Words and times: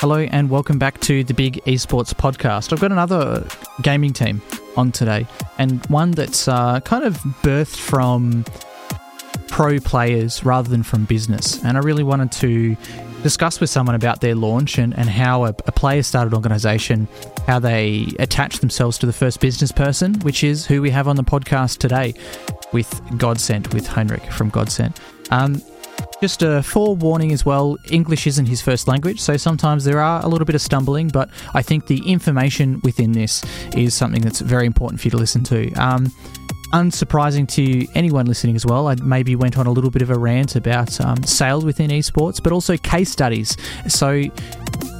Hello 0.00 0.16
and 0.16 0.48
welcome 0.48 0.78
back 0.78 0.98
to 1.00 1.22
the 1.24 1.34
Big 1.34 1.62
Esports 1.66 2.14
podcast. 2.14 2.72
I've 2.72 2.80
got 2.80 2.90
another 2.90 3.46
gaming 3.82 4.14
team 4.14 4.40
on 4.74 4.92
today, 4.92 5.26
and 5.58 5.84
one 5.88 6.12
that's 6.12 6.48
uh, 6.48 6.80
kind 6.80 7.04
of 7.04 7.18
birthed 7.42 7.76
from 7.76 8.46
pro 9.48 9.78
players 9.78 10.42
rather 10.42 10.70
than 10.70 10.82
from 10.82 11.04
business. 11.04 11.62
And 11.62 11.76
I 11.76 11.80
really 11.82 12.02
wanted 12.02 12.32
to 12.32 12.78
discuss 13.22 13.60
with 13.60 13.68
someone 13.68 13.94
about 13.94 14.22
their 14.22 14.34
launch 14.34 14.78
and, 14.78 14.96
and 14.96 15.10
how 15.10 15.44
a, 15.44 15.54
a 15.66 15.72
player 15.72 16.02
started 16.02 16.32
organization, 16.32 17.06
how 17.46 17.58
they 17.58 18.06
attach 18.18 18.60
themselves 18.60 18.96
to 19.00 19.06
the 19.06 19.12
first 19.12 19.38
business 19.38 19.70
person, 19.70 20.14
which 20.20 20.42
is 20.42 20.64
who 20.64 20.80
we 20.80 20.88
have 20.88 21.08
on 21.08 21.16
the 21.16 21.24
podcast 21.24 21.76
today 21.76 22.14
with 22.72 22.88
Godsent, 23.18 23.74
with 23.74 23.86
Heinrich 23.86 24.24
from 24.32 24.50
Godsent. 24.50 24.96
Um, 25.30 25.60
just 26.20 26.42
a 26.42 26.62
forewarning 26.62 27.32
as 27.32 27.44
well 27.44 27.76
English 27.90 28.26
isn't 28.26 28.46
his 28.46 28.60
first 28.60 28.86
language, 28.86 29.20
so 29.20 29.36
sometimes 29.36 29.84
there 29.84 30.00
are 30.00 30.22
a 30.24 30.28
little 30.28 30.44
bit 30.44 30.54
of 30.54 30.60
stumbling, 30.60 31.08
but 31.08 31.30
I 31.54 31.62
think 31.62 31.86
the 31.86 31.98
information 32.06 32.80
within 32.84 33.12
this 33.12 33.42
is 33.76 33.94
something 33.94 34.20
that's 34.20 34.40
very 34.40 34.66
important 34.66 35.00
for 35.00 35.06
you 35.06 35.10
to 35.12 35.16
listen 35.16 35.42
to. 35.44 35.72
Um, 35.74 36.12
unsurprising 36.72 37.48
to 37.48 37.86
anyone 37.94 38.26
listening 38.26 38.54
as 38.54 38.64
well, 38.64 38.88
I 38.88 38.94
maybe 38.96 39.34
went 39.34 39.58
on 39.58 39.66
a 39.66 39.72
little 39.72 39.90
bit 39.90 40.02
of 40.02 40.10
a 40.10 40.18
rant 40.18 40.56
about 40.56 41.00
um, 41.00 41.22
sales 41.24 41.64
within 41.64 41.90
esports, 41.90 42.42
but 42.42 42.52
also 42.52 42.76
case 42.76 43.10
studies. 43.10 43.56
So 43.88 44.22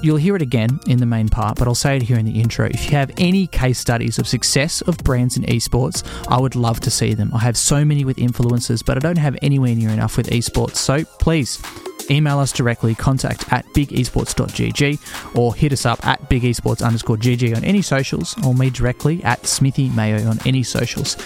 You'll 0.02 0.16
hear 0.16 0.34
it 0.34 0.42
again 0.42 0.80
in 0.86 0.98
the 0.98 1.06
main 1.06 1.28
part, 1.28 1.58
but 1.58 1.68
I'll 1.68 1.74
say 1.74 1.96
it 1.96 2.02
here 2.02 2.18
in 2.18 2.24
the 2.24 2.40
intro. 2.40 2.66
If 2.66 2.86
you 2.86 2.96
have 2.96 3.10
any 3.18 3.46
case 3.46 3.78
studies 3.78 4.18
of 4.18 4.26
success 4.26 4.80
of 4.82 4.96
brands 4.98 5.36
in 5.36 5.42
esports, 5.44 6.02
I 6.28 6.40
would 6.40 6.56
love 6.56 6.80
to 6.80 6.90
see 6.90 7.14
them. 7.14 7.30
I 7.34 7.38
have 7.38 7.56
so 7.56 7.84
many 7.84 8.04
with 8.04 8.16
influencers, 8.16 8.84
but 8.84 8.96
I 8.96 9.00
don't 9.00 9.18
have 9.18 9.36
anywhere 9.42 9.74
near 9.74 9.90
enough 9.90 10.16
with 10.16 10.30
esports. 10.30 10.76
So 10.76 11.04
please 11.04 11.62
email 12.10 12.38
us 12.38 12.52
directly, 12.52 12.94
contact 12.94 13.52
at 13.52 13.66
bigesports.gg, 13.66 15.36
or 15.36 15.54
hit 15.54 15.72
us 15.72 15.86
up 15.86 16.04
at 16.06 16.28
bigesports 16.28 16.84
underscore 16.84 17.16
gg 17.16 17.56
on 17.56 17.64
any 17.64 17.82
socials, 17.82 18.34
or 18.44 18.54
me 18.54 18.70
directly 18.70 19.22
at 19.22 19.46
Smithy 19.46 19.90
Mayo 19.90 20.28
on 20.28 20.38
any 20.46 20.62
socials. 20.62 21.16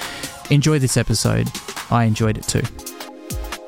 Enjoy 0.50 0.78
this 0.78 0.96
episode. 0.96 1.48
I 1.90 2.04
enjoyed 2.04 2.36
it 2.36 2.44
too. 2.44 2.93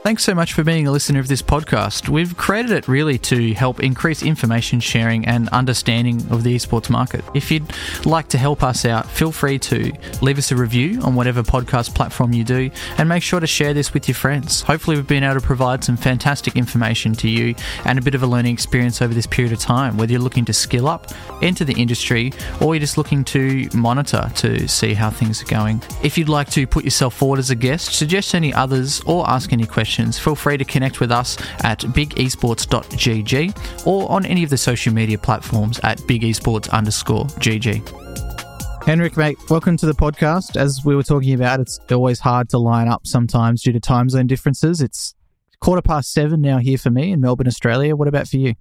Thanks 0.06 0.22
so 0.22 0.36
much 0.36 0.52
for 0.52 0.62
being 0.62 0.86
a 0.86 0.92
listener 0.92 1.18
of 1.18 1.26
this 1.26 1.42
podcast. 1.42 2.08
We've 2.08 2.36
created 2.36 2.70
it 2.70 2.86
really 2.86 3.18
to 3.18 3.52
help 3.54 3.80
increase 3.80 4.22
information 4.22 4.78
sharing 4.78 5.26
and 5.26 5.48
understanding 5.48 6.18
of 6.30 6.44
the 6.44 6.54
esports 6.54 6.88
market. 6.88 7.24
If 7.34 7.50
you'd 7.50 7.68
like 8.04 8.28
to 8.28 8.38
help 8.38 8.62
us 8.62 8.84
out, 8.84 9.10
feel 9.10 9.32
free 9.32 9.58
to 9.58 9.92
leave 10.22 10.38
us 10.38 10.52
a 10.52 10.56
review 10.56 11.00
on 11.00 11.16
whatever 11.16 11.42
podcast 11.42 11.96
platform 11.96 12.32
you 12.32 12.44
do 12.44 12.70
and 12.98 13.08
make 13.08 13.24
sure 13.24 13.40
to 13.40 13.48
share 13.48 13.74
this 13.74 13.92
with 13.92 14.06
your 14.06 14.14
friends. 14.14 14.62
Hopefully, 14.62 14.96
we've 14.96 15.08
been 15.08 15.24
able 15.24 15.40
to 15.40 15.44
provide 15.44 15.82
some 15.82 15.96
fantastic 15.96 16.54
information 16.54 17.12
to 17.14 17.28
you 17.28 17.56
and 17.84 17.98
a 17.98 18.02
bit 18.02 18.14
of 18.14 18.22
a 18.22 18.28
learning 18.28 18.52
experience 18.52 19.02
over 19.02 19.12
this 19.12 19.26
period 19.26 19.52
of 19.52 19.58
time, 19.58 19.96
whether 19.96 20.12
you're 20.12 20.22
looking 20.22 20.44
to 20.44 20.52
skill 20.52 20.86
up, 20.86 21.10
enter 21.42 21.64
the 21.64 21.74
industry, 21.74 22.32
or 22.60 22.76
you're 22.76 22.80
just 22.80 22.96
looking 22.96 23.24
to 23.24 23.68
monitor 23.74 24.30
to 24.36 24.68
see 24.68 24.94
how 24.94 25.10
things 25.10 25.42
are 25.42 25.46
going. 25.46 25.82
If 26.04 26.16
you'd 26.16 26.28
like 26.28 26.48
to 26.50 26.64
put 26.64 26.84
yourself 26.84 27.12
forward 27.12 27.40
as 27.40 27.50
a 27.50 27.56
guest, 27.56 27.92
suggest 27.92 28.36
any 28.36 28.54
others, 28.54 29.00
or 29.00 29.28
ask 29.28 29.52
any 29.52 29.66
questions 29.66 29.95
questions, 29.96 30.18
feel 30.18 30.34
free 30.34 30.58
to 30.58 30.64
connect 30.64 31.00
with 31.00 31.10
us 31.10 31.38
at 31.64 31.80
bigesports.gg 31.80 33.86
or 33.86 34.10
on 34.10 34.26
any 34.26 34.44
of 34.44 34.50
the 34.50 34.56
social 34.56 34.92
media 34.92 35.16
platforms 35.16 35.80
at 35.82 35.98
bigesports 36.00 36.68
underscore 36.70 37.24
gg. 37.40 38.84
Henrik, 38.84 39.16
mate, 39.16 39.38
welcome 39.48 39.76
to 39.78 39.86
the 39.86 39.94
podcast. 39.94 40.56
As 40.56 40.82
we 40.84 40.94
were 40.94 41.02
talking 41.02 41.32
about, 41.32 41.60
it's 41.60 41.80
always 41.90 42.20
hard 42.20 42.50
to 42.50 42.58
line 42.58 42.88
up 42.88 43.06
sometimes 43.06 43.62
due 43.62 43.72
to 43.72 43.80
time 43.80 44.10
zone 44.10 44.26
differences. 44.26 44.82
It's 44.82 45.14
quarter 45.60 45.82
past 45.82 46.12
seven 46.12 46.42
now 46.42 46.58
here 46.58 46.78
for 46.78 46.90
me 46.90 47.10
in 47.10 47.20
Melbourne, 47.20 47.48
Australia. 47.48 47.96
What 47.96 48.06
about 48.06 48.28
for 48.28 48.36
you? 48.36 48.54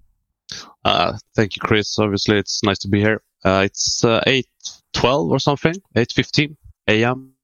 Uh, 0.86 1.18
thank 1.36 1.58
you, 1.58 1.60
Chris. 1.60 2.00
Obviously, 2.00 2.38
it's 2.38 2.64
nice 2.64 2.80
to 2.80 2.88
be 2.88 3.02
here. 3.02 3.22
Uh, 3.44 3.64
it's 3.66 4.04
uh, 4.04 4.24
8.12 4.26 5.30
or 5.30 5.40
something, 5.40 5.76
8.15 5.96 6.56
a.m. 6.88 7.35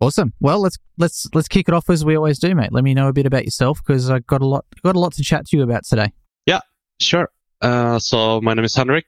Awesome. 0.00 0.34
Well, 0.40 0.60
let's 0.60 0.76
let's 0.98 1.26
let's 1.32 1.48
kick 1.48 1.68
it 1.68 1.74
off 1.74 1.88
as 1.88 2.04
we 2.04 2.16
always 2.16 2.38
do, 2.38 2.54
mate. 2.54 2.72
Let 2.72 2.84
me 2.84 2.92
know 2.92 3.08
a 3.08 3.12
bit 3.14 3.24
about 3.24 3.44
yourself 3.44 3.80
because 3.84 4.10
I 4.10 4.18
got 4.20 4.42
a 4.42 4.46
lot 4.46 4.66
got 4.84 4.94
a 4.94 4.98
lot 4.98 5.14
to 5.14 5.22
chat 5.22 5.46
to 5.46 5.56
you 5.56 5.62
about 5.62 5.84
today. 5.86 6.12
Yeah, 6.44 6.60
sure. 7.00 7.30
Uh, 7.62 7.98
so 7.98 8.40
my 8.42 8.52
name 8.52 8.64
is 8.64 8.74
Henrik. 8.74 9.06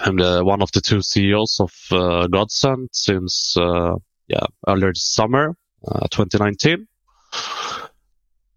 I'm 0.00 0.16
the 0.16 0.44
one 0.44 0.60
of 0.60 0.70
the 0.72 0.82
two 0.82 1.00
CEOs 1.00 1.58
of 1.60 1.72
uh, 1.90 2.26
Godsent 2.28 2.88
since 2.92 3.56
uh, 3.56 3.94
yeah 4.28 4.44
earlier 4.68 4.92
this 4.92 5.06
summer, 5.06 5.56
uh, 5.88 6.06
2019. 6.10 6.86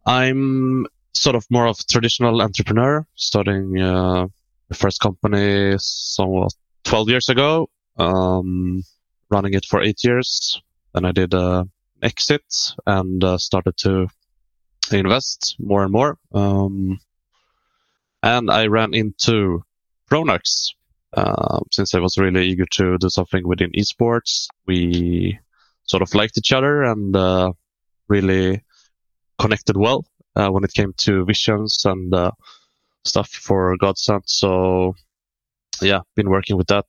I'm 0.06 0.86
sort 1.14 1.36
of 1.36 1.46
more 1.50 1.68
of 1.68 1.78
a 1.80 1.84
traditional 1.92 2.42
entrepreneur, 2.42 3.08
starting 3.16 3.80
uh, 3.80 4.28
the 4.68 4.76
first 4.76 5.00
company 5.00 5.76
somewhat 5.78 6.54
12 6.84 7.10
years 7.10 7.30
ago, 7.30 7.70
um, 7.98 8.84
running 9.30 9.54
it 9.54 9.66
for 9.66 9.82
eight 9.82 10.04
years, 10.04 10.62
then 10.96 11.06
I 11.06 11.12
did 11.12 11.34
an 11.34 11.70
exit 12.02 12.46
and 12.86 13.22
uh, 13.22 13.38
started 13.38 13.76
to 13.80 14.08
invest 14.92 15.58
more 15.60 15.84
and 15.84 15.92
more. 15.92 16.18
Um, 16.34 17.00
and 18.24 18.50
I 18.50 18.68
ran 18.68 18.94
into 18.94 19.62
Pronax 20.10 20.70
uh, 21.14 21.60
since 21.72 21.94
I 21.94 22.00
was 22.00 22.18
really 22.18 22.48
eager 22.48 22.66
to 22.72 22.98
do 22.98 23.10
something 23.10 23.46
within 23.46 23.72
esports. 23.72 24.48
We 24.68 25.38
sort 25.84 26.02
of 26.02 26.16
liked 26.16 26.38
each 26.38 26.54
other 26.54 26.84
and 26.84 27.14
uh, 27.14 27.52
really 28.08 28.64
connected 29.38 29.76
well 29.76 30.06
uh, 30.38 30.50
when 30.50 30.64
it 30.64 30.74
came 30.74 30.94
to 30.98 31.26
visions 31.26 31.84
and 31.84 32.14
uh, 32.14 32.32
stuff 33.04 33.30
for 33.30 33.76
Godsent. 33.78 34.24
So 34.28 34.96
yeah, 35.82 36.00
been 36.16 36.30
working 36.30 36.56
with 36.56 36.68
that 36.68 36.86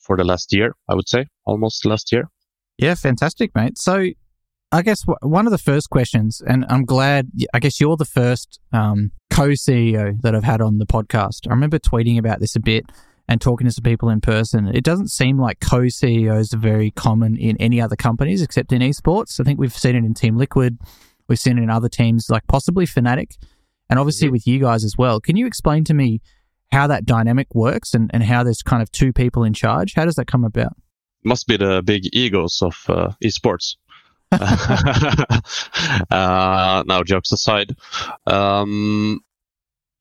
for 0.00 0.16
the 0.16 0.24
last 0.24 0.54
year, 0.54 0.74
I 0.88 0.94
would 0.94 1.08
say, 1.08 1.26
almost 1.44 1.84
last 1.84 2.12
year. 2.12 2.30
Yeah, 2.78 2.94
fantastic, 2.94 3.54
mate. 3.54 3.78
So, 3.78 4.08
I 4.74 4.80
guess 4.80 5.04
one 5.20 5.46
of 5.46 5.50
the 5.50 5.58
first 5.58 5.90
questions, 5.90 6.40
and 6.46 6.64
I'm 6.70 6.86
glad, 6.86 7.30
I 7.52 7.58
guess 7.58 7.78
you're 7.78 7.96
the 7.96 8.06
first 8.06 8.58
um, 8.72 9.12
co 9.30 9.48
CEO 9.48 10.18
that 10.22 10.34
I've 10.34 10.44
had 10.44 10.62
on 10.62 10.78
the 10.78 10.86
podcast. 10.86 11.46
I 11.46 11.50
remember 11.50 11.78
tweeting 11.78 12.18
about 12.18 12.40
this 12.40 12.56
a 12.56 12.60
bit 12.60 12.86
and 13.28 13.40
talking 13.40 13.66
to 13.66 13.72
some 13.72 13.82
people 13.82 14.08
in 14.08 14.20
person. 14.20 14.68
It 14.68 14.84
doesn't 14.84 15.08
seem 15.08 15.38
like 15.38 15.60
co 15.60 15.88
CEOs 15.88 16.54
are 16.54 16.58
very 16.58 16.90
common 16.90 17.36
in 17.36 17.56
any 17.58 17.80
other 17.80 17.96
companies 17.96 18.42
except 18.42 18.72
in 18.72 18.80
esports. 18.80 19.38
I 19.38 19.44
think 19.44 19.58
we've 19.58 19.76
seen 19.76 19.94
it 19.94 20.04
in 20.04 20.14
Team 20.14 20.36
Liquid, 20.36 20.78
we've 21.28 21.38
seen 21.38 21.58
it 21.58 21.62
in 21.62 21.70
other 21.70 21.88
teams 21.88 22.30
like 22.30 22.46
possibly 22.46 22.86
Fnatic, 22.86 23.36
and 23.90 23.98
obviously 23.98 24.28
mm-hmm. 24.28 24.32
with 24.32 24.46
you 24.46 24.58
guys 24.58 24.84
as 24.84 24.96
well. 24.96 25.20
Can 25.20 25.36
you 25.36 25.46
explain 25.46 25.84
to 25.84 25.94
me 25.94 26.20
how 26.72 26.86
that 26.86 27.04
dynamic 27.04 27.54
works 27.54 27.94
and, 27.94 28.10
and 28.14 28.22
how 28.22 28.42
there's 28.42 28.62
kind 28.62 28.82
of 28.82 28.90
two 28.90 29.12
people 29.12 29.44
in 29.44 29.52
charge? 29.52 29.94
How 29.94 30.04
does 30.04 30.14
that 30.14 30.26
come 30.26 30.44
about? 30.44 30.76
Must 31.24 31.46
be 31.46 31.56
the 31.56 31.82
big 31.84 32.08
egos 32.12 32.62
of 32.62 32.74
uh, 32.88 33.12
esports. 33.22 33.76
uh, 36.10 36.82
now, 36.86 37.02
jokes 37.02 37.32
aside, 37.32 37.76
um, 38.26 39.20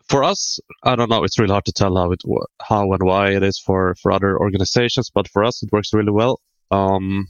for 0.07 0.23
us, 0.23 0.59
I 0.83 0.95
don't 0.95 1.09
know. 1.09 1.23
It's 1.23 1.37
really 1.39 1.51
hard 1.51 1.65
to 1.65 1.73
tell 1.73 1.95
how 1.97 2.11
it, 2.11 2.21
how 2.61 2.91
and 2.93 3.03
why 3.03 3.31
it 3.31 3.43
is 3.43 3.59
for 3.59 3.95
for 3.95 4.11
other 4.11 4.37
organizations, 4.37 5.09
but 5.09 5.27
for 5.27 5.43
us, 5.43 5.63
it 5.63 5.71
works 5.71 5.93
really 5.93 6.11
well. 6.11 6.39
Um, 6.69 7.27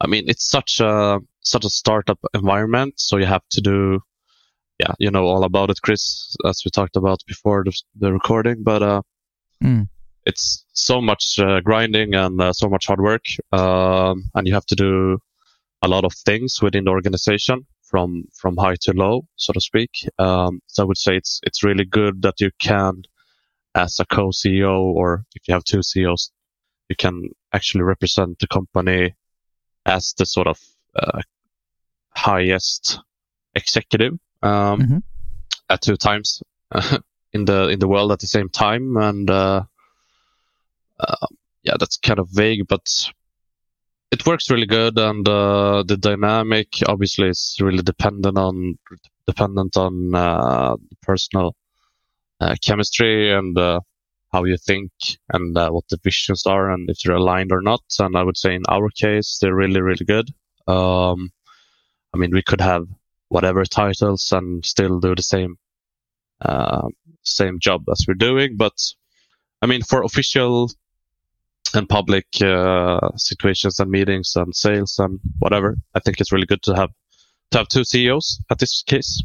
I 0.00 0.06
mean, 0.06 0.24
it's 0.28 0.48
such 0.48 0.80
a 0.80 1.20
such 1.40 1.64
a 1.64 1.70
startup 1.70 2.18
environment, 2.34 2.94
so 2.96 3.16
you 3.16 3.26
have 3.26 3.46
to 3.50 3.60
do, 3.60 4.00
yeah, 4.78 4.92
you 4.98 5.10
know 5.10 5.24
all 5.24 5.44
about 5.44 5.70
it, 5.70 5.80
Chris, 5.82 6.36
as 6.44 6.62
we 6.64 6.70
talked 6.70 6.96
about 6.96 7.20
before 7.26 7.64
the, 7.64 7.72
the 7.96 8.12
recording. 8.12 8.62
But 8.62 8.82
uh, 8.82 9.02
mm 9.62 9.88
it's 10.24 10.64
so 10.72 11.00
much 11.00 11.38
uh, 11.38 11.60
grinding 11.60 12.14
and 12.14 12.40
uh, 12.40 12.52
so 12.52 12.68
much 12.68 12.86
hard 12.86 13.00
work, 13.00 13.24
um, 13.52 14.30
and 14.34 14.46
you 14.46 14.54
have 14.54 14.66
to 14.66 14.76
do 14.76 15.18
a 15.82 15.88
lot 15.88 16.04
of 16.04 16.12
things 16.14 16.62
within 16.62 16.84
the 16.84 16.90
organization 16.90 17.66
from 17.82 18.24
from 18.40 18.56
high 18.56 18.76
to 18.80 18.92
low, 18.92 19.26
so 19.36 19.52
to 19.52 19.60
speak. 19.60 19.90
Um, 20.18 20.60
so 20.66 20.82
I 20.82 20.86
would 20.86 20.98
say 20.98 21.16
it's 21.16 21.40
it's 21.42 21.64
really 21.64 21.84
good 21.84 22.22
that 22.22 22.40
you 22.40 22.50
can, 22.58 23.02
as 23.74 23.98
a 24.00 24.06
co-CEO 24.06 24.78
or 24.80 25.24
if 25.34 25.42
you 25.46 25.54
have 25.54 25.64
two 25.64 25.82
CEOs, 25.82 26.30
you 26.88 26.96
can 26.96 27.28
actually 27.52 27.82
represent 27.82 28.38
the 28.38 28.46
company 28.46 29.14
as 29.84 30.14
the 30.16 30.26
sort 30.26 30.46
of 30.46 30.58
uh, 30.94 31.20
highest 32.14 33.00
executive 33.54 34.14
um, 34.42 34.80
mm-hmm. 34.80 34.98
at 35.68 35.82
two 35.82 35.96
times 35.96 36.42
in 37.32 37.44
the 37.44 37.68
in 37.68 37.78
the 37.78 37.88
world 37.88 38.12
at 38.12 38.20
the 38.20 38.26
same 38.26 38.48
time, 38.48 38.96
and 38.96 39.28
uh, 39.30 39.62
uh, 41.02 41.26
yeah, 41.62 41.74
that's 41.78 41.96
kind 41.96 42.18
of 42.18 42.28
vague, 42.30 42.66
but 42.68 42.86
it 44.10 44.26
works 44.26 44.50
really 44.50 44.66
good, 44.66 44.98
and 44.98 45.26
uh, 45.26 45.82
the 45.86 45.96
dynamic 45.96 46.68
obviously 46.86 47.28
is 47.28 47.56
really 47.60 47.82
dependent 47.82 48.36
on 48.36 48.78
dependent 49.26 49.76
on 49.76 50.14
uh, 50.14 50.76
personal 51.02 51.54
uh, 52.40 52.54
chemistry 52.62 53.32
and 53.32 53.56
uh, 53.56 53.80
how 54.32 54.44
you 54.44 54.56
think 54.56 54.90
and 55.32 55.56
uh, 55.56 55.70
what 55.70 55.84
the 55.88 55.98
visions 56.02 56.44
are 56.46 56.70
and 56.70 56.90
if 56.90 56.98
they're 57.00 57.16
aligned 57.16 57.52
or 57.52 57.62
not. 57.62 57.82
And 58.00 58.16
I 58.16 58.22
would 58.22 58.36
say 58.36 58.54
in 58.54 58.62
our 58.68 58.88
case, 58.90 59.38
they're 59.40 59.54
really 59.54 59.80
really 59.80 60.04
good. 60.04 60.28
Um, 60.68 61.30
I 62.14 62.18
mean, 62.18 62.32
we 62.32 62.42
could 62.42 62.60
have 62.60 62.86
whatever 63.28 63.64
titles 63.64 64.30
and 64.32 64.64
still 64.64 65.00
do 65.00 65.14
the 65.14 65.22
same 65.22 65.56
same 67.22 67.60
job 67.60 67.84
as 67.90 68.04
we're 68.06 68.14
doing. 68.14 68.56
But 68.56 68.74
I 69.62 69.66
mean, 69.66 69.82
for 69.82 70.02
official 70.02 70.70
and 71.74 71.88
public 71.88 72.26
uh, 72.42 73.10
situations 73.16 73.78
and 73.78 73.90
meetings 73.90 74.32
and 74.36 74.54
sales 74.54 74.98
and 74.98 75.20
whatever, 75.38 75.76
I 75.94 76.00
think 76.00 76.20
it's 76.20 76.32
really 76.32 76.46
good 76.46 76.62
to 76.64 76.74
have 76.74 76.90
to 77.52 77.58
have 77.58 77.68
two 77.68 77.84
CEOs 77.84 78.42
at 78.50 78.58
this 78.58 78.82
case. 78.86 79.22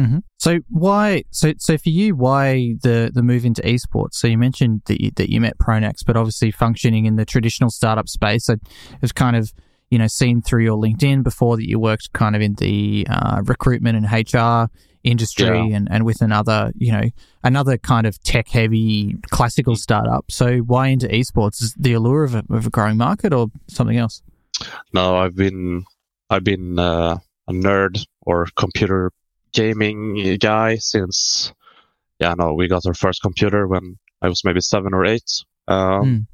Mm-hmm. 0.00 0.18
So 0.38 0.58
why? 0.68 1.22
So 1.30 1.52
so 1.58 1.78
for 1.78 1.90
you, 1.90 2.16
why 2.16 2.74
the 2.82 3.12
the 3.14 3.22
move 3.22 3.44
into 3.44 3.62
esports? 3.62 4.14
So 4.14 4.26
you 4.26 4.38
mentioned 4.38 4.82
that 4.86 5.00
you, 5.00 5.12
that 5.16 5.30
you 5.30 5.40
met 5.40 5.58
Pronax, 5.58 5.98
but 6.04 6.16
obviously 6.16 6.50
functioning 6.50 7.06
in 7.06 7.16
the 7.16 7.24
traditional 7.24 7.70
startup 7.70 8.08
space, 8.08 8.48
was 9.00 9.12
kind 9.12 9.36
of 9.36 9.52
you 9.90 9.98
know 9.98 10.08
seen 10.08 10.42
through 10.42 10.64
your 10.64 10.76
LinkedIn 10.76 11.22
before 11.22 11.56
that 11.56 11.68
you 11.68 11.78
worked 11.78 12.12
kind 12.12 12.34
of 12.34 12.42
in 12.42 12.54
the 12.54 13.06
uh, 13.08 13.42
recruitment 13.44 13.96
and 13.96 14.06
HR 14.06 14.68
industry 15.04 15.46
yeah. 15.46 15.76
and, 15.76 15.88
and 15.90 16.04
with 16.04 16.20
another 16.20 16.72
you 16.76 16.90
know 16.90 17.10
another 17.42 17.78
kind 17.78 18.06
of 18.06 18.20
tech 18.22 18.48
heavy 18.48 19.16
classical 19.30 19.76
startup. 19.76 20.30
So 20.30 20.58
why 20.58 20.88
into 20.88 21.06
esports? 21.08 21.62
Is 21.62 21.74
the 21.78 21.92
allure 21.92 22.24
of 22.24 22.34
a, 22.34 22.44
of 22.50 22.66
a 22.66 22.70
growing 22.70 22.96
market 22.96 23.32
or 23.32 23.48
something 23.68 23.96
else? 23.96 24.22
No, 24.92 25.16
I've 25.16 25.36
been 25.36 25.84
I've 26.30 26.44
been 26.44 26.78
uh, 26.78 27.18
a 27.46 27.52
nerd 27.52 28.04
or 28.22 28.46
computer 28.56 29.12
gaming 29.52 30.36
guy 30.38 30.76
since, 30.76 31.52
yeah, 32.18 32.34
no, 32.36 32.54
we 32.54 32.68
got 32.68 32.86
our 32.86 32.94
first 32.94 33.22
computer 33.22 33.66
when 33.66 33.98
I 34.20 34.28
was 34.28 34.44
maybe 34.44 34.60
seven 34.60 34.94
or 34.94 35.04
eight. 35.04 35.44
Um, 35.68 36.04
mm. 36.04 36.26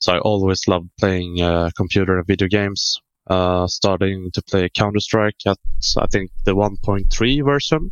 So 0.00 0.14
I 0.14 0.18
always 0.18 0.68
loved 0.68 0.90
playing 0.98 1.40
uh, 1.40 1.70
computer 1.76 2.18
and 2.18 2.26
video 2.26 2.48
games. 2.48 3.00
Uh, 3.26 3.66
starting 3.66 4.30
to 4.32 4.40
play 4.42 4.70
Counter 4.70 5.00
Strike 5.00 5.36
at 5.46 5.58
I 5.98 6.06
think 6.06 6.30
the 6.44 6.54
1.3 6.54 7.44
version. 7.44 7.90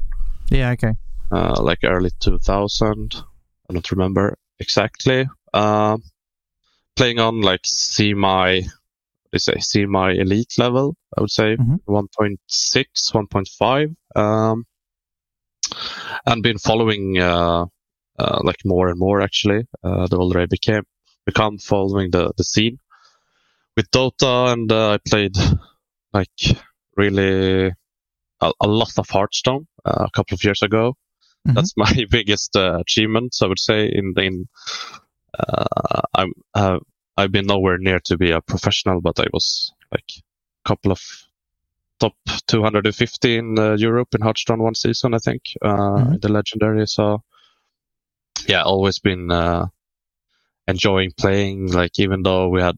Yeah, 0.51 0.71
okay. 0.73 0.93
Uh, 1.31 1.61
like 1.61 1.81
early 1.85 2.11
2000. 2.21 3.17
I 3.69 3.73
don't 3.73 3.91
remember 3.91 4.39
exactly. 4.59 5.29
Uh, 5.53 5.99
playing 6.95 7.19
on 7.19 7.41
like 7.41 7.61
semi 7.65 8.63
they 9.33 9.39
say 9.39 9.59
semi 9.59 10.13
elite 10.13 10.55
level, 10.59 10.97
I 11.17 11.21
would 11.21 11.31
say 11.31 11.57
mm-hmm. 11.57 11.77
1.6, 11.89 12.37
1.5. 13.13 13.97
Um, 14.15 14.67
and 16.25 16.43
been 16.43 16.59
following 16.59 17.19
uh, 17.19 17.67
uh, 18.19 18.41
like 18.43 18.65
more 18.65 18.89
and 18.89 18.99
more 18.99 19.21
actually. 19.21 19.67
Uh, 19.83 20.07
the 20.07 20.17
older 20.17 20.41
I 20.41 20.47
became, 20.47 20.85
become 21.25 21.59
following 21.59 22.11
the, 22.11 22.33
the 22.37 22.45
scene 22.45 22.79
with 23.77 23.91
Dota, 23.91 24.53
and 24.53 24.71
uh, 24.73 24.93
I 24.93 24.99
played 25.07 25.37
like 26.13 26.59
really 26.97 27.73
a, 28.41 28.53
a 28.61 28.67
lot 28.67 28.99
of 28.99 29.09
Hearthstone 29.11 29.67
a 29.87 30.11
couple 30.13 30.35
of 30.35 30.45
years 30.45 30.63
ago. 30.63 30.97
Mm-hmm. 31.47 31.55
That's 31.55 31.75
my 31.77 32.07
biggest 32.11 32.57
uh, 32.57 32.79
achievement, 32.81 33.37
I 33.43 33.47
would 33.47 33.61
say. 33.61 33.87
In 33.87 34.15
in 34.17 34.49
I'm 36.15 36.33
I've 37.17 37.33
been 37.33 37.47
nowhere 37.47 37.79
near 37.79 38.01
to 38.05 38.19
be 38.19 38.31
a 38.31 38.41
professional, 38.41 39.01
but 39.01 39.19
I 39.19 39.27
was 39.33 39.73
like 39.91 40.11
a 40.65 40.69
couple 40.69 40.93
of 40.93 41.01
top 41.99 42.15
250 42.47 43.37
in 43.37 43.59
uh, 43.59 43.75
Europe 43.75 44.15
in 44.15 44.21
Hearthstone 44.21 44.63
one 44.63 44.75
season, 44.75 45.15
I 45.15 45.19
think, 45.19 45.43
uh, 45.63 45.77
mm-hmm. 45.77 46.17
the 46.21 46.29
legendary. 46.29 46.87
So 46.87 47.23
yeah, 48.47 48.63
always 48.63 48.99
been 48.99 49.31
uh, 49.31 49.67
enjoying 50.69 51.13
playing. 51.17 51.73
Like 51.73 51.99
even 51.99 52.23
though 52.23 52.49
we 52.49 52.61
had 52.61 52.77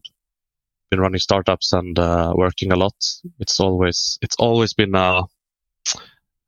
been 0.89 0.99
running 1.01 1.19
startups 1.19 1.73
and 1.73 1.97
uh, 1.99 2.33
working 2.35 2.71
a 2.71 2.77
lot, 2.77 2.95
it's 3.39 3.59
always 3.59 4.17
it's 4.21 4.35
always 4.37 4.73
been 4.73 4.95
a 4.95 5.23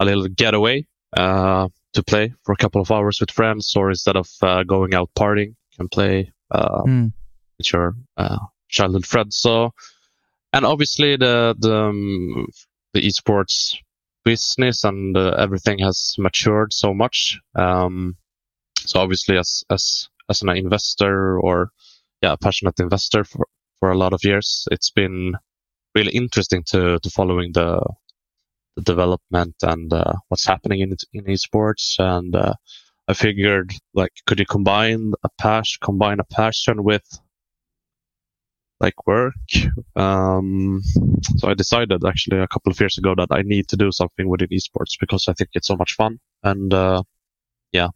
a 0.01 0.05
little 0.05 0.27
getaway 0.27 0.85
uh, 1.15 1.67
to 1.93 2.03
play 2.03 2.33
for 2.43 2.53
a 2.53 2.57
couple 2.57 2.81
of 2.81 2.91
hours 2.91 3.19
with 3.19 3.31
friends, 3.31 3.73
or 3.75 3.89
instead 3.89 4.15
of 4.15 4.27
uh, 4.41 4.63
going 4.63 4.93
out 4.93 5.09
partying, 5.17 5.55
can 5.77 5.87
play. 5.87 6.31
Mm 6.53 7.11
with 7.61 7.73
your 7.73 7.95
uh, 8.17 8.39
childhood 8.69 9.05
friends. 9.05 9.37
So, 9.37 9.71
and 10.53 10.65
obviously 10.65 11.15
the 11.17 11.55
the, 11.57 11.75
um, 11.75 12.47
the 12.93 13.01
esports 13.01 13.77
business 14.23 14.83
and 14.83 15.15
uh, 15.17 15.35
everything 15.37 15.79
has 15.79 16.15
matured 16.17 16.73
so 16.73 16.93
much. 16.93 17.39
Um, 17.55 18.15
so 18.79 18.99
obviously, 18.99 19.37
as 19.37 19.63
as 19.69 20.09
as 20.29 20.41
an 20.41 20.49
investor 20.49 21.39
or 21.39 21.69
yeah, 22.21 22.33
a 22.33 22.37
passionate 22.37 22.79
investor 22.79 23.23
for 23.23 23.47
for 23.79 23.91
a 23.91 23.97
lot 23.97 24.13
of 24.13 24.23
years, 24.23 24.67
it's 24.71 24.91
been 24.91 25.33
really 25.95 26.11
interesting 26.11 26.63
to 26.63 26.99
to 26.99 27.09
following 27.09 27.51
the 27.53 27.81
the 28.75 28.81
development 28.81 29.55
and 29.61 29.91
uh, 29.93 30.13
what's 30.29 30.45
happening 30.45 30.81
in 30.81 30.95
in 31.13 31.25
esports 31.25 31.99
and. 31.99 32.35
Uh, 32.35 32.53
I 33.07 33.13
figured 33.13 33.73
like 33.93 34.13
could 34.25 34.39
you 34.39 34.45
combine 34.45 35.13
a 35.23 35.29
passion 35.37 35.79
combine 35.81 36.19
a 36.21 36.23
passion 36.23 36.83
with 36.83 37.03
like 38.81 39.07
work. 39.07 39.33
Um, 39.95 40.81
so 41.37 41.47
I 41.47 41.53
decided 41.53 42.03
actually 42.05 42.39
a 42.39 42.47
couple 42.47 42.71
of 42.71 42.79
years 42.79 42.97
ago 42.97 43.13
that 43.15 43.27
I 43.31 43.43
need 43.43 43.67
to 43.69 43.77
do 43.77 43.91
something 43.91 44.27
within 44.27 44.49
esports 44.49 44.97
because 44.99 45.25
I 45.27 45.33
think 45.33 45.51
it's 45.53 45.67
so 45.67 45.77
much 45.77 45.93
fun. 45.93 46.19
And 46.43 46.73
uh, 46.73 47.03
yeah, 47.71 47.89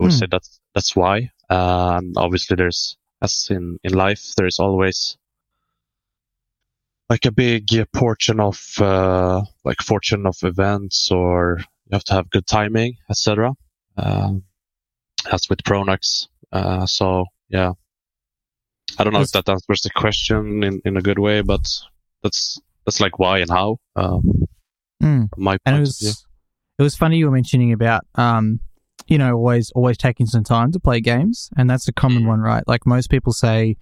would 0.00 0.12
hmm. 0.12 0.18
say 0.18 0.26
that's 0.30 0.60
that's 0.74 0.96
why. 0.96 1.30
Uh, 1.48 1.98
and 1.98 2.14
obviously, 2.16 2.56
there's 2.56 2.98
as 3.22 3.46
in 3.50 3.78
in 3.84 3.94
life, 3.94 4.34
there's 4.36 4.58
always 4.58 5.16
like 7.10 7.24
a 7.24 7.32
big 7.32 7.70
portion 7.92 8.40
of 8.40 8.60
uh, 8.78 9.42
like 9.64 9.80
fortune 9.82 10.26
of 10.26 10.36
events, 10.42 11.10
or 11.10 11.58
you 11.58 11.92
have 11.92 12.04
to 12.04 12.14
have 12.14 12.30
good 12.30 12.46
timing, 12.46 12.96
etc. 13.10 13.52
Um, 13.96 14.44
as 15.32 15.48
with 15.48 15.62
Pronax. 15.62 16.28
Uh, 16.52 16.86
so 16.86 17.26
yeah, 17.48 17.72
I 18.98 19.04
don't 19.04 19.12
know 19.12 19.20
if 19.20 19.32
that 19.32 19.48
answers 19.48 19.82
the 19.82 19.90
question 19.90 20.62
in, 20.62 20.80
in 20.84 20.96
a 20.96 21.02
good 21.02 21.18
way, 21.18 21.40
but 21.42 21.66
that's 22.22 22.60
that's 22.84 23.00
like 23.00 23.18
why 23.18 23.38
and 23.38 23.50
how. 23.50 23.78
Um, 23.96 24.46
mm. 25.02 25.28
My 25.36 25.58
and 25.66 25.76
it 25.76 25.80
was 25.80 26.24
it 26.78 26.82
was 26.82 26.96
funny 26.96 27.18
you 27.18 27.26
were 27.26 27.32
mentioning 27.32 27.72
about 27.72 28.06
um, 28.14 28.60
you 29.06 29.18
know 29.18 29.34
always 29.34 29.70
always 29.72 29.98
taking 29.98 30.26
some 30.26 30.44
time 30.44 30.72
to 30.72 30.80
play 30.80 31.00
games, 31.00 31.50
and 31.56 31.68
that's 31.68 31.88
a 31.88 31.92
common 31.92 32.24
mm. 32.24 32.28
one, 32.28 32.40
right? 32.40 32.64
Like 32.66 32.86
most 32.86 33.10
people 33.10 33.32
say, 33.32 33.76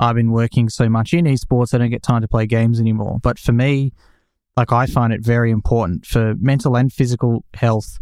I've 0.00 0.16
been 0.16 0.32
working 0.32 0.68
so 0.68 0.88
much 0.88 1.12
in 1.12 1.26
esports, 1.26 1.74
I 1.74 1.78
don't 1.78 1.90
get 1.90 2.02
time 2.02 2.22
to 2.22 2.28
play 2.28 2.46
games 2.46 2.80
anymore. 2.80 3.18
But 3.22 3.38
for 3.38 3.52
me, 3.52 3.92
like 4.56 4.72
I 4.72 4.86
find 4.86 5.12
it 5.12 5.20
very 5.20 5.50
important 5.50 6.06
for 6.06 6.34
mental 6.40 6.76
and 6.76 6.92
physical 6.92 7.44
health 7.54 7.98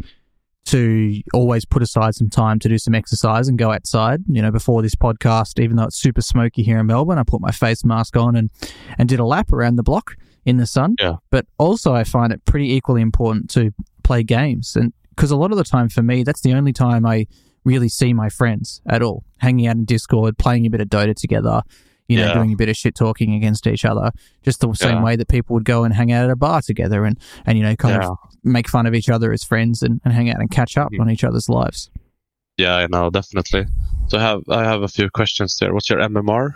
to 0.65 1.21
always 1.33 1.65
put 1.65 1.81
aside 1.81 2.15
some 2.15 2.29
time 2.29 2.59
to 2.59 2.69
do 2.69 2.77
some 2.77 2.95
exercise 2.95 3.47
and 3.47 3.57
go 3.57 3.71
outside. 3.71 4.21
You 4.27 4.41
know, 4.41 4.51
before 4.51 4.81
this 4.81 4.95
podcast, 4.95 5.61
even 5.61 5.75
though 5.75 5.83
it's 5.83 5.99
super 5.99 6.21
smoky 6.21 6.63
here 6.63 6.79
in 6.79 6.85
Melbourne, 6.85 7.17
I 7.17 7.23
put 7.23 7.41
my 7.41 7.51
face 7.51 7.83
mask 7.83 8.15
on 8.15 8.35
and, 8.35 8.49
and 8.97 9.09
did 9.09 9.19
a 9.19 9.25
lap 9.25 9.51
around 9.51 9.75
the 9.75 9.83
block 9.83 10.15
in 10.45 10.57
the 10.57 10.65
sun. 10.65 10.95
Yeah. 11.01 11.15
But 11.31 11.47
also, 11.57 11.93
I 11.93 12.03
find 12.03 12.31
it 12.31 12.45
pretty 12.45 12.71
equally 12.73 13.01
important 13.01 13.49
to 13.51 13.71
play 14.03 14.23
games. 14.23 14.75
And 14.75 14.93
because 15.09 15.31
a 15.31 15.37
lot 15.37 15.51
of 15.51 15.57
the 15.57 15.63
time 15.63 15.89
for 15.89 16.01
me, 16.01 16.23
that's 16.23 16.41
the 16.41 16.53
only 16.53 16.71
time 16.71 17.05
I 17.05 17.27
really 17.65 17.89
see 17.89 18.13
my 18.13 18.29
friends 18.29 18.81
at 18.87 19.01
all, 19.01 19.25
hanging 19.37 19.67
out 19.67 19.75
in 19.75 19.85
Discord, 19.85 20.37
playing 20.37 20.65
a 20.65 20.69
bit 20.69 20.81
of 20.81 20.87
Dota 20.87 21.15
together, 21.15 21.61
you 22.09 22.17
know, 22.17 22.25
yeah. 22.25 22.33
doing 22.33 22.51
a 22.51 22.55
bit 22.55 22.67
of 22.67 22.75
shit 22.75 22.95
talking 22.95 23.33
against 23.35 23.67
each 23.67 23.85
other, 23.85 24.11
just 24.43 24.59
the 24.59 24.73
same 24.73 24.97
yeah. 24.97 25.03
way 25.03 25.15
that 25.15 25.29
people 25.29 25.53
would 25.53 25.63
go 25.63 25.83
and 25.83 25.93
hang 25.93 26.11
out 26.11 26.25
at 26.25 26.31
a 26.31 26.35
bar 26.35 26.61
together 26.61 27.05
and, 27.05 27.17
and 27.45 27.57
you 27.57 27.63
know, 27.63 27.75
kind 27.75 28.01
yeah. 28.01 28.09
of 28.09 28.17
make 28.43 28.67
fun 28.67 28.85
of 28.85 28.95
each 28.95 29.09
other 29.09 29.31
as 29.31 29.43
friends 29.43 29.81
and, 29.83 30.01
and 30.03 30.13
hang 30.13 30.29
out 30.29 30.39
and 30.39 30.51
catch 30.51 30.75
up 30.75 30.91
mm-hmm. 30.91 31.01
on 31.01 31.09
each 31.09 31.23
other's 31.23 31.47
lives. 31.47 31.89
Yeah, 32.57 32.75
I 32.75 32.87
know, 32.87 33.09
definitely. 33.09 33.65
So 34.07 34.17
I 34.17 34.21
have 34.21 34.41
I 34.49 34.63
have 34.65 34.81
a 34.81 34.87
few 34.87 35.09
questions 35.09 35.55
there. 35.59 35.73
What's 35.73 35.89
your 35.89 35.99
MMR? 35.99 36.55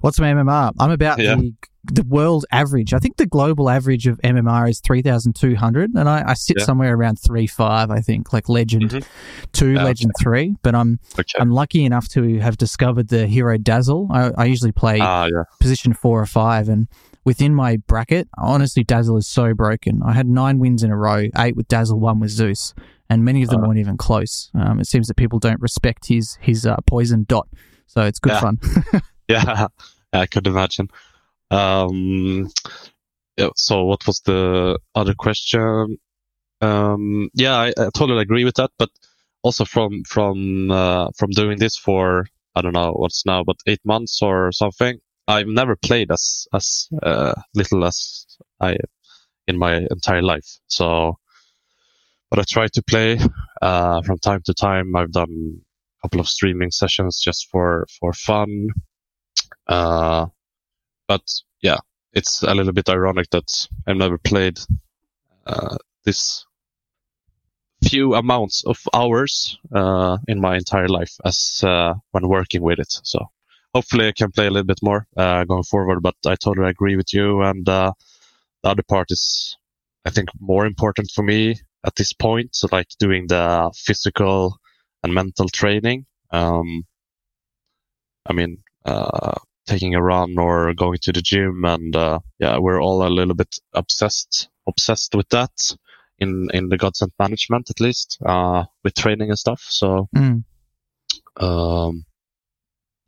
What's 0.00 0.18
my 0.20 0.32
MMR? 0.32 0.72
I'm 0.78 0.90
about 0.90 1.18
the 1.18 1.54
the 1.92 2.02
world 2.02 2.44
average. 2.50 2.92
I 2.92 2.98
think 2.98 3.16
the 3.16 3.26
global 3.26 3.70
average 3.70 4.06
of 4.06 4.18
MMR 4.22 4.68
is 4.68 4.80
3,200, 4.80 5.94
and 5.94 6.08
I, 6.08 6.30
I 6.30 6.34
sit 6.34 6.56
yeah. 6.58 6.64
somewhere 6.64 6.94
around 6.94 7.16
three 7.16 7.46
five. 7.46 7.90
I 7.90 8.00
think 8.00 8.32
like 8.32 8.48
Legend 8.48 8.90
mm-hmm. 8.90 9.46
two, 9.52 9.74
Legend 9.74 10.12
okay. 10.16 10.22
three. 10.22 10.56
But 10.62 10.74
I'm 10.74 10.98
okay. 11.18 11.38
I'm 11.38 11.50
lucky 11.50 11.84
enough 11.84 12.08
to 12.10 12.38
have 12.40 12.56
discovered 12.56 13.08
the 13.08 13.26
hero 13.26 13.58
Dazzle. 13.58 14.08
I, 14.10 14.30
I 14.36 14.44
usually 14.46 14.72
play 14.72 14.98
ah, 15.00 15.26
yeah. 15.26 15.44
position 15.60 15.92
four 15.92 16.20
or 16.20 16.26
five, 16.26 16.68
and 16.68 16.88
within 17.24 17.54
my 17.54 17.76
bracket, 17.76 18.28
honestly, 18.38 18.84
Dazzle 18.84 19.16
is 19.16 19.26
so 19.26 19.54
broken. 19.54 20.02
I 20.04 20.12
had 20.12 20.26
nine 20.26 20.58
wins 20.58 20.82
in 20.82 20.90
a 20.90 20.96
row, 20.96 21.28
eight 21.38 21.56
with 21.56 21.68
Dazzle, 21.68 22.00
one 22.00 22.20
with 22.20 22.30
Zeus, 22.30 22.74
and 23.08 23.24
many 23.24 23.42
of 23.42 23.50
them 23.50 23.62
uh, 23.62 23.68
weren't 23.68 23.78
even 23.78 23.96
close. 23.96 24.50
Um, 24.54 24.80
it 24.80 24.86
seems 24.86 25.08
that 25.08 25.16
people 25.16 25.38
don't 25.38 25.60
respect 25.60 26.06
his 26.06 26.36
his 26.40 26.66
uh, 26.66 26.76
poison 26.86 27.24
dot, 27.28 27.48
so 27.86 28.02
it's 28.02 28.18
good 28.18 28.32
yeah. 28.32 28.40
fun. 28.40 28.60
yeah, 29.28 29.68
I 30.12 30.26
could 30.26 30.46
imagine. 30.46 30.88
Um, 31.50 32.50
yeah, 33.36 33.50
so 33.54 33.84
what 33.84 34.06
was 34.06 34.20
the 34.20 34.78
other 34.94 35.14
question? 35.14 35.98
Um, 36.60 37.28
yeah, 37.34 37.56
I, 37.56 37.68
I, 37.68 37.90
totally 37.94 38.22
agree 38.22 38.44
with 38.44 38.54
that. 38.56 38.70
But 38.78 38.90
also 39.42 39.64
from 39.64 40.02
from 40.04 40.70
uh, 40.70 41.10
from 41.16 41.30
doing 41.30 41.58
this 41.58 41.76
for 41.76 42.26
I 42.54 42.62
don't 42.62 42.72
know 42.72 42.92
what's 42.92 43.26
now, 43.26 43.44
but 43.44 43.56
eight 43.66 43.84
months 43.84 44.22
or 44.22 44.52
something. 44.52 44.98
I've 45.28 45.48
never 45.48 45.76
played 45.76 46.10
as 46.10 46.46
as 46.54 46.88
uh, 47.02 47.34
little 47.54 47.84
as 47.84 48.26
I 48.60 48.76
in 49.46 49.58
my 49.58 49.86
entire 49.90 50.22
life. 50.22 50.58
So 50.68 51.18
but 52.30 52.38
I 52.40 52.44
try 52.48 52.66
to 52.68 52.82
play 52.82 53.18
uh, 53.62 54.02
from 54.02 54.18
time 54.18 54.42
to 54.46 54.54
time. 54.54 54.96
I've 54.96 55.12
done 55.12 55.60
a 55.60 56.02
couple 56.02 56.20
of 56.20 56.28
streaming 56.28 56.70
sessions 56.70 57.20
just 57.22 57.48
for 57.50 57.86
for 58.00 58.12
fun. 58.12 58.68
Uh, 59.66 60.26
but 61.08 61.22
yeah, 61.62 61.78
it's 62.12 62.42
a 62.42 62.54
little 62.54 62.72
bit 62.72 62.88
ironic 62.88 63.30
that 63.30 63.68
I've 63.86 63.96
never 63.96 64.18
played 64.18 64.58
uh, 65.46 65.76
this 66.04 66.46
few 67.84 68.14
amounts 68.14 68.64
of 68.64 68.78
hours 68.94 69.58
uh, 69.74 70.18
in 70.28 70.40
my 70.40 70.56
entire 70.56 70.88
life 70.88 71.14
as 71.24 71.60
uh, 71.62 71.94
when 72.12 72.28
working 72.28 72.62
with 72.62 72.78
it. 72.78 73.00
So 73.02 73.26
hopefully 73.74 74.08
I 74.08 74.12
can 74.12 74.32
play 74.32 74.46
a 74.46 74.50
little 74.50 74.66
bit 74.66 74.80
more 74.82 75.06
uh, 75.16 75.44
going 75.44 75.62
forward. 75.64 76.00
But 76.02 76.16
I 76.26 76.36
totally 76.36 76.68
agree 76.68 76.96
with 76.96 77.12
you. 77.12 77.42
And 77.42 77.68
uh, 77.68 77.92
the 78.62 78.70
other 78.70 78.82
part 78.82 79.10
is, 79.10 79.56
I 80.04 80.10
think, 80.10 80.28
more 80.40 80.66
important 80.66 81.10
for 81.14 81.22
me 81.22 81.56
at 81.84 81.94
this 81.96 82.12
point. 82.12 82.54
So 82.54 82.68
like 82.72 82.88
doing 82.98 83.26
the 83.28 83.70
physical 83.76 84.58
and 85.02 85.14
mental 85.14 85.48
training. 85.48 86.06
Um, 86.30 86.84
I 88.24 88.32
mean, 88.32 88.58
uh, 88.84 89.38
taking 89.66 89.94
a 89.94 90.02
run 90.02 90.38
or 90.38 90.72
going 90.74 90.98
to 91.02 91.12
the 91.12 91.22
gym, 91.22 91.64
and 91.64 91.94
uh, 91.94 92.20
yeah, 92.38 92.58
we're 92.58 92.80
all 92.80 93.06
a 93.06 93.08
little 93.08 93.34
bit 93.34 93.56
obsessed 93.74 94.48
obsessed 94.66 95.14
with 95.14 95.28
that 95.30 95.76
in 96.18 96.48
in 96.52 96.68
the 96.68 96.78
Godsent 96.78 97.12
management 97.18 97.70
at 97.70 97.80
least 97.80 98.18
uh, 98.24 98.64
with 98.84 98.94
training 98.94 99.30
and 99.30 99.38
stuff. 99.38 99.64
So. 99.68 100.08
Mm. 100.16 100.44
Um, 101.38 102.06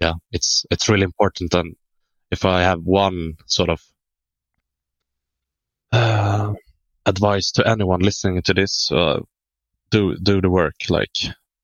yeah, 0.01 0.15
it's 0.33 0.65
it's 0.71 0.89
really 0.89 1.05
important. 1.05 1.55
And 1.55 1.75
if 2.31 2.45
I 2.45 2.63
have 2.63 2.83
one 2.83 3.35
sort 3.47 3.71
of 3.71 3.83
uh, 5.93 6.55
advice 7.07 7.53
to 7.53 7.67
anyone 7.67 8.01
listening 8.01 8.43
to 8.43 8.55
this, 8.55 8.91
uh, 8.93 9.21
do 9.91 10.17
do 10.23 10.41
the 10.41 10.51
work. 10.51 10.77
Like 10.89 11.17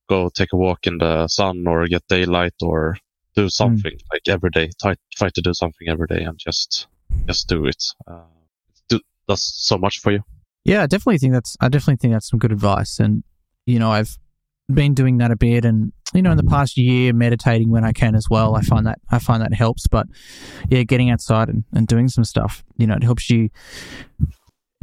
go 0.09 0.29
take 0.29 0.53
a 0.53 0.57
walk 0.57 0.87
in 0.87 0.99
the 0.99 1.29
sun 1.29 1.65
or 1.67 1.87
get 1.87 2.07
daylight 2.09 2.55
or 2.63 2.97
do 3.35 3.49
something 3.49 3.93
mm. 3.93 4.05
like 4.13 4.23
every 4.29 4.51
day. 4.51 4.71
Try 4.81 4.95
try 5.15 5.29
to 5.29 5.41
do 5.41 5.53
something 5.55 5.89
every 5.89 6.07
day 6.07 6.23
and 6.23 6.39
just 6.39 6.87
just 7.27 7.49
do 7.49 7.67
it. 7.67 7.83
Uh, 8.07 8.23
do, 8.89 9.01
does 9.29 9.43
so 9.43 9.79
much 9.79 10.01
for 10.01 10.13
you. 10.13 10.21
Yeah, 10.65 10.83
I 10.83 10.87
definitely 10.87 11.19
think 11.19 11.33
that's 11.33 11.57
I 11.61 11.69
definitely 11.69 11.97
think 11.97 12.15
that's 12.15 12.29
some 12.29 12.39
good 12.39 12.53
advice. 12.53 12.99
And 12.99 13.25
you 13.67 13.79
know, 13.79 13.91
I've 13.91 14.19
been 14.73 14.95
doing 14.95 15.19
that 15.19 15.31
a 15.31 15.37
bit 15.37 15.65
and 15.65 15.93
you 16.15 16.23
know 16.23 16.31
in 16.31 16.39
the 16.39 16.45
past 16.45 16.79
year 16.79 17.13
meditating 17.13 17.71
when 17.71 17.85
i 17.85 17.93
can 17.93 18.15
as 18.15 18.31
well 18.31 18.57
i 18.57 18.63
find 18.63 18.87
that 18.87 18.99
i 19.11 19.19
find 19.19 19.43
that 19.43 19.53
helps 19.53 19.87
but 19.87 20.07
yeah 20.71 20.83
getting 20.83 21.11
outside 21.11 21.51
and, 21.51 21.65
and 21.75 21.87
doing 21.87 22.09
some 22.09 22.25
stuff 22.25 22.65
you 22.79 22.87
know 22.87 22.95
it 22.95 23.03
helps 23.03 23.29
you 23.29 23.51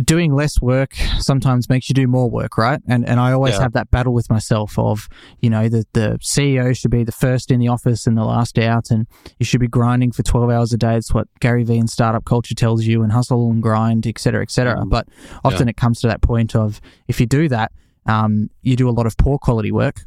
doing 0.01 0.33
less 0.33 0.61
work 0.61 0.93
sometimes 1.19 1.69
makes 1.69 1.89
you 1.89 1.93
do 1.93 2.07
more 2.07 2.29
work 2.29 2.57
right 2.57 2.81
and 2.87 3.07
and 3.07 3.19
i 3.19 3.31
always 3.31 3.53
yeah. 3.53 3.61
have 3.61 3.73
that 3.73 3.89
battle 3.91 4.13
with 4.13 4.29
myself 4.29 4.77
of 4.77 5.07
you 5.39 5.49
know 5.49 5.67
the 5.69 5.85
the 5.93 6.17
ceo 6.21 6.75
should 6.75 6.91
be 6.91 7.03
the 7.03 7.11
first 7.11 7.51
in 7.51 7.59
the 7.59 7.67
office 7.67 8.07
and 8.07 8.17
the 8.17 8.23
last 8.23 8.57
out 8.57 8.91
and 8.91 9.07
you 9.39 9.45
should 9.45 9.59
be 9.59 9.67
grinding 9.67 10.11
for 10.11 10.23
12 10.23 10.49
hours 10.49 10.73
a 10.73 10.77
day 10.77 10.95
it's 10.95 11.13
what 11.13 11.27
gary 11.39 11.63
vee 11.63 11.77
and 11.77 11.89
startup 11.89 12.25
culture 12.25 12.55
tells 12.55 12.85
you 12.85 13.03
and 13.03 13.11
hustle 13.11 13.49
and 13.49 13.61
grind 13.61 14.05
etc 14.07 14.21
cetera, 14.21 14.43
etc 14.43 14.71
cetera. 14.71 14.85
Mm. 14.85 14.89
but 14.89 15.07
often 15.43 15.67
yeah. 15.67 15.71
it 15.71 15.77
comes 15.77 16.01
to 16.01 16.07
that 16.07 16.21
point 16.21 16.55
of 16.55 16.81
if 17.07 17.19
you 17.19 17.25
do 17.25 17.47
that 17.47 17.71
um, 18.05 18.49
you 18.61 18.75
do 18.75 18.89
a 18.89 18.91
lot 18.91 19.05
of 19.05 19.17
poor 19.17 19.37
quality 19.37 19.71
work. 19.71 20.01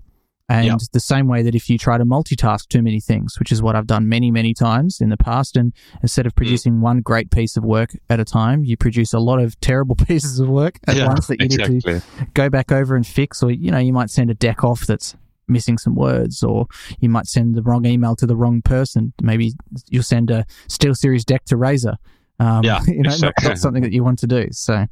And 0.49 0.67
yep. 0.67 0.79
the 0.93 1.01
same 1.01 1.27
way 1.27 1.43
that 1.43 1.55
if 1.55 1.71
you 1.71 1.79
try 1.79 1.97
to 1.97 2.05
multitask 2.05 2.69
too 2.69 2.83
many 2.83 3.01
things, 3.01 3.39
which 3.39 3.51
is 3.51 3.63
what 3.63 3.75
I've 3.75 3.87
done 3.87 4.11
many, 4.11 4.31
many 4.31 4.53
times 4.53 5.01
in 5.01 5.09
the 5.09 5.17
past, 5.17 5.57
and 5.57 5.73
instead 6.03 6.27
of 6.27 6.35
mm. 6.35 6.37
producing 6.37 6.75
mm. 6.75 6.81
one 6.81 7.01
great 7.01 7.31
piece 7.31 7.57
of 7.57 7.65
work 7.65 7.97
at 8.11 8.21
a 8.21 8.27
time, 8.27 8.63
you 8.63 8.77
produce 8.77 9.15
a 9.15 9.19
lot 9.19 9.41
of 9.41 9.59
terrible 9.61 9.97
pieces 9.97 10.41
of 10.41 10.49
work 10.49 10.79
at 10.87 10.97
yeah, 10.97 11.07
once 11.07 11.29
that 11.29 11.41
you 11.41 11.47
exactly. 11.47 11.75
need 11.75 11.83
to 11.83 12.03
go 12.35 12.51
back 12.51 12.71
over 12.71 12.95
and 12.95 13.07
fix. 13.07 13.43
Or, 13.43 13.51
you 13.51 13.71
know, 13.71 13.79
you 13.79 13.93
might 13.93 14.11
send 14.11 14.31
a 14.31 14.35
deck 14.35 14.65
off 14.65 14.87
that's 14.87 15.17
missing 15.49 15.79
some 15.79 15.95
words, 15.95 16.43
or 16.43 16.67
you 17.01 17.09
might 17.09 17.27
send 17.27 17.55
the 17.55 17.63
wrong 17.63 17.87
email 17.87 18.17
to 18.17 18.27
the 18.27 18.37
wrong 18.37 18.63
person. 18.63 19.13
Maybe 19.23 19.53
you'll 19.89 20.03
send 20.03 20.31
a 20.31 20.45
SteelSeries 20.69 21.25
deck 21.25 21.45
to 21.47 21.57
Razer. 21.57 21.97
Um, 22.39 22.65
yeah, 22.65 22.81
you 22.87 23.03
know, 23.03 23.11
exactly. 23.11 23.45
not, 23.45 23.51
not, 23.51 23.59
something 23.59 23.83
that 23.83 23.93
you 23.93 24.05
want 24.05 24.19
to 24.21 24.27
do. 24.27 24.49
So, 24.51 24.75
is 24.75 24.89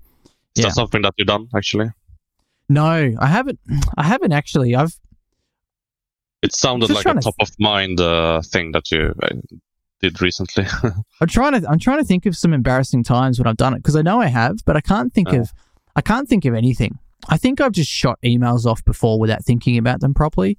yeah. 0.55 0.65
that 0.67 0.75
something 0.75 1.03
that 1.03 1.15
you've 1.17 1.29
done 1.29 1.49
actually? 1.55 1.91
No, 2.69 3.13
I 3.19 3.27
haven't. 3.27 3.59
I 3.97 4.05
haven't 4.05 4.33
actually. 4.33 4.75
I've. 4.75 4.95
It 6.43 6.55
sounded 6.55 6.91
like 6.91 7.07
a 7.07 7.15
top 7.15 7.35
of 7.41 7.51
mind 7.59 8.01
uh, 8.01 8.43
thing 8.43 8.73
that 8.73 8.91
you 8.91 9.15
uh, 9.23 9.29
did 10.01 10.21
recently. 10.21 10.67
I'm 11.21 11.29
trying 11.29 11.61
to. 11.61 11.69
I'm 11.69 11.79
trying 11.79 11.99
to 11.99 12.05
think 12.05 12.27
of 12.27 12.37
some 12.37 12.53
embarrassing 12.53 13.05
times 13.05 13.39
when 13.39 13.47
I've 13.47 13.57
done 13.57 13.75
it 13.75 13.79
because 13.79 13.97
I 13.97 14.03
know 14.03 14.21
I 14.21 14.27
have, 14.27 14.59
but 14.65 14.77
I 14.77 14.81
can't 14.81 15.13
think 15.13 15.29
oh. 15.33 15.41
of. 15.41 15.53
I 15.95 16.01
can't 16.01 16.29
think 16.29 16.45
of 16.45 16.55
anything. 16.55 16.99
I 17.29 17.37
think 17.37 17.61
I've 17.61 17.73
just 17.73 17.91
shot 17.91 18.19
emails 18.25 18.67
off 18.67 18.85
before 18.85 19.21
without 19.21 19.45
thinking 19.45 19.79
about 19.79 20.01
them 20.01 20.15
properly. 20.15 20.59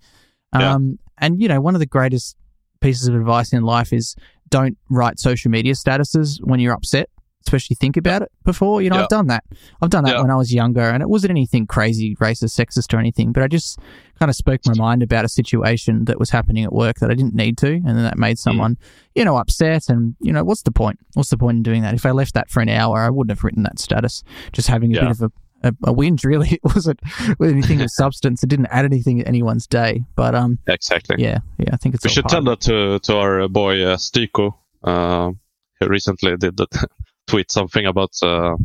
Um, 0.53 0.61
yeah. 0.61 1.25
And 1.25 1.41
you 1.41 1.47
know, 1.47 1.59
one 1.59 1.75
of 1.75 1.79
the 1.79 1.85
greatest 1.85 2.37
pieces 2.79 3.07
of 3.07 3.15
advice 3.15 3.51
in 3.51 3.63
life 3.63 3.91
is 3.91 4.15
don't 4.49 4.77
write 4.89 5.19
social 5.19 5.51
media 5.51 5.73
statuses 5.73 6.37
when 6.41 6.59
you're 6.59 6.73
upset 6.73 7.09
especially 7.45 7.75
think 7.75 7.97
about 7.97 8.21
it 8.21 8.31
before. 8.43 8.81
You 8.81 8.89
know, 8.89 8.97
yeah. 8.97 9.03
I've 9.03 9.09
done 9.09 9.27
that. 9.27 9.43
I've 9.81 9.89
done 9.89 10.03
that 10.05 10.15
yeah. 10.15 10.21
when 10.21 10.31
I 10.31 10.35
was 10.35 10.53
younger, 10.53 10.81
and 10.81 11.01
it 11.01 11.09
wasn't 11.09 11.31
anything 11.31 11.67
crazy, 11.67 12.15
racist, 12.15 12.59
sexist, 12.59 12.93
or 12.93 12.99
anything. 12.99 13.31
But 13.31 13.43
I 13.43 13.47
just 13.47 13.79
kind 14.19 14.29
of 14.29 14.35
spoke 14.35 14.61
my 14.65 14.73
mind 14.75 15.03
about 15.03 15.25
a 15.25 15.29
situation 15.29 16.05
that 16.05 16.19
was 16.19 16.29
happening 16.29 16.63
at 16.63 16.73
work 16.73 16.97
that 16.99 17.11
I 17.11 17.13
didn't 17.13 17.35
need 17.35 17.57
to, 17.59 17.73
and 17.73 17.87
then 17.87 18.03
that 18.03 18.17
made 18.17 18.37
mm. 18.37 18.39
someone, 18.39 18.75
mm. 18.75 18.79
you 19.15 19.25
know, 19.25 19.37
upset. 19.37 19.89
And 19.89 20.15
you 20.19 20.31
know, 20.31 20.43
what's 20.43 20.63
the 20.63 20.71
point? 20.71 20.99
What's 21.13 21.29
the 21.29 21.37
point 21.37 21.57
in 21.57 21.63
doing 21.63 21.81
that? 21.83 21.93
If 21.93 22.05
I 22.05 22.11
left 22.11 22.33
that 22.33 22.49
for 22.49 22.61
an 22.61 22.69
hour, 22.69 22.99
I 22.99 23.09
wouldn't 23.09 23.31
have 23.31 23.43
written 23.43 23.63
that 23.63 23.79
status. 23.79 24.23
Just 24.51 24.67
having 24.67 24.91
a 24.91 24.95
yeah. 24.95 25.01
bit 25.01 25.11
of 25.11 25.21
a 25.21 25.31
a, 25.63 25.69
a 25.85 25.93
whinge, 25.93 26.23
really. 26.25 26.49
It 26.49 26.59
wasn't 26.63 27.01
with 27.39 27.51
anything 27.51 27.81
of 27.81 27.89
substance. 27.91 28.43
It 28.43 28.49
didn't 28.49 28.67
add 28.67 28.85
anything 28.85 29.19
to 29.19 29.27
anyone's 29.27 29.67
day. 29.67 30.03
But 30.15 30.35
um, 30.35 30.59
exactly. 30.67 31.17
Yeah, 31.19 31.39
yeah. 31.57 31.69
I 31.73 31.77
think 31.77 31.95
it's. 31.95 32.03
We 32.03 32.09
should 32.09 32.27
tell 32.27 32.43
that 32.43 32.61
to 32.61 32.99
to 32.99 33.17
our 33.17 33.47
boy 33.47 33.83
uh, 33.83 33.97
STYKO. 33.97 34.53
Uh, 34.83 35.31
he 35.79 35.87
recently 35.87 36.35
did 36.37 36.57
that 36.57 36.69
tweet 37.27 37.51
something 37.51 37.85
about 37.85 38.11
uh, 38.21 38.55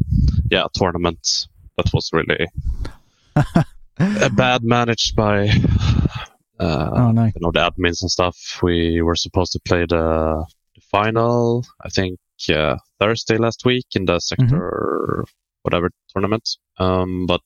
yeah 0.50 0.66
tournaments 0.76 1.48
that 1.76 1.92
was 1.92 2.10
really 2.12 2.46
bad 4.36 4.62
managed 4.64 5.14
by 5.16 5.48
uh, 6.58 6.90
oh, 6.92 7.12
no. 7.12 7.24
you 7.24 7.32
know 7.40 7.52
the 7.52 7.60
admins 7.60 8.02
and 8.02 8.10
stuff. 8.10 8.58
We 8.62 9.00
were 9.02 9.14
supposed 9.14 9.52
to 9.52 9.60
play 9.60 9.86
the, 9.88 10.44
the 10.74 10.80
final, 10.90 11.64
I 11.84 11.88
think, 11.88 12.18
yeah, 12.48 12.76
Thursday 12.98 13.36
last 13.36 13.64
week 13.64 13.86
in 13.94 14.04
the 14.04 14.18
sector 14.18 14.44
mm-hmm. 14.44 15.22
whatever 15.62 15.90
tournament. 16.12 16.48
Um, 16.78 17.26
but 17.26 17.42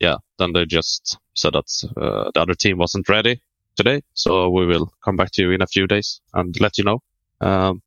yeah, 0.00 0.16
then 0.38 0.52
they 0.52 0.64
just 0.64 1.18
said 1.34 1.52
that 1.52 1.92
uh, 1.96 2.30
the 2.34 2.40
other 2.40 2.54
team 2.54 2.78
wasn't 2.78 3.08
ready 3.08 3.42
today, 3.76 4.02
so 4.14 4.48
we 4.50 4.66
will 4.66 4.92
come 5.04 5.16
back 5.16 5.30
to 5.32 5.42
you 5.42 5.50
in 5.50 5.62
a 5.62 5.66
few 5.66 5.86
days 5.86 6.20
and 6.34 6.58
let 6.60 6.78
you 6.78 6.84
know. 6.84 7.02
Um, 7.40 7.82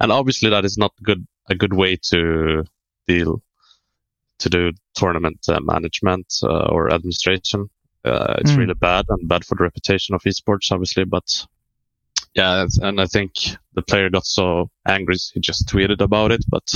and 0.00 0.12
obviously 0.12 0.50
that 0.50 0.64
is 0.64 0.78
not 0.78 0.92
good 1.02 1.26
a 1.50 1.54
good 1.54 1.72
way 1.72 1.96
to 1.96 2.64
deal 3.06 3.42
to 4.38 4.48
do 4.48 4.72
tournament 4.94 5.40
uh, 5.48 5.60
management 5.60 6.26
uh, 6.42 6.66
or 6.66 6.92
administration. 6.92 7.68
Uh, 8.04 8.34
it's 8.38 8.52
mm. 8.52 8.58
really 8.58 8.74
bad 8.74 9.04
and 9.08 9.28
bad 9.28 9.44
for 9.44 9.56
the 9.56 9.64
reputation 9.64 10.14
of 10.14 10.22
esports, 10.22 10.70
obviously. 10.70 11.04
But 11.04 11.46
yeah, 12.34 12.66
and 12.80 13.00
I 13.00 13.06
think 13.06 13.32
the 13.74 13.82
player 13.82 14.10
got 14.10 14.24
so 14.24 14.70
angry 14.86 15.16
he 15.34 15.40
just 15.40 15.68
tweeted 15.68 16.00
about 16.00 16.30
it. 16.30 16.44
But 16.48 16.72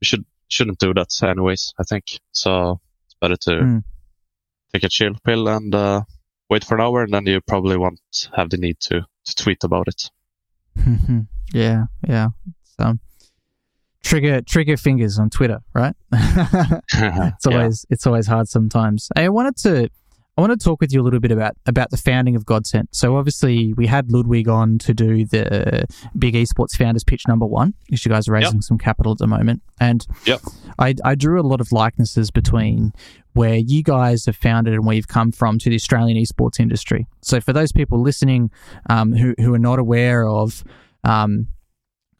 we 0.00 0.04
should 0.04 0.24
shouldn't 0.48 0.78
do 0.78 0.94
that 0.94 1.10
anyways. 1.22 1.74
I 1.78 1.82
think 1.82 2.20
so. 2.32 2.80
It's 3.06 3.16
better 3.20 3.36
to 3.36 3.50
mm. 3.50 3.84
take 4.72 4.84
a 4.84 4.88
chill 4.88 5.14
pill 5.24 5.48
and 5.48 5.74
uh, 5.74 6.02
wait 6.48 6.64
for 6.64 6.76
an 6.76 6.82
hour, 6.82 7.02
and 7.02 7.12
then 7.12 7.26
you 7.26 7.40
probably 7.40 7.76
won't 7.76 8.00
have 8.36 8.50
the 8.50 8.56
need 8.58 8.78
to 8.80 9.04
to 9.24 9.34
tweet 9.34 9.64
about 9.64 9.88
it. 9.88 10.10
Yeah, 11.52 11.84
yeah. 12.08 12.28
So 12.64 12.84
um, 12.84 13.00
trigger 14.02 14.42
trigger 14.42 14.76
fingers 14.76 15.20
on 15.20 15.30
Twitter, 15.30 15.60
right? 15.72 15.94
it's 16.12 17.46
always 17.46 17.86
yeah. 17.88 17.94
it's 17.94 18.06
always 18.06 18.26
hard 18.26 18.48
sometimes. 18.48 19.08
I 19.14 19.28
wanted 19.28 19.56
to 19.58 19.88
I 20.36 20.40
want 20.40 20.58
to 20.58 20.64
talk 20.64 20.80
with 20.80 20.92
you 20.92 21.00
a 21.00 21.04
little 21.04 21.20
bit 21.20 21.30
about 21.30 21.56
about 21.66 21.90
the 21.90 21.96
founding 21.96 22.34
of 22.34 22.44
Godsent. 22.44 22.88
So 22.90 23.16
obviously 23.16 23.72
we 23.74 23.86
had 23.86 24.10
Ludwig 24.10 24.48
on 24.48 24.78
to 24.78 24.92
do 24.92 25.24
the 25.24 25.86
big 26.18 26.34
esports 26.34 26.76
founders 26.76 27.04
pitch 27.04 27.22
number 27.28 27.46
one, 27.46 27.74
because 27.86 28.04
you 28.04 28.10
guys 28.10 28.28
are 28.28 28.32
raising 28.32 28.56
yep. 28.56 28.64
some 28.64 28.78
capital 28.78 29.12
at 29.12 29.18
the 29.18 29.28
moment. 29.28 29.62
And 29.78 30.04
yep. 30.24 30.40
I, 30.78 30.94
I 31.04 31.14
drew 31.14 31.40
a 31.40 31.46
lot 31.46 31.60
of 31.60 31.70
likenesses 31.70 32.32
between 32.32 32.92
where 33.34 33.56
you 33.56 33.84
guys 33.84 34.26
have 34.26 34.36
founded 34.36 34.74
and 34.74 34.84
where 34.84 34.96
you've 34.96 35.08
come 35.08 35.30
from 35.30 35.58
to 35.60 35.70
the 35.70 35.76
Australian 35.76 36.18
esports 36.18 36.58
industry. 36.58 37.06
So 37.20 37.40
for 37.40 37.52
those 37.52 37.70
people 37.70 38.00
listening 38.00 38.50
um, 38.90 39.12
who 39.12 39.34
who 39.38 39.54
are 39.54 39.58
not 39.58 39.78
aware 39.78 40.26
of 40.26 40.64
um, 41.04 41.46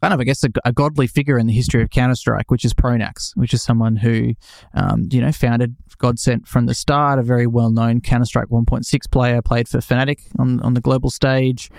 kind 0.04 0.12
of, 0.12 0.20
I 0.20 0.24
guess, 0.24 0.44
a, 0.44 0.50
a, 0.66 0.72
godly 0.72 1.06
figure 1.06 1.38
in 1.38 1.46
the 1.46 1.54
history 1.54 1.80
of 1.80 1.88
Counter 1.88 2.14
Strike, 2.14 2.50
which 2.50 2.62
is 2.62 2.74
Pronax, 2.74 3.34
which 3.36 3.54
is 3.54 3.62
someone 3.62 3.96
who, 3.96 4.34
um, 4.74 5.08
you 5.10 5.18
know, 5.18 5.32
founded 5.32 5.76
Godsent 5.96 6.46
from 6.46 6.66
the 6.66 6.74
start, 6.74 7.18
a 7.18 7.22
very 7.22 7.46
well 7.46 7.70
known 7.70 8.02
Counter 8.02 8.26
Strike 8.26 8.48
1.6 8.48 9.10
player, 9.10 9.40
played 9.40 9.66
for 9.66 9.78
Fnatic 9.78 10.20
on, 10.38 10.60
on 10.60 10.74
the 10.74 10.82
global 10.82 11.08
stage. 11.08 11.70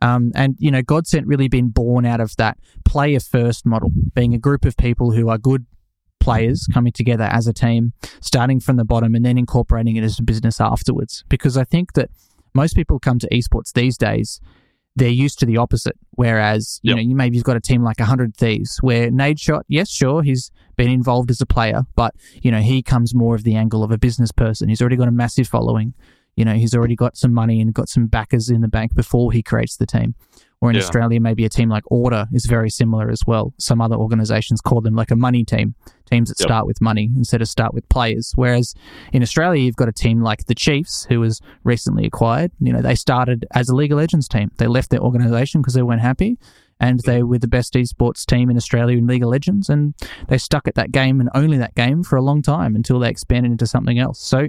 Um, 0.00 0.30
and, 0.36 0.54
you 0.60 0.70
know, 0.70 0.82
Godsent 0.82 1.24
really 1.26 1.48
been 1.48 1.70
born 1.70 2.06
out 2.06 2.20
of 2.20 2.36
that 2.36 2.58
player 2.84 3.18
first 3.18 3.66
model, 3.66 3.90
being 4.14 4.34
a 4.34 4.38
group 4.38 4.64
of 4.64 4.76
people 4.76 5.10
who 5.10 5.28
are 5.28 5.36
good 5.36 5.66
players 6.20 6.68
coming 6.72 6.92
together 6.92 7.24
as 7.24 7.48
a 7.48 7.52
team, 7.52 7.92
starting 8.20 8.60
from 8.60 8.76
the 8.76 8.84
bottom 8.84 9.16
and 9.16 9.24
then 9.24 9.36
incorporating 9.36 9.96
it 9.96 10.04
as 10.04 10.20
a 10.20 10.22
business 10.22 10.60
afterwards. 10.60 11.24
Because 11.28 11.56
I 11.56 11.64
think 11.64 11.94
that 11.94 12.10
most 12.54 12.76
people 12.76 13.00
come 13.00 13.18
to 13.18 13.28
esports 13.30 13.72
these 13.72 13.98
days, 13.98 14.40
they're 14.96 15.08
used 15.08 15.38
to 15.40 15.46
the 15.46 15.56
opposite. 15.56 15.96
Whereas, 16.12 16.78
you 16.82 16.90
Yep. 16.90 16.96
know, 16.96 17.02
you 17.02 17.16
maybe 17.16 17.36
you've 17.36 17.44
got 17.44 17.56
a 17.56 17.60
team 17.60 17.82
like 17.82 17.98
100 17.98 18.36
Thieves 18.36 18.78
where 18.80 19.10
Nadeshot, 19.10 19.62
yes, 19.68 19.90
sure, 19.90 20.22
he's 20.22 20.50
been 20.76 20.90
involved 20.90 21.30
as 21.30 21.40
a 21.40 21.46
player, 21.46 21.82
but, 21.96 22.14
you 22.42 22.50
know, 22.50 22.60
he 22.60 22.82
comes 22.82 23.14
more 23.14 23.34
of 23.34 23.42
the 23.44 23.56
angle 23.56 23.82
of 23.82 23.90
a 23.90 23.98
business 23.98 24.30
person. 24.32 24.68
He's 24.68 24.80
already 24.80 24.96
got 24.96 25.08
a 25.08 25.12
massive 25.12 25.48
following. 25.48 25.94
You 26.36 26.44
know, 26.44 26.54
he's 26.54 26.74
already 26.74 26.96
got 26.96 27.16
some 27.16 27.32
money 27.32 27.60
and 27.60 27.72
got 27.72 27.88
some 27.88 28.06
backers 28.06 28.50
in 28.50 28.60
the 28.60 28.68
bank 28.68 28.94
before 28.94 29.30
he 29.32 29.42
creates 29.42 29.76
the 29.76 29.86
team. 29.86 30.14
Or 30.64 30.70
in 30.70 30.76
Yeah. 30.76 30.82
Australia, 30.82 31.20
maybe 31.20 31.44
a 31.44 31.50
team 31.50 31.68
like 31.68 31.84
Order 31.90 32.26
is 32.32 32.46
very 32.46 32.70
similar 32.70 33.10
as 33.10 33.20
well. 33.26 33.52
Some 33.58 33.82
other 33.82 33.96
organizations 33.96 34.62
call 34.62 34.80
them 34.80 34.94
like 34.94 35.10
a 35.10 35.16
money 35.16 35.44
team, 35.44 35.74
teams 36.10 36.30
that 36.30 36.40
Yep. 36.40 36.48
start 36.48 36.66
with 36.66 36.80
money 36.80 37.10
instead 37.14 37.42
of 37.42 37.48
start 37.48 37.74
with 37.74 37.86
players. 37.90 38.32
Whereas 38.34 38.74
in 39.12 39.20
Australia, 39.20 39.62
you've 39.62 39.76
got 39.76 39.90
a 39.90 39.92
team 39.92 40.22
like 40.22 40.46
the 40.46 40.54
Chiefs, 40.54 41.04
who 41.10 41.20
was 41.20 41.42
recently 41.64 42.06
acquired. 42.06 42.50
You 42.60 42.72
know, 42.72 42.80
they 42.80 42.94
started 42.94 43.44
as 43.52 43.68
a 43.68 43.76
League 43.76 43.92
of 43.92 43.98
Legends 43.98 44.26
team. 44.26 44.52
They 44.56 44.66
left 44.66 44.88
their 44.88 45.00
organization 45.00 45.60
because 45.60 45.74
they 45.74 45.82
weren't 45.82 46.00
happy. 46.00 46.38
And 46.80 47.00
they 47.00 47.20
mm. 47.20 47.28
were 47.28 47.38
the 47.38 47.46
best 47.46 47.74
esports 47.74 48.24
team 48.24 48.48
in 48.48 48.56
Australia 48.56 48.96
in 48.96 49.06
League 49.06 49.22
of 49.22 49.28
Legends. 49.28 49.68
And 49.68 49.92
they 50.28 50.38
stuck 50.38 50.66
at 50.66 50.76
that 50.76 50.92
game 50.92 51.20
and 51.20 51.28
only 51.34 51.58
that 51.58 51.74
game 51.74 52.02
for 52.02 52.16
a 52.16 52.22
long 52.22 52.40
time 52.40 52.74
until 52.74 52.98
they 52.98 53.10
expanded 53.10 53.52
into 53.52 53.66
something 53.66 53.98
else. 53.98 54.18
So, 54.18 54.48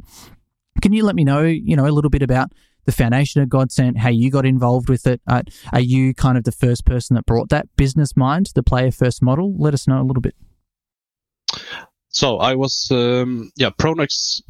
can 0.82 0.94
you 0.94 1.04
let 1.04 1.16
me 1.16 1.26
know, 1.26 1.44
you 1.44 1.76
know, 1.76 1.86
a 1.86 1.92
little 1.92 2.10
bit 2.10 2.22
about 2.22 2.52
the 2.86 2.92
foundation 2.92 3.42
of 3.42 3.50
Godsent, 3.50 3.98
how 3.98 4.10
you 4.10 4.30
got 4.32 4.46
involved 4.46 4.89
with 4.89 5.08
it? 5.08 5.22
Uh, 5.27 5.44
are 5.74 5.80
you 5.80 6.13
kind 6.13 6.38
of 6.38 6.44
the 6.44 6.51
first 6.51 6.86
person 6.86 7.15
that 7.15 7.25
brought 7.25 7.50
that 7.50 7.68
business 7.75 8.15
mind, 8.15 8.51
the 8.56 8.63
player 8.63 8.92
first 8.92 9.22
model? 9.22 9.56
Let 9.58 9.74
us 9.74 9.88
know 9.88 10.01
a 10.01 10.04
little 10.04 10.22
bit. 10.22 10.36
So 12.10 12.38
I 12.38 12.56
was, 12.56 12.88
um, 12.92 13.51
yeah, 13.56 13.70
Pronax 13.72 14.42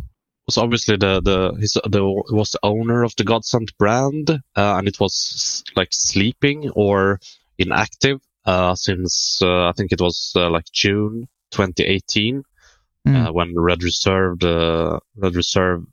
was 0.45 0.57
obviously 0.57 0.97
the 0.97 1.21
the 1.21 1.57
his 1.59 1.73
the 1.89 2.03
was 2.03 2.51
the 2.51 2.59
owner 2.61 3.03
of 3.03 3.15
the 3.15 3.23
Godsent 3.23 3.75
brand, 3.79 4.29
uh, 4.29 4.75
and 4.77 4.87
it 4.87 4.99
was 4.99 5.63
like 5.75 5.89
sleeping 5.91 6.69
or 6.75 7.19
inactive 7.57 8.19
uh, 8.45 8.75
since 8.75 9.41
uh, 9.41 9.69
I 9.69 9.71
think 9.71 9.91
it 9.91 10.01
was 10.01 10.33
uh, 10.35 10.49
like 10.49 10.65
June 10.71 11.27
2018 11.51 12.43
Mm. 13.07 13.27
uh, 13.27 13.33
when 13.33 13.53
Red 13.55 13.83
Reserve 13.83 14.41
uh, 14.41 14.99
Red 15.15 15.35
Reserve 15.35 15.83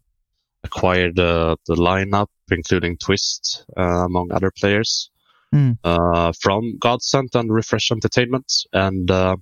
acquired 0.65 1.19
uh, 1.19 1.57
the 1.67 1.75
lineup, 1.75 2.29
including 2.51 2.97
Twist 2.97 3.65
uh, 3.77 4.05
among 4.07 4.33
other 4.33 4.51
players 4.51 5.11
Mm. 5.55 5.77
uh, 5.85 6.33
from 6.41 6.79
Godsent 6.79 7.35
and 7.35 7.53
Refresh 7.53 7.91
Entertainment, 7.93 8.51
and 8.73 9.11
uh, 9.11 9.37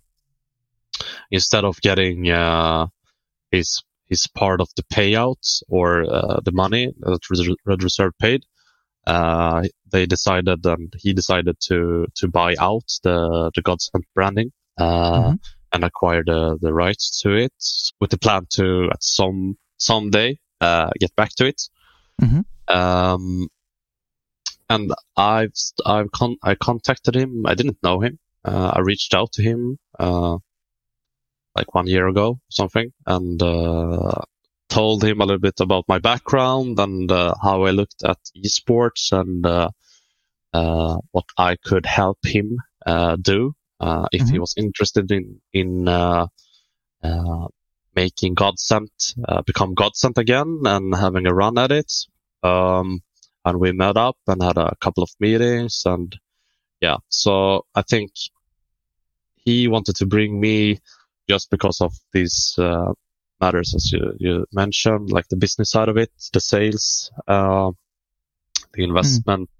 instead 1.30 1.64
of 1.64 1.80
getting 1.82 2.28
uh, 2.30 2.86
his 3.52 3.82
his 4.08 4.26
part 4.26 4.60
of 4.60 4.68
the 4.76 4.82
payout 4.92 5.62
or 5.68 6.02
uh, 6.02 6.40
the 6.44 6.50
money 6.50 6.92
that 6.98 7.56
Red 7.64 7.82
Reserve 7.84 8.12
paid, 8.18 8.44
uh, 9.06 9.62
they 9.92 10.04
decided 10.06 10.66
and 10.66 10.92
he 10.98 11.12
decided 11.12 11.56
to 11.68 12.06
to 12.16 12.26
buy 12.28 12.56
out 12.58 12.88
the 13.04 13.52
the 13.54 13.62
Godsent 13.62 14.04
branding 14.14 14.50
uh, 14.78 15.30
Mhm. 15.30 15.38
and 15.72 15.84
acquire 15.84 16.24
the 16.24 16.58
the 16.60 16.72
rights 16.72 17.20
to 17.22 17.34
it 17.36 17.54
with 18.00 18.10
the 18.10 18.18
plan 18.18 18.46
to 18.56 18.88
at 18.90 19.02
some 19.02 19.56
someday 19.76 20.38
uh, 20.60 20.90
get 20.98 21.14
back 21.16 21.30
to 21.36 21.46
it. 21.46 21.62
Mhm. 22.22 22.44
Um, 22.68 23.48
and 24.68 24.92
I've 25.16 25.52
I've 25.84 26.10
con- 26.12 26.38
I 26.42 26.54
contacted 26.54 27.16
him. 27.16 27.44
I 27.46 27.54
didn't 27.54 27.82
know 27.82 28.00
him. 28.00 28.18
Uh, 28.44 28.72
I 28.76 28.80
reached 28.80 29.14
out 29.14 29.32
to 29.32 29.42
him 29.42 29.78
uh, 29.98 30.38
like 31.56 31.74
one 31.74 31.86
year 31.86 32.06
ago, 32.08 32.28
or 32.30 32.50
something, 32.50 32.92
and 33.06 33.42
uh, 33.42 34.22
told 34.68 35.02
him 35.02 35.20
a 35.20 35.24
little 35.24 35.40
bit 35.40 35.60
about 35.60 35.84
my 35.88 35.98
background 35.98 36.78
and 36.78 37.10
uh, 37.10 37.34
how 37.42 37.64
I 37.64 37.70
looked 37.72 38.02
at 38.04 38.18
esports 38.36 39.12
and 39.12 39.44
uh, 39.44 39.70
uh, 40.52 40.98
what 41.10 41.24
I 41.36 41.56
could 41.56 41.86
help 41.86 42.18
him 42.24 42.58
uh, 42.86 43.16
do 43.16 43.54
uh, 43.80 44.06
if 44.12 44.28
he 44.28 44.36
Mhm. 44.36 44.40
was 44.40 44.54
interested 44.56 45.10
in 45.10 45.40
in 45.52 45.88
uh, 45.88 46.26
uh, 47.02 47.48
making 47.94 48.34
Godsent 48.34 49.14
uh, 49.28 49.42
become 49.42 49.74
Godsent 49.74 50.18
again 50.18 50.62
and 50.64 50.94
having 50.94 51.26
a 51.26 51.34
run 51.34 51.58
at 51.58 51.72
it. 51.72 51.92
Um, 52.42 53.02
and 53.44 53.58
we 53.58 53.72
met 53.72 53.96
up 53.96 54.16
and 54.26 54.42
had 54.42 54.58
a 54.58 54.74
couple 54.80 55.02
of 55.02 55.10
meetings 55.18 55.82
and 55.86 56.14
yeah, 56.80 56.96
so 57.08 57.66
I 57.74 57.82
think 57.82 58.12
he 59.36 59.68
wanted 59.68 59.96
to 59.96 60.06
bring 60.06 60.40
me 60.40 60.80
just 61.28 61.50
because 61.50 61.80
of 61.80 61.92
these 62.12 62.54
uh, 62.58 62.92
matters 63.40 63.74
as 63.74 63.92
you, 63.92 64.14
you 64.18 64.46
mentioned, 64.52 65.10
like 65.10 65.28
the 65.28 65.36
business 65.36 65.70
side 65.70 65.88
of 65.88 65.96
it, 65.96 66.10
the 66.32 66.40
sales, 66.40 67.10
uh, 67.28 67.70
the 68.72 68.84
investment, 68.84 69.50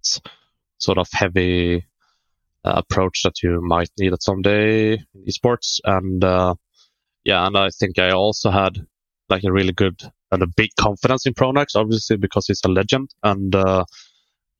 sort 0.78 0.98
of 0.98 1.08
heavy 1.12 1.86
uh, 2.64 2.72
approach 2.76 3.22
that 3.22 3.42
you 3.42 3.60
might 3.60 3.90
need 3.98 4.12
at 4.12 4.22
some 4.22 4.42
day 4.42 4.92
in 4.92 5.24
esports. 5.28 5.80
And 5.84 6.24
uh, 6.24 6.54
yeah, 7.24 7.46
and 7.46 7.56
I 7.56 7.70
think 7.70 7.98
I 7.98 8.10
also 8.10 8.50
had 8.50 8.78
like 9.28 9.44
a 9.44 9.52
really 9.52 9.72
good 9.72 10.00
and 10.32 10.42
a 10.42 10.46
big 10.56 10.70
confidence 10.78 11.26
in 11.26 11.34
Pronax, 11.34 11.74
obviously 11.76 12.16
because 12.16 12.46
he's 12.46 12.60
a 12.64 12.68
legend 12.68 13.10
and 13.22 13.54
uh, 13.54 13.84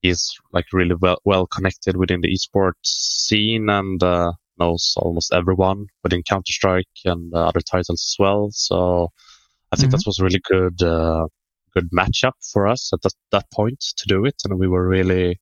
he's 0.02 0.32
like 0.52 0.66
really 0.72 0.94
well 0.94 1.18
well 1.24 1.46
connected 1.46 1.96
within 1.96 2.20
the 2.20 2.28
esports 2.34 2.74
scene 2.84 3.68
and 3.70 4.02
uh, 4.02 4.32
knows 4.58 4.94
almost 4.98 5.32
everyone 5.32 5.86
within 6.04 6.22
Counter 6.22 6.52
Strike 6.52 6.88
and 7.04 7.32
uh, 7.34 7.46
other 7.48 7.60
titles 7.60 8.02
as 8.12 8.16
well. 8.18 8.50
So 8.52 9.08
I 9.72 9.76
think 9.76 9.90
Mhm. 9.90 9.92
that 9.92 10.02
was 10.06 10.18
a 10.18 10.24
really 10.24 10.40
good 10.44 10.82
uh, 10.82 11.26
good 11.74 11.90
matchup 11.90 12.34
for 12.52 12.66
us 12.68 12.92
at 12.92 13.02
that, 13.02 13.14
that 13.32 13.50
point 13.52 13.80
to 13.96 14.06
do 14.08 14.24
it, 14.24 14.36
and 14.44 14.58
we 14.58 14.68
were 14.68 14.86
really 14.88 15.40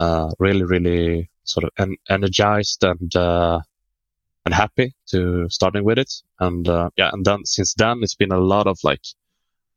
uh, 0.00 0.30
really 0.38 0.64
really 0.64 1.30
sort 1.44 1.64
of 1.64 1.70
en- 1.78 1.96
energized 2.08 2.84
and 2.84 3.14
uh, 3.16 3.60
and 4.48 4.54
happy 4.54 4.94
to 5.06 5.46
starting 5.50 5.84
with 5.84 5.98
it. 5.98 6.10
And 6.40 6.66
uh, 6.66 6.88
yeah, 6.96 7.10
and 7.12 7.22
then 7.22 7.44
since 7.44 7.74
then 7.74 7.98
it's 8.00 8.14
been 8.14 8.32
a 8.32 8.40
lot 8.40 8.66
of 8.66 8.78
like 8.82 9.04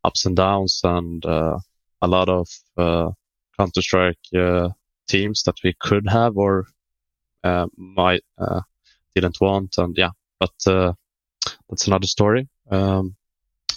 ups 0.05 0.25
and 0.25 0.35
downs 0.35 0.79
and 0.85 1.25
uh, 1.25 1.59
a 2.01 2.07
lot 2.07 2.29
of 2.29 2.47
uh, 2.77 3.09
Counter 3.57 3.81
Strike 3.81 4.25
uh, 4.33 4.69
teams 5.09 5.43
that 5.43 5.57
we 5.61 5.75
could 5.81 6.07
have 6.07 6.37
or 6.37 6.67
uh, 7.43 7.67
might 7.75 8.23
uh, 8.37 8.61
didn't 9.13 9.41
want, 9.41 9.77
and 9.77 9.93
yeah, 9.97 10.11
but 10.39 10.53
that's 11.69 11.87
another 11.87 12.07
story. 12.07 12.47
Um, 12.69 13.15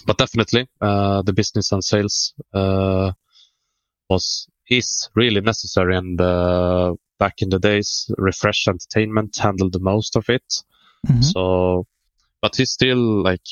but 0.05 0.17
definitely, 0.17 0.69
the 0.79 1.33
business 1.35 1.73
and 1.73 1.83
sales 1.83 2.33
uh, 2.53 3.11
was 4.09 4.47
is 4.69 5.09
really 5.13 5.41
necessary, 5.41 5.97
and 5.97 6.17
back 7.19 7.41
in 7.41 7.49
the 7.49 7.59
days, 7.59 8.09
Refresh 8.17 8.69
Entertainment 8.69 9.35
handled 9.35 9.73
the 9.73 9.79
most 9.79 10.15
of 10.15 10.29
it. 10.29 10.63
Mhm. 11.07 11.23
So, 11.23 11.85
but 12.41 12.55
he's 12.55 12.71
still 12.71 13.23
like 13.23 13.45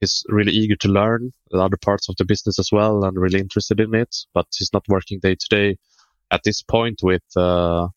he's 0.00 0.24
really 0.28 0.52
eager 0.52 0.76
to 0.76 0.88
learn 0.88 1.32
other 1.52 1.76
parts 1.76 2.08
of 2.08 2.16
the 2.16 2.24
business 2.24 2.58
as 2.58 2.70
well, 2.72 3.04
and 3.04 3.16
really 3.18 3.40
interested 3.40 3.80
in 3.80 3.94
it. 3.94 4.14
But 4.34 4.46
he's 4.56 4.72
not 4.72 4.84
working 4.88 5.20
day 5.20 5.34
to 5.34 5.46
day 5.48 5.76
at 6.30 6.42
this 6.44 6.62
point 6.62 7.00
with 7.02 7.24
uh, 7.36 7.88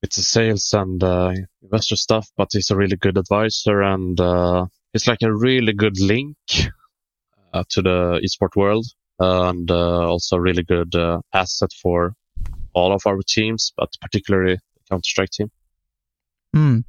with 0.00 0.12
the 0.12 0.22
sales 0.22 0.72
and 0.72 1.02
uh, 1.02 1.32
investor 1.62 1.96
stuff. 1.96 2.28
But 2.36 2.48
he's 2.52 2.70
a 2.70 2.76
really 2.76 2.96
good 2.96 3.18
advisor, 3.18 3.82
and 3.82 4.18
uh, 4.20 4.66
he's 4.92 5.06
like 5.06 5.22
a 5.22 5.34
really 5.34 5.72
good 5.72 5.98
link 6.00 6.36
uh, 7.52 7.64
to 7.70 7.82
the 7.82 8.20
esport 8.24 8.56
world, 8.56 8.86
and 9.18 9.70
uh, 9.70 10.08
also 10.08 10.36
a 10.36 10.40
really 10.40 10.62
good 10.62 10.94
uh, 10.94 11.20
asset 11.32 11.70
for 11.82 12.14
all 12.74 12.92
of 12.92 13.02
our 13.06 13.20
teams, 13.26 13.72
but 13.76 13.90
particularly 14.00 14.54
the 14.54 14.80
Counter 14.88 15.04
Strike 15.04 15.30
team 15.30 15.50
Mm. 16.54 16.84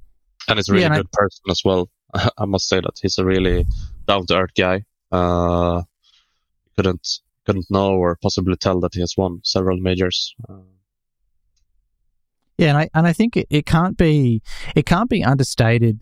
And 0.48 0.58
he's 0.60 0.70
a 0.70 0.72
really 0.74 0.82
Yeah, 0.84 0.88
and 0.88 0.94
I- 0.96 0.98
good 0.98 1.12
person 1.12 1.44
as 1.50 1.62
well. 1.66 1.90
I 2.38 2.46
must 2.46 2.68
say 2.70 2.80
that 2.80 3.00
he's 3.02 3.18
a 3.18 3.26
really 3.26 3.66
down 4.08 4.26
to 4.28 4.36
earth 4.38 4.52
guy. 4.58 4.84
Uh, 5.12 5.82
couldn't 6.76 7.08
couldn't 7.46 7.66
know 7.70 7.92
or 7.96 8.18
possibly 8.22 8.56
tell 8.56 8.80
that 8.80 8.94
he 8.94 9.02
has 9.02 9.14
won 9.18 9.42
several 9.44 9.78
majors. 9.78 10.34
Uh, 10.50 10.56
Yeah, 12.58 12.70
and 12.70 12.78
I 12.78 12.90
and 12.94 13.08
I 13.08 13.14
think 13.14 13.36
it, 13.38 13.48
it 13.50 13.66
can't 13.66 13.98
be 13.98 14.42
it 14.76 14.86
can't 14.86 15.10
be 15.10 15.24
understated. 15.24 16.02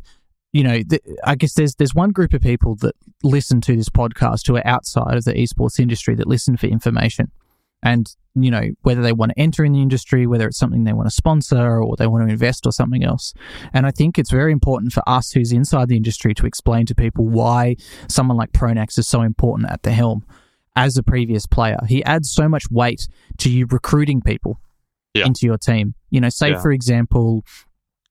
You 0.54 0.64
know, 0.66 0.82
th- 0.84 1.02
I 1.24 1.36
guess 1.36 1.54
there's 1.54 1.76
there's 1.76 1.96
one 1.96 2.12
group 2.12 2.34
of 2.34 2.42
people 2.42 2.76
that 2.82 2.96
listen 3.24 3.62
to 3.62 3.76
this 3.76 3.90
podcast 3.90 4.48
who 4.48 4.58
are 4.58 4.68
outside 4.68 5.16
of 5.16 5.24
the 5.24 5.34
esports 5.34 5.80
industry 5.80 6.14
that 6.16 6.28
listen 6.28 6.58
for 6.58 6.68
information, 6.68 7.32
and 7.84 8.16
you 8.36 8.50
know 8.50 8.70
whether 8.84 9.02
they 9.02 9.12
want 9.12 9.32
to 9.32 9.40
enter 9.40 9.66
in 9.66 9.74
the 9.74 9.82
industry, 9.82 10.26
whether 10.28 10.48
it's 10.48 10.58
something 10.58 10.84
they 10.84 10.94
want 10.94 11.08
to 11.10 11.14
sponsor 11.16 11.82
or 11.82 11.96
they 11.98 12.08
want 12.08 12.26
to 12.26 12.32
invest 12.32 12.66
or 12.66 12.72
something 12.72 13.04
else. 13.04 13.34
And 13.74 13.86
I 13.86 13.92
think 13.92 14.18
it's 14.18 14.32
very 14.32 14.52
important 14.52 14.94
for 14.94 15.04
us 15.08 15.32
who's 15.32 15.52
inside 15.52 15.90
the 15.90 15.98
industry 15.98 16.34
to 16.36 16.46
explain 16.46 16.86
to 16.86 16.96
people 16.96 17.28
why 17.28 17.76
someone 18.08 18.38
like 18.38 18.52
Pronax 18.54 18.98
is 18.98 19.08
so 19.08 19.22
important 19.22 19.70
at 19.70 19.84
the 19.84 19.92
helm. 19.92 20.26
As 20.76 20.96
a 20.96 21.04
previous 21.04 21.46
player, 21.46 21.78
he 21.90 22.02
adds 22.06 22.32
so 22.32 22.48
much 22.48 22.64
weight 22.72 23.08
to 23.40 23.50
you 23.52 23.66
recruiting 23.70 24.22
people 24.22 24.58
Yeah. 25.14 25.26
into 25.26 25.46
your 25.46 25.58
team. 25.58 25.96
You 26.10 26.22
know, 26.22 26.30
say 26.30 26.52
Yeah. 26.52 26.62
for 26.62 26.72
example, 26.72 27.44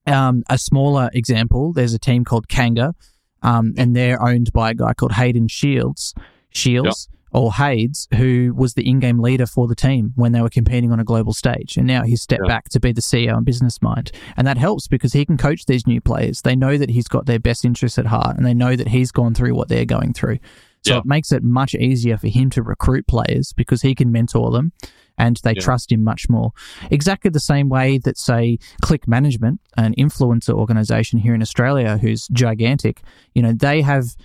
um, 0.06 0.42
a 0.50 0.58
smaller 0.58 1.08
example, 1.14 1.72
there's 1.72 1.94
a 1.94 1.98
team 1.98 2.24
called 2.24 2.48
Kanga 2.48 2.94
um, 3.42 3.72
and 3.78 3.96
they're 3.96 4.22
owned 4.22 4.52
by 4.52 4.72
a 4.72 4.74
guy 4.74 4.92
called 4.92 5.12
Hayden 5.12 5.48
Shields. 5.48 6.14
Shields. 6.50 7.08
Or 7.32 7.52
Hades, 7.52 8.08
who 8.16 8.52
was 8.56 8.74
the 8.74 8.88
in-game 8.88 9.20
leader 9.20 9.46
for 9.46 9.68
the 9.68 9.76
team 9.76 10.12
when 10.16 10.32
they 10.32 10.40
were 10.40 10.50
competing 10.50 10.90
on 10.90 10.98
a 10.98 11.04
global 11.04 11.32
stage, 11.32 11.76
and 11.76 11.86
now 11.86 12.02
he's 12.02 12.22
stepped 12.22 12.46
back 12.46 12.68
to 12.70 12.80
be 12.80 12.92
the 12.92 13.00
CEO 13.00 13.36
and 13.36 13.46
business 13.46 13.80
mind, 13.80 14.10
and 14.36 14.46
that 14.46 14.58
helps 14.58 14.88
because 14.88 15.12
he 15.12 15.24
can 15.24 15.36
coach 15.36 15.66
these 15.66 15.86
new 15.86 16.00
players. 16.00 16.42
They 16.42 16.56
know 16.56 16.76
that 16.76 16.90
he's 16.90 17.08
got 17.08 17.26
their 17.26 17.38
best 17.38 17.64
interests 17.64 17.98
at 17.98 18.06
heart, 18.06 18.36
and 18.36 18.44
they 18.44 18.54
know 18.54 18.74
that 18.74 18.88
he's 18.88 19.12
gone 19.12 19.34
through 19.34 19.54
what 19.54 19.68
they're 19.68 19.84
going 19.84 20.12
through. 20.12 20.38
So 20.82 20.96
it 20.98 21.04
makes 21.04 21.30
it 21.30 21.42
much 21.42 21.74
easier 21.74 22.16
for 22.16 22.28
him 22.28 22.50
to 22.50 22.62
recruit 22.62 23.06
players 23.06 23.52
because 23.52 23.82
he 23.82 23.94
can 23.94 24.10
mentor 24.10 24.50
them 24.50 24.72
and 25.18 25.38
they 25.44 25.52
yeah. 25.52 25.60
trust 25.60 25.92
him 25.92 26.02
much 26.02 26.28
more. 26.28 26.52
Exactly 26.90 27.30
the 27.30 27.40
same 27.40 27.68
way 27.68 27.98
that, 27.98 28.16
say, 28.16 28.58
Click 28.80 29.06
Management, 29.06 29.60
an 29.76 29.94
influencer 29.96 30.54
organization 30.54 31.18
here 31.18 31.34
in 31.34 31.42
Australia 31.42 31.98
who's 31.98 32.26
gigantic, 32.28 33.02
you 33.34 33.42
know, 33.42 33.52
they 33.52 33.82
have. 33.82 34.16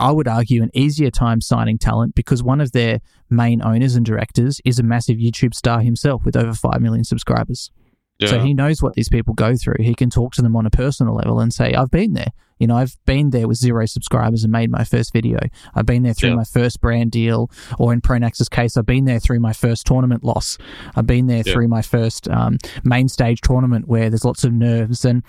I 0.00 0.10
would 0.10 0.26
argue 0.26 0.62
an 0.62 0.70
easier 0.74 1.10
time 1.10 1.40
signing 1.40 1.78
talent 1.78 2.14
because 2.14 2.42
one 2.42 2.60
of 2.60 2.72
their 2.72 3.00
main 3.28 3.62
owners 3.62 3.94
and 3.94 4.04
directors 4.04 4.60
is 4.64 4.78
a 4.78 4.82
massive 4.82 5.18
YouTube 5.18 5.54
star 5.54 5.80
himself 5.80 6.24
with 6.24 6.36
over 6.36 6.54
5 6.54 6.80
million 6.80 7.04
subscribers. 7.04 7.70
Yeah. 8.18 8.28
So 8.28 8.40
he 8.40 8.52
knows 8.52 8.82
what 8.82 8.94
these 8.94 9.08
people 9.08 9.32
go 9.32 9.56
through. 9.56 9.76
He 9.78 9.94
can 9.94 10.10
talk 10.10 10.34
to 10.34 10.42
them 10.42 10.54
on 10.54 10.66
a 10.66 10.70
personal 10.70 11.14
level 11.14 11.40
and 11.40 11.52
say, 11.52 11.72
I've 11.74 11.90
been 11.90 12.12
there. 12.12 12.32
You 12.58 12.66
know, 12.66 12.76
I've 12.76 12.96
been 13.06 13.30
there 13.30 13.48
with 13.48 13.56
zero 13.56 13.86
subscribers 13.86 14.44
and 14.44 14.52
made 14.52 14.70
my 14.70 14.84
first 14.84 15.14
video. 15.14 15.38
I've 15.74 15.86
been 15.86 16.02
there 16.02 16.12
through 16.12 16.30
yeah. 16.30 16.36
my 16.36 16.44
first 16.44 16.82
brand 16.82 17.10
deal, 17.10 17.50
or 17.78 17.94
in 17.94 18.02
Pronax's 18.02 18.50
case, 18.50 18.76
I've 18.76 18.84
been 18.84 19.06
there 19.06 19.18
through 19.18 19.40
my 19.40 19.54
first 19.54 19.86
tournament 19.86 20.22
loss. 20.22 20.58
I've 20.94 21.06
been 21.06 21.26
there 21.26 21.42
yeah. 21.44 21.52
through 21.52 21.68
my 21.68 21.80
first 21.80 22.28
um, 22.28 22.58
main 22.84 23.08
stage 23.08 23.40
tournament 23.40 23.88
where 23.88 24.10
there's 24.10 24.26
lots 24.26 24.44
of 24.44 24.52
nerves 24.52 25.06
and 25.06 25.22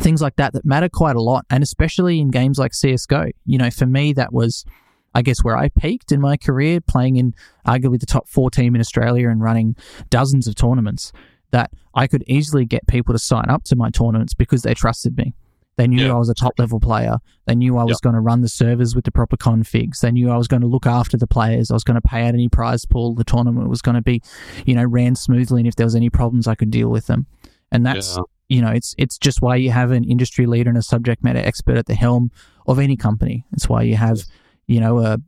things 0.00 0.22
like 0.22 0.36
that 0.36 0.52
that 0.52 0.64
matter 0.64 0.88
quite 0.88 1.16
a 1.16 1.22
lot. 1.22 1.46
And 1.50 1.62
especially 1.62 2.20
in 2.20 2.30
games 2.30 2.58
like 2.58 2.72
CSGO. 2.72 3.32
You 3.46 3.58
know, 3.58 3.70
for 3.70 3.86
me, 3.86 4.12
that 4.14 4.32
was. 4.32 4.64
I 5.14 5.22
guess 5.22 5.42
where 5.42 5.56
I 5.56 5.70
peaked 5.70 6.12
in 6.12 6.20
my 6.20 6.36
career, 6.36 6.80
playing 6.82 7.16
in 7.16 7.34
arguably 7.66 7.98
the 7.98 8.06
top 8.06 8.28
four 8.28 8.50
team 8.50 8.74
in 8.74 8.80
Australia 8.80 9.30
and 9.30 9.40
running 9.40 9.74
dozens 10.10 10.46
of 10.46 10.54
tournaments 10.54 11.12
that 11.50 11.72
I 11.94 12.06
could 12.06 12.22
easily 12.26 12.66
get 12.66 12.86
people 12.86 13.14
to 13.14 13.18
sign 13.18 13.46
up 13.48 13.64
to 13.64 13.74
my 13.74 13.90
tournaments 13.90 14.34
because 14.34 14.62
they 14.62 14.74
trusted 14.74 15.16
me. 15.16 15.34
They 15.76 15.86
knew 15.86 16.06
yeah. 16.06 16.12
I 16.12 16.18
was 16.18 16.28
a 16.28 16.34
top 16.34 16.54
level 16.58 16.80
player. 16.80 17.18
They 17.46 17.54
knew 17.54 17.78
I 17.78 17.84
was 17.84 18.00
going 18.00 18.14
to 18.14 18.20
run 18.20 18.42
the 18.42 18.48
servers 18.48 18.96
with 18.96 19.04
the 19.04 19.12
proper 19.12 19.36
configs. 19.36 20.00
They 20.00 20.10
knew 20.10 20.28
I 20.28 20.36
was 20.36 20.48
going 20.48 20.62
to 20.62 20.66
look 20.66 20.86
after 20.86 21.16
the 21.16 21.28
players. 21.28 21.70
I 21.70 21.74
was 21.74 21.84
going 21.84 22.00
to 22.00 22.06
pay 22.06 22.22
out 22.26 22.34
any 22.34 22.48
prize 22.48 22.84
pool. 22.84 23.14
The 23.14 23.22
tournament 23.22 23.68
was 23.68 23.80
going 23.80 23.94
to 23.94 24.02
be, 24.02 24.20
you 24.66 24.74
know, 24.74 24.84
ran 24.84 25.14
smoothly. 25.14 25.60
And 25.60 25.68
if 25.68 25.76
there 25.76 25.86
was 25.86 25.94
any 25.94 26.10
problems, 26.10 26.48
I 26.48 26.56
could 26.56 26.72
deal 26.72 26.88
with 26.88 27.06
them. 27.06 27.26
And 27.70 27.86
that's, 27.86 28.16
yeah. 28.16 28.22
You 28.48 28.62
know, 28.62 28.70
it's 28.70 28.94
it's 28.98 29.18
just 29.18 29.42
why 29.42 29.56
you 29.56 29.70
have 29.70 29.90
an 29.90 30.04
industry 30.04 30.46
leader 30.46 30.68
and 30.68 30.78
a 30.78 30.82
subject 30.82 31.22
matter 31.22 31.38
expert 31.38 31.76
at 31.76 31.86
the 31.86 31.94
helm 31.94 32.30
of 32.66 32.78
any 32.78 32.96
company. 32.96 33.44
It's 33.52 33.68
why 33.68 33.82
you 33.82 33.96
have, 33.96 34.22
you 34.66 34.80
know, 34.80 34.98
a 34.98 35.18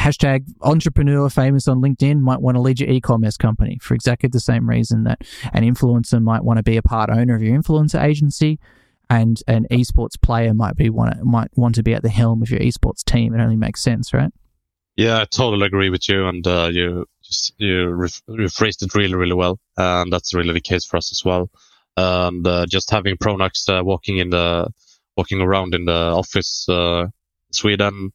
hashtag 0.00 0.46
entrepreneur 0.62 1.28
famous 1.28 1.68
on 1.68 1.80
LinkedIn 1.80 2.20
might 2.20 2.40
want 2.40 2.56
to 2.56 2.60
lead 2.60 2.80
your 2.80 2.88
e-commerce 2.88 3.36
company 3.36 3.78
for 3.80 3.94
exactly 3.94 4.28
the 4.28 4.40
same 4.40 4.68
reason 4.68 5.04
that 5.04 5.22
an 5.52 5.62
influencer 5.62 6.20
might 6.20 6.42
want 6.42 6.56
to 6.56 6.62
be 6.62 6.76
a 6.76 6.82
part 6.82 7.10
owner 7.10 7.34
of 7.34 7.42
your 7.42 7.56
influencer 7.56 8.02
agency 8.02 8.58
and 9.10 9.42
an 9.46 9.66
esports 9.70 10.20
player 10.20 10.54
might 10.54 10.74
be 10.74 10.88
want 10.88 11.22
might 11.22 11.50
want 11.54 11.74
to 11.74 11.82
be 11.82 11.92
at 11.92 12.02
the 12.02 12.08
helm 12.08 12.42
of 12.42 12.50
your 12.50 12.60
esports 12.60 13.04
team. 13.04 13.34
It 13.34 13.42
only 13.42 13.56
makes 13.56 13.82
sense, 13.82 14.14
right? 14.14 14.32
Yeah, 14.96 15.20
I 15.20 15.24
totally 15.24 15.66
agree 15.66 15.90
with 15.90 16.08
you, 16.08 16.26
and 16.26 16.46
uh, 16.46 16.68
you 16.70 17.06
just 17.22 17.54
you, 17.58 17.88
ref- 17.88 18.22
you 18.28 18.48
phrased 18.48 18.82
it 18.82 18.94
really, 18.94 19.14
really 19.14 19.34
well, 19.34 19.58
and 19.76 20.12
that's 20.12 20.34
really 20.34 20.52
the 20.52 20.60
case 20.60 20.84
for 20.84 20.98
us 20.98 21.12
as 21.12 21.24
well. 21.24 21.50
And 21.96 22.46
uh, 22.46 22.66
just 22.66 22.90
having 22.90 23.16
Pronax 23.16 23.84
walking 23.84 24.18
in 24.18 24.30
the 24.30 24.68
walking 25.16 25.40
around 25.40 25.74
in 25.74 25.84
the 25.84 25.92
office, 25.92 26.66
uh, 26.68 27.08
Sweden, 27.50 28.12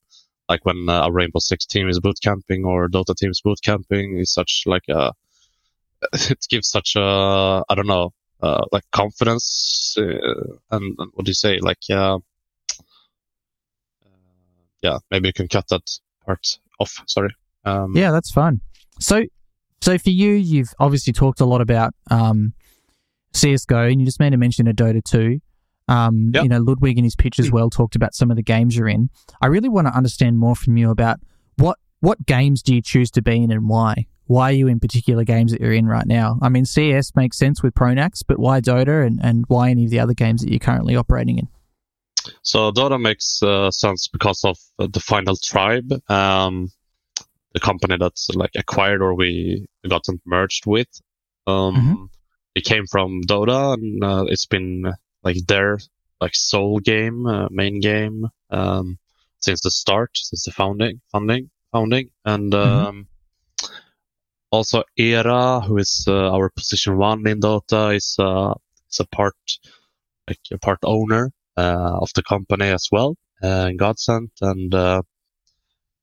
like 0.49 0.65
when 0.65 0.89
uh, 0.89 1.05
a 1.05 1.11
Rainbow 1.11 1.39
Six 1.39 1.65
team 1.65 1.87
is 1.87 1.99
boot 1.99 2.17
camping 2.23 2.65
or 2.65 2.87
Dota 2.87 3.15
team 3.15 3.31
is 3.31 3.41
boot 3.41 3.59
camping 3.63 4.17
is 4.17 4.33
such 4.33 4.63
like 4.65 4.83
a 4.89 5.13
it 6.13 6.45
gives 6.49 6.69
such 6.69 6.93
a 6.95 7.63
I 7.69 7.75
don't 7.75 7.87
know 7.87 8.13
uh, 8.41 8.63
like 8.71 8.83
confidence 8.91 9.95
uh, 9.97 10.03
and, 10.71 10.95
and, 10.99 11.11
what 11.13 11.25
do 11.25 11.29
you 11.29 11.33
say? 11.33 11.59
Like 11.59 11.79
uh, 11.91 12.19
yeah 14.81 14.97
maybe 15.11 15.29
you 15.29 15.33
can 15.33 15.47
cut 15.47 15.67
that 15.69 15.99
part 16.25 16.59
off. 16.79 17.01
Sorry. 17.07 17.29
Um, 17.65 17.97
yeah 17.97 18.11
that's 18.11 18.31
fun 18.31 18.61
so 18.97 19.25
so 19.81 19.97
for 19.97 20.09
you 20.09 20.31
you've 20.31 20.73
obviously 20.79 21.11
talked 21.11 21.41
a 21.41 21.45
lot 21.45 21.59
about 21.59 21.93
um, 22.09 22.53
CS:GO 23.33 23.87
and 23.87 23.99
you 23.99 24.05
just 24.05 24.19
made 24.19 24.33
a 24.33 24.37
mention 24.37 24.67
of 24.67 24.75
Dota 24.75 25.03
2 25.03 25.39
um, 25.87 26.31
yep. 26.33 26.43
You 26.43 26.49
know, 26.49 26.59
Ludwig 26.59 26.97
in 26.97 27.03
his 27.03 27.15
pitch 27.15 27.39
as 27.39 27.51
well 27.51 27.69
talked 27.69 27.95
about 27.95 28.13
some 28.13 28.29
of 28.29 28.35
the 28.35 28.43
games 28.43 28.75
you're 28.75 28.89
in. 28.89 29.09
I 29.41 29.47
really 29.47 29.69
want 29.69 29.87
to 29.87 29.93
understand 29.93 30.37
more 30.37 30.55
from 30.55 30.77
you 30.77 30.91
about 30.91 31.19
what 31.57 31.77
what 31.99 32.25
games 32.25 32.61
do 32.61 32.75
you 32.75 32.81
choose 32.81 33.09
to 33.11 33.21
be 33.21 33.37
in 33.37 33.51
and 33.51 33.69
why? 33.69 34.07
Why 34.25 34.49
are 34.49 34.53
you 34.53 34.67
in 34.67 34.79
particular 34.79 35.23
games 35.23 35.53
that 35.53 35.61
you're 35.61 35.73
in 35.73 35.87
right 35.87 36.05
now? 36.05 36.37
I 36.41 36.49
mean, 36.49 36.65
CS 36.65 37.15
makes 37.15 37.37
sense 37.37 37.63
with 37.63 37.73
Pronax, 37.73 38.23
but 38.27 38.37
why 38.37 38.59
Dota 38.59 39.05
and, 39.07 39.19
and 39.23 39.45
why 39.47 39.69
any 39.69 39.85
of 39.85 39.89
the 39.89 39.99
other 39.99 40.13
games 40.13 40.41
that 40.41 40.49
you're 40.51 40.59
currently 40.59 40.97
operating 40.97 41.37
in? 41.37 41.47
So 42.41 42.71
Dota 42.73 43.01
makes 43.01 43.41
uh, 43.41 43.71
sense 43.71 44.09
because 44.09 44.43
of 44.43 44.57
the 44.77 44.99
Final 44.99 45.37
Tribe, 45.37 45.93
um, 46.09 46.69
the 47.53 47.61
company 47.61 47.95
that's 47.97 48.29
like 48.31 48.51
acquired 48.55 49.01
or 49.01 49.13
we 49.15 49.65
got 49.87 50.05
merged 50.25 50.65
with. 50.65 50.89
Um, 51.47 51.75
mm-hmm. 51.75 52.05
It 52.57 52.65
came 52.65 52.87
from 52.87 53.21
Dota, 53.21 53.75
and 53.75 54.03
uh, 54.03 54.25
it's 54.27 54.47
been 54.47 54.91
like 55.21 55.37
their 55.45 55.77
like 56.19 56.33
soul 56.33 56.79
game, 56.79 57.27
uh, 57.27 57.47
main 57.51 57.79
game, 57.79 58.25
um, 58.49 58.97
since 59.37 59.61
the 59.61 59.69
start, 59.69 60.09
since 60.15 60.45
the 60.45 60.51
founding, 60.51 60.99
founding, 61.11 61.51
founding, 61.71 62.09
and 62.25 62.51
mm-hmm. 62.51 62.85
um, 62.87 63.07
also 64.49 64.83
Era, 64.97 65.61
who 65.61 65.77
is 65.77 66.05
uh, 66.07 66.31
our 66.31 66.49
position 66.49 66.97
one 66.97 67.27
in 67.27 67.41
Dota, 67.41 67.95
is 67.95 68.15
uh, 68.17 68.55
is 68.89 68.99
a 69.01 69.05
part 69.15 69.35
like 70.27 70.39
a 70.51 70.57
part 70.57 70.79
owner 70.83 71.31
uh, 71.57 71.99
of 72.01 72.09
the 72.15 72.23
company 72.23 72.69
as 72.69 72.87
well, 72.91 73.15
uh, 73.43 73.69
Godsent, 73.77 74.31
and 74.41 74.73
uh, 74.73 75.03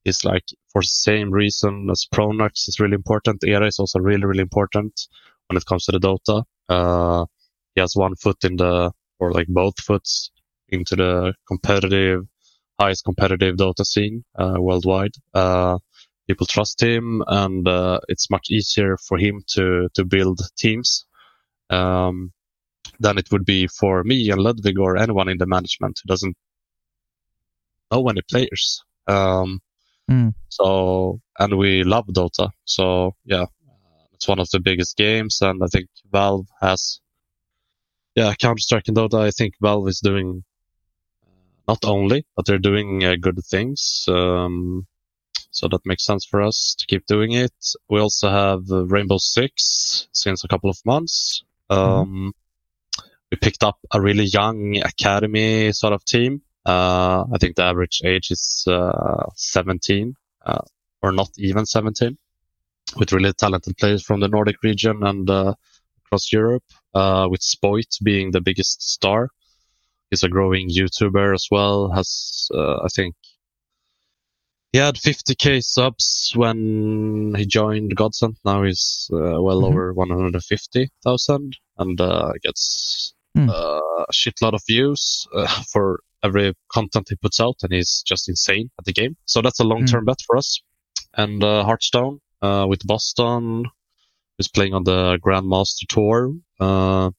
is 0.05 0.25
like 0.25 0.45
for 0.71 0.83
the 0.83 0.99
same 1.09 1.33
reason 1.33 1.89
as 1.91 2.07
Pronax 2.15 2.69
is 2.69 2.79
really 2.79 2.95
important. 2.95 3.43
Era 3.43 3.67
is 3.67 3.81
also 3.81 3.99
really 3.99 4.25
really 4.25 4.43
important 4.43 5.09
when 5.55 5.61
it 5.61 5.67
comes 5.67 5.85
to 5.85 5.93
the 5.93 6.01
Dota. 6.01 6.43
Uh, 6.69 7.27
he 7.75 7.81
has 7.81 7.95
one 7.95 8.17
foot 8.17 8.43
in 8.45 8.57
the 8.57 8.93
or 9.21 9.33
like 9.33 9.47
both 9.49 9.81
foots 9.81 10.31
into 10.69 10.97
the 10.97 11.35
competitive, 11.47 12.27
highest 12.81 13.05
competitive 13.05 13.57
Dota 13.57 13.85
scene 13.85 14.25
uh, 14.37 14.57
worldwide. 14.59 15.15
Uh, 15.33 15.79
people 16.27 16.47
trust 16.47 16.83
him, 16.83 17.23
and 17.29 17.69
uh, 17.69 18.01
it's 18.09 18.31
much 18.31 18.49
easier 18.51 18.97
for 18.97 19.17
him 19.17 19.43
to 19.55 19.89
to 19.95 20.05
build 20.05 20.41
teams 20.57 21.07
um, 21.71 22.33
than 22.99 23.17
it 23.19 23.31
would 23.31 23.45
be 23.45 23.69
for 23.69 24.03
me 24.03 24.31
and 24.31 24.41
Ludwig 24.41 24.79
or 24.79 24.97
anyone 24.97 25.29
in 25.29 25.39
the 25.39 25.47
management 25.47 26.01
who 26.03 26.09
doesn't 26.09 26.37
know 27.93 28.09
any 28.09 28.23
players. 28.23 28.83
Um, 29.07 29.61
mm. 30.11 30.35
So, 30.49 31.21
and 31.39 31.57
we 31.57 31.85
love 31.85 32.07
Dota. 32.07 32.51
So, 32.65 33.13
yeah, 33.25 33.47
it's 34.25 34.29
one 34.29 34.41
of 34.41 34.49
the 34.51 34.61
biggest 34.61 34.97
games, 34.97 35.39
and 35.43 35.63
I 35.63 35.67
think 35.67 35.89
Valve 36.11 36.47
has 36.59 37.01
yeah, 38.15 38.33
Counter 38.35 38.61
Strike 38.61 38.89
and 38.89 38.97
Dota, 38.97 39.21
I 39.21 39.31
think 39.31 39.55
Valve 39.61 39.87
is 39.89 40.01
doing 40.01 40.45
uh, 41.23 41.29
not 41.69 41.85
only, 41.85 42.25
but 42.35 42.47
they're 42.47 42.59
doing 42.59 43.05
uh, 43.05 43.17
good 43.21 43.39
things. 43.45 44.07
Um, 44.09 44.87
so 45.51 45.69
that 45.69 45.85
makes 45.85 46.07
sense 46.07 46.25
for 46.25 46.41
us 46.41 46.75
to 46.79 46.87
keep 46.87 47.05
doing 47.07 47.33
it. 47.33 47.53
We 47.91 48.01
also 48.01 48.31
have 48.31 48.63
uh, 48.71 48.87
Rainbow 48.87 49.19
Six 49.19 50.09
since 50.13 50.43
a 50.43 50.49
couple 50.49 50.71
of 50.71 50.79
months. 50.87 51.43
Mm-hmm. 51.71 51.83
Um, 51.83 52.09
mm-hmm. 52.09 53.09
We 53.31 53.37
picked 53.37 53.63
up 53.63 53.79
a 53.93 54.01
really 54.01 54.25
young 54.25 54.79
academy 54.79 55.73
sort 55.73 55.93
of 55.93 56.05
team. 56.05 56.41
Uh, 56.65 57.25
I 57.31 57.37
think 57.39 57.57
the 57.57 57.65
average 57.65 58.01
age 58.05 58.31
is 58.31 58.65
uh, 58.67 59.27
17, 59.35 60.15
uh, 60.47 60.59
or 61.03 61.13
not 61.13 61.29
even 61.37 61.67
17, 61.67 62.17
with 62.97 63.13
really 63.13 63.33
talented 63.33 63.77
players 63.77 64.03
from 64.03 64.21
the 64.21 64.29
Nordic 64.29 64.63
region 64.63 65.03
and 65.03 65.29
across 66.15 66.33
Europe 66.33 66.65
uh, 66.95 67.27
with 67.31 67.43
Spoit 67.43 67.99
being 68.03 68.31
the 68.31 68.41
biggest 68.41 68.83
star. 68.83 69.29
He's 70.11 70.23
a 70.23 70.29
growing 70.29 70.71
YouTuber 70.71 71.35
as 71.35 71.49
well. 71.51 71.91
Has 71.91 72.49
uh, 72.55 72.77
I 72.77 72.89
think 72.95 73.15
he 74.73 74.79
had 74.79 74.97
50k 74.97 75.63
subs 75.63 76.33
when 76.35 77.35
he 77.37 77.47
joined 77.47 77.97
Godsent. 77.97 78.37
Now 78.45 78.63
he's 78.63 79.09
uh, 79.13 79.43
well 79.43 79.63
mm-hmm. 79.63 79.67
over 79.67 79.93
150,000 79.95 81.57
and 81.79 82.01
uh, 82.01 82.33
gets 82.43 83.15
mm. 83.37 83.51
a 83.51 84.13
shitload 84.13 84.55
of 84.55 84.63
views 84.67 85.27
uh, 85.35 85.63
for 85.73 86.01
every 86.23 86.55
content 86.73 87.09
he 87.11 87.17
puts 87.17 87.41
out, 87.41 87.57
and 87.63 87.73
he's 87.73 88.03
just 88.07 88.29
insane 88.29 88.71
at 88.79 88.85
the 88.85 88.93
game. 88.93 89.17
So 89.27 89.43
that's 89.43 89.61
a 89.61 89.65
long-term 89.65 90.05
mm. 90.05 90.07
bet 90.07 90.19
for 90.27 90.37
us. 90.37 90.61
And 91.17 91.43
uh, 92.45 92.67
with 92.67 92.87
bozzzton, 92.87 93.65
who's 94.37 94.49
playing 94.49 94.75
on 94.75 94.85
the 94.85 95.19
Grandmaster 95.25 95.87
Tour, 95.89 96.35
uh, 96.61 97.11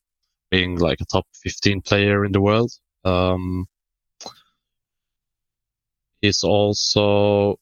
being 0.51 0.77
like 0.77 0.99
a 1.01 1.05
top 1.05 1.25
15 1.43 1.81
player 1.81 2.25
in 2.25 2.31
the 2.31 2.41
world. 2.41 2.71
Um, 3.03 3.65
he's 6.21 6.43
also 6.43 7.59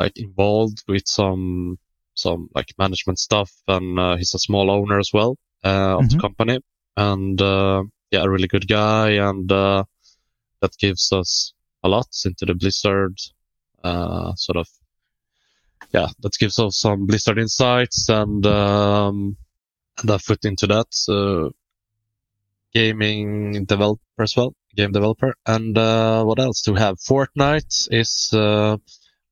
like 0.00 0.16
involved 0.16 0.82
with 0.88 1.06
some 1.06 1.78
some 2.14 2.48
like 2.54 2.68
management 2.78 3.18
stuff, 3.18 3.52
and 3.68 3.98
uh, 3.98 4.16
he's 4.16 4.34
a 4.34 4.38
small 4.38 4.70
owner 4.70 4.98
as 4.98 5.10
well 5.12 5.36
uh, 5.64 5.68
of 5.68 6.00
mm-hmm. 6.00 6.16
the 6.16 6.20
company, 6.20 6.60
and 6.96 7.40
uh, 7.40 7.82
yeah, 8.10 8.22
a 8.24 8.30
really 8.30 8.48
good 8.48 8.66
guy, 8.66 9.10
and 9.28 9.52
uh, 9.52 9.84
that 10.60 10.72
gives 10.78 11.12
us 11.12 11.52
a 11.84 11.88
lot 11.88 12.08
into 12.24 12.46
the 12.46 12.54
Blizzard 12.54 13.16
uh, 13.84 14.34
sort 14.34 14.56
of 14.56 14.68
yeah, 15.92 16.08
that 16.20 16.38
gives 16.38 16.58
us 16.58 16.78
some 16.78 17.06
Blizzard 17.06 17.38
insights 17.38 18.08
and 18.08 18.44
um, 18.46 19.36
and 19.98 20.10
I 20.10 20.18
put 20.18 20.44
into 20.44 20.66
that 20.66 20.90
uh, 21.08 21.50
gaming 22.74 23.64
developer 23.64 24.00
as 24.20 24.36
well, 24.36 24.54
game 24.74 24.92
developer. 24.92 25.34
And 25.46 25.76
uh, 25.76 26.24
what 26.24 26.38
else 26.38 26.62
do 26.62 26.74
we 26.74 26.80
have? 26.80 26.98
Fortnite 26.98 27.88
is 27.90 28.30
uh, 28.32 28.76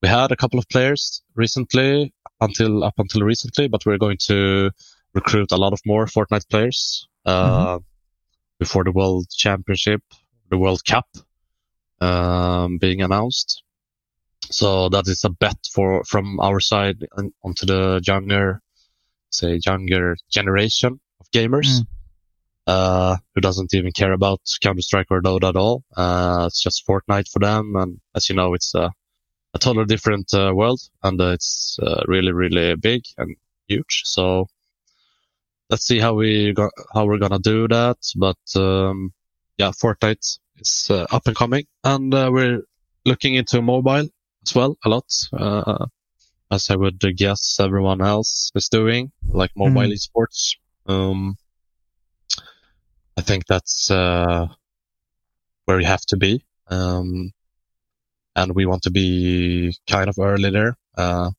we 0.02 0.08
had 0.08 0.32
a 0.32 0.36
couple 0.36 0.58
of 0.58 0.68
players 0.68 1.22
recently 1.34 2.12
until 2.40 2.84
up 2.84 2.94
until 2.98 3.22
recently, 3.22 3.68
but 3.68 3.84
we're 3.84 3.98
going 3.98 4.18
to 4.26 4.70
recruit 5.14 5.52
a 5.52 5.56
lot 5.56 5.72
of 5.72 5.80
more 5.86 6.06
Fortnite 6.06 6.48
players 6.48 7.08
uh, 7.26 7.76
mm-hmm. 7.76 7.84
before 8.58 8.84
the 8.84 8.92
World 8.92 9.26
Championship, 9.30 10.02
the 10.50 10.58
World 10.58 10.82
Cup 10.84 11.06
um, 12.00 12.78
being 12.78 13.02
announced. 13.02 13.63
So 14.50 14.88
that 14.90 15.08
is 15.08 15.24
a 15.24 15.30
bet 15.30 15.56
for 15.72 16.04
from 16.04 16.40
our 16.40 16.60
side 16.60 17.06
onto 17.42 17.66
the 17.66 18.02
younger, 18.06 18.60
say 19.30 19.60
younger 19.64 20.16
generation 20.30 21.00
of 21.20 21.30
gamers. 21.30 21.80
Mm. 21.80 21.86
Uh, 22.66 23.18
who 23.34 23.42
doesn't 23.42 23.74
even 23.74 23.92
care 23.92 24.12
about 24.12 24.40
Counter 24.62 24.80
Strike 24.80 25.08
or 25.10 25.20
Dota 25.20 25.50
at 25.50 25.56
all. 25.56 25.84
Uh, 25.94 26.44
it's 26.46 26.62
just 26.62 26.86
Fortnite 26.86 27.28
for 27.30 27.38
them, 27.38 27.76
and 27.76 28.00
as 28.14 28.30
you 28.30 28.34
know, 28.34 28.54
it's 28.54 28.74
a, 28.74 28.90
a 29.52 29.58
totally 29.58 29.84
different 29.84 30.32
uh, 30.32 30.50
world, 30.54 30.80
and 31.02 31.20
uh, 31.20 31.32
it's 31.32 31.78
uh, 31.82 32.02
really, 32.06 32.32
really 32.32 32.74
big 32.76 33.02
and 33.18 33.36
huge. 33.68 34.04
So 34.06 34.46
let's 35.68 35.86
see 35.86 35.98
how 35.98 36.14
we 36.14 36.54
go, 36.54 36.70
how 36.94 37.04
we're 37.04 37.18
gonna 37.18 37.38
do 37.38 37.68
that. 37.68 37.98
But 38.16 38.38
um, 38.56 39.12
yeah, 39.58 39.68
Fortnite 39.72 40.38
is 40.56 40.88
uh, 40.90 41.06
up 41.10 41.26
and 41.26 41.36
coming, 41.36 41.66
and 41.84 42.14
we're 42.14 42.62
looking 43.04 43.34
into 43.34 43.60
mobile 43.60 44.08
as 44.44 44.54
well 44.54 44.76
a 44.84 44.88
lot, 44.88 45.06
uh, 45.32 45.86
as 46.50 46.70
I 46.70 46.76
would 46.76 47.00
guess 47.16 47.58
everyone 47.60 48.00
else 48.00 48.50
is 48.54 48.68
doing, 48.68 49.12
like 49.28 49.50
mobile 49.56 49.82
mm. 49.82 49.94
esports. 49.94 50.56
Um, 50.86 51.36
I 53.16 53.22
think 53.22 53.46
that's 53.46 53.90
uh, 53.90 54.46
where 55.64 55.80
you 55.80 55.86
have 55.86 56.04
to 56.06 56.16
be, 56.16 56.44
um, 56.68 57.32
and 58.36 58.54
we 58.54 58.66
want 58.66 58.82
to 58.82 58.90
be 58.90 59.74
kind 59.88 60.08
of 60.08 60.18
early 60.18 60.50
there. 60.50 60.76
Uh, 60.96 61.30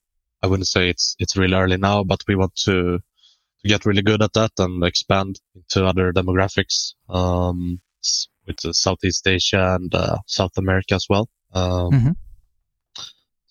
I 0.41 0.47
wouldn't 0.47 0.67
say 0.67 0.89
it's 0.89 1.15
it's 1.19 1.37
really 1.37 1.55
early 1.55 1.77
now, 1.77 2.03
but 2.03 2.21
we 2.27 2.35
want 2.35 2.55
to 2.65 2.99
to 2.99 3.67
get 3.67 3.85
really 3.85 4.01
good 4.01 4.21
at 4.21 4.33
that 4.33 4.51
and 4.59 4.83
expand 4.83 5.39
into 5.55 5.85
other 5.85 6.11
demographics 6.11 6.93
um, 7.09 7.81
with 8.45 8.75
Southeast 8.75 9.27
Asia 9.27 9.75
and 9.75 9.93
uh, 9.93 10.17
South 10.27 10.57
America 10.57 10.95
as 10.95 11.07
well. 11.09 11.27
Um, 11.53 11.91
mm-hmm. 11.91 12.11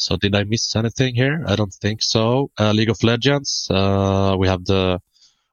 So 0.04 0.18
did 0.18 0.34
I 0.34 0.44
miss 0.44 0.76
anything 0.76 1.14
here? 1.14 1.42
I 1.46 1.56
don't 1.56 1.72
think 1.72 2.02
so. 2.02 2.50
Uh, 2.60 2.72
League 2.72 2.90
of 2.90 3.02
Legends, 3.02 3.68
uh, 3.70 4.36
we 4.38 4.46
have 4.48 4.62
the, 4.66 5.00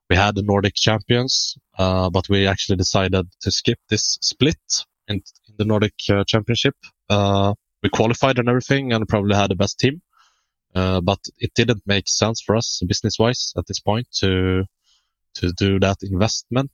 we 0.10 0.18
had 0.18 0.36
the 0.36 0.42
Nordic 0.42 0.76
champions, 0.76 1.58
uh, 1.78 2.10
but 2.10 2.28
we 2.28 2.48
actually 2.48 2.76
decided 2.76 3.28
to 3.44 3.50
skip 3.50 3.80
this 3.88 4.18
split 4.22 4.60
in, 5.08 5.24
in 5.48 5.56
the 5.58 5.64
Nordic 5.64 5.94
uh, 6.10 6.26
championship. 6.28 6.76
Uh, 7.10 7.54
we 7.82 7.88
qualified 7.88 8.40
and 8.40 8.50
everything 8.50 8.92
and 8.92 9.08
probably 9.08 9.38
had 9.38 9.52
the 9.52 9.56
best 9.56 9.80
team. 9.80 10.02
Uh, 10.76 11.00
but 11.00 11.20
it 11.40 11.54
didn't 11.56 11.84
make 11.86 12.10
sense 12.10 12.42
for 12.42 12.58
us 12.58 12.82
business 12.86 13.18
wise 13.18 13.54
at 13.58 13.66
this 13.68 13.80
point 13.80 14.08
to, 14.16 14.66
to 15.36 15.54
do 15.54 15.80
that 15.80 16.04
investment. 16.04 16.74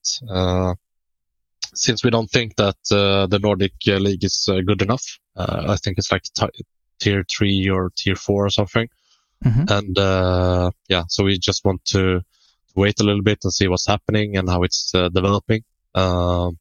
since 1.75 2.03
we 2.03 2.09
don't 2.09 2.31
think 2.31 2.55
that 2.55 2.77
the 2.89 3.39
Nordic 3.39 3.73
league 3.85 4.23
is 4.23 4.49
good 4.65 4.81
enough, 4.81 5.19
I 5.35 5.75
think 5.75 5.99
it's 5.99 6.11
like 6.11 6.23
t- 6.23 6.63
tier 6.99 7.23
three 7.29 7.69
or 7.69 7.91
tier 7.95 8.15
four 8.15 8.45
or 8.45 8.49
something. 8.49 8.89
Mm-hmm. 9.43 9.63
And 9.69 9.97
uh, 9.97 10.71
yeah, 10.89 11.03
so 11.07 11.23
we 11.23 11.37
just 11.37 11.63
want 11.63 11.85
to, 11.85 12.21
wait 12.77 12.99
a 12.99 13.03
little 13.03 13.23
bit 13.23 13.39
and 13.43 13.51
see 13.51 13.67
what's 13.67 13.87
happening 13.87 14.37
and 14.37 14.47
how 14.47 14.63
it's 14.63 14.93
uh, 14.93 15.09
developing. 15.09 15.63
Um, 15.95 16.59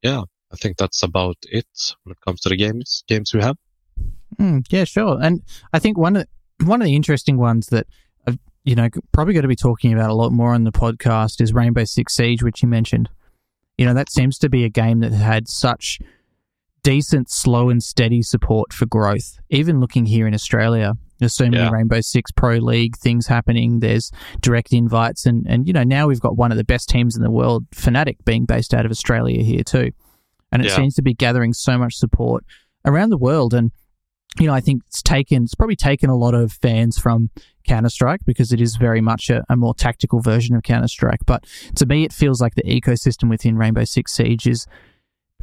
yeah, 0.00 0.22
I 0.52 0.56
think 0.56 0.78
that's 0.78 1.02
about 1.02 1.36
it 1.42 1.66
when 2.04 2.12
it 2.12 2.20
comes 2.24 2.40
to 2.42 2.48
the 2.48 2.56
games 2.56 3.04
games 3.06 3.34
we 3.34 3.42
have. 3.42 3.56
Mm, 4.38 4.64
yeah, 4.70 4.84
sure. 4.84 5.18
And 5.20 5.42
I 5.72 5.80
think 5.80 5.98
one 5.98 6.16
of 6.16 6.26
one 6.64 6.80
of 6.80 6.86
the 6.86 6.94
interesting 6.94 7.36
ones 7.36 7.66
that 7.66 7.86
I've, 8.26 8.38
you 8.64 8.76
know 8.76 8.88
probably 9.12 9.34
going 9.34 9.42
to 9.42 9.48
be 9.48 9.56
talking 9.56 9.92
about 9.92 10.10
a 10.10 10.14
lot 10.14 10.32
more 10.32 10.54
on 10.54 10.64
the 10.64 10.72
podcast 10.72 11.40
is 11.40 11.52
Rainbow 11.52 11.84
Six 11.84 12.14
Siege, 12.14 12.42
which 12.42 12.62
you 12.62 12.68
mentioned. 12.68 13.10
You 13.76 13.86
know 13.86 13.94
that 13.94 14.10
seems 14.10 14.38
to 14.38 14.48
be 14.48 14.64
a 14.64 14.70
game 14.70 15.00
that 15.00 15.12
had 15.12 15.48
such 15.48 15.98
decent, 16.82 17.30
slow 17.30 17.68
and 17.68 17.82
steady 17.82 18.22
support 18.22 18.72
for 18.72 18.86
growth. 18.86 19.38
Even 19.50 19.80
looking 19.80 20.06
here 20.06 20.26
in 20.26 20.34
Australia, 20.34 20.94
there's 21.18 21.34
so 21.34 21.44
many 21.44 21.58
yeah. 21.58 21.70
Rainbow 21.70 22.00
Six 22.00 22.30
Pro 22.32 22.56
League 22.56 22.96
things 22.96 23.26
happening. 23.26 23.80
There's 23.80 24.10
direct 24.40 24.72
invites, 24.72 25.26
and 25.26 25.46
and 25.46 25.66
you 25.66 25.72
know 25.72 25.84
now 25.84 26.08
we've 26.08 26.20
got 26.20 26.36
one 26.36 26.50
of 26.50 26.58
the 26.58 26.64
best 26.64 26.88
teams 26.88 27.16
in 27.16 27.22
the 27.22 27.30
world, 27.30 27.70
Fnatic, 27.70 28.24
being 28.24 28.46
based 28.46 28.74
out 28.74 28.84
of 28.84 28.90
Australia 28.90 29.42
here 29.42 29.62
too, 29.62 29.92
and 30.50 30.62
it 30.62 30.68
yeah. 30.68 30.76
seems 30.76 30.94
to 30.94 31.02
be 31.02 31.14
gathering 31.14 31.52
so 31.52 31.78
much 31.78 31.94
support 31.94 32.44
around 32.84 33.10
the 33.10 33.18
world. 33.18 33.54
And 33.54 33.70
you 34.38 34.46
know 34.46 34.54
I 34.54 34.60
think 34.60 34.82
it's 34.86 35.02
taken 35.02 35.44
it's 35.44 35.54
probably 35.54 35.76
taken 35.76 36.08
a 36.08 36.16
lot 36.16 36.34
of 36.34 36.52
fans 36.52 36.98
from 36.98 37.30
Counter 37.66 37.90
Strike 37.90 38.20
because 38.24 38.52
it 38.52 38.60
is 38.60 38.76
very 38.76 39.00
much 39.00 39.28
a, 39.28 39.44
a 39.50 39.56
more 39.56 39.74
tactical 39.74 40.20
version 40.20 40.56
of 40.56 40.62
Counter 40.62 40.88
Strike. 40.88 41.20
But 41.26 41.44
to 41.76 41.86
me, 41.86 42.04
it 42.04 42.12
feels 42.12 42.40
like 42.40 42.54
the 42.54 42.62
ecosystem 42.62 43.28
within 43.28 43.56
Rainbow 43.56 43.84
Six 43.84 44.12
Siege 44.12 44.46
is 44.46 44.66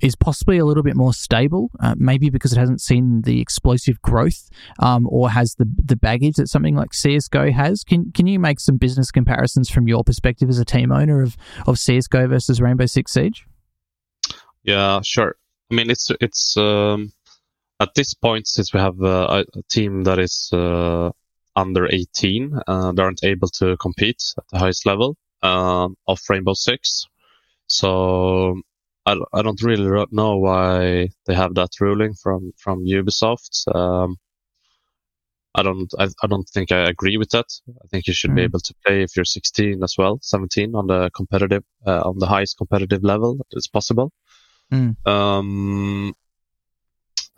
is 0.02 0.16
possibly 0.16 0.58
a 0.58 0.66
little 0.66 0.84
bit 0.84 0.96
more 0.96 1.14
stable, 1.14 1.70
uh, 1.80 1.96
maybe 1.98 2.30
because 2.30 2.54
it 2.54 2.60
hasn't 2.60 2.82
seen 2.82 3.22
the 3.22 3.42
explosive 3.42 4.02
growth 4.02 4.50
um, 4.80 5.08
or 5.10 5.30
has 5.32 5.56
the 5.56 5.70
the 5.84 5.96
baggage 5.96 6.36
that 6.36 6.48
something 6.48 6.76
like 6.76 6.94
CS:GO 6.94 7.52
has. 7.52 7.84
Can 7.84 8.12
can 8.12 8.28
you 8.28 8.40
make 8.40 8.60
some 8.60 8.78
business 8.78 9.12
comparisons 9.12 9.70
from 9.70 9.88
your 9.88 10.04
perspective 10.04 10.50
as 10.50 10.60
a 10.60 10.66
team 10.66 10.92
owner 10.92 11.22
of 11.22 11.38
of 11.66 11.80
CS:GO 11.80 12.28
versus 12.28 12.62
Rainbow 12.62 12.86
Six 12.86 13.14
Siege? 13.14 13.46
Yeah, 14.64 15.02
sure. 15.04 15.36
I 15.72 15.76
mean, 15.76 15.90
it's 15.90 16.12
it's 16.22 16.58
um, 16.58 17.12
at 17.80 17.94
this 17.96 18.14
point 18.14 18.48
since 18.48 18.74
we 18.74 18.80
have 18.80 19.02
uh, 19.02 19.44
a, 19.56 19.62
team 19.70 20.04
that 20.04 20.20
is 20.20 20.50
uh, 20.54 21.12
under 21.56 21.88
18, 21.88 22.60
uh, 22.68 22.92
they 22.92 23.02
aren't 23.02 23.24
able 23.24 23.48
to 23.50 23.78
compete 23.78 24.22
at 24.38 24.44
the 24.52 24.60
highest 24.60 24.86
level 24.86 25.18
um, 25.44 25.96
of 26.08 26.20
Rainbow 26.30 26.54
Six. 26.54 27.06
So 27.68 28.62
I, 29.08 29.16
I 29.34 29.42
don't 29.42 29.62
really 29.64 30.06
know 30.12 30.38
why 30.38 31.10
they 31.26 31.34
have 31.34 31.56
that 31.56 31.70
ruling 31.80 32.14
from 32.14 32.52
from 32.58 32.86
Ubisoft. 32.86 33.54
Um, 33.74 34.18
I 35.56 35.64
don't 35.64 35.92
I, 35.98 36.10
I 36.22 36.28
don't 36.28 36.48
think 36.54 36.72
I 36.72 36.90
agree 36.90 37.18
with 37.18 37.30
that. 37.30 37.46
I 37.84 37.88
think 37.90 38.08
you 38.08 38.14
should 38.14 38.32
mm. 38.32 38.36
be 38.36 38.44
able 38.44 38.60
to 38.60 38.74
play 38.86 39.04
if 39.04 39.16
you're 39.16 39.26
16 39.26 39.82
as 39.82 39.96
well, 39.98 40.20
17 40.22 40.76
on 40.76 40.88
the 40.88 41.10
competitive 41.16 41.64
uh, 41.86 42.02
on 42.02 42.20
the 42.20 42.28
highest 42.28 42.58
competitive 42.58 43.04
level 43.04 43.38
that 43.38 43.58
is 43.58 43.68
possible. 43.68 44.12
Mm. 44.74 44.96
Um, 45.08 46.14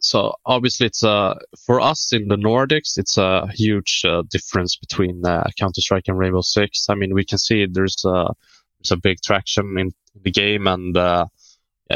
so 0.02 0.34
obviously 0.46 0.88
it's 0.88 1.04
uh, 1.04 1.36
for 1.68 1.80
us 1.80 2.12
in 2.14 2.30
the 2.30 2.36
Nordics, 2.36 2.98
it's 2.98 3.18
a 3.18 3.48
huge 3.54 4.02
uh, 4.08 4.24
difference 4.28 4.76
between 4.76 5.24
uh, 5.24 5.44
Counter 5.60 5.82
Strike 5.82 6.08
and 6.08 6.18
Rainbow 6.18 6.42
Six. 6.42 6.88
I 6.90 6.96
mean, 6.96 7.14
we 7.14 7.26
can 7.26 7.38
see 7.38 7.68
there's 7.70 8.04
a 8.06 8.34
there's 8.80 8.92
a 8.92 8.98
big 8.98 9.18
traction 9.22 9.78
in 9.78 9.92
the 10.24 10.32
game, 10.32 10.66
and 10.66 10.98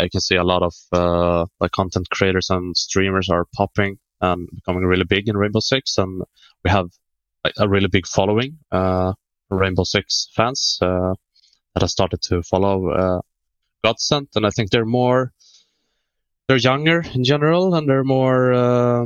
you 0.01 0.10
can 0.10 0.21
see 0.21 0.36
a 0.36 0.43
lot 0.43 0.63
of 0.63 0.73
uh, 0.91 1.45
like 1.60 1.71
content 1.71 2.10
creators 2.10 2.49
and 2.49 2.75
streamers 2.75 3.29
are 3.29 3.45
popping 3.56 3.97
and 4.21 4.49
becoming 4.53 4.84
really 4.84 5.03
big 5.03 5.27
in 5.27 5.38
Rainbow 5.38 5.60
Six, 5.60 5.97
and 5.97 6.23
we 6.63 6.71
have 6.71 6.88
a 7.58 7.67
really 7.67 7.89
big 7.89 8.08
following 8.08 8.58
uh, 8.71 9.13
Rainbow 9.49 9.84
Six 9.84 10.29
fans 10.36 10.79
uh, 10.82 11.13
that 11.73 11.82
have 11.82 11.89
started 11.89 12.21
to 12.23 12.41
follow 12.43 12.89
uh, 12.89 13.19
Godsent, 13.86 14.29
and 14.36 14.45
I 14.45 14.49
think 14.49 14.71
they're 14.71 14.86
more 14.86 15.34
they're 16.47 16.58
younger 16.58 17.03
in 17.13 17.23
general, 17.23 17.75
and 17.75 17.88
they're 17.88 18.03
more 18.03 18.53
uh, 18.53 19.06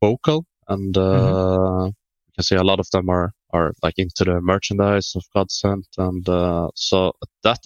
vocal, 0.00 0.44
and 0.68 0.96
uh, 0.96 1.00
mm-hmm. 1.00 1.86
you 1.86 2.32
can 2.36 2.44
see 2.44 2.56
a 2.56 2.62
lot 2.62 2.80
of 2.80 2.90
them 2.90 3.08
are 3.08 3.32
are 3.52 3.72
like 3.82 3.94
into 3.96 4.24
the 4.24 4.40
merchandise 4.40 5.14
of 5.16 5.24
Godsent, 5.34 5.86
and 5.98 6.28
uh, 6.28 6.68
so 6.74 7.12
that 7.42 7.58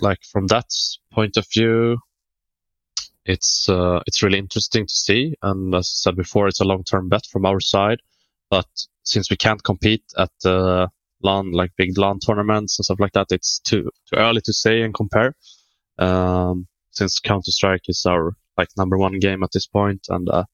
like 0.00 0.22
from 0.22 0.46
that 0.48 0.66
point 1.12 1.36
of 1.36 1.46
view, 1.52 1.98
it's 3.24 3.68
uh, 3.68 4.00
it's 4.06 4.22
really 4.22 4.38
interesting 4.38 4.86
to 4.86 4.94
see. 4.94 5.34
And 5.42 5.74
as 5.74 5.88
I 5.88 6.10
said 6.10 6.16
before, 6.16 6.48
it's 6.48 6.60
a 6.60 6.64
long 6.64 6.84
term 6.84 7.08
bet 7.08 7.26
from 7.26 7.46
our 7.46 7.60
side. 7.60 8.00
But 8.50 8.66
since 9.02 9.30
we 9.30 9.36
can't 9.36 9.62
compete 9.62 10.04
at 10.18 10.30
the 10.42 10.88
LAN, 11.22 11.52
like 11.52 11.72
big 11.76 11.96
LAN 11.96 12.18
tournaments 12.18 12.78
and 12.78 12.84
stuff 12.84 13.00
like 13.00 13.12
that, 13.12 13.28
it's 13.30 13.60
too 13.60 13.90
too 14.10 14.16
early 14.16 14.40
to 14.42 14.52
say 14.52 14.82
and 14.82 14.94
compare. 14.94 15.34
Um, 15.98 16.66
since 16.90 17.18
Counter 17.18 17.50
Strike 17.50 17.88
is 17.88 18.04
our 18.06 18.36
like 18.58 18.68
number 18.76 18.98
one 18.98 19.18
game 19.18 19.42
at 19.42 19.50
this 19.52 19.66
point, 19.66 20.06
and 20.08 20.28
uh, 20.28 20.44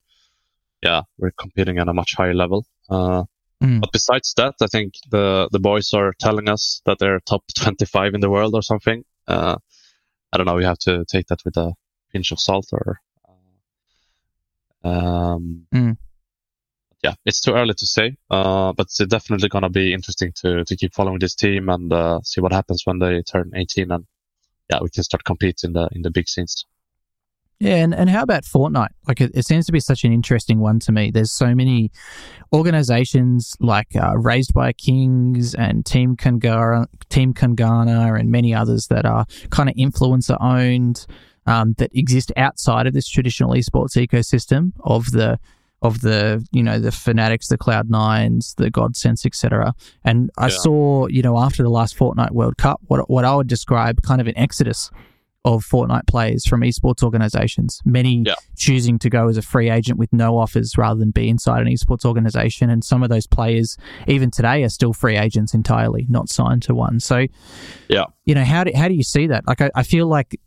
yeah, 0.82 1.02
we're 1.18 1.32
competing 1.32 1.78
at 1.78 1.88
a 1.88 1.94
much 1.94 2.14
higher 2.14 2.34
level. 2.34 2.66
Uh, 2.88 3.24
Mm. 3.62 3.80
But 3.80 3.92
besides 3.92 4.32
that, 4.36 4.54
I 4.62 4.66
think 4.66 4.94
the 5.10 5.48
the 5.52 5.58
boys 5.58 5.92
are 5.92 6.14
telling 6.18 6.48
us 6.48 6.80
that 6.86 6.98
they're 6.98 7.20
top 7.20 7.44
25 7.56 8.14
in 8.14 8.20
the 8.20 8.30
world 8.30 8.54
or 8.54 8.62
something. 8.62 9.04
Uh, 9.30 9.56
I 10.32 10.36
don't 10.36 10.46
know. 10.46 10.58
You 10.58 10.66
have 10.66 10.78
to 10.80 11.04
take 11.06 11.26
that 11.28 11.40
with 11.44 11.56
a 11.56 11.72
pinch 12.12 12.32
of 12.32 12.40
salt, 12.40 12.68
or 12.72 13.00
um, 14.84 15.66
Mm. 15.74 15.96
yeah, 17.02 17.14
it's 17.24 17.40
too 17.40 17.52
early 17.54 17.74
to 17.74 17.86
say. 17.86 18.16
Uh, 18.30 18.72
but 18.72 18.86
it's 18.86 18.98
definitely 19.06 19.48
gonna 19.48 19.70
be 19.70 19.92
interesting 19.92 20.32
to 20.36 20.64
to 20.64 20.76
keep 20.76 20.94
following 20.94 21.18
this 21.18 21.34
team 21.34 21.68
and 21.68 21.92
uh, 21.92 22.20
see 22.22 22.40
what 22.40 22.52
happens 22.52 22.82
when 22.84 22.98
they 22.98 23.22
turn 23.22 23.52
18 23.54 23.90
and 23.90 24.06
yeah, 24.70 24.78
we 24.82 24.90
can 24.90 25.02
start 25.04 25.24
competing 25.24 25.68
in 25.68 25.72
the 25.74 25.88
in 25.92 26.02
the 26.02 26.10
big 26.10 26.28
scenes. 26.28 26.66
Yeah, 27.62 27.76
and, 27.76 27.94
and 27.94 28.08
how 28.08 28.22
about 28.22 28.44
Fortnite? 28.44 28.88
Like, 29.06 29.20
it, 29.20 29.32
it 29.34 29.44
seems 29.44 29.66
to 29.66 29.72
be 29.72 29.80
such 29.80 30.02
an 30.04 30.12
interesting 30.14 30.60
one 30.60 30.78
to 30.80 30.92
me. 30.92 31.10
There's 31.10 31.30
so 31.30 31.54
many 31.54 31.90
organizations 32.54 33.54
like 33.60 33.94
uh, 33.94 34.16
Raised 34.16 34.54
by 34.54 34.72
Kings 34.72 35.54
and 35.54 35.84
Team 35.84 36.16
Kangara, 36.16 36.86
Team 37.10 37.34
Kangana, 37.34 38.18
and 38.18 38.30
many 38.30 38.54
others 38.54 38.86
that 38.88 39.04
are 39.04 39.26
kind 39.50 39.68
of 39.68 39.74
influencer 39.76 40.38
owned 40.40 41.06
um, 41.46 41.74
that 41.78 41.90
exist 41.94 42.32
outside 42.38 42.86
of 42.86 42.94
this 42.94 43.06
traditional 43.08 43.52
esports 43.52 43.96
ecosystem 43.96 44.72
of 44.84 45.10
the 45.12 45.38
of 45.82 46.02
the 46.02 46.46
you 46.52 46.62
know 46.62 46.78
the 46.78 46.90
Fnatics, 46.90 47.48
the 47.48 47.56
Cloud 47.56 47.88
Nines, 47.88 48.54
the 48.58 48.70
Godsents, 48.70 49.24
etc. 49.24 49.74
And 50.04 50.30
I 50.36 50.44
Yeah. 50.48 50.56
saw 50.58 51.06
you 51.08 51.22
know 51.22 51.38
after 51.38 51.62
the 51.62 51.70
last 51.70 51.96
Fortnite 51.96 52.32
World 52.32 52.56
Cup, 52.58 52.80
what 52.88 53.08
what 53.10 53.24
I 53.24 53.34
would 53.34 53.48
describe 53.48 54.02
kind 54.02 54.20
of 54.20 54.26
an 54.26 54.36
exodus 54.36 54.90
of 55.44 55.64
Fortnite 55.64 56.06
players 56.06 56.46
from 56.46 56.60
esports 56.60 57.02
organizations. 57.02 57.80
Many 57.84 58.22
Yeah. 58.26 58.34
choosing 58.56 58.98
to 58.98 59.08
go 59.08 59.28
as 59.28 59.36
a 59.38 59.42
free 59.42 59.70
agent 59.70 59.98
with 59.98 60.12
no 60.12 60.36
offers 60.36 60.76
rather 60.76 61.00
than 61.00 61.10
be 61.12 61.28
inside 61.30 61.62
an 61.62 61.68
esports 61.72 62.04
organization. 62.04 62.68
And 62.68 62.84
some 62.84 63.02
of 63.02 63.08
those 63.08 63.26
players, 63.26 63.78
even 64.06 64.30
today, 64.30 64.62
are 64.64 64.68
still 64.68 64.92
free 64.92 65.16
agents 65.16 65.54
entirely, 65.54 66.06
not 66.10 66.28
signed 66.28 66.62
to 66.64 66.74
one. 66.74 67.00
So, 67.00 67.26
Yeah. 67.88 68.04
you 68.26 68.34
know, 68.34 68.44
how 68.44 68.64
do, 68.64 68.72
how 68.74 68.88
do 68.88 68.94
you 68.94 69.02
see 69.02 69.26
that? 69.28 69.46
Like, 69.46 69.60
I, 69.62 69.70
I 69.74 69.82
feel 69.82 70.06
like. 70.06 70.38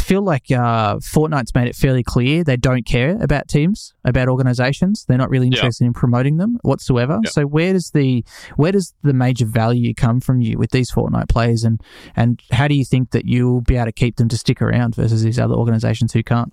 I 0.00 0.02
feel 0.02 0.22
like 0.22 0.50
uh, 0.50 0.96
Fortnite's 0.96 1.54
made 1.54 1.68
it 1.68 1.76
fairly 1.76 2.02
clear 2.02 2.42
they 2.42 2.56
don't 2.56 2.84
care 2.86 3.16
about 3.20 3.48
teams, 3.48 3.92
about 4.04 4.28
organizations. 4.28 5.04
They're 5.06 5.18
not 5.18 5.30
really 5.30 5.46
Yeah. 5.48 5.56
interested 5.58 5.84
in 5.84 5.92
promoting 5.92 6.38
them 6.38 6.56
whatsoever. 6.62 7.20
Yeah. 7.22 7.30
So 7.30 7.44
where 7.44 7.72
does 7.74 7.90
the 7.92 8.24
where 8.56 8.72
does 8.72 8.94
the 9.02 9.12
major 9.12 9.44
value 9.46 9.92
come 9.94 10.20
from 10.20 10.40
you 10.40 10.58
with 10.58 10.70
these 10.70 10.90
Fortnite 10.90 11.28
players, 11.28 11.64
and 11.64 11.80
and 12.16 12.40
how 12.50 12.66
do 12.66 12.74
you 12.74 12.84
think 12.84 13.10
that 13.10 13.26
you'll 13.26 13.60
be 13.60 13.76
able 13.76 13.86
to 13.86 13.92
keep 13.92 14.16
them 14.16 14.28
to 14.28 14.36
stick 14.38 14.60
around 14.62 14.94
versus 14.96 15.22
these 15.22 15.38
other 15.38 15.54
organizations 15.54 16.12
who 16.14 16.22
can't? 16.22 16.52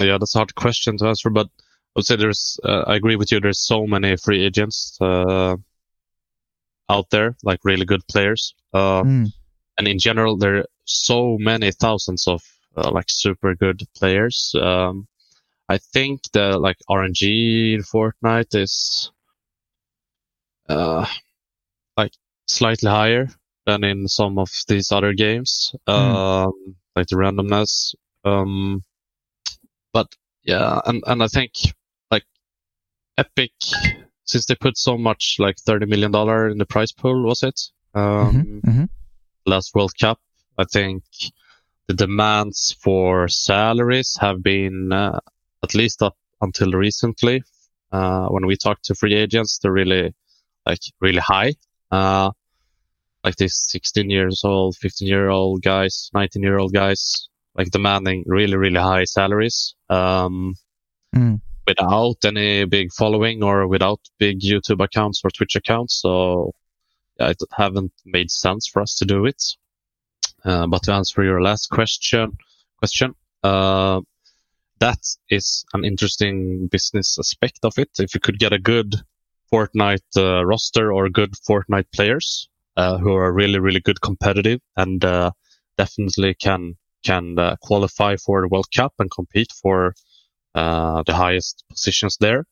Yeah, 0.00 0.18
that's 0.18 0.34
a 0.34 0.38
hard 0.38 0.54
question 0.56 0.96
to 0.98 1.06
answer, 1.06 1.30
but 1.30 1.46
I 1.46 1.92
would 1.96 2.04
say 2.06 2.16
there's. 2.16 2.58
Uh, 2.64 2.82
I 2.88 2.96
agree 2.96 3.16
with 3.16 3.30
you. 3.30 3.38
There's 3.40 3.60
so 3.64 3.86
many 3.86 4.16
free 4.16 4.44
agents 4.44 4.98
uh, 5.00 5.56
out 6.90 7.10
there, 7.10 7.36
like 7.44 7.60
really 7.64 7.84
good 7.86 8.06
players. 8.08 8.54
Uh, 8.72 9.02
Mm. 9.04 9.32
and 9.78 9.88
in 9.88 9.98
general, 9.98 10.36
there 10.36 10.56
are 10.58 10.64
so 10.84 11.36
many 11.38 11.70
thousands 11.72 12.26
of 12.26 12.42
uh, 12.76 12.90
like 12.90 13.06
super 13.08 13.54
good 13.54 13.82
players. 13.96 14.54
Um, 14.60 15.06
I 15.68 15.78
think 15.78 16.22
the 16.32 16.58
like 16.58 16.76
RNG 16.90 17.74
in 17.74 17.82
Fortnite 17.82 18.54
is 18.54 19.10
uh, 20.68 21.06
like 21.96 22.12
slightly 22.46 22.90
higher 22.90 23.28
than 23.66 23.84
in 23.84 24.08
some 24.08 24.38
of 24.38 24.50
these 24.68 24.92
other 24.92 25.14
games, 25.14 25.74
um, 25.86 26.52
like 26.94 27.06
the 27.06 27.16
randomness. 27.16 27.94
Um, 28.24 28.82
but 29.92 30.08
yeah, 30.42 30.80
and 30.84 31.02
and 31.06 31.22
I 31.22 31.28
think 31.28 31.52
like 32.10 32.24
Epic, 33.16 33.52
since 34.24 34.46
they 34.46 34.54
put 34.54 34.76
so 34.76 34.98
much 34.98 35.36
like 35.38 35.56
thirty 35.58 35.86
million 35.86 36.10
dollar 36.12 36.48
in 36.48 36.58
the 36.58 36.66
prize 36.66 36.92
pool, 36.92 37.24
was 37.24 37.42
it? 37.42 37.60
Um, 37.94 38.60
mhm. 38.64 38.88
last 39.46 39.74
World 39.74 39.92
Cup. 39.98 40.18
I 40.58 40.64
think 40.64 41.02
the 41.86 41.94
demands 41.94 42.76
for 42.80 43.28
salaries 43.28 44.16
have 44.20 44.42
been, 44.42 44.92
uh, 44.92 45.18
at 45.62 45.74
least 45.74 46.02
up 46.02 46.16
until 46.40 46.72
recently, 46.72 47.42
uh, 47.92 48.26
when 48.28 48.46
we 48.46 48.56
talk 48.56 48.80
to 48.82 48.94
free 48.94 49.14
agents, 49.14 49.58
they're 49.58 49.72
really, 49.72 50.14
like, 50.66 50.80
really 51.00 51.20
high. 51.20 51.54
Uh, 51.90 52.30
like 53.22 53.36
these 53.36 53.56
16 53.70 54.10
years 54.10 54.42
old, 54.44 54.76
15 54.76 55.08
year 55.08 55.28
old 55.28 55.62
guys, 55.62 56.10
19 56.14 56.42
year 56.42 56.58
old 56.58 56.72
guys, 56.72 57.28
like 57.54 57.70
demanding 57.70 58.22
really, 58.26 58.56
really 58.56 58.80
high 58.80 59.04
salaries. 59.04 59.74
Um, 59.88 60.54
Mm. 61.14 61.40
without 61.66 62.16
any 62.24 62.64
big 62.64 62.92
following 62.92 63.42
or 63.44 63.68
without 63.68 64.00
big 64.18 64.40
YouTube 64.40 64.82
accounts 64.84 65.20
or 65.24 65.30
Twitch 65.30 65.54
accounts. 65.54 66.00
So 66.02 66.52
yeah, 67.20 67.30
it 67.30 67.38
haven't 67.56 67.92
made 68.04 68.30
sense 68.32 68.66
for 68.66 68.82
us 68.82 68.96
to 68.96 69.04
do 69.04 69.24
it. 69.24 69.40
Uh, 70.44 70.66
but 70.66 70.82
to 70.82 70.92
answer 70.92 71.22
your 71.24 71.40
last 71.40 71.70
question, 71.70 72.36
question, 72.78 73.14
uh, 73.42 74.00
that 74.80 74.98
is 75.30 75.64
an 75.72 75.84
interesting 75.84 76.68
business 76.70 77.18
aspect 77.18 77.60
of 77.62 77.78
it. 77.78 77.90
If 77.98 78.14
you 78.14 78.20
could 78.20 78.38
get 78.38 78.52
a 78.52 78.58
good 78.58 78.94
Fortnite 79.52 80.16
uh, 80.16 80.44
roster 80.44 80.92
or 80.92 81.08
good 81.08 81.32
Fortnite 81.48 81.90
players 81.94 82.48
uh, 82.76 82.98
who 82.98 83.14
are 83.14 83.32
really, 83.32 83.58
really 83.58 83.80
good 83.80 84.00
competitive 84.00 84.60
and 84.76 85.04
uh, 85.04 85.30
definitely 85.78 86.34
can 86.34 86.76
can 87.04 87.36
qualify 87.60 88.16
for 88.16 88.40
the 88.40 88.48
World 88.48 88.66
Cup 88.74 88.94
and 88.98 89.10
compete 89.10 89.52
for 89.62 89.94
uh, 90.54 91.02
the 91.04 91.14
highest 91.14 91.64
positions 91.68 92.16
there. 92.18 92.46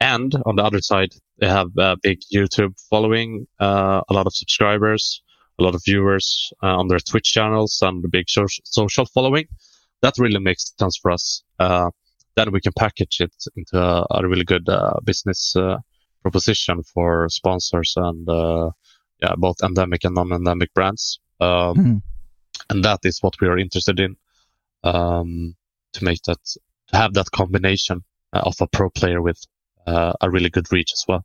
And 0.00 0.34
on 0.46 0.56
the 0.56 0.64
other 0.64 0.80
side, 0.80 1.14
they 1.38 1.48
have 1.48 1.68
a 1.78 1.96
big 2.02 2.18
YouTube 2.34 2.74
following, 2.90 3.46
uh, 3.60 4.00
a 4.08 4.12
lot 4.12 4.26
of 4.26 4.34
subscribers, 4.34 5.22
a 5.62 5.64
lot 5.64 5.74
of 5.74 5.82
viewers 5.84 6.52
uh, 6.62 6.76
on 6.76 6.88
their 6.88 6.98
Twitch 6.98 7.32
channels, 7.32 7.78
and 7.82 8.04
a 8.04 8.08
big 8.08 8.26
social 8.28 9.06
following. 9.06 9.46
That 10.02 10.14
really 10.18 10.40
makes 10.40 10.74
sense 10.78 10.98
for 11.00 11.12
us. 11.12 11.44
Uh, 11.58 11.90
then 12.36 12.50
we 12.50 12.60
can 12.60 12.72
package 12.76 13.20
it 13.20 13.34
into 13.56 13.78
a, 13.78 14.06
a 14.10 14.28
really 14.28 14.44
good 14.44 14.68
uh, 14.68 14.98
business 15.04 15.54
uh, 15.54 15.78
proposition 16.22 16.82
for 16.82 17.28
sponsors 17.28 17.92
and 17.96 18.28
uh, 18.28 18.70
yeah, 19.22 19.34
both 19.36 19.56
endemic 19.62 20.04
and 20.04 20.14
non-endemic 20.14 20.74
brands. 20.74 21.20
Um, 21.40 21.74
Hmm. 21.74 21.96
And 22.70 22.84
that 22.84 23.00
is 23.04 23.18
what 23.22 23.34
we 23.40 23.48
are 23.48 23.58
interested 23.58 24.00
in 24.00 24.16
um, 24.84 25.54
to 25.92 26.04
make 26.04 26.22
that 26.22 26.38
to 26.88 26.96
have 26.96 27.14
that 27.14 27.30
combination 27.30 28.04
uh, 28.32 28.42
of 28.44 28.54
a 28.60 28.66
pro 28.66 28.90
player 28.90 29.20
with 29.20 29.40
uh, 29.86 30.12
a 30.20 30.30
really 30.30 30.50
good 30.50 30.70
reach 30.72 30.92
as 30.92 31.04
well. 31.08 31.24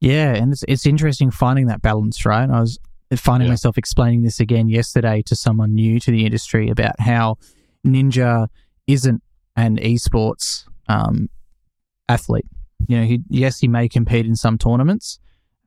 Yeah, 0.00 0.34
and 0.34 0.52
it's 0.52 0.64
it's 0.68 0.86
interesting 0.86 1.30
finding 1.30 1.66
that 1.66 1.82
balance, 1.82 2.24
right? 2.26 2.48
I 2.48 2.60
was 2.60 2.78
finding 3.14 3.46
Yeah. 3.46 3.52
myself 3.52 3.78
explaining 3.78 4.22
this 4.22 4.40
again 4.40 4.68
yesterday 4.68 5.22
to 5.22 5.36
someone 5.36 5.74
new 5.74 6.00
to 6.00 6.10
the 6.10 6.24
industry 6.24 6.68
about 6.70 6.98
how 7.00 7.36
Ninja 7.86 8.48
isn't 8.86 9.22
an 9.56 9.76
esports 9.78 10.64
um, 10.88 11.28
athlete. 12.08 12.46
You 12.88 12.98
know, 13.00 13.04
he, 13.06 13.20
yes, 13.28 13.58
he 13.60 13.68
may 13.68 13.88
compete 13.88 14.26
in 14.26 14.36
some 14.36 14.58
tournaments, 14.58 15.18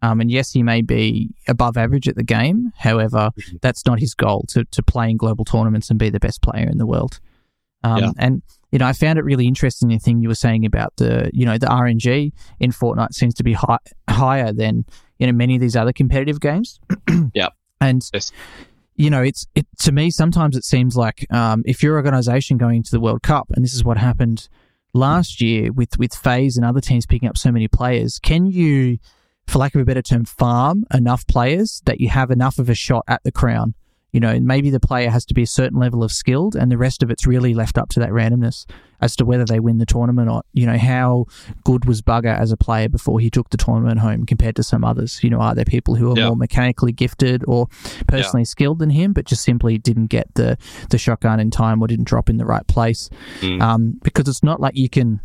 um, 0.01 0.21
and 0.21 0.29
yes, 0.31 0.51
he 0.51 0.63
may 0.63 0.81
be 0.81 1.29
above 1.47 1.75
average 1.77 2.07
at 2.07 2.15
the 2.15 2.23
game. 2.23 2.71
However, 2.77 3.31
Mhm. 3.37 3.61
that's 3.61 3.85
not 3.85 3.99
his 3.99 4.13
goal 4.13 4.45
to 4.49 4.63
to 4.65 4.83
play 4.83 5.09
in 5.09 5.17
global 5.17 5.43
tournaments 5.45 5.89
and 5.89 5.97
be 5.99 6.09
the 6.09 6.19
best 6.19 6.41
player 6.41 6.67
in 6.69 6.77
the 6.77 6.85
world. 6.85 7.19
Um, 7.83 7.99
Yeah. 7.99 8.11
And 8.17 8.41
you 8.71 8.77
know, 8.79 8.85
I 8.85 8.93
found 8.93 9.17
it 9.17 9.23
really 9.25 9.47
interesting 9.47 9.89
the 9.89 9.97
thing 9.97 10.21
you 10.21 10.27
were 10.29 10.35
saying 10.35 10.65
about 10.65 10.93
the 10.97 11.31
you 11.33 11.45
know 11.45 11.57
the 11.57 11.67
RNG 11.67 12.31
in 12.59 12.71
Fortnite 12.71 13.13
seems 13.13 13.33
to 13.35 13.43
be 13.43 13.53
high, 13.53 13.79
higher 14.09 14.53
than 14.53 14.85
you 15.19 15.27
know 15.27 15.33
many 15.33 15.55
of 15.55 15.61
these 15.61 15.75
other 15.75 15.93
competitive 15.93 16.39
games. 16.39 16.79
Yeah. 17.33 17.49
and 17.79 18.01
Yes. 18.13 18.31
you 18.95 19.09
know, 19.09 19.21
it's 19.21 19.45
it 19.55 19.67
to 19.79 19.91
me 19.91 20.09
sometimes 20.09 20.57
it 20.57 20.63
seems 20.65 20.95
like 20.95 21.25
um, 21.31 21.63
if 21.65 21.83
your 21.83 21.95
organization 21.95 22.57
going 22.57 22.77
into 22.77 22.91
the 22.91 22.99
World 22.99 23.21
Cup, 23.21 23.47
and 23.51 23.63
this 23.63 23.73
is 23.73 23.83
what 23.83 23.97
happened 23.97 24.49
last 24.93 25.39
year 25.41 25.71
with 25.71 25.97
with 25.99 26.13
FaZe 26.15 26.57
and 26.57 26.65
other 26.65 26.81
teams 26.81 27.05
picking 27.05 27.29
up 27.29 27.37
so 27.37 27.51
many 27.51 27.67
players, 27.67 28.19
can 28.19 28.47
you, 28.47 28.97
for 29.47 29.59
lack 29.59 29.75
of 29.75 29.81
a 29.81 29.85
better 29.85 30.01
term, 30.01 30.25
farm 30.25 30.85
enough 30.93 31.27
players 31.27 31.81
that 31.85 31.99
you 32.01 32.09
have 32.09 32.31
enough 32.31 32.57
of 32.57 32.69
a 32.69 32.75
shot 32.75 33.03
at 33.07 33.21
the 33.23 33.31
crown? 33.31 33.75
You 34.11 34.19
know, 34.19 34.39
maybe 34.39 34.71
the 34.71 34.79
player 34.79 35.11
has 35.11 35.23
to 35.25 35.33
be 35.35 35.43
a 35.43 35.47
certain 35.47 35.79
level 35.79 36.03
of 36.03 36.11
skilled, 36.11 36.55
and 36.55 36.71
the 36.71 36.77
rest 36.77 37.03
of 37.03 37.11
it's 37.11 37.27
really 37.27 37.53
left 37.53 37.77
up 37.77 37.89
to 37.89 37.99
that 37.99 38.09
randomness 38.09 38.65
as 39.01 39.15
to 39.15 39.23
whether 39.23 39.45
they 39.45 39.59
win 39.59 39.77
the 39.77 39.85
tournament 39.85 40.29
or 40.29 40.41
you 40.51 40.65
know 40.65 40.77
how 40.77 41.25
good 41.63 41.85
was 41.85 42.01
Bugha 42.01 42.37
as 42.37 42.51
a 42.51 42.57
player 42.57 42.89
before 42.89 43.19
he 43.19 43.29
took 43.29 43.49
the 43.49 43.55
tournament 43.57 43.99
home 43.99 44.25
compared 44.25 44.55
to 44.55 44.63
some 44.63 44.83
others. 44.83 45.19
You 45.23 45.29
know, 45.29 45.39
are 45.39 45.53
there 45.53 45.63
people 45.63 45.95
who 45.95 46.11
are 46.11 46.17
Yeah. 46.17 46.27
more 46.27 46.35
mechanically 46.35 46.91
gifted 46.91 47.43
or 47.47 47.67
personally 48.07 48.45
skilled 48.45 48.79
than 48.79 48.89
him, 48.89 49.13
but 49.13 49.25
just 49.25 49.43
simply 49.43 49.77
didn't 49.77 50.07
get 50.07 50.33
the 50.35 50.57
the 50.89 50.97
shotgun 50.97 51.39
in 51.39 51.51
time 51.51 51.81
or 51.81 51.87
didn't 51.87 52.05
drop 52.07 52.29
in 52.29 52.37
the 52.37 52.45
right 52.45 52.65
place? 52.67 53.09
Mm. 53.41 53.61
Um, 53.61 53.99
because 54.03 54.27
it's 54.27 54.43
not 54.43 54.59
like 54.59 54.75
you 54.75 54.89
can 54.89 55.21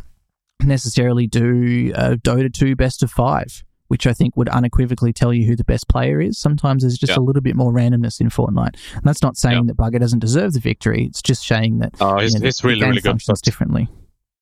necessarily 0.63 1.27
do 1.27 1.91
a 1.95 2.15
Dota 2.15 2.53
two 2.53 2.75
best 2.75 3.03
of 3.03 3.11
five 3.11 3.63
which 3.87 4.07
I 4.07 4.13
think 4.13 4.35
would 4.35 4.49
unequivocally 4.49 5.13
tell 5.13 5.33
you 5.33 5.45
who 5.45 5.55
the 5.55 5.63
best 5.63 5.87
player 5.87 6.19
is. 6.19 6.37
Sometimes 6.39 6.83
there's 6.83 6.97
just 6.97 7.11
Yeah. 7.11 7.19
a 7.19 7.23
little 7.23 7.41
bit 7.41 7.55
more 7.55 7.71
randomness 7.71 8.19
in 8.19 8.29
Fortnite. 8.29 8.75
And 8.93 9.03
that's 9.03 9.21
not 9.21 9.37
saying 9.37 9.57
Yeah. 9.67 9.73
that 9.73 9.77
Bugha 9.77 9.99
doesn't 9.99 10.19
deserve 10.19 10.53
the 10.53 10.59
victory. 10.59 11.05
It's 11.05 11.21
just 11.21 11.45
saying 11.47 11.79
that 11.79 11.93
Uh, 12.01 12.19
he's, 12.19 12.33
you 12.33 12.39
know, 12.39 12.45
he's 12.45 12.57
the 12.57 12.67
really, 12.67 12.81
really 12.81 12.95
good. 13.01 13.09
functions 13.09 13.41
differently. 13.41 13.87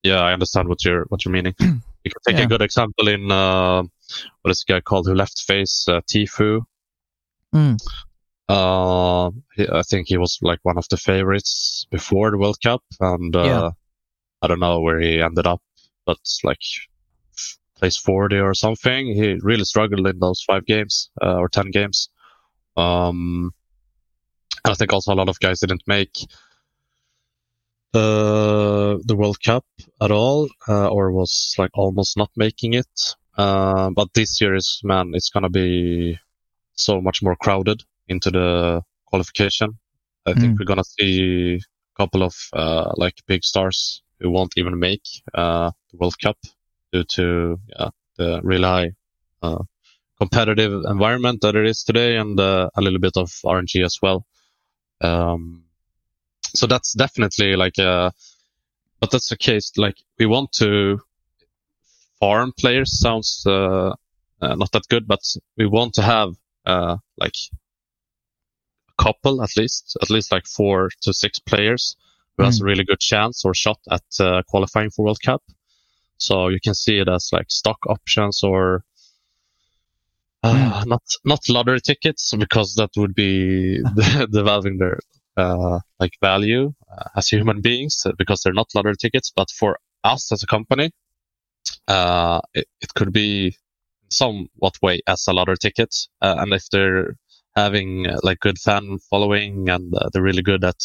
Yeah, 0.03 0.19
I 0.21 0.33
understand 0.33 0.67
what 0.69 0.83
you're 0.85 1.05
what 1.09 1.23
you're 1.25 1.31
meaning. 1.33 1.55
you 1.59 1.67
can 2.11 2.21
take 2.27 2.37
Yeah. 2.37 2.43
a 2.43 2.47
good 2.47 2.61
example 2.61 3.07
in 3.07 3.31
uh, 3.31 3.83
what 4.41 4.51
is 4.51 4.63
the 4.67 4.73
guy 4.73 4.81
called 4.81 5.07
who 5.07 5.13
left 5.15 5.41
FaZe 5.47 5.85
uh, 5.87 6.01
Tfue. 6.01 6.61
Mm. 7.55 7.77
Uh, 8.49 9.27
I 9.71 9.83
think 9.83 10.07
he 10.07 10.17
was 10.17 10.37
like 10.41 10.59
one 10.63 10.77
of 10.77 10.85
the 10.89 10.97
favorites 10.97 11.87
before 11.91 12.31
the 12.31 12.37
World 12.37 12.57
Cup, 12.61 12.83
and 12.99 13.35
uh, 13.35 13.43
Yeah. 13.43 13.69
I 14.41 14.47
don't 14.47 14.59
know 14.59 14.81
where 14.81 14.99
he 14.99 15.21
ended 15.21 15.47
up, 15.47 15.61
but 16.05 16.17
like 16.43 16.59
place 17.75 17.97
forty 17.97 18.37
or 18.39 18.53
something. 18.53 19.07
He 19.07 19.37
really 19.41 19.65
struggled 19.65 20.07
in 20.07 20.19
those 20.19 20.41
five 20.41 20.65
games 20.65 21.09
uh, 21.21 21.35
or 21.37 21.49
ten 21.49 21.71
games. 21.71 22.09
Um, 22.77 23.51
I 24.65 24.73
think 24.75 24.93
also 24.93 25.13
a 25.13 25.15
lot 25.15 25.29
of 25.29 25.39
guys 25.39 25.59
didn't 25.59 25.83
make 25.87 26.15
uh, 27.93 28.97
the 29.05 29.15
World 29.15 29.37
Cup 29.43 29.65
at 30.01 30.11
all, 30.11 30.49
uh, 30.67 30.87
or 30.87 31.11
was 31.11 31.53
like 31.57 31.71
almost 31.73 32.17
not 32.17 32.29
making 32.35 32.73
it. 32.73 33.15
Uh, 33.37 33.89
but 33.91 34.13
this 34.13 34.39
year 34.41 34.55
is 34.55 34.79
man, 34.83 35.11
it's 35.13 35.29
gonna 35.29 35.49
be 35.49 36.17
so 36.75 37.01
much 37.01 37.21
more 37.21 37.35
crowded 37.35 37.83
into 38.07 38.31
the 38.31 38.81
qualification. 39.05 39.77
I 40.25 40.33
think 40.33 40.53
Mm. 40.53 40.59
we're 40.59 40.65
gonna 40.65 40.83
see 40.83 41.55
a 41.55 42.01
couple 42.01 42.23
of 42.23 42.35
uh, 42.53 42.91
like 42.97 43.15
big 43.27 43.43
stars 43.43 44.01
who 44.19 44.29
won't 44.31 44.53
even 44.57 44.79
make 44.79 45.03
uh, 45.33 45.71
the 45.91 45.97
World 45.97 46.15
Cup 46.19 46.37
due 46.93 47.03
to 47.03 47.59
yeah, 47.67 47.89
the 48.17 48.39
really 48.43 48.63
high 48.63 48.91
uh, 49.41 49.63
competitive 50.19 50.83
environment 50.87 51.41
that 51.41 51.55
it 51.55 51.65
is 51.65 51.83
today, 51.83 52.17
and 52.17 52.39
uh, 52.39 52.69
a 52.75 52.81
little 52.81 52.99
bit 52.99 53.17
of 53.17 53.29
RNG 53.43 53.83
as 53.83 53.97
well. 54.01 54.25
Um, 55.01 55.65
so 56.55 56.67
that's 56.67 56.93
definitely 56.93 57.55
like 57.55 57.77
a, 57.79 58.13
but 58.99 59.11
that's 59.11 59.29
the 59.29 59.37
case. 59.37 59.71
Like 59.75 59.95
we 60.19 60.27
want 60.27 60.51
to 60.53 60.99
farm 62.19 62.53
players 62.57 62.99
sounds 62.99 63.43
uh, 63.45 63.95
uh, 64.41 64.55
not 64.55 64.71
that 64.71 64.87
good, 64.89 65.07
but 65.07 65.21
we 65.57 65.65
want 65.65 65.93
to 65.95 66.01
have 66.01 66.29
uh, 66.65 66.97
like 67.17 67.35
a 68.97 69.03
couple 69.03 69.41
at 69.41 69.57
least, 69.57 69.97
at 70.01 70.09
least 70.09 70.31
like 70.31 70.45
four 70.45 70.89
to 71.01 71.13
six 71.13 71.39
players 71.39 71.97
who 72.37 72.43
has 72.43 72.61
a 72.61 72.63
really 72.63 72.83
good 72.83 72.99
chance 72.99 73.45
or 73.45 73.53
shot 73.53 73.79
at 73.91 74.03
uh, 74.19 74.41
qualifying 74.47 74.89
for 74.89 75.05
World 75.05 75.19
Cup. 75.23 75.43
So 76.17 76.47
you 76.49 76.59
can 76.63 76.73
see 76.73 76.99
it 76.99 77.09
as 77.09 77.29
like 77.31 77.49
stock 77.49 77.77
options 77.87 78.43
or 78.43 78.83
uh, 80.43 80.83
not 80.85 81.03
not 81.23 81.39
lottery 81.49 81.79
tickets 81.79 82.33
because 82.37 82.75
that 82.75 82.89
would 82.97 83.15
be 83.15 83.79
devaluing 84.33 84.77
their 84.77 84.99
uh, 85.37 85.79
like 85.99 86.13
value 86.21 86.73
uh, 86.91 87.09
as 87.15 87.27
human 87.27 87.61
beings 87.61 88.03
uh, 88.05 88.11
because 88.17 88.41
they're 88.41 88.53
not 88.53 88.67
lottery 88.75 88.95
tickets. 88.99 89.31
But 89.35 89.49
for 89.51 89.79
us 90.03 90.31
as 90.31 90.43
a 90.43 90.47
company, 90.47 90.91
uh, 91.87 92.41
it, 92.53 92.67
it 92.81 92.93
could 92.93 93.13
be 93.13 93.55
somewhat 94.09 94.75
way 94.81 95.01
as 95.07 95.25
a 95.27 95.33
lottery 95.33 95.57
ticket. 95.57 95.95
Uh, 96.21 96.35
and 96.39 96.53
if 96.53 96.69
they're 96.69 97.15
having 97.55 98.07
uh, 98.07 98.19
like 98.23 98.39
good 98.39 98.59
fan 98.59 98.97
following 99.09 99.69
and 99.69 99.93
uh, 99.95 100.09
they're 100.11 100.21
really 100.21 100.41
good 100.41 100.63
at 100.63 100.81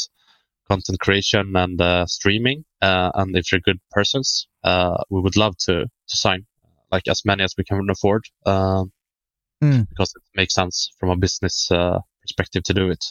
content 0.68 1.00
creation 1.00 1.54
and 1.56 1.80
uh, 1.80 2.06
streaming, 2.06 2.64
uh, 2.82 3.10
and 3.14 3.36
if 3.36 3.50
you're 3.50 3.60
good 3.60 3.80
persons, 3.90 4.46
uh, 4.64 4.96
we 5.10 5.20
would 5.20 5.36
love 5.36 5.56
to 5.66 5.84
to 5.84 6.16
sign 6.16 6.46
like 6.92 7.08
as 7.08 7.22
many 7.24 7.42
as 7.44 7.54
we 7.58 7.64
can 7.64 7.88
afford. 7.90 8.24
Um, 8.46 8.92
Mm. 9.60 9.88
because 9.88 10.12
it 10.14 10.22
makes 10.36 10.54
sense 10.54 10.88
from 11.00 11.10
a 11.10 11.16
business 11.16 11.68
uh, 11.72 11.98
perspective 12.22 12.62
to 12.62 12.72
do 12.74 12.90
it. 12.90 13.04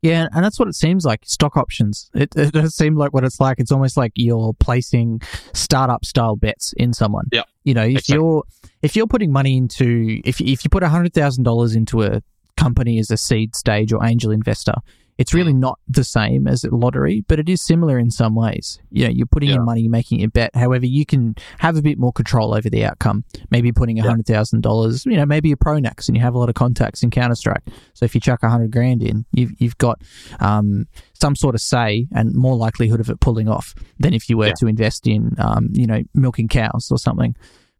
Yeah, 0.00 0.26
and 0.32 0.42
that's 0.42 0.58
what 0.58 0.68
it 0.68 0.74
seems 0.74 1.04
like. 1.04 1.20
Stock 1.26 1.58
options. 1.58 2.10
It, 2.14 2.30
it 2.34 2.52
does 2.54 2.74
seem 2.74 2.94
like 2.96 3.12
what 3.12 3.24
it's 3.24 3.40
like. 3.40 3.58
It's 3.58 3.70
almost 3.70 3.98
like 3.98 4.12
you're 4.14 4.54
placing 4.58 5.20
startup 5.52 6.04
style 6.06 6.36
bets 6.36 6.72
in 6.78 6.94
someone. 6.94 7.26
Yeah, 7.30 7.42
You 7.62 7.74
know, 7.74 7.82
if 7.82 7.90
exactly. 7.90 8.14
you're 8.14 8.44
if 8.80 8.96
you're 8.96 9.06
putting 9.06 9.32
money 9.32 9.58
into 9.58 10.20
if 10.24 10.40
if 10.40 10.64
you 10.64 10.70
put 10.70 10.82
hundred 10.82 11.12
thousand 11.12 11.44
dollars 11.44 11.74
into 11.74 12.02
a 12.02 12.22
company 12.56 12.98
as 12.98 13.10
a 13.10 13.16
seed 13.18 13.54
stage 13.54 13.92
or 13.92 14.02
angel 14.02 14.30
investor, 14.30 14.74
it's 15.18 15.32
really 15.32 15.52
Mm. 15.52 15.58
not 15.60 15.78
the 15.88 16.02
same 16.04 16.46
as 16.48 16.64
a 16.64 16.74
lottery, 16.74 17.24
but 17.28 17.38
it 17.38 17.48
is 17.48 17.62
similar 17.62 17.98
in 17.98 18.10
some 18.10 18.34
ways. 18.34 18.80
You 18.90 19.04
know, 19.04 19.10
you're 19.10 19.26
putting 19.26 19.50
Yeah. 19.50 19.56
in 19.56 19.64
money, 19.64 19.82
you're 19.82 19.90
making 19.90 20.22
a 20.22 20.28
bet. 20.28 20.50
However, 20.54 20.86
you 20.86 21.06
can 21.06 21.36
have 21.58 21.76
a 21.76 21.82
bit 21.82 21.98
more 21.98 22.12
control 22.12 22.54
over 22.54 22.68
the 22.68 22.84
outcome. 22.84 23.24
Maybe 23.50 23.70
putting 23.72 23.96
Yeah. 23.98 24.04
hundred 24.04 24.26
thousand 24.26 24.62
dollars. 24.62 25.06
You 25.06 25.16
know, 25.16 25.26
maybe 25.26 25.48
you're 25.48 25.56
Pronax 25.56 26.08
and 26.08 26.16
you 26.16 26.22
have 26.22 26.34
a 26.34 26.38
lot 26.38 26.48
of 26.48 26.54
contacts 26.56 27.02
in 27.02 27.10
Counter 27.10 27.36
Strike. 27.36 27.62
So 27.94 28.04
if 28.04 28.14
you 28.14 28.20
chuck 28.20 28.40
a 28.42 28.48
hundred 28.50 28.72
grand 28.72 29.02
in, 29.02 29.24
you've 29.32 29.52
you've 29.60 29.78
got 29.78 30.02
um, 30.40 30.86
some 31.12 31.36
sort 31.36 31.54
of 31.54 31.60
say 31.60 32.06
and 32.12 32.34
more 32.34 32.56
likelihood 32.56 33.00
of 33.00 33.08
it 33.08 33.20
pulling 33.20 33.48
off 33.48 33.74
than 34.00 34.14
if 34.14 34.28
you 34.28 34.36
were 34.36 34.48
Yeah. 34.48 34.54
to 34.58 34.66
invest 34.66 35.06
in 35.06 35.34
um, 35.38 35.68
you 35.72 35.86
know 35.86 36.02
milking 36.14 36.48
cows 36.48 36.88
or 36.90 36.98
something. 36.98 37.36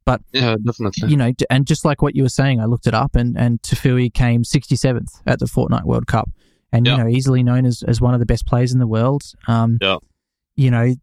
But 0.06 0.20
yeah, 0.32 0.56
definitely. 0.64 1.08
You 1.10 1.16
know, 1.16 1.32
and 1.48 1.66
just 1.66 1.84
like 1.84 2.02
what 2.02 2.14
you 2.14 2.22
were 2.22 2.28
saying, 2.28 2.60
I 2.60 2.66
looked 2.66 2.86
it 2.86 2.94
up, 2.94 3.16
and 3.16 3.36
and 3.38 3.60
Tfue 3.62 4.12
came 4.12 4.44
67th 4.44 5.22
at 5.26 5.38
the 5.38 5.46
Fortnite 5.46 5.84
World 5.84 6.06
Cup, 6.06 6.28
and 6.74 6.84
Yeah. 6.86 6.96
you 6.98 7.04
know, 7.04 7.08
easily 7.08 7.42
known 7.42 7.64
as 7.64 7.82
as 7.86 8.00
one 8.00 8.12
of 8.14 8.20
the 8.20 8.26
best 8.26 8.46
players 8.46 8.72
in 8.72 8.78
the 8.78 8.86
world. 8.86 9.22
Um, 9.48 9.78
Yeah. 9.80 9.96
You 10.56 10.70
know, 10.70 10.94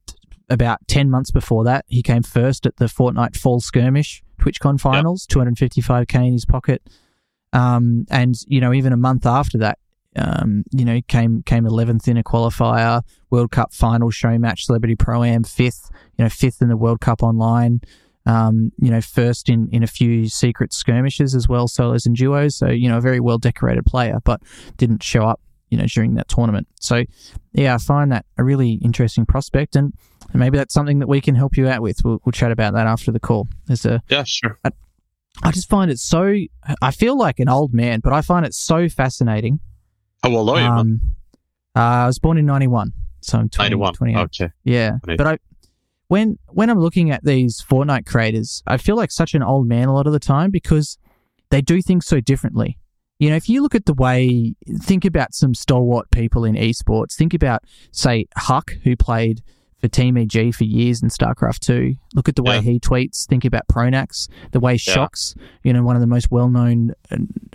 about 0.50 0.80
10 0.88 1.10
months 1.10 1.32
before 1.32 1.64
that, 1.64 1.86
he 1.88 2.02
came 2.04 2.24
first 2.24 2.66
at 2.66 2.76
the 2.78 2.86
Fortnite 2.86 3.36
Fall 3.38 3.60
Skirmish 3.60 4.22
TwitchCon 4.40 4.80
finals, 4.80 5.26
255k 5.28 6.28
in 6.28 6.34
his 6.34 6.46
pocket. 6.46 6.82
Um, 7.54 8.06
and 8.10 8.36
you 8.48 8.62
know, 8.62 8.74
even 8.74 8.94
a 8.94 8.98
month 8.98 9.26
after 9.26 9.58
that, 9.60 9.78
um, 10.16 10.64
you 10.72 10.84
know, 10.86 11.00
came 11.08 11.42
came 11.44 11.64
11th 11.66 12.08
in 12.08 12.18
a 12.18 12.24
qualifier, 12.24 13.02
World 13.30 13.52
Cup 13.52 13.74
final 13.74 14.10
show 14.12 14.38
match, 14.38 14.66
Celebrity 14.66 14.96
Pro 14.96 15.24
Am, 15.24 15.44
fifth, 15.44 15.90
you 16.18 16.24
know, 16.26 16.30
fifth 16.30 16.62
in 16.62 16.68
the 16.70 16.78
World 16.78 17.00
Cup 17.02 17.24
online. 17.24 17.82
Um, 18.26 18.72
you 18.78 18.92
know, 18.92 19.02
first 19.02 19.50
in, 19.50 19.68
in 19.72 19.82
a 19.84 19.88
few 19.88 20.30
secret 20.30 20.74
skirmishes 20.74 21.34
as 21.34 21.48
well, 21.50 21.68
solos 21.68 22.06
and 22.06 22.16
duos. 22.16 22.56
So, 22.56 22.68
you 22.70 22.88
know, 22.88 22.98
a 23.00 23.02
very 23.02 23.20
well 23.20 23.38
decorated 23.40 23.84
player, 23.86 24.20
but 24.24 24.42
didn't 24.78 25.02
show 25.02 25.24
up, 25.24 25.40
you 25.72 25.78
know, 25.78 25.86
during 25.86 26.14
that 26.16 26.28
tournament. 26.28 26.68
So, 26.80 27.04
yeah, 27.54 27.74
I 27.74 27.78
find 27.80 28.12
that 28.12 28.26
a 28.38 28.44
really 28.44 28.74
interesting 28.74 29.26
prospect, 29.26 29.76
and 29.76 29.94
maybe 30.34 30.58
that's 30.58 30.74
something 30.74 31.00
that 31.00 31.08
we 31.08 31.22
can 31.22 31.34
help 31.34 31.58
you 31.58 31.68
out 31.68 31.82
with. 31.82 32.04
We'll, 32.04 32.22
we'll 32.24 32.34
chat 32.34 32.52
about 32.52 32.74
that 32.74 32.86
after 32.86 33.12
the 33.12 33.20
call. 33.20 33.48
There's 33.66 33.86
a, 33.86 34.04
Yeah, 34.10 34.24
sure. 34.26 34.60
I 35.44 35.52
just 35.52 35.70
find 35.70 35.90
it 35.90 35.98
so. 35.98 36.36
I 36.82 36.92
feel 36.92 37.18
like 37.18 37.40
an 37.40 37.50
old 37.50 37.74
man, 37.74 38.02
but 38.02 38.14
I 38.14 38.22
find 38.22 38.46
it 38.46 38.54
so 38.54 38.90
fascinating. 38.90 39.62
How 40.22 40.36
old 40.36 40.50
are 40.50 40.60
you. 40.60 40.68
Um, 40.68 41.02
uh, 41.76 41.80
I 41.80 42.06
was 42.06 42.20
born 42.20 42.38
in 42.38 42.46
'91, 42.46 42.92
so 43.22 43.40
I'm 43.40 43.50
20, 43.50 43.70
91. 43.70 43.94
28. 43.94 44.18
Okay. 44.18 44.50
Yeah, 44.66 44.98
but 45.06 45.26
I 45.26 45.38
when 46.10 46.38
when 46.50 46.70
I'm 46.70 46.80
looking 46.80 47.12
at 47.12 47.24
these 47.24 47.62
Fortnite 47.62 48.06
creators, 48.06 48.62
I 48.68 48.76
feel 48.76 48.98
like 48.98 49.10
such 49.10 49.34
an 49.34 49.42
old 49.42 49.68
man 49.70 49.88
a 49.88 49.94
lot 49.94 50.06
of 50.06 50.14
the 50.14 50.20
time 50.20 50.52
because 50.52 50.98
they 51.50 51.62
do 51.62 51.82
things 51.82 52.06
so 52.06 52.20
differently. 52.20 52.78
You 53.22 53.30
know, 53.30 53.36
if 53.36 53.48
you 53.48 53.62
look 53.62 53.76
at 53.76 53.86
the 53.86 53.94
way, 53.94 54.56
think 54.80 55.06
about 55.06 55.36
some 55.36 55.54
stalwart 55.54 56.10
people 56.10 56.44
in 56.44 56.56
esports. 56.56 57.14
Think 57.14 57.36
about, 57.36 57.64
say, 57.92 58.26
HuK, 58.36 58.82
who 58.84 58.96
played 58.96 59.44
for 59.82 59.88
Team 59.88 60.18
EG 60.18 60.54
for 60.54 60.64
years 60.64 61.02
in 61.02 61.10
StarCraft 61.10 61.60
2. 61.60 61.96
Look 62.14 62.30
at 62.30 62.36
the 62.36 62.44
way 62.44 62.56
Yeah. 62.56 62.62
he 62.62 62.80
tweets. 62.80 63.26
Think 63.28 63.46
about 63.46 63.68
Pronax, 63.68 64.28
the 64.52 64.60
way 64.60 64.78
Shox, 64.78 65.36
you 65.64 65.74
know, 65.74 65.84
one 65.84 65.96
of 65.96 66.02
the 66.02 66.08
most 66.08 66.30
well 66.32 66.50
known 66.50 66.94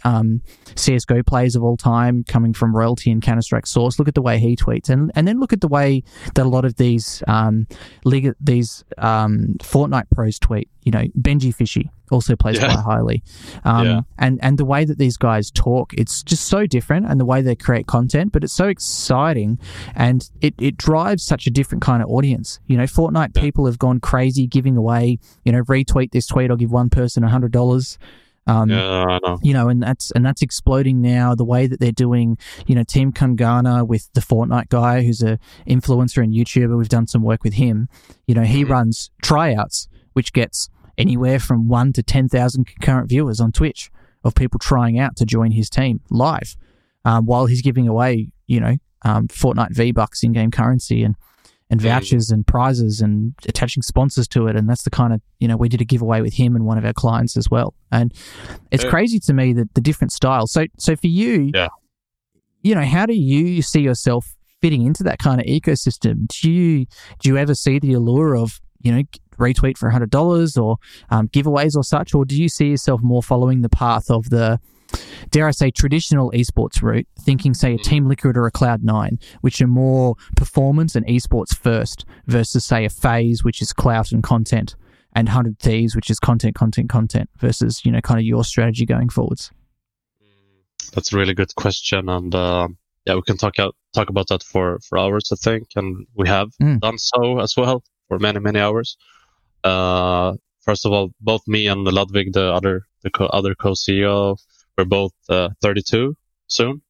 um, 0.05 0.43
CSGO 0.75 1.25
players 1.27 1.57
of 1.57 1.63
all 1.63 1.77
time, 1.77 2.25
coming 2.25 2.53
from 2.53 2.75
royalty 2.75 3.11
and 3.11 3.23
Counter 3.23 3.43
Strike 3.43 3.67
Source. 3.67 3.99
Look 3.99 4.09
at 4.09 4.15
the 4.15 4.23
way 4.23 4.39
he 4.39 4.57
tweets. 4.57 4.89
And, 4.91 5.11
and 5.15 5.27
then 5.27 5.41
look 5.41 5.53
at 5.53 5.61
the 5.61 5.69
way 5.69 6.03
that 6.35 6.45
a 6.45 6.49
lot 6.49 6.65
of 6.65 6.77
these 6.77 7.23
um, 7.29 7.67
League, 8.05 8.33
these 8.41 8.85
um, 8.99 9.55
Fortnite 9.59 10.11
pros 10.15 10.39
tweet. 10.39 10.69
You 10.83 10.93
know, 10.93 11.03
Benjyfishy 11.21 11.91
also 12.13 12.37
plays 12.37 12.57
Yeah. 12.61 12.67
quite 12.75 12.85
highly. 12.85 13.23
Um, 13.65 13.87
Yeah. 13.87 14.01
and, 14.19 14.39
and 14.41 14.57
the 14.57 14.65
way 14.65 14.85
that 14.85 14.99
these 14.99 15.17
guys 15.17 15.51
talk, 15.51 15.93
it's 15.95 16.23
just 16.23 16.47
so 16.47 16.65
different 16.65 17.07
and 17.07 17.19
the 17.19 17.25
way 17.25 17.43
they 17.43 17.57
create 17.57 17.89
content, 17.89 18.31
but 18.31 18.45
it's 18.45 18.53
so 18.53 18.69
exciting 18.69 19.59
and 19.97 20.31
it, 20.41 20.55
it 20.59 20.77
drives 20.77 21.25
such 21.25 21.49
a 21.49 21.51
different 21.51 21.83
kind 21.83 22.03
of 22.05 22.09
audience. 22.17 22.61
You 22.67 22.77
know, 22.77 22.85
Fortnite 22.85 23.33
Yeah. 23.37 23.43
people 23.43 23.67
have 23.67 23.79
gone 23.79 24.01
crazy 24.01 24.47
giving 24.47 24.77
away, 24.77 25.19
you 25.45 25.53
know, 25.53 25.63
retweet 25.63 26.11
this 26.13 26.27
tweet, 26.27 26.51
I'll 26.51 26.57
give 26.57 26.73
one 26.73 26.91
person 26.91 27.23
a 27.25 27.29
hundred 27.29 27.53
dollars. 27.53 27.99
Um, 28.49 28.71
Yeah, 28.71 29.19
know. 29.25 29.39
you 29.43 29.53
know, 29.53 29.69
and 29.69 29.83
that's 29.83 30.13
and 30.13 30.25
that's 30.25 30.41
exploding 30.41 31.01
now. 31.03 31.35
The 31.35 31.45
way 31.45 31.67
that 31.67 31.81
they're 31.81 31.91
doing, 31.91 32.39
you 32.67 32.77
know, 32.77 32.85
Team 32.85 33.13
Kungana 33.13 33.85
with 33.87 34.09
the 34.15 34.21
Fortnite 34.21 34.69
guy, 34.69 35.03
who's 35.03 35.21
a 35.23 35.39
influencer 35.67 36.23
and 36.23 36.33
YouTuber. 36.33 36.79
We've 36.79 36.89
done 36.89 37.09
some 37.09 37.23
work 37.23 37.43
with 37.43 37.55
him. 37.55 37.89
You 38.29 38.35
know, 38.37 38.43
he 38.45 38.65
Mhm. 38.65 38.69
runs 38.71 39.11
tryouts, 39.21 39.89
which 40.13 40.33
gets 40.33 40.69
anywhere 40.97 41.41
from 41.41 41.67
one 41.69 41.93
to 41.95 42.03
ten 42.05 42.29
thousand 42.29 42.67
concurrent 42.69 43.09
viewers 43.09 43.41
on 43.41 43.51
Twitch 43.51 43.91
of 44.23 44.35
people 44.37 44.59
trying 44.61 44.97
out 44.99 45.17
to 45.17 45.25
join 45.27 45.51
his 45.51 45.69
team 45.69 46.01
live, 46.11 46.57
um, 47.05 47.27
while 47.27 47.47
he's 47.47 47.63
giving 47.63 47.89
away, 47.89 48.31
you 48.47 48.61
know, 48.61 48.77
um, 49.05 49.27
Fortnite 49.29 49.75
V 49.75 49.91
Bucks 49.93 50.23
in-game 50.23 50.51
currency 50.53 51.03
and 51.03 51.17
and 51.69 51.81
vouchers 51.81 52.31
and 52.31 52.47
prizes 52.47 53.01
and 53.01 53.35
attaching 53.49 53.83
sponsors 53.83 54.29
to 54.29 54.47
it. 54.47 54.55
And 54.55 54.69
that's 54.69 54.85
the 54.85 54.91
kind 54.91 55.13
of, 55.13 55.21
you 55.41 55.49
know, 55.49 55.57
we 55.57 55.69
did 55.69 55.81
a 55.81 55.85
giveaway 55.85 56.21
with 56.21 56.35
him 56.35 56.55
and 56.55 56.65
one 56.65 56.79
of 56.79 56.85
our 56.85 56.93
clients 56.93 57.37
as 57.37 57.51
well. 57.51 57.75
And 57.91 58.15
it's 58.71 58.85
Yeah. 58.85 58.91
crazy 58.91 59.19
to 59.21 59.33
me 59.35 59.53
that 59.55 59.75
the 59.75 59.81
different 59.81 60.13
styles. 60.13 60.53
So, 60.53 60.67
so 60.79 60.95
for 60.95 61.09
you, 61.09 61.51
Yeah. 61.53 61.69
you 62.63 62.75
know, 62.77 62.85
how 62.85 63.05
do 63.07 63.15
you 63.15 63.63
see 63.63 63.81
yourself 63.81 64.35
fitting 64.61 64.83
into 64.87 65.03
that 65.03 65.19
kind 65.19 65.41
of 65.41 65.47
ecosystem? 65.47 66.29
Do 66.41 66.51
you, 66.51 66.87
do 67.21 67.29
you 67.31 67.37
ever 67.37 67.55
see 67.55 67.79
the 67.81 67.95
allure 67.95 68.37
of, 68.37 68.61
you 68.81 68.93
know, 68.93 69.03
retweet 69.39 69.77
for 69.77 69.91
$100 69.91 70.57
or 70.63 70.77
um, 71.11 71.29
giveaways 71.29 71.75
or 71.77 71.83
such? 71.83 72.15
Or 72.15 72.25
do 72.25 72.41
you 72.41 72.49
see 72.49 72.69
yourself 72.69 73.03
more 73.03 73.23
following 73.25 73.63
the 73.63 73.69
path 73.69 74.09
of 74.11 74.31
the, 74.31 74.61
dare 75.31 75.49
I 75.49 75.51
say, 75.51 75.71
traditional 75.71 76.31
esports 76.33 76.83
route, 76.83 77.07
thinking, 77.21 77.55
say, 77.55 77.75
a 77.75 77.79
Team 77.79 78.09
Liquid 78.09 78.37
or 78.37 78.47
a 78.47 78.53
Cloud9, 78.53 79.23
which 79.41 79.61
are 79.61 79.67
more 79.67 80.17
performance 80.37 80.95
and 80.97 81.07
esports 81.07 81.57
first, 81.57 82.05
versus, 82.27 82.65
say, 82.65 82.85
a 82.85 82.91
FaZe, 82.91 83.45
which 83.45 83.61
is 83.63 83.73
clout 83.73 84.13
and 84.13 84.23
content, 84.23 84.77
and 85.15 85.29
100 85.29 85.59
Thieves, 85.59 85.95
which 85.97 86.11
is 86.11 86.19
content, 86.19 86.55
content, 86.55 86.89
content, 86.89 87.29
versus, 87.39 87.85
you 87.85 87.91
know, 87.93 88.01
kind 88.01 88.21
of 88.21 88.27
your 88.27 88.45
strategy 88.45 88.87
going 88.87 89.09
forwards? 89.09 89.51
That's 90.95 91.13
a 91.13 91.17
really 91.17 91.35
good 91.35 91.55
question, 91.57 92.09
and 92.09 92.35
uh, 92.35 92.69
yeah, 93.07 93.15
we 93.15 93.23
can 93.23 93.37
talk 93.37 93.59
out 93.59 93.75
talk 93.95 94.09
about 94.09 94.29
that 94.29 94.43
for 94.43 94.79
for 94.89 94.99
hours, 94.99 95.31
I 95.33 95.37
think, 95.37 95.69
and 95.75 96.07
we 96.15 96.29
have 96.29 96.49
Mm. 96.63 96.81
done 96.81 96.99
so 96.99 97.41
as 97.41 97.55
well 97.57 97.83
for 98.09 98.19
many 98.19 98.39
many 98.41 98.61
hours. 98.61 98.97
Uh, 99.65 100.35
first 100.61 100.87
of 100.87 100.93
all, 100.93 101.11
both 101.21 101.43
me 101.47 101.67
and 101.67 101.85
Ludwig, 101.85 102.33
the 102.33 102.53
other 102.53 102.83
the 103.03 103.11
co- 103.11 103.27
other 103.27 103.55
co-CEO, 103.55 104.37
we're 104.77 104.85
both 104.85 105.13
uh, 105.29 105.49
32 105.63 106.17
soon, 106.49 106.83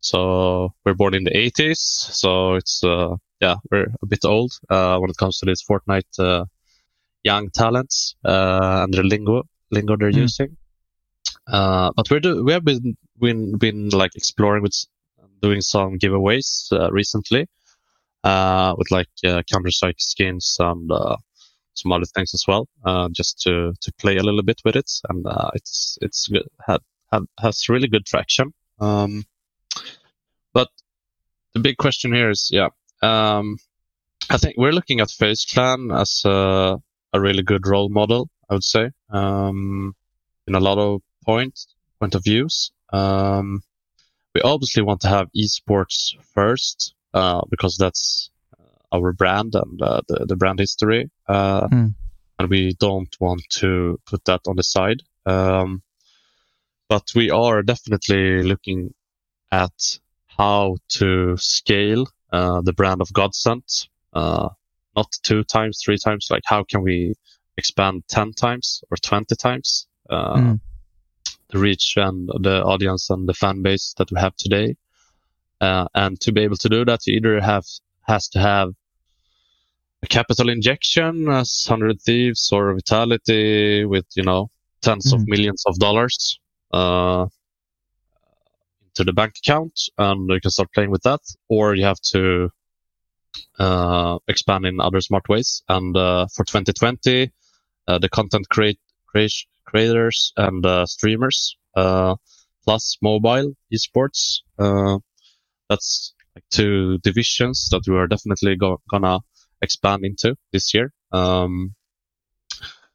so 0.00 0.72
we're 0.84 0.94
born 0.94 1.14
in 1.14 1.24
the 1.24 1.30
80s, 1.36 1.78
so 1.78 2.54
it's 2.54 2.82
uh, 2.84 3.16
yeah, 3.40 3.56
we're 3.70 3.86
a 4.02 4.06
bit 4.06 4.24
old 4.24 4.52
uh, 4.70 4.98
when 4.98 5.10
it 5.10 5.16
comes 5.16 5.38
to 5.38 5.46
these 5.46 5.62
Fortnite 5.68 6.18
uh, 6.18 6.44
young 7.24 7.50
talents 7.50 8.14
uh, 8.24 8.80
and 8.84 8.94
the 8.94 9.02
lingo 9.02 9.42
lingo 9.70 9.96
they're 9.96 10.10
Mm. 10.10 10.16
using. 10.26 10.56
Uh, 11.46 11.90
but 11.96 12.10
we're 12.10 12.20
do- 12.20 12.44
we 12.44 12.52
have 12.52 12.64
been 12.64 12.96
been 13.18 13.56
been 13.58 13.88
like 13.90 14.14
exploring 14.16 14.62
with 14.62 14.74
doing 15.42 15.60
some 15.60 15.98
giveaways 15.98 16.70
uh, 16.72 16.90
recently 16.90 17.46
uh, 18.24 18.74
with 18.78 18.90
like 18.90 19.08
uh, 19.26 19.42
Counter 19.52 19.70
Strike 19.70 20.00
skins 20.00 20.56
and 20.58 20.90
uh, 20.90 21.16
some 21.74 21.92
other 21.92 22.06
things 22.14 22.32
as 22.34 22.44
well, 22.48 22.68
uh, 22.84 23.08
just 23.12 23.40
to 23.42 23.72
to 23.80 23.92
play 23.98 24.16
a 24.16 24.22
little 24.22 24.42
bit 24.42 24.60
with 24.64 24.76
it, 24.76 24.90
and 25.10 25.26
uh, 25.26 25.50
it's 25.54 25.98
it's 26.00 26.28
good, 26.28 26.46
had, 26.66 26.80
had 27.14 27.24
has 27.44 27.68
really 27.68 27.88
good 27.88 28.06
traction. 28.06 28.52
Um, 28.80 29.24
but 30.52 30.68
the 31.54 31.60
big 31.60 31.76
question 31.76 32.12
here 32.12 32.30
is, 32.30 32.50
yeah, 32.52 32.68
um, 33.02 33.56
I 34.30 34.38
think 34.38 34.54
we're 34.56 34.72
looking 34.78 35.00
at 35.00 35.10
FaZe 35.10 35.46
Clan 35.52 35.90
as 35.92 36.22
a, 36.24 36.76
a 37.12 37.20
really 37.20 37.42
good 37.42 37.66
role 37.66 37.88
model. 37.88 38.28
I 38.50 38.54
would 38.54 38.64
say 38.64 38.90
um, 39.10 39.94
in 40.46 40.54
a 40.54 40.60
lot 40.60 40.78
of 40.78 41.00
points, 41.24 41.66
point 42.00 42.14
of 42.14 42.24
views. 42.24 42.72
Um, 42.92 43.62
we 44.34 44.40
obviously 44.42 44.82
want 44.82 45.00
to 45.02 45.08
have 45.08 45.28
esports 45.34 46.14
first 46.34 46.94
uh, 47.14 47.42
because 47.50 47.76
that's 47.78 48.30
our 48.92 49.12
brand 49.12 49.54
and 49.54 49.82
uh, 49.82 50.00
the, 50.08 50.26
the 50.26 50.36
brand 50.36 50.58
history, 50.58 51.10
uh, 51.28 51.66
Hmm. 51.68 51.88
and 52.38 52.50
we 52.50 52.74
don't 52.78 53.14
want 53.20 53.42
to 53.60 53.98
put 54.06 54.24
that 54.24 54.40
on 54.46 54.56
the 54.56 54.62
side. 54.62 55.00
Um, 55.26 55.82
but 56.94 57.10
we 57.16 57.28
are 57.28 57.60
definitely 57.60 58.44
looking 58.44 58.94
at 59.50 59.98
how 60.38 60.76
to 60.88 61.36
scale 61.36 62.06
uh, 62.32 62.60
the 62.60 62.72
brand 62.72 63.00
of 63.00 63.08
Godsent, 63.08 63.88
uh, 64.12 64.48
not 64.94 65.10
two 65.24 65.42
times, 65.42 65.80
three 65.84 65.98
times. 65.98 66.28
Like, 66.30 66.44
how 66.46 66.62
can 66.62 66.82
we 66.82 67.14
expand 67.56 68.04
10 68.08 68.32
times 68.34 68.84
or 68.92 68.96
20 68.96 69.34
times 69.34 69.88
uh, 70.08 70.38
Mm. 70.38 70.60
the 71.50 71.58
reach 71.58 71.94
and 71.96 72.28
the 72.42 72.62
audience 72.62 73.10
and 73.10 73.28
the 73.28 73.34
fan 73.34 73.60
base 73.60 73.92
that 73.98 74.12
we 74.12 74.20
have 74.20 74.36
today? 74.36 74.76
Uh, 75.60 75.86
and 75.96 76.20
to 76.20 76.30
be 76.30 76.42
able 76.42 76.58
to 76.58 76.68
do 76.68 76.84
that, 76.84 77.00
you 77.08 77.16
either 77.16 77.40
have 77.40 77.64
has 78.06 78.28
to 78.28 78.38
have 78.38 78.68
a 80.04 80.06
capital 80.06 80.48
injection 80.48 81.28
as 81.28 81.66
100 81.66 82.00
Thieves 82.02 82.52
or 82.52 82.72
Vitality 82.72 83.84
with, 83.84 84.06
you 84.14 84.22
know, 84.22 84.48
tens 84.80 85.12
of 85.12 85.22
Mhm. 85.22 85.26
millions 85.26 85.64
of 85.66 85.76
dollars 85.80 86.38
uh, 86.74 87.26
into 88.82 89.04
the 89.04 89.12
bank 89.12 89.34
account 89.38 89.78
and 89.98 90.28
you 90.30 90.40
can 90.40 90.50
start 90.50 90.72
playing 90.74 90.90
with 90.90 91.02
that. 91.02 91.20
Or 91.48 91.74
you 91.74 91.84
have 91.84 92.00
to 92.12 92.50
uh, 93.58 94.18
expand 94.28 94.66
in 94.66 94.80
other 94.80 95.00
smart 95.00 95.28
ways. 95.28 95.62
And 95.68 95.96
uh, 95.96 96.26
for 96.34 96.44
2020, 96.44 97.32
uh, 97.88 97.98
the 97.98 98.08
content 98.08 98.48
create, 98.48 98.78
create, 99.06 99.32
creators 99.64 100.32
and 100.36 100.64
uh, 100.64 100.86
streamers 100.86 101.56
uh, 101.76 102.14
plus 102.64 102.96
mobile 103.02 103.52
esports. 103.72 104.40
Uh, 104.58 104.98
that's 105.68 106.14
like 106.34 106.44
two 106.50 106.98
divisions 106.98 107.68
that 107.70 107.82
we 107.88 107.96
are 107.96 108.06
definitely 108.06 108.56
go- 108.56 108.80
gonna 108.90 109.20
expand 109.62 110.04
into 110.04 110.36
this 110.52 110.74
year. 110.74 110.92
Um, 111.12 111.74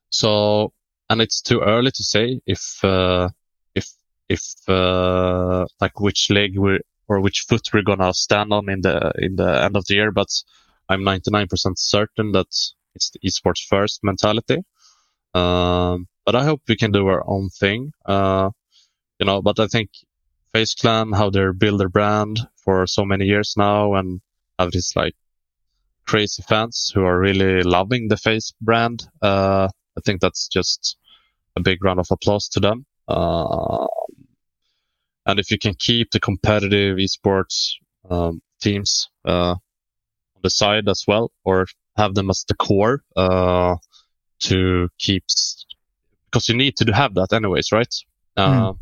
so, 0.10 0.74
and 1.10 1.22
it's 1.22 1.42
too 1.42 1.62
early 1.62 1.92
to 1.92 2.04
say 2.04 2.40
if 2.46 2.84
uh, 2.84 3.30
if 4.30 4.42
uh, 4.68 5.66
like 5.82 6.00
which 6.00 6.30
leg 6.30 6.58
we 6.58 6.80
or 7.08 7.20
which 7.20 7.46
foot 7.50 7.68
we're 7.74 7.82
gonna 7.82 8.14
stand 8.14 8.54
on 8.54 8.70
in 8.70 8.82
the 8.82 9.12
in 9.18 9.36
the 9.36 9.64
end 9.64 9.76
of 9.76 9.86
the 9.86 9.96
year. 9.96 10.12
But 10.12 10.30
I'm 10.88 11.02
99% 11.02 11.50
certain 11.78 12.32
that 12.32 12.48
it's 12.96 13.12
the 13.12 13.20
esports 13.26 13.66
first 13.68 14.04
mentality. 14.04 14.64
Um, 15.34 16.08
but 16.26 16.36
I 16.36 16.44
hope 16.44 16.62
we 16.68 16.76
can 16.76 16.92
do 16.92 17.08
our 17.08 17.24
own 17.28 17.50
thing. 17.50 17.92
Uh, 18.06 18.50
you 19.20 19.26
know, 19.26 19.42
but 19.42 19.60
I 19.60 19.68
think 19.68 19.90
FaZe 20.54 20.76
Clan, 20.76 21.12
how 21.12 21.30
they 21.30 21.46
build 21.58 21.80
their 21.80 21.90
brand 21.90 22.40
for 22.58 22.88
so 22.88 23.06
many 23.06 23.26
years 23.26 23.54
now 23.58 23.96
and 23.96 24.22
have 24.58 24.72
these 24.72 24.94
like 24.96 25.16
crazy 26.06 26.44
fans 26.48 26.92
who 26.94 27.04
are 27.04 27.20
really 27.20 27.62
loving 27.62 28.08
the 28.08 28.18
FaZe 28.18 28.54
brand. 28.62 29.04
Uh, 29.22 29.70
I 29.98 30.02
think 30.06 30.22
that's 30.22 30.48
just 30.48 30.98
a 31.56 31.62
big 31.62 31.84
round 31.84 32.00
of 32.00 32.08
applause 32.12 32.48
to 32.50 32.60
them. 32.60 32.86
Uh, 33.08 33.86
and 35.30 35.40
if 35.40 35.52
you 35.52 35.60
can 35.60 35.76
keep 35.76 36.12
the 36.12 36.20
competitive 36.20 36.98
esports 36.98 37.74
um, 38.10 38.42
teams 38.62 39.10
uh, 39.26 39.52
on 40.36 40.42
the 40.42 40.50
side 40.50 40.88
as 40.90 41.04
well, 41.08 41.32
or 41.44 41.68
have 41.98 42.16
them 42.16 42.30
as 42.30 42.44
the 42.48 42.56
core 42.56 43.04
uh, 43.16 43.76
to 44.40 44.90
keep, 44.98 45.24
because 46.26 46.50
you 46.50 46.56
need 46.56 46.76
to 46.78 46.92
have 46.94 47.14
that 47.14 47.32
anyways, 47.34 47.72
right? 47.72 47.94
Uh, 48.36 48.74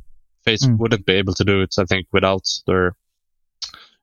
FaZe 0.46 0.68
Mm. 0.68 0.78
wouldn't 0.78 1.06
be 1.06 1.14
able 1.14 1.34
to 1.34 1.44
do 1.44 1.62
it, 1.62 1.76
I 1.78 1.84
think, 1.84 2.08
without 2.14 2.46
their 2.66 2.96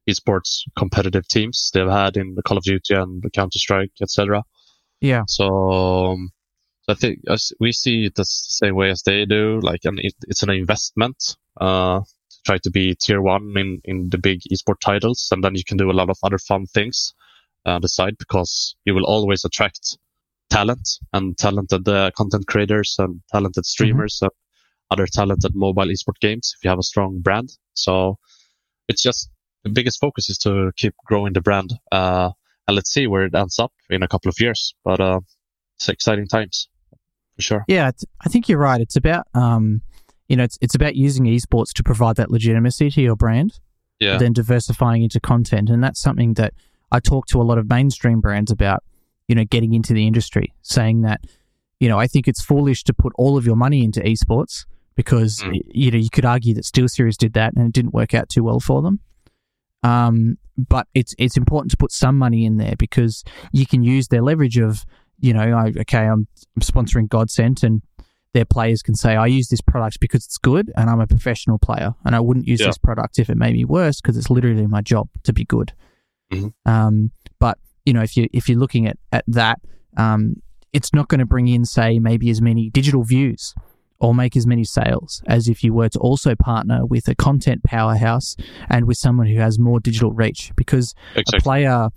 esports 0.08 0.64
competitive 0.76 1.26
teams 1.26 1.70
they've 1.72 1.88
had 1.88 2.16
in 2.16 2.34
the 2.34 2.42
Call 2.42 2.58
of 2.58 2.64
Duty 2.64 2.94
and 2.94 3.22
the 3.22 3.30
Counter 3.30 3.58
Strike, 3.58 3.92
etc. 4.02 4.42
Yeah. 5.00 5.22
So, 5.26 5.46
um, 5.70 6.30
I 6.88 6.94
think 6.94 7.20
as 7.30 7.52
we 7.60 7.72
see 7.72 8.06
it 8.06 8.14
the 8.14 8.26
same 8.26 8.74
way 8.74 8.90
as 8.90 9.02
they 9.02 9.24
do. 9.24 9.60
Like, 9.60 9.80
and 9.84 9.98
it, 10.00 10.14
it's 10.28 10.42
an 10.42 10.50
investment 10.50 11.36
uh, 11.58 12.00
try 12.44 12.58
to 12.58 12.70
be 12.70 12.94
tier 12.94 13.20
one 13.20 13.54
in 13.56 13.80
in 13.84 14.08
the 14.10 14.18
big 14.18 14.40
esport 14.52 14.80
titles, 14.80 15.28
and 15.30 15.42
then 15.42 15.54
you 15.54 15.64
can 15.64 15.76
do 15.76 15.90
a 15.90 15.98
lot 15.98 16.10
of 16.10 16.18
other 16.22 16.38
fun 16.38 16.66
things 16.66 17.14
uh, 17.66 17.72
on 17.72 17.80
the 17.80 17.88
side 17.88 18.16
because 18.18 18.76
you 18.84 18.94
will 18.94 19.06
always 19.06 19.44
attract 19.44 19.98
talent 20.50 20.88
and 21.12 21.36
talented 21.36 21.88
uh, 21.88 22.10
content 22.16 22.46
creators 22.46 22.96
and 22.98 23.20
talented 23.32 23.66
streamers 23.66 24.18
and 24.22 24.30
other 24.90 25.06
talented 25.06 25.52
mobile 25.54 25.86
esport 25.86 26.18
games 26.20 26.54
if 26.56 26.64
you 26.64 26.70
have 26.70 26.78
a 26.78 26.82
strong 26.82 27.20
brand. 27.20 27.50
So 27.74 28.18
it's 28.88 29.02
just 29.02 29.30
the 29.64 29.70
biggest 29.70 29.98
focus 30.00 30.28
is 30.28 30.38
to 30.38 30.70
keep 30.76 30.94
growing 31.06 31.32
the 31.32 31.40
brand. 31.40 31.72
Uh, 31.90 32.30
and 32.68 32.74
let's 32.74 32.92
see 32.92 33.06
where 33.06 33.24
it 33.24 33.34
ends 33.34 33.58
up 33.58 33.72
in 33.90 34.02
a 34.02 34.08
couple 34.08 34.28
of 34.28 34.36
years. 34.38 34.74
But 34.84 35.00
uh, 35.00 35.20
it's 35.76 35.88
exciting 35.88 36.28
times 36.28 36.68
for 37.36 37.42
sure. 37.42 37.64
Yeah, 37.66 37.90
I 38.24 38.28
think 38.28 38.48
you're 38.48 38.58
right. 38.58 38.80
It's 38.80 38.96
about 38.96 39.26
um, 39.34 39.82
you 40.28 40.36
know, 40.36 40.44
it's 40.44 40.58
it's 40.60 40.74
about 40.74 40.96
using 40.96 41.24
esports 41.24 41.72
to 41.74 41.82
provide 41.82 42.16
that 42.16 42.30
legitimacy 42.30 42.90
to 42.90 43.00
your 43.02 43.16
brand, 43.16 43.60
Yeah. 44.00 44.16
then 44.18 44.32
diversifying 44.32 45.02
into 45.02 45.20
content, 45.20 45.70
and 45.70 45.82
that's 45.82 46.00
something 46.00 46.34
that 46.34 46.54
I 46.92 47.00
talk 47.00 47.26
to 47.28 47.40
a 47.40 47.44
lot 47.44 47.58
of 47.58 47.68
mainstream 47.68 48.20
brands 48.20 48.50
about. 48.50 48.82
You 49.28 49.34
know, 49.34 49.44
getting 49.44 49.72
into 49.72 49.94
the 49.94 50.06
industry, 50.06 50.52
saying 50.60 51.00
that, 51.02 51.22
you 51.80 51.88
know, 51.88 51.98
I 51.98 52.06
think 52.06 52.28
it's 52.28 52.42
foolish 52.42 52.84
to 52.84 52.92
put 52.92 53.14
all 53.16 53.38
of 53.38 53.46
your 53.46 53.56
money 53.56 53.82
into 53.82 54.00
esports 54.00 54.66
because 54.96 55.38
Mm. 55.40 55.60
you 55.72 55.90
know 55.90 55.96
you 55.98 56.10
could 56.10 56.24
argue 56.26 56.52
that 56.54 56.64
SteelSeries 56.64 57.16
did 57.16 57.32
that 57.32 57.54
and 57.56 57.66
it 57.66 57.72
didn't 57.72 57.94
work 57.94 58.12
out 58.12 58.28
too 58.28 58.44
well 58.44 58.60
for 58.60 58.82
them. 58.82 59.00
Um, 59.82 60.38
but 60.56 60.86
it's 60.94 61.14
it's 61.18 61.36
important 61.36 61.70
to 61.72 61.76
put 61.76 61.90
some 61.92 62.16
money 62.16 62.44
in 62.44 62.58
there 62.58 62.74
because 62.78 63.24
you 63.52 63.66
can 63.66 63.82
use 63.82 64.08
their 64.08 64.22
leverage 64.22 64.58
of 64.58 64.84
you 65.20 65.32
know, 65.32 65.40
I, 65.56 65.72
okay, 65.80 66.06
I'm, 66.06 66.26
I'm 66.56 66.60
sponsoring 66.60 67.08
Godsent 67.08 67.62
and 67.62 67.80
their 68.34 68.44
players 68.44 68.82
can 68.82 68.94
say, 68.94 69.16
I 69.16 69.26
use 69.26 69.48
this 69.48 69.60
product 69.62 70.00
because 70.00 70.24
it's 70.26 70.36
good 70.38 70.70
and 70.76 70.90
I'm 70.90 71.00
a 71.00 71.06
professional 71.06 71.58
player 71.58 71.94
and 72.04 72.14
I 72.14 72.20
wouldn't 72.20 72.46
use 72.46 72.60
Yeah. 72.60 72.66
this 72.66 72.78
product 72.78 73.18
if 73.18 73.30
it 73.30 73.36
made 73.38 73.54
me 73.54 73.64
worse 73.64 74.00
because 74.00 74.16
it's 74.18 74.28
literally 74.28 74.66
my 74.66 74.82
job 74.82 75.08
to 75.22 75.32
be 75.32 75.44
good. 75.44 75.72
Mhm. 76.32 76.52
Um, 76.66 77.10
but 77.40 77.58
you 77.86 77.92
know, 77.92 78.02
if 78.02 78.16
you 78.16 78.28
if 78.32 78.48
you're 78.48 78.58
looking 78.58 78.86
at 78.86 78.98
at 79.12 79.24
that, 79.28 79.60
um, 79.96 80.36
it's 80.72 80.92
not 80.92 81.08
going 81.08 81.20
to 81.20 81.26
bring 81.26 81.46
in, 81.48 81.64
say, 81.64 81.98
maybe 81.98 82.28
as 82.30 82.42
many 82.42 82.68
digital 82.70 83.04
views 83.04 83.54
or 84.00 84.12
make 84.14 84.36
as 84.36 84.46
many 84.46 84.64
sales 84.64 85.22
as 85.26 85.46
if 85.48 85.62
you 85.62 85.72
were 85.72 85.88
to 85.88 85.98
also 86.00 86.34
partner 86.34 86.84
with 86.84 87.06
a 87.08 87.14
content 87.14 87.62
powerhouse 87.62 88.36
and 88.68 88.86
with 88.86 88.96
someone 88.98 89.28
who 89.28 89.38
has 89.38 89.58
more 89.58 89.78
digital 89.78 90.10
reach. 90.12 90.50
Because 90.56 90.94
exactly. 91.14 91.38
a 91.38 91.40
player 91.42 91.88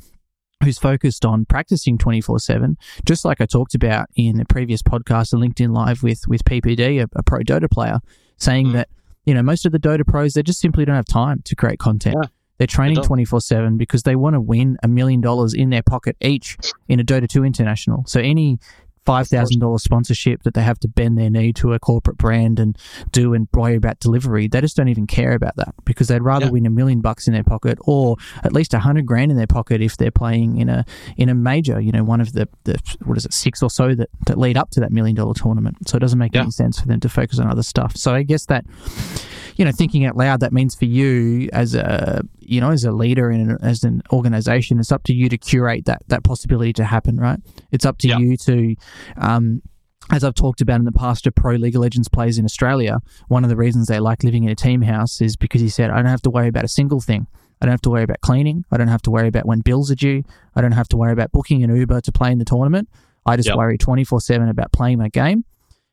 who's 0.64 0.78
focused 0.78 1.26
on 1.26 1.46
practicing 1.46 1.98
24 1.98 2.40
7, 2.40 2.78
just 3.06 3.26
like 3.26 3.42
I 3.42 3.46
talked 3.46 3.76
about 3.76 4.08
in 4.16 4.40
a 4.40 4.46
previous 4.46 4.82
podcast, 4.82 5.34
a 5.34 5.38
LinkedIn 5.38 5.74
Live 5.74 6.04
with, 6.04 6.28
with 6.28 6.44
PPD, 6.44 7.02
a, 7.02 7.10
a 7.16 7.24
pro 7.24 7.40
Dota 7.40 7.70
player, 7.70 8.00
saying 8.38 8.68
mm. 8.68 8.74
that, 8.74 8.90
you 9.26 9.34
know, 9.34 9.44
most 9.44 9.66
of 9.66 9.72
the 9.72 9.80
Dota 9.80 10.06
pros, 10.06 10.34
they 10.34 10.44
just 10.44 10.60
simply 10.60 10.86
don't 10.86 10.96
have 10.96 11.06
time 11.06 11.42
to 11.46 11.56
create 11.56 11.80
content. 11.80 12.16
Yeah. 12.22 12.30
They're 12.58 12.68
training 12.68 13.04
24 13.04 13.42
7 13.42 13.78
because 13.78 14.04
they 14.04 14.16
want 14.16 14.34
to 14.34 14.42
win 14.42 14.78
a 14.82 14.88
million 14.88 15.22
dollars 15.22 15.54
in 15.54 15.70
their 15.70 15.84
pocket 15.84 16.18
each 16.22 16.58
in 16.88 17.00
a 17.00 17.04
Dota 17.04 17.30
2 17.30 17.44
international. 17.44 18.04
So 18.08 18.20
any 18.20 18.58
$5,000 19.08 19.80
sponsorship 19.80 20.44
that 20.44 20.54
they 20.54 20.62
have 20.62 20.80
to 20.80 20.88
bend 20.88 21.18
their 21.18 21.30
knee 21.30 21.54
to 21.54 21.74
a 21.74 21.80
corporate 21.80 22.18
brand 22.18 22.60
and 22.60 22.78
do 23.12 23.34
and 23.34 23.48
worry 23.54 23.76
about 23.76 24.00
delivery. 24.00 24.48
They 24.48 24.60
just 24.62 24.76
don't 24.76 24.90
even 24.90 25.08
care 25.08 25.32
about 25.32 25.56
that 25.56 25.74
because 25.86 26.10
they'd 26.10 26.22
rather 26.22 26.48
yeah. 26.48 26.52
win 26.52 26.66
a 26.66 26.70
million 26.70 27.02
bucks 27.02 27.28
in 27.28 27.34
their 27.34 27.44
pocket 27.44 27.78
or 27.82 28.18
at 28.44 28.54
least 28.54 28.74
a 28.74 28.80
hundred 28.80 29.06
grand 29.06 29.32
in 29.32 29.38
their 29.38 29.48
pocket 29.48 29.82
if 29.82 29.98
they're 29.98 30.12
playing 30.12 30.58
in 30.58 30.70
a 30.70 30.86
in 31.16 31.30
a 31.30 31.34
major, 31.34 31.80
you 31.80 31.92
know, 31.92 32.04
one 32.04 32.20
of 32.20 32.34
the, 32.34 32.48
the 32.66 32.78
what 33.06 33.18
is 33.18 33.26
it, 33.26 33.34
six 33.34 33.64
or 33.64 33.70
so 33.70 33.96
that, 33.96 34.10
that 34.26 34.38
lead 34.38 34.58
up 34.58 34.70
to 34.72 34.80
that 34.82 34.92
million 34.92 35.16
dollar 35.16 35.34
tournament. 35.34 35.88
So 35.88 35.98
it 35.98 36.00
doesn't 36.00 36.20
make 36.20 36.36
yeah. 36.36 36.42
any 36.42 36.52
sense 36.52 36.80
for 36.80 36.88
them 36.88 37.00
to 37.00 37.10
focus 37.10 37.40
on 37.40 37.50
other 37.50 37.64
stuff. 37.64 37.96
So 37.96 38.14
I 38.14 38.24
guess 38.24 38.46
that 38.48 38.66
you 39.58 39.66
know, 39.66 39.72
thinking 39.72 40.06
out 40.06 40.16
loud, 40.16 40.40
that 40.42 40.54
means 40.54 40.76
for 40.76 40.86
you 40.86 41.50
as 41.52 41.74
a, 41.76 42.22
you 42.40 42.62
know, 42.62 42.70
as 42.70 42.84
a 42.84 42.92
leader 42.92 43.30
and 43.30 43.58
as 43.62 43.84
an 43.84 44.04
organization, 44.12 44.80
it's 44.80 44.92
up 44.92 45.04
to 45.04 45.14
you 45.14 45.30
to 45.30 45.38
curate 45.38 45.86
that 45.86 46.04
that 46.08 46.24
possibility 46.24 46.74
to 46.74 46.86
happen, 46.86 47.18
right? 47.18 47.40
It's 47.72 47.86
up 47.86 47.98
to 48.00 48.08
yeah. 48.08 48.20
you 48.20 48.38
to, 48.38 48.76
um, 49.18 49.62
as 50.12 50.24
I've 50.24 50.36
talked 50.36 50.62
about 50.62 50.80
in 50.80 50.86
the 50.86 50.92
past, 50.92 51.24
to 51.24 51.32
pro 51.32 51.56
League 51.56 51.76
of 51.76 51.82
Legends 51.82 52.08
players 52.08 52.38
in 52.38 52.46
Australia, 52.46 53.00
one 53.28 53.44
of 53.44 53.50
the 53.50 53.58
reasons 53.58 53.88
they 53.88 54.00
like 54.00 54.24
living 54.24 54.44
in 54.44 54.50
a 54.50 54.56
team 54.56 54.84
house 54.84 55.22
is 55.22 55.36
because 55.36 55.60
he 55.60 55.70
said, 55.70 55.90
I 55.90 55.96
don't 55.96 56.06
have 56.06 56.22
to 56.22 56.30
worry 56.30 56.48
about 56.48 56.64
a 56.64 56.70
single 56.70 57.02
thing. 57.02 57.28
I 57.60 57.66
don't 57.66 57.74
have 57.74 57.82
to 57.82 57.90
worry 57.90 58.04
about 58.04 58.22
cleaning. 58.22 58.64
I 58.72 58.78
don't 58.78 58.88
have 58.88 59.02
to 59.04 59.12
worry 59.12 59.28
about 59.28 59.48
when 59.48 59.62
bills 59.62 59.90
are 59.90 59.96
due. 59.96 60.24
I 60.56 60.62
don't 60.62 60.74
have 60.74 60.88
to 60.90 60.98
worry 60.98 61.12
about 61.12 61.32
booking 61.32 61.64
an 61.64 61.76
Uber 61.76 62.02
to 62.02 62.12
play 62.12 62.32
in 62.32 62.38
the 62.38 62.46
tournament. 62.46 62.88
I 63.26 63.36
just 63.36 63.50
yep. 63.50 63.58
worry 63.58 63.78
24 63.78 64.22
7 64.22 64.48
about 64.48 64.72
playing 64.72 65.00
my 65.00 65.10
game 65.10 65.44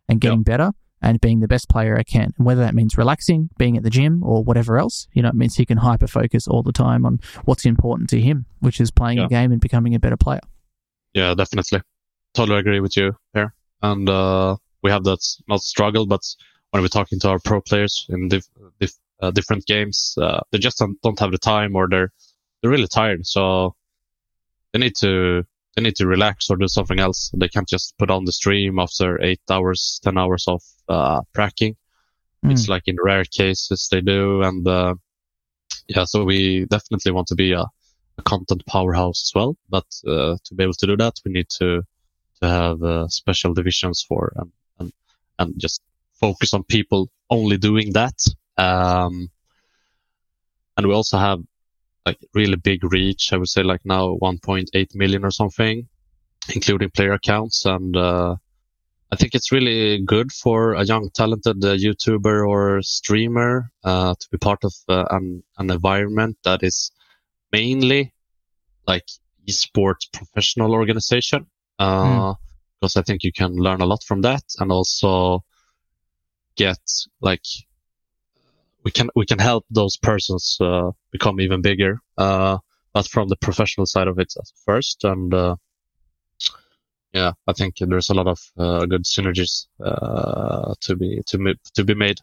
and 0.08 0.20
getting 0.20 0.40
yep. 0.40 0.44
better 0.44 0.70
and 1.04 1.20
being 1.20 1.40
the 1.40 1.48
best 1.48 1.68
player 1.68 1.96
I 1.98 2.02
can. 2.02 2.32
And 2.36 2.46
whether 2.46 2.62
that 2.62 2.74
means 2.74 2.96
relaxing, 2.96 3.50
being 3.58 3.76
at 3.76 3.82
the 3.82 3.90
gym, 3.90 4.24
or 4.24 4.42
whatever 4.42 4.78
else, 4.78 5.06
you 5.12 5.22
know, 5.22 5.28
it 5.28 5.34
means 5.34 5.54
he 5.56 5.66
can 5.66 5.78
hyper 5.78 6.06
focus 6.06 6.48
all 6.48 6.62
the 6.62 6.72
time 6.72 7.04
on 7.04 7.20
what's 7.44 7.66
important 7.66 8.08
to 8.10 8.20
him, 8.20 8.46
which 8.60 8.80
is 8.80 8.90
playing 8.90 9.18
yeah. 9.18 9.26
a 9.26 9.28
game 9.28 9.52
and 9.52 9.60
becoming 9.60 9.94
a 9.94 10.00
better 10.00 10.16
player. 10.16 10.40
Yeah, 11.12 11.34
definitely. 11.34 11.82
Totally 12.32 12.58
agree 12.58 12.80
with 12.80 12.96
you 12.96 13.14
here. 13.34 13.54
And 13.82 14.08
uh, 14.08 14.56
we 14.82 14.90
have 14.90 15.04
that 15.04 15.20
not 15.46 15.60
struggle, 15.60 16.06
but 16.06 16.22
when 16.70 16.82
we're 16.82 16.88
talking 16.88 17.20
to 17.20 17.28
our 17.28 17.38
pro 17.38 17.60
players 17.60 18.06
in 18.08 18.30
uh, 19.20 19.30
different 19.30 19.66
games, 19.66 20.14
uh, 20.20 20.40
they 20.50 20.58
just 20.58 20.78
don't, 20.78 21.00
don't 21.02 21.20
have 21.20 21.30
the 21.30 21.38
time 21.38 21.76
or 21.76 21.86
they're 21.88 22.10
they're 22.60 22.70
really 22.70 22.88
tired. 22.88 23.26
So 23.26 23.74
they 24.72 24.78
need 24.78 24.96
to 24.96 25.44
they 25.74 25.82
need 25.82 25.96
to 25.96 26.06
relax 26.06 26.50
or 26.50 26.56
do 26.56 26.68
something 26.68 27.00
else. 27.00 27.30
They 27.34 27.48
can't 27.48 27.68
just 27.68 27.96
put 27.98 28.10
on 28.10 28.24
the 28.24 28.32
stream 28.32 28.78
after 28.78 29.22
eight 29.22 29.40
hours, 29.50 30.00
10 30.04 30.16
hours 30.16 30.44
of 30.46 30.62
uh, 30.88 31.22
tracking. 31.34 31.76
Mm. 32.44 32.52
It's 32.52 32.68
like 32.68 32.84
in 32.86 32.96
rare 33.02 33.24
cases 33.24 33.88
they 33.90 34.00
do. 34.00 34.42
And 34.42 34.66
uh, 34.66 34.94
yeah, 35.88 36.04
so 36.04 36.24
we 36.24 36.66
definitely 36.66 37.12
want 37.12 37.28
to 37.28 37.34
be 37.34 37.52
a, 37.52 37.64
a 38.18 38.22
content 38.22 38.64
powerhouse 38.66 39.24
as 39.24 39.32
well. 39.34 39.56
But 39.68 39.86
uh, 40.06 40.36
to 40.44 40.54
be 40.54 40.62
able 40.62 40.74
to 40.74 40.86
do 40.86 40.96
that, 40.96 41.14
we 41.24 41.32
need 41.32 41.48
to 41.58 41.82
to 42.42 42.48
have 42.48 42.82
uh, 42.82 43.08
special 43.08 43.54
divisions 43.54 44.04
for 44.06 44.32
and, 44.36 44.52
and, 44.78 44.92
and 45.38 45.54
just 45.58 45.80
focus 46.20 46.54
on 46.54 46.62
people 46.64 47.08
only 47.30 47.56
doing 47.56 47.92
that. 47.92 48.14
Um, 48.56 49.30
and 50.76 50.86
we 50.86 50.94
also 50.94 51.18
have 51.18 51.40
like 52.06 52.18
really 52.34 52.56
big 52.56 52.84
reach. 52.84 53.32
I 53.32 53.36
would 53.36 53.48
say 53.48 53.62
like 53.62 53.80
now 53.84 54.16
1.8 54.22 54.94
million 54.94 55.24
or 55.24 55.30
something, 55.30 55.88
including 56.54 56.90
player 56.90 57.12
accounts. 57.12 57.64
And, 57.64 57.96
uh, 57.96 58.36
I 59.12 59.16
think 59.16 59.34
it's 59.34 59.52
really 59.52 60.02
good 60.02 60.32
for 60.32 60.74
a 60.74 60.84
young, 60.84 61.08
talented 61.14 61.64
uh, 61.64 61.76
YouTuber 61.76 62.48
or 62.48 62.82
streamer, 62.82 63.70
uh, 63.84 64.14
to 64.18 64.28
be 64.32 64.38
part 64.38 64.64
of 64.64 64.74
uh, 64.88 65.04
an, 65.10 65.44
an 65.58 65.70
environment 65.70 66.36
that 66.42 66.64
is 66.64 66.90
mainly 67.52 68.12
like 68.88 69.06
esports 69.48 70.10
professional 70.12 70.72
organization. 70.72 71.46
Mm. 71.80 72.36
Because 72.80 72.96
I 72.96 73.02
think 73.02 73.22
you 73.22 73.32
can 73.32 73.54
learn 73.54 73.80
a 73.80 73.86
lot 73.86 74.02
from 74.02 74.22
that 74.22 74.42
and 74.58 74.72
also 74.72 75.44
get 76.56 76.80
like 77.20 77.44
we 78.84 78.90
can 78.90 79.08
we 79.16 79.26
can 79.26 79.38
help 79.38 79.64
those 79.70 79.96
persons 79.96 80.58
uh, 80.60 80.90
become 81.10 81.40
even 81.40 81.62
bigger, 81.62 81.98
uh, 82.18 82.58
but 82.92 83.08
from 83.08 83.28
the 83.28 83.36
professional 83.36 83.86
side 83.86 84.08
of 84.08 84.18
it 84.18 84.32
first. 84.64 85.04
And 85.04 85.32
uh, 85.32 85.56
yeah, 87.12 87.32
I 87.46 87.52
think 87.54 87.76
there's 87.78 88.10
a 88.10 88.14
lot 88.14 88.26
of 88.26 88.38
uh, 88.58 88.86
good 88.86 89.04
synergies 89.04 89.66
uh, 89.82 90.74
to 90.82 90.96
be 90.96 91.22
to 91.28 91.54
to 91.74 91.84
be 91.84 91.94
made 91.94 92.18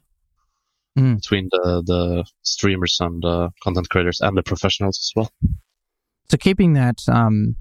mm. 0.97 1.15
between 1.15 1.49
the 1.51 1.83
the 1.85 2.25
streamers 2.43 2.97
and 2.99 3.23
content 3.63 3.89
creators 3.89 4.21
and 4.21 4.37
the 4.37 4.43
professionals 4.43 4.99
as 4.99 5.11
well. 5.15 5.31
So 6.29 6.37
keeping 6.37 6.73
that 6.73 6.99
um, 7.07 7.55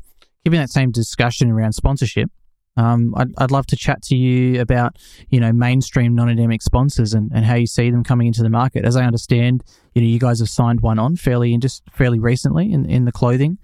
keeping 0.44 0.60
that 0.60 0.70
same 0.70 0.90
discussion 0.90 1.50
around 1.50 1.72
sponsorship, 1.72 2.30
um, 2.76 3.14
I'd, 3.16 3.28
I'd 3.38 3.50
love 3.50 3.66
to 3.66 3.76
chat 3.76 4.02
to 4.04 4.16
you 4.16 4.60
about, 4.60 4.96
you 5.28 5.40
know, 5.40 5.52
mainstream 5.52 6.14
non-endemic 6.14 6.62
sponsors 6.62 7.14
and, 7.14 7.30
and 7.34 7.44
how 7.44 7.54
you 7.54 7.66
see 7.66 7.90
them 7.90 8.04
coming 8.04 8.26
into 8.26 8.42
the 8.42 8.50
market. 8.50 8.84
As 8.84 8.96
I 8.96 9.04
understand, 9.04 9.64
you 9.94 10.02
know, 10.02 10.08
you 10.08 10.18
guys 10.18 10.38
have 10.38 10.48
signed 10.48 10.80
one 10.80 10.98
on 10.98 11.16
fairly 11.16 11.52
and 11.52 11.60
just 11.60 11.82
fairly 11.90 12.18
recently 12.18 12.72
in, 12.72 12.84
in 12.86 13.04
the 13.04 13.12
clothing 13.12 13.58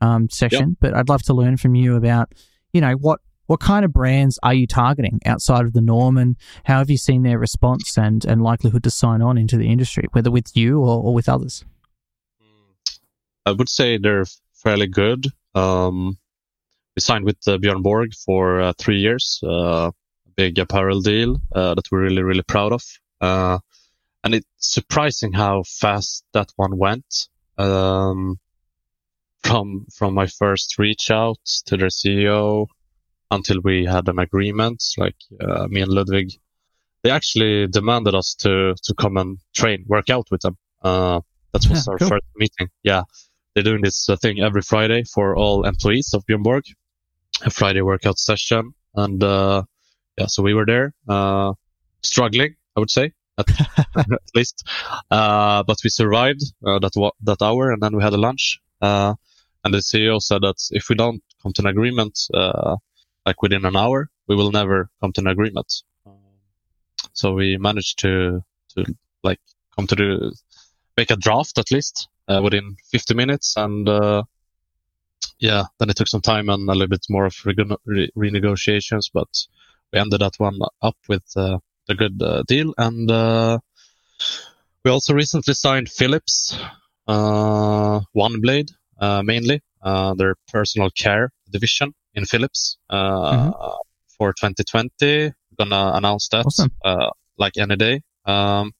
um, 0.00 0.28
section. 0.30 0.70
Yep. 0.70 0.78
But 0.80 0.94
I'd 0.94 1.08
love 1.08 1.22
to 1.24 1.34
learn 1.34 1.56
from 1.56 1.74
you 1.74 1.96
about, 1.96 2.32
you 2.72 2.80
know, 2.80 2.92
what 2.94 3.20
what 3.46 3.60
kind 3.60 3.84
of 3.84 3.92
brands 3.92 4.40
are 4.42 4.54
you 4.54 4.66
targeting 4.66 5.20
outside 5.24 5.64
of 5.64 5.72
the 5.72 5.80
norm, 5.80 6.16
and 6.16 6.36
how 6.64 6.78
have 6.78 6.90
you 6.90 6.96
seen 6.96 7.22
their 7.22 7.38
response 7.38 7.96
and 7.96 8.24
and 8.24 8.42
likelihood 8.42 8.82
to 8.82 8.90
sign 8.90 9.22
on 9.22 9.38
into 9.38 9.56
the 9.56 9.70
industry, 9.70 10.06
whether 10.12 10.32
with 10.32 10.56
you 10.56 10.80
or, 10.80 11.02
or 11.02 11.14
with 11.14 11.28
others? 11.28 11.64
I 13.44 13.52
would 13.52 13.68
say 13.68 13.98
they're 13.98 14.24
fairly 14.52 14.88
good. 14.88 15.28
Um, 15.54 16.18
we 16.96 17.02
signed 17.02 17.26
with 17.26 17.36
uh, 17.46 17.58
Björn 17.58 17.82
Borg 17.82 18.14
for 18.14 18.60
uh, 18.60 18.72
three 18.78 18.98
years, 18.98 19.38
uh, 19.44 19.90
a 19.90 19.92
big 20.34 20.58
apparel 20.58 21.02
deal 21.02 21.36
uh, 21.54 21.74
that 21.74 21.84
we're 21.92 22.00
really, 22.00 22.22
really 22.22 22.42
proud 22.42 22.72
of. 22.72 22.82
Uh, 23.20 23.58
and 24.24 24.34
it's 24.34 24.46
surprising 24.58 25.32
how 25.32 25.62
fast 25.62 26.24
that 26.32 26.50
one 26.56 26.78
went. 26.78 27.28
Um, 27.58 28.38
from 29.44 29.86
from 29.94 30.14
my 30.14 30.26
first 30.26 30.76
reach 30.78 31.10
out 31.10 31.38
to 31.66 31.76
their 31.76 31.88
CEO 31.88 32.66
until 33.30 33.60
we 33.62 33.84
had 33.84 34.08
an 34.08 34.18
agreement, 34.18 34.82
like 34.98 35.16
uh, 35.40 35.66
me 35.68 35.82
and 35.82 35.92
Ludwig, 35.92 36.32
they 37.02 37.10
actually 37.10 37.66
demanded 37.68 38.14
us 38.14 38.34
to 38.40 38.74
to 38.82 38.94
come 38.94 39.16
and 39.18 39.38
train, 39.54 39.84
work 39.86 40.10
out 40.10 40.26
with 40.30 40.40
them. 40.40 40.56
that 40.82 41.22
was 41.52 41.86
yeah, 41.86 41.92
our 41.92 41.98
cool. 41.98 42.08
first 42.08 42.26
meeting. 42.36 42.68
Yeah, 42.82 43.02
they're 43.54 43.62
doing 43.62 43.82
this 43.82 44.08
thing 44.20 44.40
every 44.40 44.62
Friday 44.62 45.04
for 45.04 45.36
all 45.36 45.64
employees 45.64 46.12
of 46.12 46.24
Björn 46.26 46.42
Borg 46.42 46.64
a 47.42 47.50
Friday 47.50 47.82
workout 47.82 48.18
session. 48.18 48.74
And, 48.94 49.22
uh, 49.22 49.64
yeah, 50.18 50.26
so 50.26 50.42
we 50.42 50.54
were 50.54 50.66
there, 50.66 50.94
uh, 51.08 51.52
struggling, 52.02 52.56
I 52.76 52.80
would 52.80 52.90
say, 52.90 53.12
at, 53.38 53.46
at 53.96 54.34
least. 54.34 54.66
Uh, 55.10 55.62
but 55.64 55.78
we 55.84 55.90
survived, 55.90 56.42
uh, 56.66 56.78
that, 56.78 57.12
that 57.22 57.42
hour 57.42 57.70
and 57.72 57.82
then 57.82 57.96
we 57.96 58.02
had 58.02 58.14
a 58.14 58.18
lunch. 58.18 58.60
Uh, 58.80 59.14
and 59.64 59.74
the 59.74 59.78
CEO 59.78 60.20
said 60.20 60.42
that 60.42 60.56
if 60.70 60.88
we 60.88 60.94
don't 60.94 61.22
come 61.42 61.52
to 61.52 61.62
an 61.62 61.68
agreement, 61.68 62.18
uh, 62.32 62.76
like 63.26 63.42
within 63.42 63.64
an 63.64 63.76
hour, 63.76 64.08
we 64.28 64.36
will 64.36 64.52
never 64.52 64.88
come 65.00 65.12
to 65.12 65.20
an 65.20 65.26
agreement. 65.26 65.82
so 67.12 67.32
we 67.32 67.56
managed 67.56 67.98
to, 67.98 68.42
to 68.70 68.84
like 69.22 69.40
come 69.74 69.86
to 69.88 69.96
the, 69.96 70.36
make 70.96 71.10
a 71.10 71.16
draft 71.16 71.58
at 71.58 71.70
least, 71.70 72.08
within 72.28 72.76
50 72.90 73.14
minutes 73.14 73.54
and, 73.56 73.88
yeah, 75.38 75.64
then 75.78 75.90
it 75.90 75.96
took 75.96 76.08
some 76.08 76.20
time 76.20 76.48
and 76.48 76.68
a 76.68 76.72
little 76.72 76.88
bit 76.88 77.06
more 77.08 77.26
of 77.26 77.34
re- 77.44 78.10
renegotiations, 78.16 79.10
but 79.12 79.28
we 79.92 79.98
ended 79.98 80.20
that 80.20 80.34
one 80.38 80.58
up 80.82 80.96
with 81.08 81.24
uh, 81.36 81.58
a 81.88 81.94
good 81.94 82.20
uh, 82.22 82.42
deal. 82.46 82.74
And 82.78 83.10
uh, 83.10 83.58
we 84.84 84.90
also 84.90 85.14
recently 85.14 85.54
signed 85.54 85.88
Philips, 85.88 86.56
uh, 87.06 88.00
OneBlade, 88.16 88.70
uh, 89.00 89.22
mainly 89.22 89.62
uh, 89.82 90.14
their 90.14 90.34
personal 90.48 90.90
care 90.90 91.30
division 91.50 91.94
in 92.14 92.24
Philips 92.24 92.78
mm-hmm. 92.90 93.50
for 94.16 94.32
2020. 94.32 94.90
We're 95.00 95.32
gonna 95.58 95.92
announce 95.96 96.28
that 96.28 96.46
awesome. 96.46 96.70
like 97.38 97.56
any 97.56 97.76
day. 97.76 98.02
Um, 98.24 98.72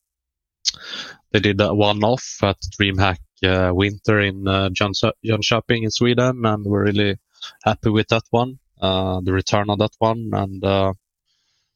they 1.33 1.41
did 1.41 1.61
a 1.61 1.75
one-off 1.75 2.39
at 2.43 2.57
DreamHack 2.81 3.19
winter 3.43 4.21
in 4.21 4.47
uh, 4.49 4.71
Jönköping 4.71 5.85
in 5.85 5.91
Sweden, 5.91 6.45
and 6.45 6.65
we're 6.65 6.85
really 6.85 7.19
happy 7.65 7.91
with 7.91 8.09
that 8.09 8.25
one. 8.31 8.59
Uh, 8.81 9.21
the 9.23 9.33
return 9.33 9.71
on 9.71 9.79
that 9.79 9.95
one, 9.99 10.31
and 10.33 10.63
uh, 10.65 10.93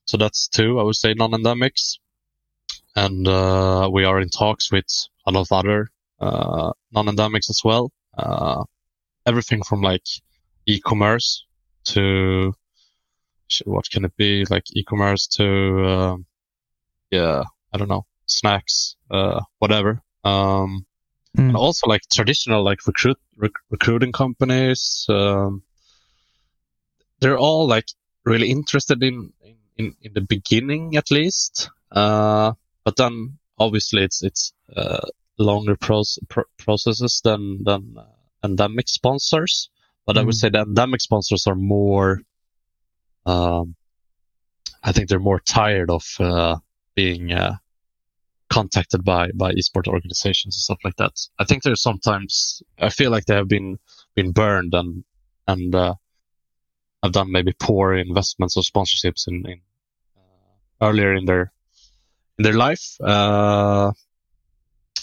so 0.05 0.17
that's 0.17 0.49
two. 0.49 0.79
I 0.79 0.83
would 0.83 0.97
say 0.97 1.15
non-endemics, 1.15 1.99
and 2.95 3.27
uh, 3.27 3.89
we 3.93 4.05
are 4.05 4.21
in 4.21 4.29
talks 4.29 4.71
with 4.71 4.87
a 5.27 5.31
lot 5.31 5.41
of 5.43 5.53
other 5.53 5.89
uh, 6.21 6.73
non-endemics 6.93 7.49
as 7.49 7.63
well. 7.65 7.91
Uh, 8.17 8.65
everything 9.27 9.63
from 9.63 9.81
like 9.81 10.05
e-commerce 10.67 11.45
to 11.85 12.53
what 13.65 13.89
can 13.91 14.05
it 14.05 14.17
be 14.17 14.45
like 14.51 14.65
e-commerce 14.75 15.27
to 15.27 15.85
um, 15.87 16.27
yeah 17.11 17.43
I 17.73 17.79
don't 17.79 17.89
know 17.89 18.07
snacks 18.27 18.97
uh, 19.11 19.41
whatever 19.59 20.03
um, 20.25 20.87
mm. 21.37 21.49
and 21.49 21.57
also 21.57 21.87
like 21.87 22.03
traditional 22.13 22.63
like 22.63 22.87
recruit 22.87 23.19
rec- 23.37 23.63
recruiting 23.71 24.13
companies 24.13 25.07
um, 25.09 25.63
they're 27.21 27.39
all 27.39 27.67
like 27.67 27.87
really 28.25 28.51
interested 28.51 29.03
in 29.03 29.33
in, 29.77 29.95
in 30.03 30.13
the 30.13 30.21
beginning 30.21 30.97
at 30.97 31.11
least 31.11 31.71
uh, 31.93 32.53
but 32.85 32.97
then 32.97 33.39
obviously 33.59 34.03
it's 34.03 34.23
it's 34.23 34.53
uh, 34.77 35.07
longer 35.39 35.77
pros- 35.77 36.19
processes 36.59 37.21
than 37.25 37.63
than 37.65 37.97
uh, 37.99 38.05
endemic 38.45 38.89
sponsors 38.89 39.71
but 40.07 40.17
mm. 40.17 40.21
I 40.21 40.23
would 40.25 40.35
mm. 40.35 40.39
say 40.39 40.51
the 40.51 40.63
endemic 40.63 41.01
sponsors 41.01 41.47
are 41.47 41.55
more 41.55 42.21
um, 43.27 43.75
I 44.83 44.93
think 44.93 45.09
they're 45.09 45.19
more 45.19 45.41
tired 45.41 45.91
of 45.91 46.05
uh, 46.19 46.57
being 46.95 47.33
uh, 47.33 47.57
contacted 48.51 49.05
by 49.05 49.31
by 49.35 49.53
esport 49.53 49.87
organizations 49.87 50.57
and 50.57 50.63
stuff 50.69 50.79
like 50.85 50.97
that. 50.97 51.13
I 51.39 51.45
think 51.45 51.63
there's 51.63 51.83
sometimes 51.83 52.63
I 52.79 52.91
feel 52.91 53.11
like 53.11 53.27
they 53.27 53.37
have 53.37 53.49
been 53.49 53.79
been 54.15 54.33
burned 54.33 54.75
and 54.75 55.05
and 55.47 55.75
uh, 55.75 55.95
have 57.03 57.13
done 57.13 57.33
maybe 57.33 57.55
poor 57.59 57.95
investments 57.95 58.57
or 58.57 58.63
sponsorships 58.63 59.27
in, 59.29 59.45
in 59.47 59.61
uh, 60.17 60.87
earlier 60.87 61.15
in 61.15 61.25
their 61.25 61.53
in 62.39 62.43
their 62.43 62.55
life. 62.55 63.01
Uh, 63.01 63.93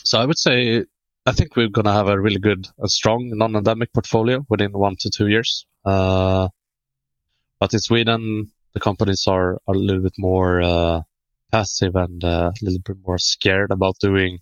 so 0.03 0.19
I 0.19 0.25
would 0.25 0.37
say 0.37 0.85
I 1.25 1.33
think 1.33 1.55
we're 1.55 1.67
gonna 1.67 1.93
have 1.93 2.07
a 2.07 2.19
really 2.19 2.39
good, 2.39 2.67
a 2.81 2.87
strong 2.87 3.29
non-endemic 3.35 3.91
portfolio 3.91 4.45
within 4.49 4.71
one 4.71 4.95
to 4.99 5.09
two 5.09 5.27
years. 5.27 5.65
Uh, 5.83 6.47
but 7.59 7.73
in 7.73 7.79
Sweden, 7.79 8.51
the 8.73 8.79
companies 8.79 9.25
are, 9.27 9.59
are 9.67 9.75
a 9.75 9.77
little 9.77 10.03
bit 10.03 10.13
more 10.17 10.61
uh, 10.61 11.01
passive 11.51 11.95
and 11.95 12.23
uh, 12.23 12.51
a 12.53 12.65
little 12.65 12.79
bit 12.79 12.97
more 13.05 13.17
scared 13.17 13.71
about 13.71 13.97
doing 13.99 14.39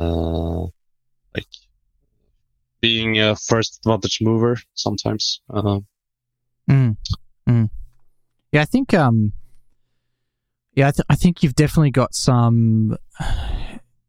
uh, 0.00 0.62
like 1.34 1.46
being 2.80 3.20
a 3.20 3.36
first 3.36 3.78
advantage 3.78 4.18
mover 4.20 4.58
sometimes. 4.74 5.40
Uh, 5.48 5.80
mm, 6.68 6.96
mm. 7.48 7.70
Yeah, 8.50 8.62
I 8.62 8.64
think. 8.66 8.92
Um, 8.94 9.32
yeah, 10.74 10.88
I, 10.88 10.90
th- 10.90 11.06
I 11.10 11.14
think 11.14 11.42
you've 11.42 11.54
definitely 11.54 11.90
got 11.90 12.14
some. 12.14 12.96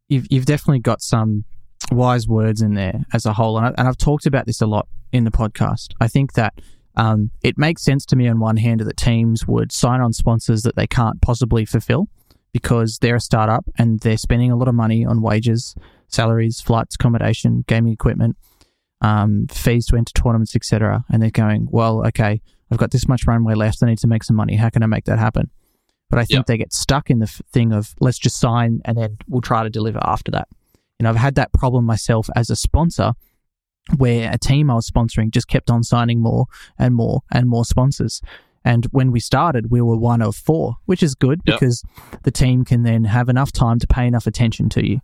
You've 0.09 0.27
you've 0.29 0.45
definitely 0.45 0.79
got 0.79 1.01
some 1.01 1.45
wise 1.91 2.27
words 2.27 2.61
in 2.61 2.73
there 2.73 3.05
as 3.13 3.25
a 3.25 3.33
whole, 3.33 3.57
and, 3.57 3.67
I, 3.67 3.73
and 3.77 3.87
I've 3.87 3.97
talked 3.97 4.25
about 4.25 4.45
this 4.45 4.61
a 4.61 4.65
lot 4.67 4.87
in 5.11 5.23
the 5.23 5.31
podcast. 5.31 5.93
I 5.99 6.07
think 6.07 6.33
that 6.33 6.53
um, 6.95 7.31
it 7.41 7.57
makes 7.57 7.81
sense 7.81 8.05
to 8.07 8.15
me 8.15 8.27
on 8.27 8.39
one 8.39 8.57
hand 8.57 8.81
that 8.81 8.97
teams 8.97 9.47
would 9.47 9.71
sign 9.71 10.01
on 10.01 10.13
sponsors 10.13 10.63
that 10.63 10.75
they 10.75 10.87
can't 10.87 11.21
possibly 11.21 11.65
fulfill 11.65 12.07
because 12.51 12.99
they're 12.99 13.15
a 13.15 13.21
startup 13.21 13.65
and 13.77 13.99
they're 14.01 14.17
spending 14.17 14.51
a 14.51 14.55
lot 14.55 14.67
of 14.67 14.75
money 14.75 15.05
on 15.05 15.21
wages, 15.21 15.75
salaries, 16.07 16.61
flights, 16.61 16.95
accommodation, 16.95 17.65
gaming 17.67 17.93
equipment, 17.93 18.37
um, 19.01 19.47
fees 19.51 19.87
to 19.87 19.95
enter 19.95 20.13
tournaments, 20.13 20.55
etc. 20.55 21.03
And 21.09 21.21
they're 21.21 21.31
going, 21.31 21.67
well, 21.71 22.05
okay, 22.07 22.41
I've 22.71 22.77
got 22.77 22.91
this 22.91 23.07
much 23.07 23.25
runway 23.25 23.55
left. 23.55 23.81
I 23.81 23.87
need 23.87 23.97
to 23.99 24.07
make 24.07 24.23
some 24.23 24.35
money. 24.35 24.55
How 24.55 24.69
can 24.69 24.83
I 24.83 24.87
make 24.87 25.05
that 25.05 25.19
happen? 25.19 25.49
But 26.09 26.19
I 26.19 26.25
think 26.25 26.39
yep. 26.39 26.45
they 26.45 26.57
get 26.57 26.73
stuck 26.73 27.09
in 27.09 27.19
the 27.19 27.25
f- 27.25 27.41
thing 27.51 27.73
of 27.73 27.95
let's 27.99 28.19
just 28.19 28.39
sign 28.39 28.81
and 28.85 28.95
then 28.95 29.17
we'll 29.27 29.41
try 29.41 29.63
to 29.63 29.69
deliver 29.69 29.99
after 30.03 30.31
that. 30.31 30.47
And 30.99 31.07
I've 31.07 31.15
had 31.15 31.33
that 31.35 31.51
problem 31.53 31.85
myself 31.85 32.29
as 32.35 32.51
a 32.51 32.55
sponsor 32.55 33.13
where 33.97 34.31
a 34.31 34.37
team 34.37 34.69
I 34.69 34.75
was 34.75 34.89
sponsoring 34.89 35.31
just 35.31 35.47
kept 35.47 35.69
on 35.69 35.83
signing 35.83 36.21
more 36.21 36.45
and 36.79 36.95
more 36.95 37.21
and 37.31 37.47
more 37.47 37.65
sponsors. 37.65 38.21
And 38.65 38.85
when 38.91 39.11
we 39.11 39.19
started, 39.19 39.71
we 39.71 39.81
were 39.81 39.97
one 39.97 40.21
of 40.21 40.35
four, 40.35 40.77
which 40.85 41.03
is 41.03 41.15
good 41.15 41.41
yep. 41.45 41.59
because 41.59 41.83
the 42.23 42.31
team 42.31 42.63
can 42.63 42.83
then 42.83 43.03
have 43.03 43.27
enough 43.27 43.51
time 43.51 43.79
to 43.79 43.87
pay 43.87 44.07
enough 44.07 44.25
attention 44.25 44.69
to 44.69 44.87
you. 44.87 44.99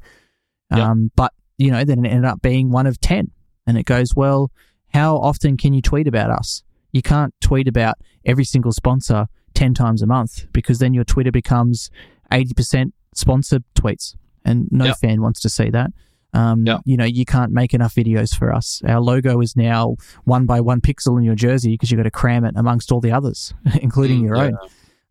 Yep. 0.71 0.79
Um, 0.79 1.11
but, 1.15 1.33
you 1.57 1.71
know, 1.71 1.83
then 1.83 2.05
it 2.05 2.09
ended 2.09 2.25
up 2.25 2.41
being 2.41 2.71
one 2.71 2.87
of 2.87 3.01
10. 3.01 3.31
And 3.67 3.77
it 3.77 3.85
goes, 3.85 4.15
well, 4.15 4.51
how 4.93 5.17
often 5.17 5.57
can 5.57 5.73
you 5.73 5.81
tweet 5.81 6.07
about 6.07 6.31
us? 6.31 6.63
You 6.91 7.01
can't 7.01 7.33
tweet 7.41 7.67
about 7.67 7.95
every 8.25 8.45
single 8.45 8.71
sponsor 8.71 9.27
10 9.55 9.73
times 9.73 10.01
a 10.01 10.07
month 10.07 10.45
because 10.53 10.79
then 10.79 10.93
your 10.93 11.03
Twitter 11.03 11.31
becomes 11.31 11.91
80% 12.31 12.93
sponsored 13.13 13.63
tweets. 13.75 14.15
And 14.45 14.69
no 14.71 14.85
yep. 14.85 14.97
fan 14.99 15.21
wants 15.21 15.41
to 15.41 15.49
see 15.49 15.69
that. 15.69 15.91
Um, 16.33 16.65
yeah. 16.65 16.77
You 16.85 16.97
know, 16.97 17.05
you 17.05 17.25
can't 17.25 17.51
make 17.51 17.73
enough 17.73 17.95
videos 17.95 18.35
for 18.35 18.53
us. 18.53 18.81
Our 18.87 19.01
logo 19.01 19.41
is 19.41 19.55
now 19.55 19.95
one 20.25 20.45
by 20.45 20.61
one 20.61 20.81
pixel 20.81 21.17
in 21.17 21.23
your 21.23 21.35
jersey 21.35 21.71
because 21.71 21.91
you've 21.91 21.97
got 21.97 22.03
to 22.03 22.11
cram 22.11 22.45
it 22.45 22.53
amongst 22.55 22.91
all 22.91 23.01
the 23.01 23.11
others, 23.11 23.53
including 23.81 24.21
mm, 24.21 24.25
your 24.25 24.35
yeah. 24.35 24.43
own. 24.43 24.57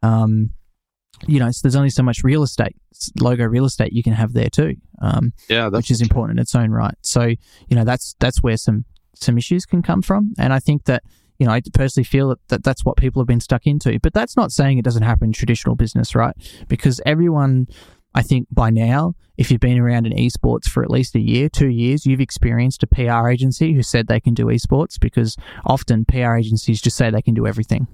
Um, 0.02 0.50
you 1.26 1.40
know, 1.40 1.50
so 1.50 1.60
there's 1.62 1.74
only 1.74 1.90
so 1.90 2.04
much 2.04 2.22
real 2.22 2.44
estate, 2.44 2.76
logo 3.18 3.44
real 3.44 3.64
estate 3.64 3.92
you 3.92 4.04
can 4.04 4.12
have 4.12 4.32
there 4.32 4.48
too. 4.48 4.76
Um, 5.02 5.32
yeah, 5.48 5.68
which 5.68 5.90
is 5.90 6.00
important 6.00 6.38
in 6.38 6.42
its 6.42 6.54
own 6.54 6.70
right. 6.70 6.94
So, 7.02 7.22
you 7.24 7.76
know, 7.76 7.84
that's 7.84 8.14
that's 8.20 8.42
where 8.42 8.56
some 8.56 8.84
some 9.14 9.36
issues 9.36 9.66
can 9.66 9.82
come 9.82 10.00
from, 10.00 10.34
and 10.38 10.52
I 10.52 10.60
think 10.60 10.84
that 10.84 11.02
you 11.38 11.46
know, 11.46 11.52
I 11.52 11.62
personally 11.72 12.04
feel 12.04 12.30
that, 12.30 12.38
that 12.48 12.64
that's 12.64 12.84
what 12.84 12.96
people 12.96 13.22
have 13.22 13.28
been 13.28 13.40
stuck 13.40 13.66
into. 13.66 13.98
But 14.00 14.12
that's 14.12 14.36
not 14.36 14.50
saying 14.50 14.78
it 14.78 14.84
doesn't 14.84 15.04
happen 15.04 15.28
in 15.28 15.32
traditional 15.32 15.76
business, 15.76 16.14
right? 16.14 16.34
Because 16.66 17.00
everyone 17.06 17.68
I 18.14 18.22
think 18.22 18.48
by 18.50 18.70
now, 18.70 19.14
if 19.36 19.50
you've 19.50 19.60
been 19.60 19.78
around 19.78 20.06
in 20.06 20.12
esports 20.12 20.64
for 20.64 20.82
at 20.82 20.90
least 20.90 21.14
a 21.14 21.20
year, 21.20 21.48
two 21.48 21.68
years, 21.68 22.04
you've 22.06 22.20
experienced 22.20 22.82
a 22.82 22.86
PR 22.86 23.28
agency 23.28 23.72
who 23.72 23.82
said 23.82 24.08
they 24.08 24.20
can 24.20 24.34
do 24.34 24.46
esports 24.46 24.98
because 25.00 25.36
often 25.64 26.04
PR 26.04 26.34
agencies 26.34 26.80
just 26.80 26.96
say 26.96 27.10
they 27.10 27.22
can 27.22 27.34
do 27.34 27.46
everything. 27.46 27.86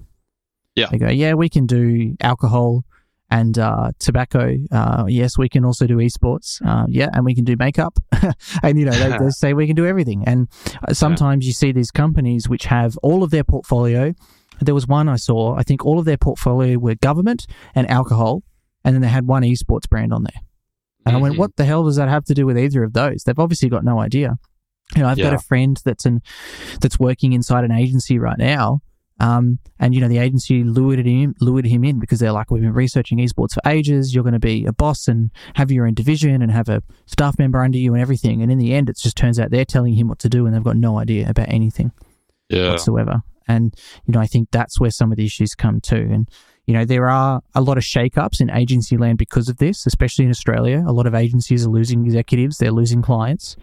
Yeah. 0.75 0.87
They 0.91 0.97
go, 0.97 1.09
yeah, 1.09 1.33
we 1.33 1.49
can 1.49 1.65
do 1.65 2.15
alcohol 2.21 2.83
and 3.29 3.57
uh, 3.57 3.91
tobacco. 3.99 4.55
Uh, 4.71 5.05
yes, 5.07 5.37
we 5.37 5.49
can 5.49 5.65
also 5.65 5.87
do 5.87 5.97
esports. 5.97 6.65
Uh, 6.65 6.85
yeah, 6.89 7.09
and 7.13 7.25
we 7.25 7.35
can 7.35 7.43
do 7.43 7.55
makeup. 7.57 7.97
and, 8.63 8.79
you 8.79 8.85
know, 8.85 8.91
they, 8.91 9.17
they, 9.17 9.29
say 9.29 9.53
we 9.53 9.67
can 9.67 9.75
do 9.75 9.85
everything. 9.85 10.23
And 10.25 10.47
uh, 10.87 10.93
sometimes 10.93 11.45
yeah. 11.45 11.49
you 11.49 11.53
see 11.53 11.71
these 11.71 11.91
companies 11.91 12.49
which 12.49 12.65
have 12.65 12.97
all 13.03 13.23
of 13.23 13.31
their 13.31 13.43
portfolio. 13.43 14.13
There 14.61 14.73
was 14.73 14.87
one 14.87 15.09
I 15.09 15.17
saw, 15.17 15.55
I 15.55 15.63
think 15.63 15.85
all 15.85 15.99
of 15.99 16.05
their 16.05 16.17
portfolio 16.17 16.77
were 16.77 16.95
government 16.95 17.45
and 17.73 17.89
alcohol 17.89 18.41
and 18.85 18.95
then 18.95 19.01
they 19.01 19.09
had 19.09 19.27
one 19.27 19.41
esports 19.41 19.89
brand 19.89 20.13
on 20.13 20.23
there. 20.23 20.41
And 21.05 21.13
mm-hmm. 21.13 21.17
I 21.17 21.21
went, 21.21 21.33
mm-hmm. 21.33 21.41
what 21.41 21.55
the 21.57 21.65
hell 21.65 21.83
does 21.83 21.97
that 21.97 22.07
have 22.07 22.23
to 22.25 22.33
do 22.33 22.45
with 22.45 22.57
either 22.57 22.83
of 22.83 22.93
those? 22.93 23.23
They've 23.23 23.37
obviously 23.37 23.67
got 23.67 23.83
no 23.83 23.99
idea. 23.99 24.35
You 24.95 25.01
know, 25.01 25.09
I've 25.09 25.17
yeah. 25.17 25.31
got 25.31 25.33
a 25.33 25.39
friend 25.39 25.79
that's 25.83 26.05
an 26.05 26.21
that's 26.79 26.99
working 26.99 27.33
inside 27.33 27.63
an 27.63 27.71
agency 27.71 28.19
right 28.19 28.37
now. 28.37 28.81
Um, 29.19 29.59
and 29.79 29.95
you 29.95 30.01
know, 30.01 30.07
the 30.07 30.19
agency 30.19 30.63
lured 30.63 31.03
him 31.05 31.33
lured 31.39 31.65
him 31.65 31.83
in 31.83 31.99
because 31.99 32.19
they're 32.19 32.31
like, 32.31 32.51
we've 32.51 32.61
been 32.61 32.73
researching 32.73 33.17
esports 33.17 33.53
for 33.53 33.61
ages. 33.65 34.13
You're 34.13 34.23
going 34.23 34.33
to 34.33 34.39
be 34.39 34.65
a 34.65 34.73
boss 34.73 35.07
and 35.07 35.31
have 35.55 35.71
your 35.71 35.87
own 35.87 35.95
division 35.95 36.41
and 36.41 36.51
have 36.51 36.69
a 36.69 36.83
staff 37.07 37.39
member 37.39 37.61
under 37.61 37.77
you 37.77 37.93
and 37.93 38.01
everything. 38.01 38.41
And 38.41 38.51
in 38.51 38.59
the 38.59 38.73
end, 38.73 38.89
it 38.89 38.97
just 38.97 39.17
turns 39.17 39.39
out 39.39 39.51
they're 39.51 39.65
telling 39.65 39.93
him 39.93 40.07
what 40.07 40.19
to 40.19 40.29
do, 40.29 40.45
and 40.45 40.53
they've 40.53 40.63
got 40.63 40.77
no 40.77 40.99
idea 40.99 41.29
about 41.29 41.49
anything 41.49 41.91
yeah. 42.49 42.71
whatsoever. 42.71 43.21
And 43.47 43.73
you 44.05 44.13
know, 44.13 44.19
I 44.19 44.27
think 44.27 44.49
that's 44.51 44.79
where 44.79 44.91
some 44.91 45.11
of 45.11 45.17
the 45.17 45.25
issues 45.25 45.55
come 45.55 45.81
too. 45.81 46.07
And 46.11 46.29
you 46.65 46.73
know, 46.73 46.85
there 46.85 47.09
are 47.09 47.41
a 47.53 47.61
lot 47.61 47.77
of 47.77 47.83
shakeups 47.83 48.41
in 48.41 48.49
agency 48.49 48.97
land 48.97 49.17
because 49.17 49.49
of 49.49 49.57
this, 49.57 49.85
especially 49.85 50.25
in 50.25 50.31
Australia. 50.31 50.83
A 50.85 50.91
lot 50.91 51.05
of 51.05 51.13
agencies 51.13 51.65
are 51.65 51.69
losing 51.69 52.05
executives, 52.05 52.57
they're 52.57 52.71
losing 52.71 53.01
clients. 53.01 53.55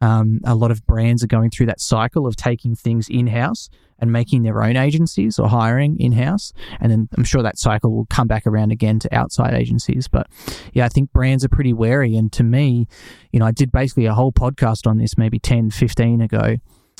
Um, 0.00 0.40
a 0.44 0.54
lot 0.54 0.70
of 0.70 0.86
brands 0.86 1.24
are 1.24 1.28
going 1.28 1.50
through 1.50 1.66
that 1.66 1.80
cycle 1.80 2.26
of 2.26 2.36
taking 2.36 2.76
things 2.76 3.08
in 3.08 3.26
house 3.26 3.68
and 3.98 4.12
making 4.12 4.44
their 4.44 4.62
own 4.62 4.76
agencies 4.76 5.38
or 5.38 5.48
hiring 5.48 5.98
in 5.98 6.12
house. 6.12 6.52
And 6.80 6.90
then 6.92 7.08
I'm 7.16 7.24
sure 7.24 7.42
that 7.42 7.58
cycle 7.58 7.92
will 7.92 8.06
come 8.06 8.28
back 8.28 8.46
around 8.46 8.70
again 8.70 9.00
to 9.00 9.14
outside 9.14 9.54
agencies. 9.54 10.06
But 10.06 10.28
yeah, 10.72 10.84
I 10.84 10.88
think 10.88 11.12
brands 11.12 11.44
are 11.44 11.48
pretty 11.48 11.72
wary. 11.72 12.16
And 12.16 12.32
to 12.34 12.44
me, 12.44 12.86
you 13.32 13.40
know, 13.40 13.46
I 13.46 13.50
did 13.50 13.72
basically 13.72 14.06
a 14.06 14.14
whole 14.14 14.30
podcast 14.30 14.86
on 14.86 14.98
this 14.98 15.18
maybe 15.18 15.40
10, 15.40 15.70
15 15.70 16.20
ago 16.20 16.56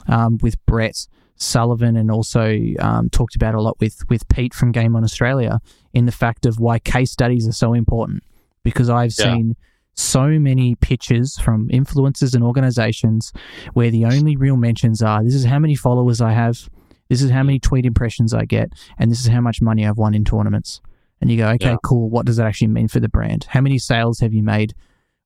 um, 0.09 0.39
with 0.43 0.65
Brett 0.67 1.07
Sullivan 1.39 1.97
and 1.97 2.11
also 2.11 2.59
um, 2.81 3.09
talked 3.11 3.37
about 3.37 3.55
a 3.55 3.61
lot 3.61 3.79
with 3.81 4.09
with 4.09 4.29
Pete 4.29 4.55
from 4.55 4.73
Game 4.73 4.97
On 4.97 5.05
Australia 5.05 5.61
in 5.95 6.07
the 6.07 6.13
fact 6.13 6.47
of 6.47 6.59
why 6.59 6.79
case 6.79 7.11
studies 7.11 7.49
are 7.49 7.53
so 7.53 7.73
important 7.73 8.23
because 8.63 8.91
I've 8.91 9.15
yeah. 9.19 9.33
seen 9.33 9.57
so 9.95 10.27
many 10.29 10.75
pitches 10.77 11.37
from 11.37 11.69
influencers 11.69 12.35
and 12.35 12.45
organizations 12.45 13.33
where 13.73 13.91
the 13.91 14.05
only 14.05 14.37
real 14.37 14.57
mentions 14.57 15.03
are 15.03 15.25
this 15.25 15.35
is 15.35 15.45
how 15.45 15.59
many 15.59 15.75
followers 15.75 16.21
I 16.21 16.33
have, 16.33 16.69
this 17.09 17.23
is 17.23 17.31
how 17.31 17.43
many 17.43 17.59
tweet 17.59 17.87
impressions 17.87 18.35
I 18.35 18.45
get, 18.45 18.73
and 18.99 19.11
this 19.11 19.21
is 19.21 19.27
how 19.27 19.41
much 19.41 19.61
money 19.61 19.87
I've 19.87 19.99
won 19.99 20.15
in 20.15 20.25
tournaments. 20.25 20.81
And 21.21 21.31
you 21.31 21.37
go, 21.37 21.49
okay, 21.49 21.71
yeah. 21.71 21.77
cool. 21.83 22.09
What 22.09 22.27
does 22.27 22.37
that 22.37 22.47
actually 22.47 22.69
mean 22.69 22.87
for 22.87 23.01
the 23.01 23.09
brand? 23.09 23.45
How 23.49 23.61
many 23.61 23.79
sales 23.79 24.21
have 24.21 24.33
you 24.33 24.45
made 24.45 24.73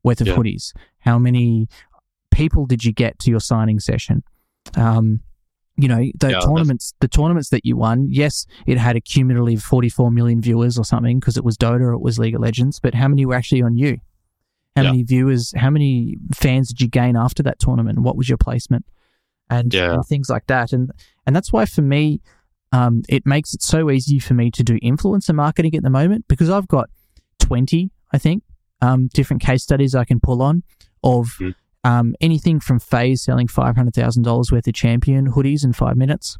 worth 0.03 0.23
of 0.23 0.27
yeah. 0.27 0.37
hoodies? 0.37 0.73
How 1.01 1.19
many 1.19 1.69
people 2.31 2.65
did 2.65 2.83
you 2.83 2.93
get 2.93 3.19
to 3.21 3.31
your 3.31 3.41
signing 3.41 3.79
session? 3.79 4.23
Um, 4.75 5.21
you 5.77 5.89
know 5.89 6.03
the 6.19 6.31
Yeah, 6.31 6.41
tournaments 6.41 6.93
the 7.01 7.09
tournaments 7.09 7.49
that 7.49 7.65
you 7.65 7.77
won 7.77 8.07
yes 8.11 8.47
it 8.67 8.77
had 8.79 8.95
a 8.95 9.01
cumulative 9.01 9.63
44 9.63 10.11
million 10.11 10.41
viewers 10.43 10.79
or 10.79 10.85
something 10.85 11.19
because 11.19 11.37
it 11.39 11.45
was 11.45 11.57
dota 11.57 11.81
or 11.81 11.93
it 11.93 12.01
was 12.03 12.19
league 12.19 12.35
of 12.35 12.43
legends 12.43 12.79
but 12.79 12.95
how 12.95 13.09
many 13.09 13.25
were 13.25 13.35
actually 13.35 13.63
on 13.63 13.75
you 13.77 13.97
how 14.77 14.83
Yeah. 14.83 14.91
many 14.91 15.03
viewers 15.03 15.53
how 15.57 15.71
many 15.71 16.19
fans 16.35 16.69
did 16.69 16.81
you 16.83 16.89
gain 16.89 17.17
after 17.17 17.43
that 17.45 17.59
tournament 17.59 17.99
what 18.01 18.17
was 18.17 18.29
your 18.29 18.37
placement 18.39 18.85
and, 19.49 19.73
Yeah. 19.73 19.95
and 19.95 20.05
things 20.07 20.29
like 20.29 20.47
that 20.49 20.73
and 20.75 20.91
and 21.27 21.35
that's 21.35 21.53
why 21.53 21.65
for 21.65 21.83
me 21.83 22.21
um, 22.75 23.03
it 23.09 23.27
makes 23.27 23.53
it 23.55 23.61
so 23.63 23.91
easy 23.91 24.19
for 24.19 24.33
me 24.35 24.51
to 24.51 24.63
do 24.63 24.79
influencer 24.81 25.35
marketing 25.35 25.75
at 25.75 25.83
the 25.83 25.91
moment 25.91 26.27
because 26.29 26.51
i've 26.51 26.69
got 26.69 26.91
20 27.39 27.91
i 28.13 28.19
think 28.19 28.43
um, 28.83 29.09
different 29.15 29.43
case 29.43 29.63
studies 29.63 29.95
i 29.95 30.05
can 30.05 30.21
pull 30.21 30.43
on 30.43 30.63
of 31.03 31.29
Mhm. 31.41 31.55
Um, 31.85 32.15
anything 32.21 32.61
from 32.61 32.79
FaZe 32.79 33.25
selling 33.25 33.49
$500,000 33.49 34.53
worth 34.53 34.67
of 34.67 34.75
champion 34.75 35.33
hoodies 35.33 35.65
in 35.65 35.73
five 35.73 35.97
minutes 35.97 36.37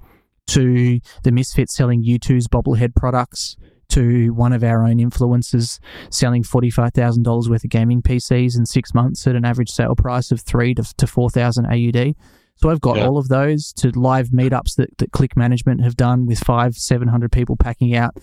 to 0.49 1.01
the 1.25 1.33
Misfits 1.33 1.75
selling 1.75 2.05
U2's 2.05 2.47
bobblehead 2.49 2.95
products 2.95 3.57
to 3.89 4.33
one 4.35 4.53
of 4.53 4.63
our 4.65 4.85
own 4.85 4.97
influencers 4.99 5.79
selling 6.11 6.43
$45,000 6.43 7.49
worth 7.49 7.65
of 7.65 7.71
gaming 7.71 8.03
PCs 8.03 8.57
in 8.57 8.65
six 8.67 8.95
months 8.95 9.27
at 9.27 9.35
an 9.37 9.45
average 9.45 9.71
sale 9.71 9.95
price 9.97 10.31
of 10.31 10.41
three 10.41 10.75
to, 10.75 10.83
to 10.97 11.07
4,000 11.07 11.67
AUD. 11.67 12.15
So 12.57 12.71
I've 12.71 12.81
got 12.81 12.97
Yeah. 12.97 13.09
all 13.09 13.19
of 13.19 13.29
those 13.29 13.73
to 13.75 13.91
live 13.99 14.29
meetups 14.29 14.77
that, 14.77 14.97
that 14.99 15.13
Click 15.13 15.37
Management 15.37 15.83
have 15.83 15.97
done 15.97 16.27
with 16.27 16.39
five, 16.39 16.77
700 16.77 17.33
people 17.33 17.57
packing 17.57 17.95
out 17.97 18.17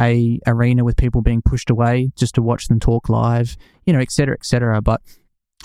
a 0.00 0.40
arena 0.46 0.84
with 0.84 0.96
people 0.96 1.22
being 1.22 1.40
pushed 1.40 1.70
away 1.70 2.10
just 2.16 2.34
to 2.34 2.42
watch 2.42 2.66
them 2.66 2.80
talk 2.80 3.08
live, 3.08 3.56
you 3.86 3.92
know, 3.92 4.00
et 4.00 4.10
cetera, 4.10 4.34
et 4.34 4.44
cetera. 4.44 4.82
But 4.82 5.00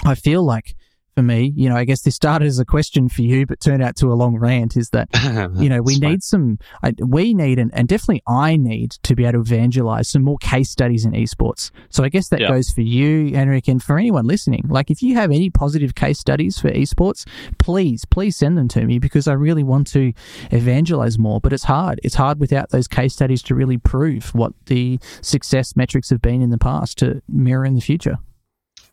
I 0.05 0.13
feel 0.15 0.43
like 0.43 0.75
for 1.19 1.23
me, 1.23 1.51
you 1.55 1.67
know, 1.67 1.75
I 1.75 1.83
guess 1.83 2.01
this 2.03 2.15
started 2.15 2.45
as 2.47 2.59
a 2.59 2.65
question 2.65 3.09
for 3.09 3.23
you, 3.23 3.45
but 3.45 3.59
turned 3.59 3.83
out 3.83 3.97
to 3.97 4.07
a 4.11 4.15
long 4.15 4.37
rant. 4.37 4.77
Is 4.77 4.89
that 4.91 5.09
you 5.57 5.67
know 5.67 5.81
we 5.81 5.99
fine. 5.99 6.11
need 6.11 6.23
some, 6.23 6.59
I, 6.81 6.93
we 6.99 7.33
need, 7.33 7.59
and, 7.59 7.71
and 7.73 7.87
definitely 7.89 8.23
I 8.27 8.55
need 8.55 8.91
to 9.03 9.15
be 9.15 9.25
able 9.25 9.33
to 9.33 9.39
evangelize 9.53 10.07
some 10.07 10.23
more 10.23 10.37
case 10.37 10.69
studies 10.69 11.03
in 11.05 11.11
esports. 11.11 11.71
So 11.89 12.03
I 12.05 12.09
guess 12.09 12.29
that 12.29 12.39
Yeah. 12.39 12.47
goes 12.49 12.69
for 12.69 12.81
you, 12.81 13.35
Henrik, 13.35 13.67
and 13.67 13.83
for 13.83 13.97
anyone 13.99 14.25
listening. 14.25 14.63
Like, 14.69 14.89
if 14.89 15.01
you 15.03 15.15
have 15.15 15.29
any 15.31 15.49
positive 15.49 15.93
case 15.95 16.19
studies 16.19 16.57
for 16.57 16.69
esports, 16.71 17.27
please, 17.57 18.05
please 18.05 18.37
send 18.37 18.57
them 18.57 18.67
to 18.69 18.85
me 18.85 18.97
because 18.99 19.27
I 19.27 19.33
really 19.33 19.63
want 19.63 19.87
to 19.87 20.13
evangelize 20.51 21.17
more. 21.19 21.41
But 21.41 21.51
it's 21.53 21.65
hard. 21.65 21.99
It's 22.03 22.15
hard 22.15 22.39
without 22.39 22.69
those 22.69 22.87
case 22.87 23.13
studies 23.13 23.41
to 23.43 23.55
really 23.55 23.77
prove 23.77 24.33
what 24.33 24.53
the 24.67 24.99
success 25.21 25.75
metrics 25.75 26.09
have 26.11 26.21
been 26.21 26.41
in 26.41 26.49
the 26.49 26.57
past 26.57 26.97
to 26.99 27.21
mirror 27.27 27.65
in 27.65 27.75
the 27.75 27.81
future. 27.81 28.17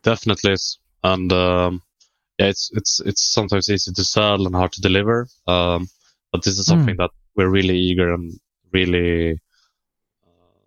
definitely 0.02 0.56
and 1.04 1.32
um, 1.32 1.82
yeah 2.38 2.46
it's 2.46 2.70
it's 2.74 3.00
it's 3.00 3.22
sometimes 3.32 3.68
easy 3.70 3.92
to 3.92 4.04
sell 4.04 4.46
and 4.46 4.54
hard 4.54 4.72
to 4.72 4.80
deliver 4.80 5.26
um, 5.46 5.86
but 6.32 6.42
this 6.44 6.58
is 6.58 6.66
something 6.66 6.96
that 6.98 7.10
we're 7.36 7.48
really 7.50 7.78
eager 7.78 8.12
and 8.12 8.32
really 8.72 9.32
uh, 10.26 10.60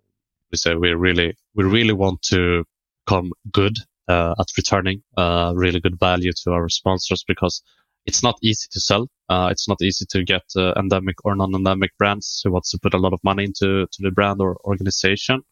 we 0.50 0.58
say 0.58 0.74
we 0.74 0.90
really 0.94 1.36
we 1.54 1.64
really 1.64 1.92
want 1.92 2.20
to 2.22 2.64
come 3.06 3.32
good 3.52 3.76
uh, 4.08 4.34
at 4.38 4.46
returning 4.56 5.02
uh, 5.16 5.52
really 5.56 5.80
good 5.80 5.98
value 5.98 6.32
to 6.44 6.50
our 6.52 6.68
sponsors 6.68 7.24
because 7.26 7.62
it's 8.06 8.22
not 8.22 8.36
easy 8.42 8.66
to 8.70 8.80
sell 8.80 9.08
uh, 9.28 9.48
it's 9.50 9.68
not 9.68 9.80
easy 9.82 10.04
to 10.10 10.24
get 10.24 10.42
uh, 10.56 10.72
endemic 10.76 11.16
or 11.24 11.36
non-endemic 11.36 11.90
brands 11.98 12.40
who 12.44 12.50
wants 12.52 12.70
to 12.70 12.78
put 12.82 12.94
a 12.94 12.98
lot 12.98 13.12
of 13.12 13.20
money 13.22 13.44
into 13.44 13.86
to 13.92 14.02
the 14.02 14.10
brand 14.10 14.40
or 14.40 14.56
organization 14.64 15.42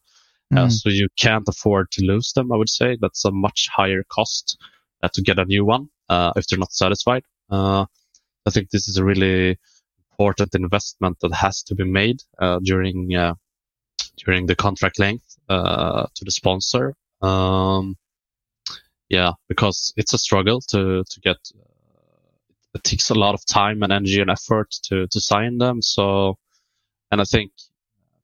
uh, 0.57 0.65
Mm. 0.65 0.71
so 0.71 0.89
you 0.89 1.07
can't 1.15 1.47
afford 1.47 1.91
to 1.91 2.03
lose 2.03 2.33
them. 2.33 2.51
I 2.51 2.57
would 2.57 2.69
say 2.71 2.97
that's 2.99 3.23
a 3.23 3.31
much 3.31 3.69
higher 3.71 4.03
cost 4.11 4.57
to 5.07 5.21
get 5.21 5.39
a 5.39 5.45
new 5.45 5.63
one 5.63 5.89
uh, 6.09 6.33
if 6.35 6.47
they're 6.47 6.59
not 6.59 6.73
satisfied. 6.73 7.23
Uh, 7.49 7.85
I 8.45 8.49
think 8.51 8.69
this 8.69 8.87
is 8.87 8.97
a 8.97 9.05
really 9.05 9.57
important 10.11 10.53
investment 10.55 11.17
that 11.21 11.33
has 11.33 11.63
to 11.63 11.75
be 11.75 11.85
made 11.85 12.21
uh, 12.39 12.59
during 12.63 13.15
uh, 13.15 13.35
during 14.17 14.45
the 14.47 14.55
contract 14.55 14.99
length 14.99 15.37
uh, 15.47 16.07
to 16.15 16.25
the 16.25 16.31
sponsor. 16.31 16.95
Um, 17.21 17.95
yeah, 19.09 19.31
because 19.47 19.93
it's 19.97 20.13
a 20.13 20.17
struggle 20.17 20.61
to 20.69 21.03
to 21.09 21.19
get. 21.21 21.37
Uh, 21.55 21.65
it 22.75 22.83
takes 22.83 23.09
a 23.09 23.15
lot 23.15 23.33
of 23.33 23.45
time 23.45 23.81
and 23.81 23.91
energy 23.91 24.21
and 24.21 24.29
effort 24.29 24.71
to 24.83 25.07
to 25.07 25.19
sign 25.19 25.57
them. 25.57 25.81
So, 25.81 26.37
and 27.11 27.21
I 27.21 27.23
think 27.23 27.51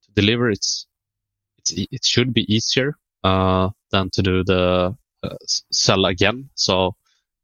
to 0.03 0.11
deliver 0.13 0.49
it's 0.49 0.87
it's 1.57 1.71
it 1.71 2.05
should 2.05 2.33
be 2.33 2.53
easier 2.53 2.97
uh, 3.23 3.69
than 3.91 4.09
to 4.11 4.21
do 4.21 4.43
the 4.43 4.61
uh, 4.61 4.91
sell 5.71 6.05
again. 6.05 6.49
So 6.55 6.95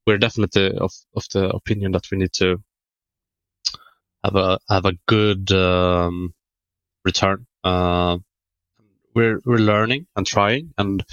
we're 0.06 0.18
definitely 0.18 0.78
of 0.78 0.92
of 1.16 1.26
the 1.34 1.50
opinion 1.50 1.92
that 1.94 2.10
we 2.12 2.18
need 2.18 2.34
to 2.34 2.62
have 4.24 4.36
a 4.36 4.60
have 4.70 4.86
a 4.86 4.98
good 5.08 5.52
um, 5.52 6.34
return. 7.06 7.46
Uh, 7.64 8.18
we're 9.14 9.40
we're 9.46 9.58
learning 9.58 10.08
and 10.16 10.26
trying, 10.26 10.74
and 10.78 11.04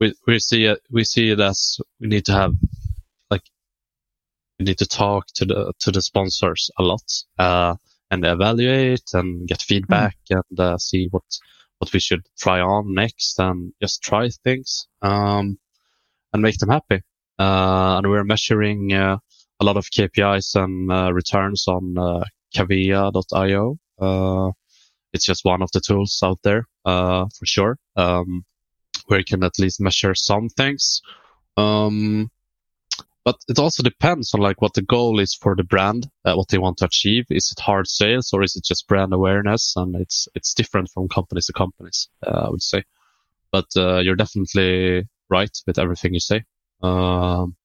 we 0.00 0.14
we 0.26 0.38
see 0.38 0.64
it 0.64 0.80
we 0.90 1.04
see 1.04 1.30
it 1.30 1.40
as 1.40 1.78
we 2.00 2.08
need 2.08 2.24
to 2.26 2.32
have 2.32 2.52
like 3.30 3.42
we 4.58 4.64
need 4.64 4.78
to 4.78 4.86
talk 4.86 5.26
to 5.34 5.44
the 5.44 5.72
to 5.80 5.90
the 5.90 6.02
sponsors 6.02 6.70
a 6.78 6.82
lot 6.82 7.02
uh, 7.38 7.74
and 8.10 8.24
evaluate 8.24 9.10
and 9.12 9.48
get 9.48 9.62
feedback 9.62 10.16
and 10.30 10.60
uh, 10.60 10.78
see 10.78 11.08
what 11.10 11.24
what 11.78 11.92
we 11.92 12.00
should 12.00 12.24
try 12.38 12.60
on 12.60 12.94
next 12.94 13.38
and 13.38 13.72
just 13.82 14.02
try 14.02 14.28
things 14.44 14.86
um, 15.02 15.58
and 16.34 16.42
make 16.42 16.58
them 16.58 16.68
happy. 16.68 17.00
Uh, 17.38 17.96
and 17.96 18.10
we're 18.10 18.24
measuring 18.24 18.92
uh, 18.92 19.16
a 19.60 19.64
lot 19.64 19.76
of 19.76 19.86
KPIs 19.86 20.54
and 20.56 20.92
uh, 20.92 21.12
returns 21.12 21.66
on 21.68 21.96
uh, 21.96 22.24
Kavia.io. 22.54 23.78
Uh, 23.98 24.52
it's 25.12 25.24
just 25.24 25.44
one 25.44 25.62
of 25.62 25.70
the 25.72 25.80
tools 25.80 26.20
out 26.22 26.40
there 26.42 26.66
uh, 26.84 27.26
for 27.38 27.46
sure, 27.46 27.78
um, 27.96 28.44
where 29.06 29.20
you 29.20 29.24
can 29.24 29.44
at 29.44 29.58
least 29.58 29.80
measure 29.80 30.14
some 30.14 30.48
things. 30.48 31.00
Um, 31.56 32.30
but 33.24 33.36
it 33.48 33.58
also 33.58 33.82
depends 33.82 34.34
on 34.34 34.40
like 34.40 34.60
what 34.60 34.74
the 34.74 34.82
goal 34.82 35.18
is 35.18 35.34
for 35.34 35.54
the 35.56 35.64
brand, 35.64 36.10
uh, 36.24 36.34
what 36.34 36.48
they 36.48 36.58
want 36.58 36.78
to 36.78 36.84
achieve. 36.84 37.24
Is 37.30 37.54
it 37.56 37.60
hard 37.62 37.88
sales 37.88 38.32
or 38.32 38.42
is 38.42 38.54
it 38.56 38.64
just 38.64 38.86
brand 38.86 39.14
awareness? 39.14 39.74
And 39.76 39.96
it's 39.96 40.28
it's 40.34 40.52
different 40.52 40.90
from 40.90 41.08
companies 41.08 41.46
to 41.46 41.52
companies, 41.54 42.08
uh, 42.26 42.46
I 42.46 42.50
would 42.50 42.62
say. 42.62 42.82
But 43.50 43.66
uh, 43.76 44.00
you're 44.00 44.16
definitely 44.16 45.08
right 45.38 45.54
with 45.66 45.78
everything 45.78 46.14
you 46.14 46.20
say. 46.20 46.40
Um, 46.82 47.56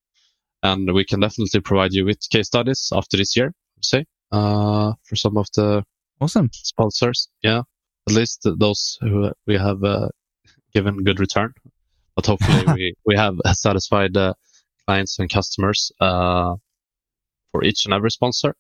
and 0.64 0.94
we 0.94 1.06
can 1.06 1.20
definitely 1.20 1.62
provide 1.62 1.94
you 1.94 2.04
with 2.06 2.30
case 2.30 2.48
studies 2.48 2.90
after 3.00 3.16
this 3.18 3.36
year, 3.38 3.54
say, 3.82 4.06
uh, 4.32 4.94
for 5.06 5.16
some 5.16 5.38
of 5.38 5.48
the 5.56 5.84
Awesome. 6.22 6.50
sponsors. 6.52 7.30
Yeah, 7.44 7.62
at 8.08 8.14
least 8.20 8.48
those 8.66 8.98
who 9.02 9.32
we 9.48 9.56
have 9.58 9.84
uh, 9.84 10.10
given 10.74 11.04
good 11.04 11.20
return. 11.20 11.54
But 12.16 12.26
hopefully 12.26 12.66
we, 12.76 12.94
we 13.06 13.16
have 13.16 13.36
satisfied 13.54 14.18
uh, 14.18 14.34
clients 14.86 15.20
and 15.20 15.30
customers 15.30 15.92
uh, 16.02 16.56
for 17.52 17.64
each 17.64 17.86
and 17.86 17.94
every 17.94 18.12
sponsor. 18.12 18.56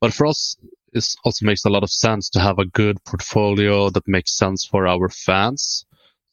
But 0.00 0.12
for 0.14 0.26
us, 0.26 0.56
it 0.92 1.04
also 1.24 1.46
makes 1.46 1.64
a 1.64 1.70
lot 1.70 1.82
of 1.82 1.90
sense 1.90 2.30
to 2.30 2.40
have 2.40 2.58
a 2.58 2.66
good 2.66 2.96
portfolio 3.04 3.90
that 3.90 4.08
makes 4.08 4.36
sense 4.36 4.64
for 4.64 4.86
our 4.88 5.08
fans, 5.08 5.84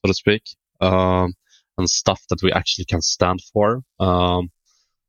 so 0.01 0.07
to 0.07 0.13
speak, 0.13 0.43
um, 0.81 1.33
and 1.77 1.89
stuff 1.89 2.21
that 2.29 2.41
we 2.41 2.51
actually 2.51 2.85
can 2.85 3.01
stand 3.01 3.39
for. 3.53 3.81
Um, 3.99 4.49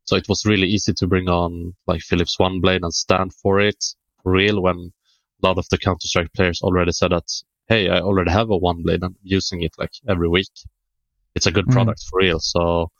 so 0.05 0.17
it 0.17 0.29
was 0.29 0.45
really 0.47 0.69
easy 0.69 0.93
to 0.95 1.07
bring 1.07 1.29
on 1.29 1.75
like 1.87 2.01
Philips 2.01 2.39
One 2.39 2.61
Blade 2.61 2.83
and 2.83 2.93
stand 2.95 3.33
for 3.35 3.61
it 3.61 3.85
for 4.23 4.33
real 4.33 4.63
when 4.63 4.93
a 5.43 5.47
lot 5.47 5.59
of 5.59 5.67
the 5.71 5.79
Counter 5.79 6.07
Strike 6.07 6.33
players 6.35 6.61
already 6.63 6.93
said 6.93 7.11
that, 7.13 7.25
hey, 7.69 7.89
I 7.89 8.01
already 8.01 8.31
have 8.31 8.51
a 8.51 8.57
One 8.57 8.83
Blade 8.83 9.03
and 9.03 9.05
I'm 9.05 9.17
using 9.23 9.63
it 9.63 9.73
like 9.79 9.91
every 10.09 10.29
week. 10.29 10.49
It's 11.35 11.47
a 11.47 11.51
good 11.53 11.67
Mm. 11.67 11.73
product 11.73 12.03
for 12.09 12.19
real. 12.21 12.39
So 12.41 12.91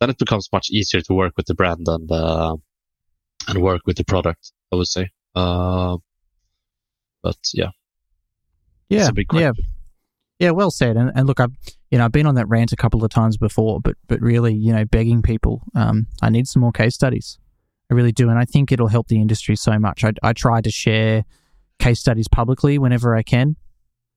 then 0.00 0.10
it 0.10 0.18
becomes 0.18 0.48
much 0.52 0.70
easier 0.70 1.00
to 1.02 1.14
work 1.14 1.34
with 1.36 1.46
the 1.46 1.54
brand 1.54 1.86
and 1.86 2.10
uh, 2.10 2.56
and 3.46 3.62
work 3.62 3.82
with 3.86 3.96
the 3.96 4.04
product. 4.04 4.52
I 4.72 4.76
would 4.76 4.86
say. 4.88 5.10
Uh, 5.34 5.96
but 7.22 7.36
yeah, 7.54 7.70
Yeah, 8.88 9.00
it's 9.00 9.08
a 9.08 9.12
big 9.12 9.26
yeah, 9.32 9.52
yeah. 10.38 10.50
Well 10.50 10.70
said. 10.70 10.96
And, 10.96 11.10
and 11.14 11.26
look, 11.26 11.40
I've 11.40 11.52
you 11.90 11.98
know 11.98 12.04
I've 12.04 12.12
been 12.12 12.26
on 12.26 12.34
that 12.36 12.48
rant 12.48 12.72
a 12.72 12.76
couple 12.76 13.04
of 13.04 13.10
times 13.10 13.36
before, 13.36 13.80
but 13.80 13.96
but 14.06 14.20
really, 14.20 14.54
you 14.54 14.72
know, 14.72 14.84
begging 14.84 15.22
people, 15.22 15.62
um, 15.74 16.06
I 16.22 16.30
need 16.30 16.46
some 16.46 16.60
more 16.60 16.72
case 16.72 16.94
studies. 16.94 17.38
I 17.90 17.94
really 17.94 18.12
do, 18.12 18.28
and 18.28 18.38
I 18.38 18.44
think 18.44 18.70
it'll 18.70 18.88
help 18.88 19.08
the 19.08 19.20
industry 19.20 19.56
so 19.56 19.78
much. 19.78 20.04
I 20.04 20.12
I 20.22 20.32
try 20.32 20.60
to 20.60 20.70
share 20.70 21.24
case 21.78 22.00
studies 22.00 22.28
publicly 22.28 22.78
whenever 22.78 23.14
I 23.14 23.22
can. 23.22 23.56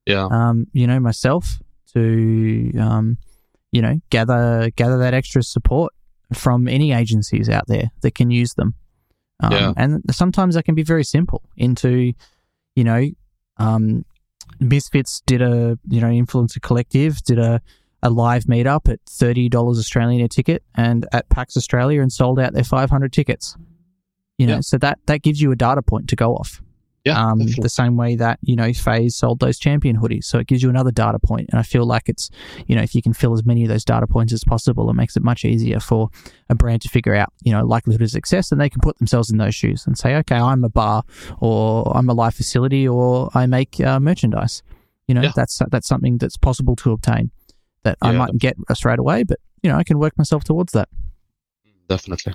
yeah, 0.05 0.27
Um, 0.31 0.67
you 0.73 0.87
know, 0.87 0.99
myself 0.99 1.59
to 1.93 2.71
um, 2.79 3.17
you 3.71 3.81
know, 3.81 3.99
gather 4.09 4.71
gather 4.75 4.97
that 4.97 5.13
extra 5.13 5.43
support 5.43 5.93
from 6.33 6.67
any 6.67 6.91
agencies 6.91 7.49
out 7.49 7.67
there 7.67 7.91
that 8.01 8.15
can 8.15 8.31
use 8.31 8.53
them. 8.55 8.73
Um, 9.41 9.51
Yeah. 9.51 9.73
And 9.77 10.01
sometimes 10.11 10.55
that 10.55 10.63
can 10.63 10.75
be 10.75 10.83
very 10.83 11.03
simple. 11.03 11.41
Into, 11.57 12.13
you 12.75 12.83
know, 12.83 13.09
um, 13.57 14.05
Misfits 14.59 15.21
did 15.25 15.41
a 15.41 15.77
you 15.87 16.01
know 16.01 16.07
influencer 16.07 16.61
collective 16.61 17.21
did 17.23 17.39
a 17.39 17.61
a 18.03 18.09
live 18.09 18.45
meetup 18.45 18.89
at 18.91 18.99
thirty 19.07 19.49
dollars 19.49 19.77
Australian 19.77 20.23
a 20.23 20.27
ticket, 20.27 20.63
and 20.75 21.07
at 21.11 21.29
PAX 21.29 21.55
Australia, 21.55 22.01
and 22.01 22.11
sold 22.11 22.39
out 22.39 22.53
their 22.53 22.63
five 22.63 22.89
hundred 22.89 23.13
tickets. 23.13 23.55
You 24.37 24.47
know, 24.47 24.61
so 24.61 24.77
that 24.79 24.99
that 25.05 25.21
gives 25.21 25.39
you 25.39 25.51
a 25.51 25.55
data 25.55 25.81
point 25.83 26.09
to 26.09 26.15
go 26.15 26.35
off. 26.35 26.61
Yeah, 27.03 27.19
Um, 27.19 27.39
definitely. 27.39 27.63
the 27.63 27.69
same 27.69 27.97
way 27.97 28.15
that 28.15 28.37
you 28.43 28.55
know 28.55 28.71
FaZe 28.73 29.15
sold 29.15 29.39
those 29.39 29.57
champion 29.57 29.97
hoodies, 29.97 30.25
so 30.25 30.37
it 30.37 30.45
gives 30.45 30.61
you 30.61 30.69
another 30.69 30.91
data 30.91 31.17
point. 31.17 31.49
And 31.51 31.57
I 31.59 31.63
feel 31.63 31.83
like 31.85 32.07
it's 32.07 32.29
you 32.67 32.75
know 32.75 32.83
if 32.83 32.93
you 32.93 33.01
can 33.01 33.13
fill 33.13 33.33
as 33.33 33.43
many 33.43 33.63
of 33.63 33.69
those 33.69 33.83
data 33.83 34.05
points 34.05 34.31
as 34.33 34.43
possible, 34.43 34.87
it 34.89 34.93
makes 34.93 35.17
it 35.17 35.23
much 35.23 35.43
easier 35.43 35.79
for 35.79 36.09
a 36.49 36.53
brand 36.55 36.83
to 36.83 36.89
figure 36.89 37.15
out 37.15 37.33
you 37.41 37.51
know 37.51 37.65
likelihood 37.65 38.03
of 38.03 38.11
success, 38.11 38.51
and 38.51 38.61
they 38.61 38.69
can 38.69 38.81
put 38.81 38.97
themselves 38.99 39.31
in 39.31 39.37
those 39.37 39.55
shoes 39.55 39.87
and 39.87 39.97
say, 39.97 40.15
okay, 40.17 40.35
I'm 40.37 40.63
a 40.63 40.69
bar, 40.69 41.03
or 41.39 41.91
I'm 41.97 42.07
a 42.07 42.13
live 42.13 42.35
facility, 42.35 42.87
or 42.87 43.31
I 43.33 43.47
make 43.47 43.79
uh, 43.79 43.99
merchandise. 43.99 44.61
You 45.07 45.15
know, 45.15 45.23
Yeah. 45.23 45.31
that's 45.35 45.59
that's 45.71 45.87
something 45.87 46.19
that's 46.19 46.37
possible 46.37 46.75
to 46.77 46.91
obtain 46.91 47.31
that 47.83 47.97
I 48.03 48.11
mightn't 48.11 48.41
get 48.41 48.55
straight 48.73 48.99
away, 48.99 49.23
but 49.23 49.39
you 49.63 49.71
know 49.71 49.77
I 49.77 49.83
can 49.83 49.97
work 49.97 50.15
myself 50.19 50.43
towards 50.43 50.71
that. 50.73 50.87
Definitely. 51.89 52.33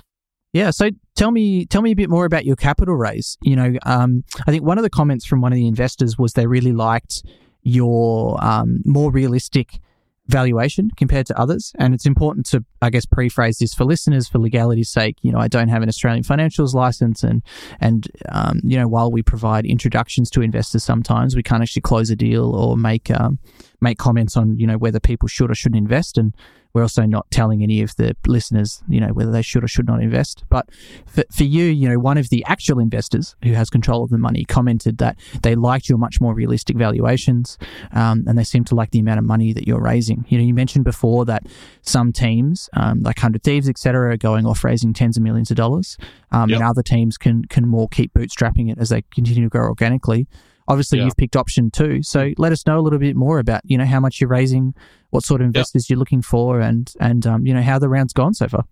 Yeah. 0.53 0.71
So 0.71 0.89
tell 1.15 1.31
me, 1.31 1.65
tell 1.65 1.81
me 1.81 1.91
a 1.91 1.95
bit 1.95 2.09
more 2.09 2.25
about 2.25 2.45
your 2.45 2.55
capital 2.55 2.95
raise. 2.95 3.37
You 3.41 3.55
know, 3.55 3.73
um, 3.83 4.23
I 4.47 4.51
think 4.51 4.63
one 4.63 4.77
of 4.77 4.83
the 4.83 4.89
comments 4.89 5.25
from 5.25 5.41
one 5.41 5.51
of 5.51 5.57
the 5.57 5.67
investors 5.67 6.17
was 6.17 6.33
they 6.33 6.47
really 6.47 6.71
liked 6.71 7.23
your 7.63 8.43
um, 8.43 8.81
more 8.85 9.11
realistic 9.11 9.79
valuation 10.27 10.91
compared 10.97 11.25
to 11.25 11.39
others. 11.39 11.73
And 11.79 11.93
it's 11.93 12.05
important 12.05 12.45
to, 12.47 12.63
I 12.81 12.89
guess, 12.89 13.05
pre-phrase 13.05 13.59
this 13.59 13.73
for 13.73 13.85
listeners 13.85 14.27
for 14.27 14.39
legality's 14.39 14.89
sake. 14.89 15.17
You 15.21 15.31
know, 15.31 15.39
I 15.39 15.47
don't 15.47 15.69
have 15.69 15.81
an 15.81 15.89
Australian 15.89 16.23
financials 16.23 16.73
license, 16.73 17.23
and 17.23 17.41
and 17.79 18.07
um, 18.29 18.59
you 18.63 18.77
know, 18.77 18.87
while 18.87 19.11
we 19.11 19.21
provide 19.21 19.65
introductions 19.65 20.29
to 20.31 20.41
investors, 20.41 20.83
sometimes 20.83 21.35
we 21.35 21.43
can't 21.43 21.61
actually 21.61 21.81
close 21.81 22.09
a 22.09 22.15
deal 22.15 22.53
or 22.55 22.77
make 22.77 23.09
um, 23.11 23.39
make 23.81 23.97
comments 23.97 24.35
on 24.37 24.57
you 24.57 24.67
know 24.67 24.77
whether 24.77 24.99
people 24.99 25.27
should 25.27 25.51
or 25.51 25.55
shouldn't 25.55 25.77
invest 25.77 26.17
and 26.17 26.33
we're 26.73 26.81
also 26.83 27.03
not 27.03 27.29
telling 27.31 27.63
any 27.63 27.81
of 27.81 27.95
the 27.95 28.15
listeners, 28.27 28.83
you 28.87 28.99
know, 28.99 29.09
whether 29.09 29.31
they 29.31 29.41
should 29.41 29.63
or 29.63 29.67
should 29.67 29.87
not 29.87 30.01
invest. 30.01 30.43
But 30.49 30.69
for, 31.05 31.23
for 31.31 31.43
you, 31.43 31.65
you 31.65 31.89
know, 31.89 31.97
one 31.99 32.17
of 32.17 32.29
the 32.29 32.43
actual 32.45 32.79
investors 32.79 33.35
who 33.43 33.53
has 33.53 33.69
control 33.69 34.03
of 34.03 34.09
the 34.09 34.17
money 34.17 34.45
commented 34.45 34.97
that 34.99 35.17
they 35.41 35.55
liked 35.55 35.89
your 35.89 35.97
much 35.97 36.21
more 36.21 36.33
realistic 36.33 36.77
valuations, 36.77 37.57
um, 37.91 38.23
and 38.27 38.37
they 38.37 38.43
seem 38.43 38.63
to 38.65 38.75
like 38.75 38.91
the 38.91 38.99
amount 38.99 39.19
of 39.19 39.25
money 39.25 39.53
that 39.53 39.67
you're 39.67 39.81
raising. 39.81 40.25
You 40.29 40.37
know, 40.37 40.43
you 40.43 40.53
mentioned 40.53 40.85
before 40.85 41.25
that 41.25 41.43
some 41.81 42.11
teams, 42.11 42.69
um, 42.73 43.01
like 43.03 43.19
Hundred 43.19 43.43
Thieves, 43.43 43.67
etc., 43.69 44.13
are 44.13 44.17
going 44.17 44.45
off 44.45 44.63
raising 44.63 44.93
tens 44.93 45.17
of 45.17 45.23
millions 45.23 45.49
of 45.51 45.57
dollars, 45.57 45.97
um, 46.31 46.49
Yep. 46.49 46.59
and 46.59 46.67
other 46.67 46.83
teams 46.83 47.17
can 47.17 47.45
can 47.45 47.67
more 47.67 47.87
keep 47.87 48.13
bootstrapping 48.13 48.71
it 48.71 48.77
as 48.77 48.89
they 48.89 49.01
continue 49.13 49.43
to 49.43 49.49
grow 49.49 49.67
organically. 49.67 50.27
Obviously, 50.67 50.97
Yeah. 50.99 51.05
you've 51.05 51.17
picked 51.17 51.35
option 51.35 51.71
two, 51.71 52.03
so 52.03 52.31
let 52.37 52.51
us 52.51 52.65
know 52.67 52.77
a 52.79 52.81
little 52.81 52.99
bit 52.99 53.15
more 53.15 53.39
about 53.39 53.61
you 53.65 53.77
know 53.77 53.85
how 53.85 53.99
much 53.99 54.19
you're 54.19 54.29
raising, 54.29 54.73
what 55.11 55.23
sort 55.23 55.41
of 55.41 55.47
investors 55.47 55.89
you're 55.89 55.99
looking 55.99 56.21
for, 56.21 56.59
and 56.59 56.93
and 56.99 57.25
um, 57.25 57.45
you 57.45 57.53
know 57.53 57.61
how 57.61 57.79
the 57.79 57.89
round's 57.89 58.13
gone 58.13 58.33
so 58.33 58.47
far. 58.47 58.65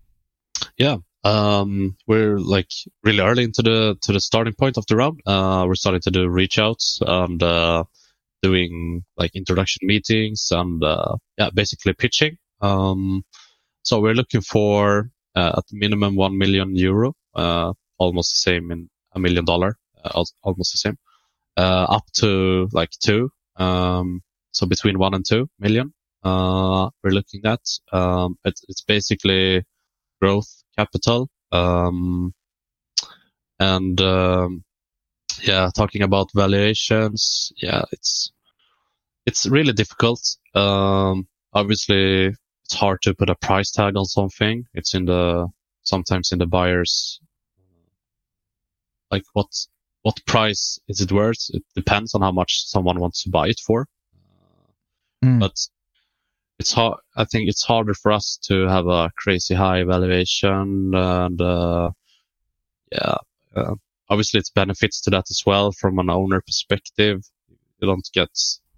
Yeah. 0.77 0.97
Um, 1.23 1.97
we're 2.05 2.37
like 2.37 2.69
really 3.03 3.19
early 3.19 3.43
into 3.45 3.63
the 3.63 3.97
to 4.01 4.13
the 4.13 4.19
starting 4.19 4.53
point 4.53 4.77
of 4.77 4.85
the 4.87 4.95
round. 4.95 5.21
Uh, 5.25 5.65
we're 5.67 5.75
starting 5.75 6.01
to 6.01 6.11
do 6.11 6.27
reach 6.27 6.59
outs 6.59 6.99
and 7.05 7.41
uh, 7.41 7.83
doing 8.43 9.03
like 9.17 9.35
introduction 9.35 9.87
meetings 9.87 10.49
and 10.51 10.83
uh, 10.83 11.15
yeah, 11.37 11.49
basically 11.53 11.93
pitching. 11.93 12.37
Um, 12.61 13.23
so 13.81 13.99
we're 13.99 14.13
looking 14.13 14.41
for 14.41 15.09
uh, 15.35 15.53
at 15.57 15.63
minimum 15.71 16.15
one 16.15 16.37
million 16.37 16.75
euro, 16.75 17.13
uh, 17.33 17.73
almost 17.97 18.33
the 18.35 18.51
same 18.51 18.71
in 18.71 18.89
a 19.13 19.19
million 19.19 19.45
dollar, 19.45 19.77
uh, 20.03 20.23
almost 20.43 20.73
the 20.73 20.77
same, 20.77 20.97
uh, 21.57 21.85
up 21.89 22.03
to 22.13 22.67
like 22.71 22.91
two. 22.91 23.29
Um, 23.57 24.21
so 24.51 24.65
between 24.65 24.99
one 24.99 25.13
and 25.13 25.25
two 25.25 25.49
million, 25.59 25.93
uh, 26.23 26.89
we're 27.03 27.11
looking 27.11 27.41
at. 27.45 27.61
Um, 27.91 28.37
it's, 28.43 28.63
it's 28.67 28.81
basically 28.81 29.63
growth 30.21 30.63
capital. 30.77 31.29
Um, 31.51 32.33
and, 33.59 33.99
um, 34.01 34.63
yeah, 35.43 35.69
talking 35.75 36.01
about 36.01 36.29
valuations. 36.33 37.51
Yeah, 37.57 37.83
it's, 37.91 38.31
it's 39.25 39.45
really 39.45 39.73
difficult. 39.73 40.21
Um, 40.53 41.27
obviously 41.53 42.33
it's 42.63 42.73
hard 42.73 43.01
to 43.03 43.13
put 43.13 43.29
a 43.29 43.35
price 43.35 43.71
tag 43.71 43.95
on 43.95 44.05
something. 44.05 44.65
It's 44.73 44.93
in 44.93 45.05
the, 45.05 45.47
sometimes 45.83 46.31
in 46.31 46.39
the 46.39 46.47
buyer's, 46.47 47.19
like 49.11 49.23
what, 49.33 49.47
what 50.05 50.23
price 50.27 50.79
is 50.87 51.01
it 51.01 51.11
worth? 51.11 51.49
It 51.49 51.63
depends 51.73 52.13
on 52.13 52.21
how 52.21 52.31
much 52.31 52.67
someone 52.67 52.99
wants 52.99 53.23
to 53.23 53.31
buy 53.31 53.47
it 53.47 53.59
for. 53.65 53.87
Mm. 55.23 55.39
But 55.39 55.55
it's 56.59 56.73
hard. 56.73 56.99
I 57.15 57.25
think 57.25 57.49
it's 57.49 57.63
harder 57.63 57.95
for 57.95 58.11
us 58.11 58.37
to 58.43 58.67
have 58.67 58.85
a 58.85 59.09
crazy 59.17 59.55
high 59.55 59.83
valuation 59.83 60.91
and, 60.93 61.41
uh, 61.41 61.89
yeah, 62.91 63.15
uh, 63.55 63.73
obviously 64.07 64.39
it's 64.39 64.51
benefits 64.51 65.01
to 65.01 65.09
that 65.09 65.25
as 65.31 65.41
well 65.43 65.71
from 65.71 65.97
an 65.97 66.11
owner 66.11 66.39
perspective. 66.39 67.23
You 67.79 67.87
don't 67.87 68.07
get, 68.13 68.29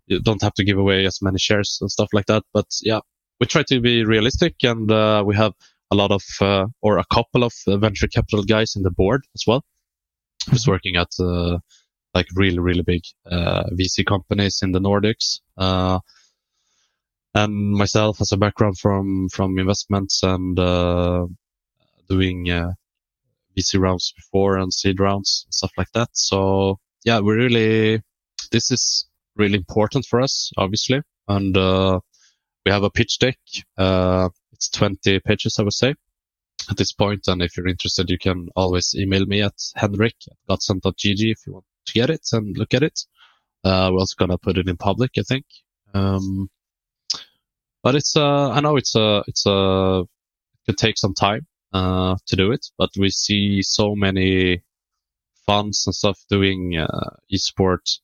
you 0.06 0.22
don't 0.22 0.42
have 0.42 0.54
to 0.54 0.64
give 0.64 0.78
away 0.78 1.06
as 1.06 1.22
many 1.22 1.40
shares 1.40 1.78
and 1.82 1.92
stuff 1.92 2.08
like 2.14 2.28
that. 2.28 2.44
But 2.54 2.68
yeah, 2.82 3.02
we 3.42 3.48
try 3.48 3.64
to 3.64 3.82
be 3.82 4.06
realistic 4.06 4.56
and, 4.64 4.90
uh, 4.90 5.26
we 5.28 5.36
have 5.36 5.52
a 5.92 5.96
lot 5.96 6.12
of, 6.12 6.24
uh, 6.40 6.68
or 6.82 7.00
a 7.00 7.06
couple 7.14 7.44
of 7.44 7.54
uh, 7.68 7.76
venture 7.76 8.08
capital 8.08 8.46
guys 8.46 8.78
in 8.78 8.84
the 8.84 8.92
board 8.92 9.26
as 9.36 9.44
well, 9.46 9.66
who's 10.50 10.68
working 10.68 10.96
at, 10.96 11.10
uh, 11.20 11.58
like 12.14 12.28
really, 12.36 12.60
really 12.60 12.84
big, 12.84 13.02
uh, 13.30 13.64
VC 13.74 14.06
companies 14.06 14.60
in 14.62 14.72
the 14.72 14.80
Nordics. 14.80 15.40
Uh, 15.58 16.00
and 17.36 17.74
myself 17.74 18.20
as 18.22 18.32
a 18.32 18.38
background 18.38 18.78
from, 18.80 19.28
from 19.30 19.60
investments 19.60 20.24
and, 20.24 20.58
uh, 20.60 21.26
doing, 22.10 22.50
uh, 22.50 22.72
VC 23.58 23.80
rounds 23.80 24.14
before 24.16 24.58
and 24.58 24.74
seed 24.74 25.00
rounds 25.00 25.46
and 25.46 25.54
stuff 25.54 25.72
like 25.78 25.92
that. 25.94 26.10
So 26.14 26.80
yeah, 27.04 27.20
we 27.20 27.34
really, 27.34 28.02
this 28.52 28.72
is 28.72 29.08
really 29.36 29.58
important 29.58 30.06
for 30.06 30.22
us, 30.22 30.52
obviously. 30.58 31.02
And, 31.28 31.56
uh, 31.58 32.00
we 32.66 32.72
have 32.72 32.84
a 32.84 32.90
pitch 32.90 33.20
deck. 33.20 33.38
Uh, 33.78 34.30
it's 34.52 34.70
20 34.70 35.20
pages, 35.20 35.58
I 35.60 35.64
would 35.64 35.74
say 35.74 35.94
at 36.70 36.78
this 36.78 36.92
point. 36.92 37.28
And 37.28 37.42
if 37.42 37.56
you're 37.56 37.68
interested, 37.68 38.10
you 38.10 38.18
can 38.18 38.50
always 38.56 38.94
email 38.96 39.26
me 39.26 39.42
at 39.42 39.56
henrik 39.76 40.16
at 40.30 40.38
godsent.gg 40.50 41.32
if 41.32 41.40
you 41.46 41.54
want 41.54 41.66
to 41.86 41.94
get 41.94 42.10
it 42.10 42.28
and 42.32 42.58
look 42.58 42.74
at 42.74 42.84
it. 42.84 43.00
Uh, 43.64 43.90
we're 43.92 44.00
also 44.00 44.16
going 44.18 44.32
to 44.32 44.38
put 44.38 44.58
it 44.58 44.68
in 44.68 44.78
public, 44.78 45.12
I 45.18 45.22
think. 45.22 45.46
Um, 45.94 46.50
but 47.84 47.96
it's, 47.96 48.16
uh, 48.16 48.50
I 48.50 48.60
know 48.60 48.76
it's, 48.76 48.96
uh, 48.96 49.24
it's, 49.28 49.46
uh, 49.46 50.02
it 50.02 50.66
could 50.66 50.78
take 50.78 50.98
some 50.98 51.14
time, 51.14 51.48
uh, 51.74 52.16
to 52.28 52.36
do 52.36 52.52
it, 52.52 52.66
but 52.78 52.90
we 52.98 53.10
see 53.10 53.62
so 53.62 53.96
many 53.96 54.62
funds 55.46 55.86
and 55.88 55.96
stuff 55.96 56.20
doing, 56.30 56.78
uh, 56.78 57.16
esport, 57.34 58.00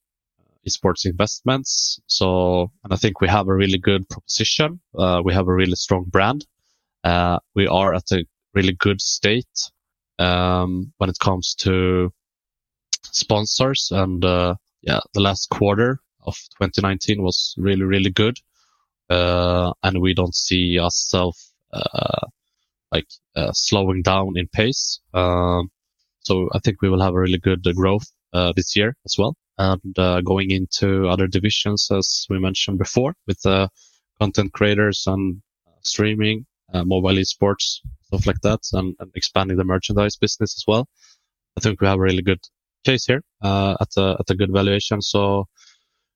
esports 0.67 1.05
investments. 1.05 1.99
So, 2.07 2.71
and 2.83 2.93
I 2.93 2.95
think 2.95 3.19
we 3.19 3.27
have 3.27 3.47
a 3.47 3.53
really 3.53 3.77
good 3.77 4.07
proposition. 4.09 4.79
Uh, 4.97 5.21
we 5.23 5.33
have 5.33 5.47
a 5.47 5.53
really 5.53 5.75
strong 5.75 6.05
brand. 6.05 6.45
Uh, 7.03 7.39
we 7.53 7.67
are 7.67 7.93
at 7.93 8.11
a 8.11 8.25
really 8.53 8.73
good 8.73 9.01
state, 9.01 9.71
um, 10.19 10.93
when 10.97 11.09
it 11.09 11.17
comes 11.19 11.55
to 11.55 12.11
sponsors 13.11 13.89
and, 13.91 14.23
uh, 14.23 14.55
yeah, 14.81 14.99
the 15.13 15.21
last 15.21 15.49
quarter 15.49 15.99
of 16.25 16.35
2019 16.61 17.21
was 17.21 17.55
really, 17.57 17.83
really 17.83 18.09
good. 18.11 18.37
Uh, 19.09 19.73
and 19.83 19.99
we 20.01 20.13
don't 20.13 20.35
see 20.35 20.79
ourselves, 20.79 21.53
uh, 21.73 22.27
like, 22.91 23.07
uh, 23.35 23.51
slowing 23.51 24.01
down 24.01 24.33
in 24.37 24.47
pace. 24.47 24.99
Um, 25.13 25.69
so 26.21 26.49
I 26.53 26.59
think 26.59 26.81
we 26.81 26.89
will 26.89 27.01
have 27.01 27.13
a 27.13 27.19
really 27.19 27.37
good 27.37 27.63
growth, 27.75 28.05
uh, 28.31 28.53
this 28.55 28.75
year 28.75 28.95
as 29.05 29.15
well. 29.17 29.35
And, 29.57 29.99
uh, 29.99 30.21
going 30.21 30.51
into 30.51 31.07
other 31.07 31.27
divisions, 31.27 31.89
as 31.91 32.25
we 32.29 32.39
mentioned 32.39 32.79
before, 32.79 33.15
with, 33.27 33.43
content 34.19 34.53
creators 34.53 35.03
and 35.07 35.41
streaming, 35.81 36.45
mobile 36.71 37.17
esports, 37.17 37.79
stuff 38.13 38.27
like 38.27 38.41
that, 38.41 38.61
and, 38.73 38.95
and 38.99 39.11
expanding 39.15 39.57
the 39.57 39.63
merchandise 39.63 40.15
business 40.15 40.55
as 40.55 40.63
well. 40.67 40.87
I 41.57 41.61
think 41.61 41.81
we 41.81 41.87
have 41.87 41.99
a 41.99 42.01
really 42.01 42.21
good 42.21 42.43
case 42.83 43.05
here, 43.05 43.23
uh, 43.41 43.75
at 43.79 43.89
a, 43.97 44.17
at 44.19 44.29
a 44.29 44.35
good 44.35 44.51
valuation. 44.51 45.01
So 45.01 45.47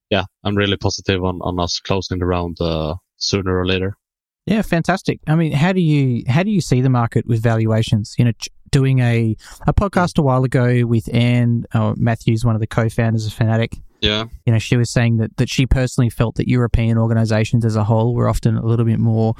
yeah, 0.09 0.25
I'm 0.43 0.55
really 0.55 0.77
positive 0.77 1.23
on, 1.23 1.39
on 1.41 1.59
us 1.59 1.79
closing 1.79 2.19
the 2.19 2.25
round, 2.25 2.59
uh, 2.61 2.95
sooner 3.17 3.57
or 3.57 3.65
later. 3.65 3.97
Yeah, 4.45 4.61
fantastic. 4.61 5.19
I 5.27 5.35
mean, 5.35 5.51
how 5.51 5.73
do 5.73 5.81
you 5.81 6.23
how 6.27 6.41
do 6.43 6.51
you 6.51 6.61
see 6.61 6.79
the 6.79 6.89
market 6.89 7.27
with 7.27 7.43
valuations? 7.43 8.15
You 8.17 8.25
know, 8.25 8.31
ch- 8.31 8.47
doing 8.71 8.99
a 8.99 9.35
a 9.67 9.73
podcast 9.73 10.17
a 10.17 10.21
while 10.21 10.45
ago 10.45 10.85
with 10.85 11.13
Anne 11.13 11.65
uh, 11.73 11.93
Mathews, 11.97 12.45
one 12.45 12.55
of 12.55 12.61
the 12.61 12.67
co-founders 12.67 13.25
of 13.25 13.33
Fnatic. 13.33 13.81
Yeah. 13.99 14.25
You 14.45 14.53
know, 14.53 14.59
she 14.59 14.77
was 14.77 14.89
saying 14.89 15.17
that 15.17 15.35
that 15.35 15.49
she 15.49 15.65
personally 15.65 16.09
felt 16.09 16.35
that 16.35 16.47
European 16.47 16.97
organisations 16.97 17.65
as 17.65 17.75
a 17.75 17.83
whole 17.83 18.15
were 18.15 18.29
often 18.29 18.55
a 18.55 18.65
little 18.65 18.85
bit 18.85 18.99
more 18.99 19.35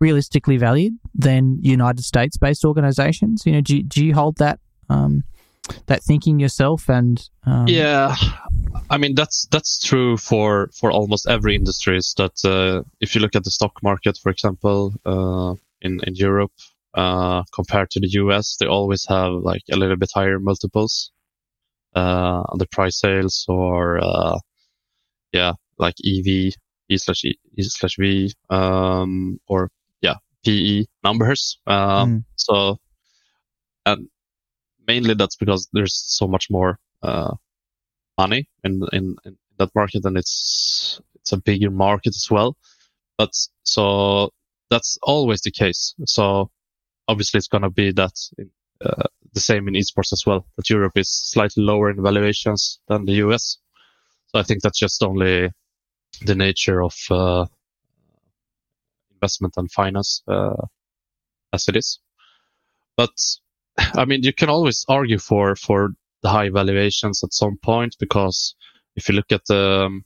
realistically 0.00 0.56
valued 0.56 0.98
than 1.14 1.58
United 1.62 2.04
States 2.04 2.36
based 2.36 2.64
organisations. 2.64 3.44
You 3.46 3.52
know, 3.52 3.60
do 3.60 3.82
do 3.82 4.04
you 4.04 4.14
hold 4.14 4.36
that 4.38 4.60
um, 4.88 5.24
that 5.86 6.02
thinking 6.02 6.38
yourself 6.38 6.88
and 6.88 7.28
um, 7.44 7.66
yeah 7.66 8.14
i 8.90 8.96
mean 8.96 9.14
that's 9.14 9.46
that's 9.50 9.78
true 9.78 10.16
for 10.16 10.70
for 10.78 10.90
almost 10.90 11.26
every 11.28 11.54
industry 11.54 11.96
is 11.96 12.14
that 12.16 12.36
uh, 12.44 12.82
if 13.00 13.14
you 13.14 13.20
look 13.20 13.34
at 13.34 13.44
the 13.44 13.50
stock 13.50 13.72
market 13.82 14.18
for 14.22 14.30
example 14.30 14.94
uh, 15.04 15.54
in 15.80 16.00
in 16.06 16.14
europe 16.14 16.52
uh, 16.94 17.42
compared 17.52 17.90
to 17.90 18.00
the 18.00 18.08
us 18.08 18.56
they 18.58 18.66
always 18.66 19.04
have 19.06 19.32
like 19.32 19.62
a 19.70 19.76
little 19.76 19.96
bit 19.96 20.10
higher 20.14 20.38
multiples 20.38 21.10
uh, 21.94 22.42
on 22.48 22.58
the 22.58 22.66
price 22.66 23.00
sales 23.00 23.44
or 23.48 23.98
uh, 24.02 24.38
yeah 25.32 25.52
like 25.78 25.94
ev 26.04 26.26
e 26.26 26.52
slash 26.96 27.24
e, 27.24 27.36
slash 27.60 27.96
v 27.98 28.32
um, 28.50 29.38
or 29.48 29.70
pe 30.46 30.84
numbers. 31.02 31.58
Um, 31.66 32.08
Mm. 32.08 32.24
so 32.36 32.78
and 33.84 34.08
mainly 34.86 35.14
that's 35.14 35.36
because 35.36 35.68
there's 35.72 35.94
so 35.94 36.26
much 36.26 36.50
more 36.50 36.78
uh, 37.02 37.34
money 38.18 38.48
in, 38.64 38.80
in 38.92 39.16
in 39.24 39.36
that 39.58 39.70
market 39.74 40.04
and 40.04 40.16
it's 40.16 41.00
it's 41.14 41.32
a 41.32 41.36
bigger 41.36 41.70
market 41.70 42.14
as 42.16 42.28
well. 42.30 42.56
But 43.18 43.30
so 43.62 44.30
that's 44.70 44.98
always 45.02 45.40
the 45.42 45.50
case. 45.50 45.94
So 46.06 46.50
obviously 47.08 47.38
it's 47.38 47.48
going 47.48 47.62
to 47.62 47.70
be 47.70 47.92
that 47.92 48.12
uh, 48.84 49.08
the 49.32 49.40
same 49.40 49.68
in 49.68 49.74
esports 49.74 50.12
as 50.12 50.24
well 50.26 50.46
that 50.56 50.70
europe 50.70 50.96
is 50.96 51.08
slightly 51.08 51.62
lower 51.62 51.90
in 51.90 52.02
valuations 52.02 52.80
than 52.88 53.04
the 53.04 53.12
us 53.12 53.58
so 54.28 54.38
i 54.38 54.42
think 54.42 54.62
that's 54.62 54.78
just 54.78 55.02
only 55.02 55.50
the 56.24 56.34
nature 56.34 56.82
of 56.82 56.94
uh, 57.10 57.46
investment 59.16 59.54
and 59.56 59.70
finance 59.72 60.22
uh, 60.28 60.64
as 61.52 61.68
it 61.68 61.76
is 61.76 62.00
but 62.96 63.10
I 63.78 64.04
mean, 64.04 64.22
you 64.22 64.32
can 64.32 64.48
always 64.48 64.84
argue 64.88 65.18
for 65.18 65.54
for 65.56 65.90
the 66.22 66.30
high 66.30 66.48
valuations 66.50 67.22
at 67.22 67.32
some 67.34 67.58
point 67.58 67.96
because 68.00 68.54
if 68.96 69.08
you 69.08 69.14
look 69.14 69.30
at 69.32 69.44
the 69.46 69.84
um, 69.86 70.04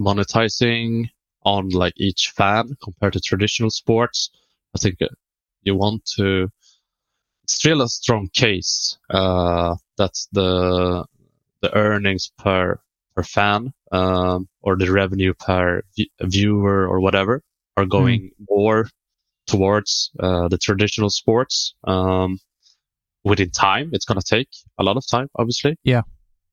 monetizing 0.00 1.08
on 1.44 1.68
like 1.70 1.94
each 1.96 2.32
fan 2.36 2.76
compared 2.82 3.12
to 3.14 3.20
traditional 3.20 3.70
sports, 3.70 4.30
I 4.74 4.78
think 4.78 5.00
uh, 5.02 5.08
you 5.62 5.74
want 5.76 6.04
to. 6.16 6.50
It's 7.44 7.54
still 7.54 7.82
a 7.82 7.88
strong 7.88 8.28
case 8.34 8.98
uh, 9.10 9.76
that 9.96 10.14
the 10.32 11.06
the 11.62 11.74
earnings 11.74 12.30
per 12.38 12.80
per 13.14 13.22
fan 13.22 13.72
um, 13.92 14.48
or 14.62 14.76
the 14.76 14.92
revenue 14.92 15.34
per 15.34 15.82
v- 15.96 16.10
viewer 16.22 16.86
or 16.86 17.00
whatever 17.00 17.42
are 17.78 17.86
going 17.86 18.30
more 18.48 18.88
towards 19.46 20.10
uh, 20.20 20.48
the 20.48 20.58
traditional 20.58 21.10
sports. 21.10 21.74
Um, 21.84 22.38
within 23.24 23.50
time. 23.50 23.90
It's 23.92 24.04
going 24.04 24.20
to 24.20 24.26
take 24.36 24.48
a 24.78 24.82
lot 24.82 24.96
of 24.96 25.04
time, 25.06 25.28
obviously. 25.36 25.76
Yeah. 25.84 26.02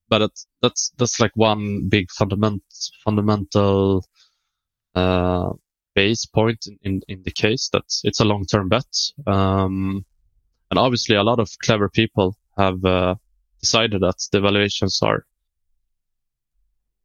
But 0.08 0.32
that's 0.62 0.92
that's 1.00 1.20
like 1.20 1.32
one 1.36 1.90
big 1.90 2.12
fundament 2.12 2.62
fundamental 3.04 4.06
uh, 4.94 5.50
base 5.96 6.26
point 6.26 6.68
in, 6.68 6.78
in, 6.84 7.02
in 7.08 7.24
the 7.24 7.32
case 7.32 7.70
that 7.74 7.86
it's 8.04 8.20
a 8.20 8.26
long 8.26 8.46
term 8.46 8.70
bet. 8.70 8.86
Um, 9.26 10.06
and 10.70 10.78
obviously, 10.78 11.16
a 11.16 11.24
lot 11.24 11.40
of 11.40 11.50
clever 11.64 11.90
people 11.90 12.36
have 12.56 12.86
uh, 12.86 13.16
decided 13.62 14.02
that 14.02 14.18
the 14.32 14.42
valuations 14.42 15.00
are 15.02 15.26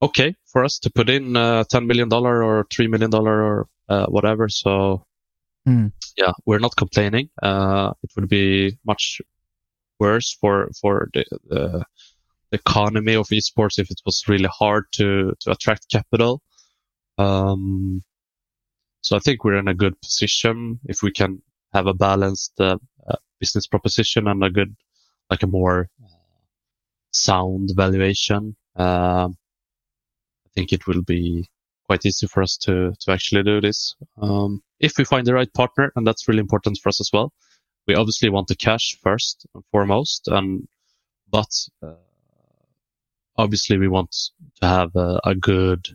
okay 0.02 0.34
for 0.52 0.64
us 0.64 0.78
to 0.80 0.90
put 0.90 1.08
in 1.08 1.36
uh, 1.36 1.64
ten 1.70 1.86
million 1.86 2.10
dollar 2.10 2.44
or 2.44 2.66
three 2.70 2.86
million 2.86 3.10
dollar 3.10 3.42
or 3.42 3.66
uh, 3.90 4.06
whatever. 4.06 4.48
So 4.48 5.04
Hmm. 5.66 5.88
yeah, 6.16 6.32
we're 6.46 6.58
not 6.60 6.76
complaining. 6.76 7.28
Uh, 7.42 7.92
it 8.02 8.10
would 8.16 8.28
be 8.28 8.78
much 8.86 9.20
worse 9.98 10.36
for 10.40 10.70
for 10.80 11.10
the, 11.14 11.24
the 11.48 11.84
economy 12.52 13.14
of 13.14 13.28
esports 13.28 13.78
if 13.78 13.90
it 13.90 14.00
was 14.06 14.24
really 14.28 14.48
hard 14.50 14.84
to 14.92 15.34
to 15.40 15.50
attract 15.50 15.90
capital. 15.90 16.40
Um, 17.18 18.02
so 19.02 19.16
I 19.16 19.20
think 19.20 19.44
we're 19.44 19.58
in 19.58 19.68
a 19.68 19.74
good 19.74 20.00
position 20.00 20.80
if 20.84 21.02
we 21.02 21.12
can 21.12 21.42
have 21.72 21.86
a 21.86 21.94
balanced 21.94 22.52
uh, 22.60 22.78
uh, 23.08 23.16
business 23.40 23.66
proposition 23.66 24.26
and 24.28 24.42
a 24.44 24.50
good, 24.50 24.74
like 25.30 25.42
a 25.42 25.46
more 25.46 25.88
uh, 26.04 26.08
sound 27.12 27.70
valuation. 27.76 28.56
Um, 28.76 29.36
I 30.46 30.50
think 30.54 30.72
it 30.72 30.86
will 30.86 31.02
be 31.02 31.48
quite 31.90 32.06
easy 32.06 32.26
for 32.32 32.42
us 32.42 32.56
to 32.56 32.74
to 33.02 33.08
actually 33.16 33.42
do 33.42 33.60
this. 33.60 33.96
Um, 34.22 34.62
if 34.78 34.92
we 34.98 35.04
find 35.04 35.26
the 35.26 35.34
right 35.34 35.52
partner, 35.62 35.86
and 35.94 36.06
that's 36.06 36.28
really 36.28 36.46
important 36.46 36.78
for 36.82 36.88
us 36.90 37.00
as 37.00 37.10
well 37.12 37.28
we 37.90 37.96
obviously 37.96 38.30
want 38.30 38.46
the 38.46 38.54
cash 38.54 38.96
first 39.02 39.46
and 39.54 39.64
foremost, 39.72 40.28
and 40.28 40.68
but 41.28 41.52
uh, 41.82 41.94
obviously 43.36 43.78
we 43.78 43.88
want 43.88 44.14
to 44.60 44.66
have 44.66 44.94
a, 44.94 45.20
a 45.24 45.34
good 45.34 45.88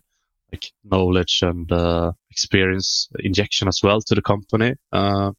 like 0.51 0.71
knowledge 0.83 1.39
and 1.41 1.71
uh, 1.71 2.11
experience 2.29 3.09
injection 3.19 3.67
as 3.67 3.79
well 3.83 4.01
to 4.01 4.15
the 4.15 4.21
company 4.21 4.75
uh, 4.91 5.31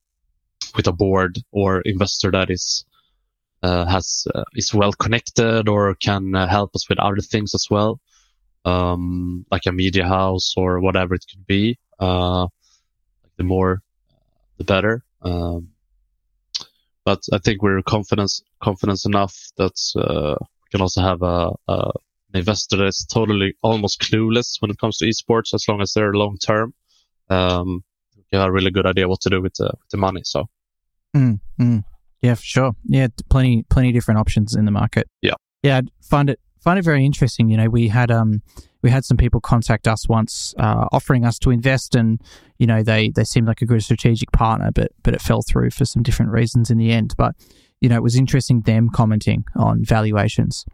with 0.76 0.86
a 0.86 0.92
board 0.92 1.38
or 1.52 1.80
investor 1.82 2.30
that 2.30 2.50
is 2.50 2.86
uh, 3.62 3.84
has 3.86 4.26
uh, 4.34 4.44
is 4.54 4.72
well 4.72 4.92
connected 4.92 5.68
or 5.68 5.94
can 5.94 6.34
uh, 6.34 6.46
help 6.48 6.74
us 6.74 6.88
with 6.88 6.98
other 6.98 7.20
things 7.20 7.54
as 7.54 7.66
well, 7.70 8.00
um, 8.66 9.46
like 9.50 9.66
a 9.66 9.72
media 9.72 10.06
house 10.06 10.54
or 10.56 10.80
whatever 10.80 11.14
it 11.14 11.24
could 11.30 11.46
be. 11.46 11.78
Uh, 11.98 12.46
the 13.38 13.44
more, 13.44 13.80
the 14.58 14.64
better. 14.64 15.02
Um, 15.22 15.68
but 17.04 17.22
I 17.32 17.38
think 17.38 17.62
we're 17.62 17.82
confident 17.82 18.32
confident 18.62 19.00
enough 19.06 19.34
that 19.56 19.78
uh, 19.96 20.36
we 20.40 20.68
can 20.70 20.80
also 20.80 21.00
have 21.00 21.22
a, 21.22 21.52
a, 21.68 21.92
an 22.32 22.40
investor 22.40 22.76
that's 22.76 23.06
totally 23.06 23.54
almost 23.62 24.00
clueless 24.00 24.56
when 24.60 24.70
it 24.70 24.78
comes 24.78 24.98
to 24.98 25.06
esports, 25.06 25.54
as 25.54 25.64
long 25.68 25.80
as 25.80 25.92
they're 25.92 26.12
long 26.12 26.36
term. 26.38 26.74
Um, 27.30 27.84
we 28.32 28.38
have 28.38 28.48
a 28.48 28.52
really 28.52 28.72
good 28.72 28.86
idea 28.86 29.08
what 29.08 29.20
to 29.20 29.30
do 29.30 29.40
with 29.40 29.54
the, 29.54 29.66
with 29.66 29.90
the 29.90 29.96
money. 29.96 30.22
So 30.24 30.48
Mm, 31.16 31.40
mm. 31.60 31.84
Yeah, 32.22 32.34
for 32.34 32.42
sure. 32.42 32.72
Yeah, 32.84 33.08
plenty, 33.30 33.64
plenty 33.70 33.92
different 33.92 34.20
options 34.20 34.54
in 34.54 34.64
the 34.64 34.70
market. 34.70 35.08
Yeah. 35.22 35.34
yeah. 35.62 35.78
I 35.78 35.82
find 36.02 36.28
it 36.28 36.40
find 36.66 36.80
it 36.80 36.84
very 36.84 37.06
interesting. 37.06 37.48
You 37.48 37.56
know, 37.56 37.68
we 37.68 37.86
had 37.86 38.10
um 38.10 38.42
we 38.82 38.90
had 38.90 39.04
some 39.04 39.16
people 39.16 39.40
contact 39.40 39.86
us 39.86 40.08
once, 40.08 40.52
uh, 40.58 40.86
offering 40.90 41.24
us 41.24 41.38
to 41.40 41.50
invest, 41.50 41.94
and 41.94 42.20
you 42.58 42.66
know 42.66 42.82
they 42.82 43.10
they 43.10 43.24
seemed 43.24 43.46
like 43.46 43.62
a 43.62 43.66
good 43.66 43.82
strategic 43.82 44.32
partner, 44.32 44.70
but 44.74 44.90
but 45.04 45.14
it 45.14 45.22
fell 45.22 45.42
through 45.42 45.70
for 45.70 45.84
some 45.84 46.02
different 46.02 46.32
reasons 46.32 46.70
in 46.70 46.76
the 46.76 46.90
end. 46.90 47.14
But 47.16 47.36
you 47.80 47.88
know, 47.88 47.94
it 47.94 48.02
was 48.02 48.16
interesting 48.16 48.62
them 48.62 48.88
commenting 48.92 49.44
on 49.54 49.84
valuations. 49.84 50.64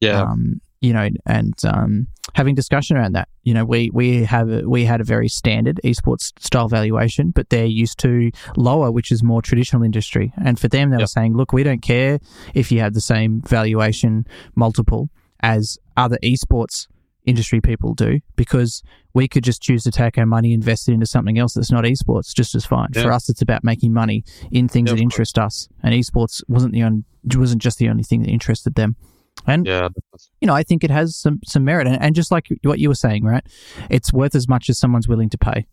yeah, 0.00 0.22
Um, 0.22 0.60
you 0.80 0.92
know, 0.92 1.08
and 1.26 1.54
um, 1.64 2.06
having 2.34 2.54
discussion 2.54 2.96
around 2.96 3.14
that. 3.14 3.28
You 3.42 3.54
know, 3.54 3.64
we 3.64 3.90
we 3.92 4.22
have 4.24 4.48
we 4.48 4.84
had 4.84 5.00
a 5.00 5.04
very 5.04 5.28
standard 5.28 5.80
esports 5.82 6.32
style 6.38 6.68
valuation, 6.68 7.30
but 7.30 7.50
they're 7.50 7.66
used 7.66 7.98
to 8.00 8.30
lower, 8.56 8.92
which 8.92 9.10
is 9.10 9.22
more 9.24 9.42
traditional 9.42 9.82
industry. 9.82 10.32
And 10.36 10.60
for 10.60 10.68
them, 10.68 10.90
they 10.90 10.98
were 10.98 11.06
saying, 11.06 11.36
look, 11.36 11.52
we 11.52 11.64
don't 11.64 11.82
care 11.82 12.20
if 12.54 12.70
you 12.70 12.78
have 12.80 12.94
the 12.94 13.00
same 13.00 13.42
valuation 13.42 14.26
multiple 14.54 15.10
as 15.44 15.78
other 15.94 16.18
esports 16.22 16.86
industry 17.26 17.60
people 17.60 17.94
do, 17.94 18.20
because 18.34 18.82
we 19.12 19.28
could 19.28 19.44
just 19.44 19.62
choose 19.62 19.82
to 19.84 19.90
take 19.90 20.16
our 20.18 20.26
money 20.26 20.52
invest 20.52 20.88
it 20.88 20.92
into 20.92 21.06
something 21.06 21.38
else 21.38 21.52
that's 21.52 21.70
not 21.70 21.84
esports 21.84 22.34
just 22.34 22.54
as 22.54 22.64
fine. 22.64 22.88
Yeah. 22.94 23.02
For 23.02 23.12
us, 23.12 23.28
it's 23.28 23.42
about 23.42 23.62
making 23.62 23.92
money 23.92 24.24
in 24.50 24.68
things 24.68 24.90
Yeah, 24.90 24.96
that 24.96 25.02
interest 25.02 25.38
us, 25.38 25.68
and 25.82 25.94
esports 25.94 26.42
wasn't 26.48 26.72
the 26.72 26.82
only 26.82 27.04
wasn't 27.34 27.62
just 27.62 27.78
the 27.78 27.90
only 27.90 28.02
thing 28.02 28.22
that 28.22 28.30
interested 28.30 28.74
them. 28.74 28.96
And 29.46 29.66
yeah, 29.66 29.88
you 30.40 30.46
know, 30.46 30.54
I 30.54 30.62
think 30.62 30.82
it 30.82 30.90
has 30.90 31.14
some 31.14 31.40
some 31.44 31.64
merit, 31.64 31.86
and, 31.86 32.00
and 32.00 32.14
just 32.14 32.30
like 32.30 32.48
what 32.62 32.78
you 32.78 32.88
were 32.88 32.94
saying, 32.94 33.24
right? 33.24 33.44
It's 33.90 34.12
worth 34.12 34.34
as 34.34 34.48
much 34.48 34.70
as 34.70 34.78
someone's 34.78 35.08
willing 35.08 35.28
to 35.30 35.38
pay. 35.38 35.66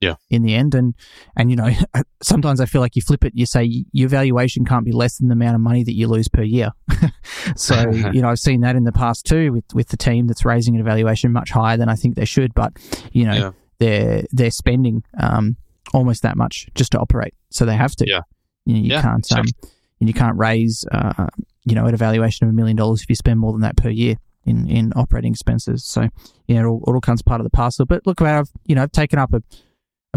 Yeah. 0.00 0.14
In 0.30 0.42
the 0.42 0.54
end, 0.54 0.74
and 0.74 0.94
and 1.36 1.50
you 1.50 1.56
know, 1.56 1.70
sometimes 2.22 2.60
I 2.60 2.66
feel 2.66 2.80
like 2.80 2.94
you 2.94 3.02
flip 3.02 3.24
it. 3.24 3.32
You 3.34 3.46
say 3.46 3.84
your 3.92 4.08
valuation 4.08 4.64
can't 4.64 4.84
be 4.84 4.92
less 4.92 5.16
than 5.18 5.28
the 5.28 5.32
amount 5.32 5.56
of 5.56 5.60
money 5.60 5.82
that 5.82 5.94
you 5.94 6.06
lose 6.06 6.28
per 6.28 6.42
year. 6.42 6.70
so 7.56 7.90
you 8.12 8.22
know, 8.22 8.28
I've 8.28 8.38
seen 8.38 8.60
that 8.62 8.76
in 8.76 8.84
the 8.84 8.92
past 8.92 9.26
too 9.26 9.52
with 9.52 9.64
with 9.74 9.88
the 9.88 9.96
team 9.96 10.26
that's 10.26 10.44
raising 10.44 10.74
an 10.74 10.80
evaluation 10.80 11.32
much 11.32 11.50
higher 11.50 11.76
than 11.76 11.88
I 11.88 11.94
think 11.96 12.14
they 12.14 12.24
should, 12.24 12.54
but 12.54 12.72
you 13.12 13.24
know, 13.24 13.34
Yeah. 13.34 13.50
they're 13.78 14.24
they're 14.32 14.50
spending 14.50 15.02
um 15.20 15.56
almost 15.94 16.22
that 16.22 16.36
much 16.36 16.68
just 16.74 16.92
to 16.92 16.98
operate, 16.98 17.34
so 17.50 17.64
they 17.64 17.76
have 17.76 17.96
to. 17.96 18.04
Yeah. 18.08 18.20
You, 18.66 18.74
know, 18.74 18.80
you 18.80 18.90
Yeah, 18.90 19.02
can't 19.02 19.32
um, 19.32 19.40
exactly. 19.46 19.70
and 20.00 20.08
you 20.08 20.14
can't 20.14 20.36
raise 20.38 20.84
uh, 20.92 21.26
you 21.64 21.74
know, 21.74 21.86
at 21.86 21.94
a 21.94 21.96
valuation 21.98 22.46
of 22.46 22.52
a 22.52 22.54
million 22.54 22.76
dollars 22.76 23.02
if 23.02 23.08
you 23.08 23.16
spend 23.16 23.40
more 23.40 23.52
than 23.52 23.62
that 23.62 23.76
per 23.76 23.88
year 23.88 24.16
in, 24.44 24.68
in 24.68 24.92
operating 24.96 25.32
expenses. 25.32 25.84
So, 25.84 26.08
yeah, 26.46 26.60
it 26.60 26.64
all, 26.64 26.82
it 26.86 26.90
all 26.92 27.00
comes 27.00 27.20
part 27.20 27.40
of 27.40 27.44
the 27.44 27.50
parcel. 27.50 27.84
But 27.84 28.06
look, 28.06 28.22
I've, 28.22 28.48
you 28.64 28.74
know, 28.74 28.82
I've 28.82 28.92
taken 28.92 29.18
up 29.18 29.34
a, 29.34 29.42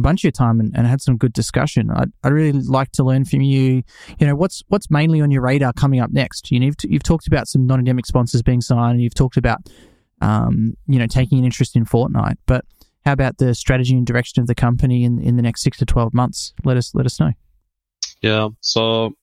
bunch 0.02 0.22
of 0.22 0.24
your 0.26 0.32
time 0.32 0.60
and, 0.60 0.76
and 0.76 0.88
had 0.88 1.02
some 1.02 1.18
good 1.18 1.34
discussion. 1.34 1.90
I'd, 1.92 2.12
I'd 2.24 2.34
really 2.34 2.52
like 2.52 2.92
to 2.94 3.04
learn 3.04 3.26
from 3.26 3.42
you, 3.42 3.84
you 4.20 4.28
know, 4.28 4.36
what's, 4.36 4.64
what's 4.68 4.90
mainly 4.90 5.22
on 5.22 5.32
your 5.32 5.42
radar 5.42 5.74
coming 5.74 6.00
up 6.00 6.12
next? 6.12 6.52
You 6.52 6.60
know, 6.60 6.68
you've, 6.68 6.76
you've 6.84 7.04
talked 7.04 7.28
about 7.28 7.48
some 7.48 7.66
non-endemic 7.66 8.06
sponsors 8.06 8.42
being 8.42 8.62
signed 8.62 8.94
and 8.94 9.02
you've 9.02 9.16
talked 9.16 9.38
about, 9.38 9.60
um, 10.22 10.76
you 10.88 11.00
know, 11.00 11.08
taking 11.08 11.40
an 11.40 11.46
interest 11.46 11.76
in 11.76 11.86
Fortnite, 11.86 12.38
but 12.46 12.66
how 13.06 13.14
about 13.14 13.38
the 13.38 13.56
strategy 13.56 13.96
and 13.96 14.06
direction 14.06 14.42
of 14.42 14.48
the 14.48 14.56
company 14.56 15.04
in, 15.04 15.20
in 15.20 15.36
the 15.36 15.42
next 15.42 15.64
six 15.64 15.78
to 15.80 15.86
12 15.86 16.14
months? 16.14 16.54
Let 16.64 16.78
us, 16.78 16.94
let 16.94 17.06
us 17.06 17.20
know. 17.20 17.32
Yeah. 18.22 18.50
So 18.62 19.14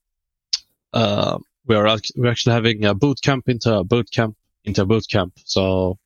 uh, 0.92 1.38
we 1.66 1.76
are 1.76 1.98
we're 2.16 2.30
actually 2.30 2.54
having 2.54 2.84
a 2.84 2.94
boot 2.94 3.20
camp 3.22 3.48
into 3.48 3.72
a 3.78 3.84
boot 3.84 4.10
camp 4.10 4.36
into 4.64 4.82
a 4.82 4.86
boot 4.86 5.04
camp. 5.08 5.34
So 5.44 5.98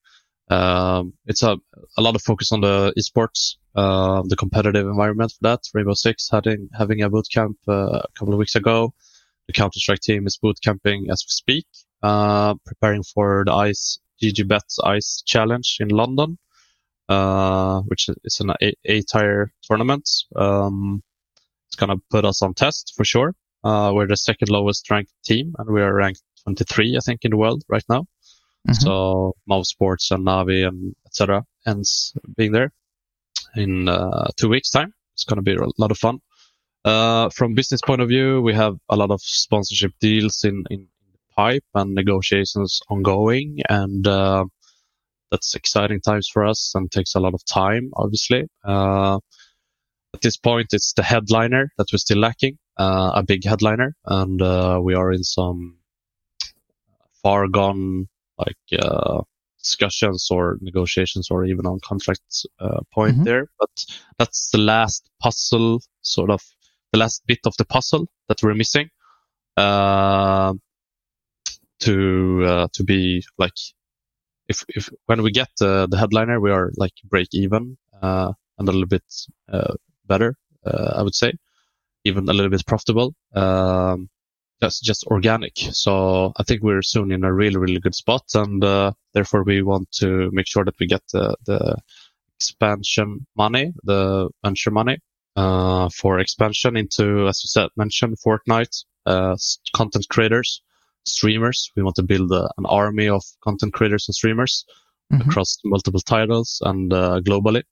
um, 0.50 1.14
it's 1.26 1.42
a 1.42 1.56
a 1.96 2.02
lot 2.02 2.14
of 2.14 2.22
focus 2.22 2.52
on 2.52 2.60
the 2.60 2.92
esports, 2.98 3.56
uh, 3.74 4.22
the 4.26 4.36
competitive 4.36 4.86
environment 4.86 5.32
for 5.32 5.38
that. 5.42 5.60
Rainbow 5.72 5.94
Six 5.94 6.28
having 6.30 6.68
having 6.76 7.02
a 7.02 7.08
boot 7.08 7.26
camp 7.32 7.56
uh, 7.68 8.00
a 8.00 8.08
couple 8.14 8.34
of 8.34 8.38
weeks 8.38 8.54
ago. 8.54 8.92
The 9.46 9.52
Counter 9.52 9.80
Strike 9.80 10.00
team 10.00 10.26
is 10.26 10.36
boot 10.36 10.58
camping 10.62 11.08
as 11.10 11.24
we 11.24 11.30
speak, 11.30 11.66
uh, 12.02 12.54
preparing 12.66 13.02
for 13.02 13.44
the 13.46 13.52
Ice 13.52 13.98
GGBet 14.22 14.60
Ice 14.84 15.22
Challenge 15.26 15.78
in 15.80 15.88
London, 15.88 16.38
uh, 17.08 17.80
which 17.82 18.08
is 18.24 18.40
an 18.40 18.52
A-tier 18.84 19.52
tournament. 19.62 20.08
Um, 20.36 21.02
it's 21.66 21.76
gonna 21.76 21.96
put 22.10 22.24
us 22.24 22.42
on 22.42 22.54
test 22.54 22.92
for 22.96 23.04
sure. 23.04 23.34
Uh, 23.64 23.92
we're 23.94 24.06
the 24.06 24.16
second 24.16 24.50
lowest 24.50 24.90
ranked 24.90 25.12
team, 25.24 25.54
and 25.58 25.70
we 25.70 25.80
are 25.80 25.94
ranked 25.94 26.22
23, 26.44 26.96
I 26.96 27.00
think, 27.00 27.20
in 27.24 27.30
the 27.30 27.36
world 27.36 27.62
right 27.68 27.84
now. 27.88 28.06
Mm-hmm. 28.68 28.74
So 28.74 29.34
mousesports 29.50 30.10
and 30.10 30.26
Navi 30.26 30.66
and 30.66 30.94
etc. 31.06 31.44
ends 31.66 32.14
being 32.36 32.52
there 32.52 32.72
in 33.56 33.88
uh, 33.88 34.28
two 34.36 34.48
weeks' 34.48 34.70
time. 34.70 34.92
It's 35.14 35.24
going 35.24 35.36
to 35.36 35.42
be 35.42 35.54
a 35.54 35.66
lot 35.78 35.90
of 35.90 35.98
fun. 35.98 36.20
Uh, 36.84 37.28
from 37.30 37.54
business 37.54 37.80
point 37.80 38.00
of 38.00 38.08
view, 38.08 38.40
we 38.40 38.54
have 38.54 38.76
a 38.88 38.96
lot 38.96 39.10
of 39.10 39.20
sponsorship 39.20 39.92
deals 40.00 40.44
in, 40.44 40.64
in 40.70 40.88
pipe 41.36 41.64
and 41.74 41.94
negotiations 41.94 42.80
ongoing, 42.88 43.58
and 43.68 44.06
uh, 44.06 44.44
that's 45.30 45.54
exciting 45.54 46.00
times 46.00 46.28
for 46.32 46.44
us 46.44 46.72
and 46.74 46.90
takes 46.90 47.14
a 47.14 47.20
lot 47.20 47.34
of 47.34 47.44
time, 47.44 47.90
obviously. 47.96 48.48
Uh, 48.64 49.18
at 50.14 50.20
this 50.20 50.36
point, 50.36 50.68
it's 50.72 50.92
the 50.92 51.02
headliner 51.02 51.70
that 51.78 51.86
we're 51.92 51.98
still 51.98 52.18
lacking, 52.18 52.58
uh, 52.78 53.12
a 53.14 53.22
big 53.22 53.44
headliner, 53.44 53.94
and 54.04 54.42
uh, 54.42 54.78
we 54.82 54.94
are 54.94 55.12
in 55.12 55.22
some 55.22 55.78
far 57.22 57.46
gone 57.48 58.08
like 58.38 58.82
uh, 58.82 59.22
discussions 59.62 60.28
or 60.30 60.58
negotiations 60.60 61.28
or 61.30 61.44
even 61.44 61.66
on 61.66 61.78
contracts 61.84 62.46
uh, 62.60 62.80
point 62.92 63.14
mm-hmm. 63.14 63.24
there. 63.24 63.46
But 63.58 63.70
that's 64.18 64.50
the 64.50 64.58
last 64.58 65.08
puzzle, 65.20 65.80
sort 66.02 66.30
of 66.30 66.40
the 66.92 66.98
last 66.98 67.22
bit 67.26 67.40
of 67.46 67.54
the 67.56 67.64
puzzle 67.64 68.08
that 68.28 68.42
we're 68.42 68.54
missing 68.54 68.90
uh, 69.56 70.54
to 71.80 72.44
uh, 72.44 72.68
to 72.72 72.84
be 72.84 73.24
like 73.38 73.52
if 74.48 74.64
if 74.68 74.88
when 75.06 75.22
we 75.22 75.30
get 75.30 75.48
the 75.58 75.96
headliner, 75.98 76.40
we 76.40 76.50
are 76.50 76.70
like 76.76 76.92
break 77.04 77.28
even 77.32 77.76
uh, 78.02 78.32
and 78.58 78.68
a 78.68 78.72
little 78.72 78.86
bit 78.86 79.04
uh, 79.50 79.74
better, 80.06 80.36
I 80.64 81.02
would 81.02 81.14
say, 81.14 81.32
even 82.04 82.28
a 82.28 82.32
little 82.32 82.50
bit 82.50 82.66
profitable. 82.66 83.14
Um, 83.34 84.08
that's 84.62 84.80
just 84.80 85.04
organic. 85.08 85.54
So 85.56 86.32
I 86.36 86.44
think 86.44 86.62
we're 86.62 86.82
soon 86.82 87.10
in 87.10 87.24
a 87.24 87.34
really, 87.34 87.56
really 87.56 87.80
good 87.80 87.96
spot. 87.96 88.22
And 88.34 88.62
uh, 88.62 88.92
therefore, 89.12 89.42
we 89.42 89.60
want 89.60 89.90
to 90.00 90.30
make 90.32 90.46
sure 90.46 90.64
that 90.64 90.78
we 90.78 90.86
get 90.86 91.02
the, 91.12 91.36
the 91.46 91.76
expansion 92.36 93.26
money, 93.36 93.72
the 93.82 94.30
venture 94.44 94.70
money 94.70 94.98
uh, 95.34 95.88
for 95.88 96.20
expansion 96.20 96.76
into, 96.76 97.26
as 97.26 97.42
you 97.42 97.48
said, 97.48 97.70
mentioned 97.76 98.16
Fortnite, 98.24 98.84
uh, 99.04 99.36
content 99.74 100.06
creators, 100.08 100.62
streamers. 101.06 101.72
We 101.76 101.82
want 101.82 101.96
to 101.96 102.04
build 102.04 102.30
a, 102.30 102.48
an 102.56 102.66
army 102.66 103.08
of 103.08 103.24
content 103.42 103.72
creators 103.72 104.06
and 104.06 104.14
streamers 104.14 104.64
mm-hmm. 105.12 105.28
across 105.28 105.58
multiple 105.64 106.00
titles 106.00 106.62
and 106.64 106.92
uh, 106.92 107.20
globally. 107.20 107.64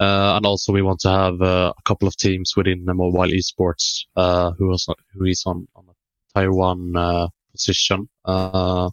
Uh, 0.00 0.34
and 0.36 0.46
also 0.46 0.72
we 0.72 0.82
want 0.82 0.98
to 0.98 1.08
have 1.08 1.40
uh, 1.40 1.72
a 1.78 1.82
couple 1.84 2.08
of 2.08 2.16
teams 2.16 2.54
within 2.56 2.84
the 2.86 2.94
mobile 2.94 3.30
esports 3.30 4.00
uh, 4.16 4.50
who 4.58 4.72
is 4.72 4.88
who 5.14 5.26
is 5.26 5.44
on, 5.46 5.68
on 5.76 5.91
Taiwan 6.34 6.96
uh, 6.96 7.28
position. 7.52 8.08
Uh, 8.24 8.88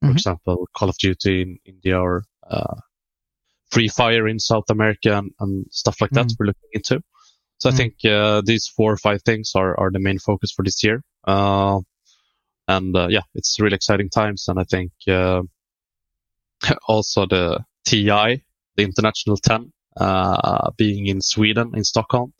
for 0.00 0.08
mm-hmm. 0.08 0.12
example, 0.12 0.68
Call 0.76 0.88
of 0.88 0.98
Duty 0.98 1.42
in 1.42 1.58
India 1.64 1.98
or 1.98 2.24
uh, 2.48 2.76
Free 3.70 3.88
Fire 3.88 4.28
in 4.28 4.38
South 4.38 4.68
America 4.68 5.16
and, 5.18 5.30
and 5.40 5.66
stuff 5.70 6.00
like 6.00 6.10
that. 6.10 6.26
Mm. 6.26 6.36
We're 6.38 6.46
looking 6.46 6.70
into. 6.72 7.02
So 7.58 7.70
mm. 7.70 7.72
I 7.72 7.76
think 7.76 8.04
uh, 8.04 8.42
these 8.44 8.66
four 8.66 8.92
or 8.92 8.96
five 8.96 9.22
things 9.22 9.52
are, 9.54 9.78
are 9.78 9.90
the 9.90 10.00
main 10.00 10.18
focus 10.18 10.52
for 10.52 10.64
this 10.64 10.82
year. 10.84 11.02
Uh, 11.26 11.80
and 12.68 12.96
uh, 12.96 13.08
yeah, 13.08 13.22
it's 13.34 13.58
really 13.60 13.74
exciting 13.74 14.10
times. 14.10 14.46
And 14.48 14.58
I 14.58 14.64
think 14.64 14.92
also 16.88 17.26
the 17.26 17.64
TI, 17.86 18.44
the 18.76 18.82
International 18.82 19.36
10, 19.36 19.72
being 20.76 21.06
in 21.06 21.20
Sweden, 21.20 21.72
in 21.74 21.84
Stockholm, 21.84 22.32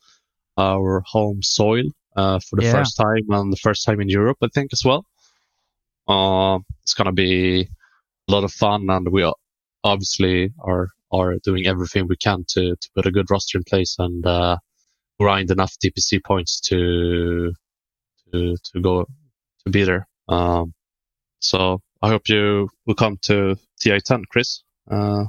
our 0.56 1.02
home 1.06 1.42
soil, 1.42 1.84
uh, 2.16 2.38
for 2.48 2.56
the 2.56 2.64
yeah. 2.64 2.72
first 2.72 2.96
time 2.96 3.26
and 3.30 3.52
the 3.52 3.56
first 3.56 3.84
time 3.84 4.00
in 4.00 4.08
Europe, 4.08 4.38
I 4.42 4.48
think 4.54 4.72
as 4.72 4.82
well. 4.84 5.04
Uh, 6.06 6.58
it's 6.82 6.94
gonna 6.94 7.12
be 7.12 7.62
a 8.28 8.32
lot 8.32 8.44
of 8.44 8.52
fun, 8.52 8.86
and 8.88 9.08
we 9.10 9.30
obviously 9.82 10.52
are 10.60 10.88
are 11.12 11.36
doing 11.44 11.66
everything 11.66 12.06
we 12.08 12.16
can 12.16 12.44
to 12.48 12.74
to 12.76 12.88
put 12.94 13.06
a 13.06 13.10
good 13.10 13.30
roster 13.30 13.58
in 13.58 13.64
place 13.64 13.96
and 13.98 14.26
uh, 14.26 14.56
grind 15.18 15.50
enough 15.50 15.74
DPC 15.82 16.22
points 16.24 16.60
to 16.60 17.52
to 18.32 18.56
to 18.72 18.80
go 18.80 19.06
to 19.64 19.70
be 19.70 19.84
there. 19.84 20.06
Um, 20.28 20.74
so 21.40 21.80
I 22.02 22.08
hope 22.08 22.28
you 22.28 22.68
will 22.86 22.94
come 22.94 23.18
to 23.22 23.56
TI10, 23.82 24.24
Chris. 24.30 24.62
Uh, 24.90 25.24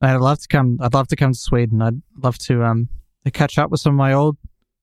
I'd 0.00 0.16
love 0.16 0.40
to 0.40 0.48
come. 0.48 0.78
I'd 0.80 0.94
love 0.94 1.08
to 1.08 1.16
come 1.16 1.32
to 1.32 1.38
Sweden. 1.38 1.80
I'd 1.80 2.02
love 2.22 2.38
to 2.38 2.64
um 2.64 2.88
to 3.24 3.30
catch 3.30 3.58
up 3.58 3.70
with 3.70 3.80
some 3.80 3.94
of 3.94 3.98
my 3.98 4.12
old 4.12 4.36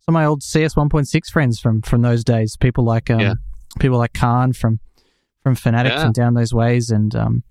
of 0.09 0.13
my 0.13 0.25
old 0.25 0.43
CS 0.43 0.75
1.6 0.75 1.25
friends 1.27 1.59
from 1.59 1.81
from 1.81 2.01
those 2.01 2.23
days. 2.23 2.57
People 2.57 2.83
like 2.83 3.09
um, 3.09 3.19
yeah. 3.19 3.33
people 3.79 3.97
like 3.97 4.13
cArn 4.13 4.53
from 4.53 4.79
from 5.43 5.55
Fnatic 5.55 5.89
yeah. 5.89 6.05
and 6.05 6.13
down 6.13 6.33
those 6.33 6.53
ways, 6.53 6.89
and 6.89 7.15
um, 7.15 7.43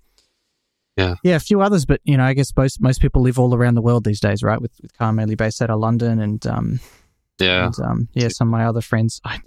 yeah, 0.95 1.15
yeah, 1.23 1.35
a 1.35 1.39
few 1.39 1.61
others. 1.61 1.85
But 1.85 2.01
you 2.03 2.17
know, 2.17 2.23
I 2.23 2.33
guess 2.33 2.55
most 2.55 2.81
most 2.81 3.01
people 3.01 3.21
live 3.21 3.39
all 3.39 3.55
around 3.55 3.75
the 3.75 3.81
world 3.81 4.03
these 4.03 4.19
days, 4.19 4.43
right? 4.43 4.61
With 4.61 4.71
with 4.81 4.95
cArn 4.97 5.15
mainly 5.15 5.35
based 5.35 5.61
out 5.61 5.69
of 5.69 5.79
London, 5.79 6.19
and 6.19 6.45
um, 6.47 6.79
yeah, 7.39 7.65
and, 7.65 7.79
um, 7.79 8.09
yeah, 8.13 8.27
some 8.29 8.49
of 8.49 8.51
my 8.51 8.65
other 8.65 8.81
friends. 8.81 9.21
I, 9.23 9.39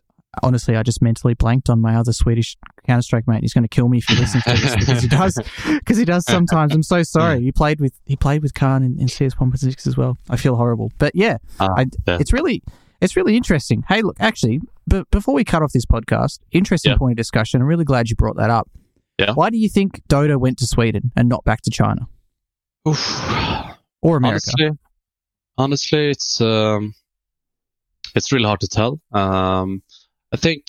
honestly, 0.42 0.76
I 0.76 0.82
just 0.82 1.02
mentally 1.02 1.34
blanked 1.34 1.68
on 1.68 1.80
my 1.80 1.96
other 1.96 2.12
Swedish 2.12 2.56
Counter 2.86 3.02
Strike 3.02 3.26
mate. 3.26 3.42
He's 3.42 3.52
going 3.52 3.64
to 3.64 3.68
kill 3.68 3.88
me 3.88 3.98
if 3.98 4.04
he 4.04 4.16
listens 4.16 4.44
to 4.44 4.50
this 4.52 4.76
because 4.76 5.02
he 5.02 5.08
does. 5.16 5.38
Because 5.66 5.98
he 5.98 6.04
does 6.04 6.24
sometimes. 6.24 6.74
I'm 6.74 6.82
so 6.82 7.02
sorry. 7.02 7.42
He 7.42 7.52
played 7.52 7.80
with 7.80 7.92
he 8.06 8.16
played 8.16 8.42
with 8.42 8.54
cArn 8.54 8.82
in, 8.82 8.98
in 8.98 9.08
CS 9.08 9.34
1.6 9.34 9.86
as 9.86 9.96
well. 9.96 10.16
I 10.30 10.36
feel 10.36 10.56
horrible, 10.56 10.90
but 10.98 11.14
yeah, 11.14 11.38
uh, 11.60 11.68
I, 11.76 11.86
yeah. 12.06 12.18
it's 12.20 12.32
really 12.32 12.62
it's 13.02 13.16
really 13.16 13.36
interesting. 13.36 13.82
Hey, 13.88 14.00
look, 14.00 14.16
actually, 14.20 14.60
b- 14.88 15.02
before 15.10 15.34
we 15.34 15.44
cut 15.44 15.62
off 15.62 15.72
this 15.72 15.84
podcast, 15.84 16.38
interesting 16.52 16.92
yeah. 16.92 16.98
point 16.98 17.12
of 17.12 17.16
discussion. 17.16 17.60
I'm 17.60 17.66
really 17.66 17.84
glad 17.84 18.08
you 18.08 18.16
brought 18.16 18.36
that 18.36 18.48
up. 18.48 18.70
Yeah. 19.18 19.32
Why 19.34 19.50
do 19.50 19.58
you 19.58 19.68
think 19.68 20.00
Dota 20.08 20.38
went 20.38 20.58
to 20.58 20.66
Sweden 20.66 21.10
and 21.16 21.28
not 21.28 21.44
back 21.44 21.62
to 21.62 21.70
China? 21.70 22.06
Oof. 22.88 23.20
Or 24.00 24.16
America? 24.16 24.50
Honestly, 24.56 24.78
honestly 25.58 26.10
it's 26.10 26.40
um, 26.40 26.94
it's 28.14 28.32
really 28.32 28.46
hard 28.46 28.60
to 28.60 28.68
tell. 28.68 29.00
Um, 29.12 29.82
I 30.32 30.36
think 30.36 30.64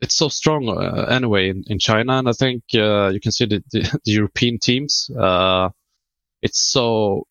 it's 0.00 0.14
so 0.14 0.28
strong 0.28 0.68
uh, 0.68 1.06
anyway 1.10 1.50
in, 1.50 1.64
in 1.66 1.78
China, 1.78 2.14
and 2.14 2.28
I 2.28 2.32
think 2.32 2.62
uh, 2.74 3.08
you 3.08 3.20
can 3.20 3.32
see 3.32 3.46
the, 3.46 3.62
the, 3.72 3.80
the 4.04 4.12
European 4.12 4.58
teams. 4.58 5.10
Uh, 5.18 5.70
it's 6.42 6.60
so, 6.60 7.26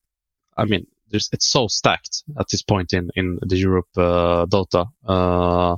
I 0.57 0.65
mean, 0.65 0.85
there's, 1.09 1.29
it's 1.31 1.47
so 1.47 1.67
stacked 1.67 2.23
at 2.39 2.47
this 2.49 2.61
point 2.61 2.93
in, 2.93 3.09
in 3.15 3.39
the 3.41 3.57
Europe 3.57 3.87
uh, 3.97 4.45
Dota. 4.45 4.87
Uh, 5.05 5.77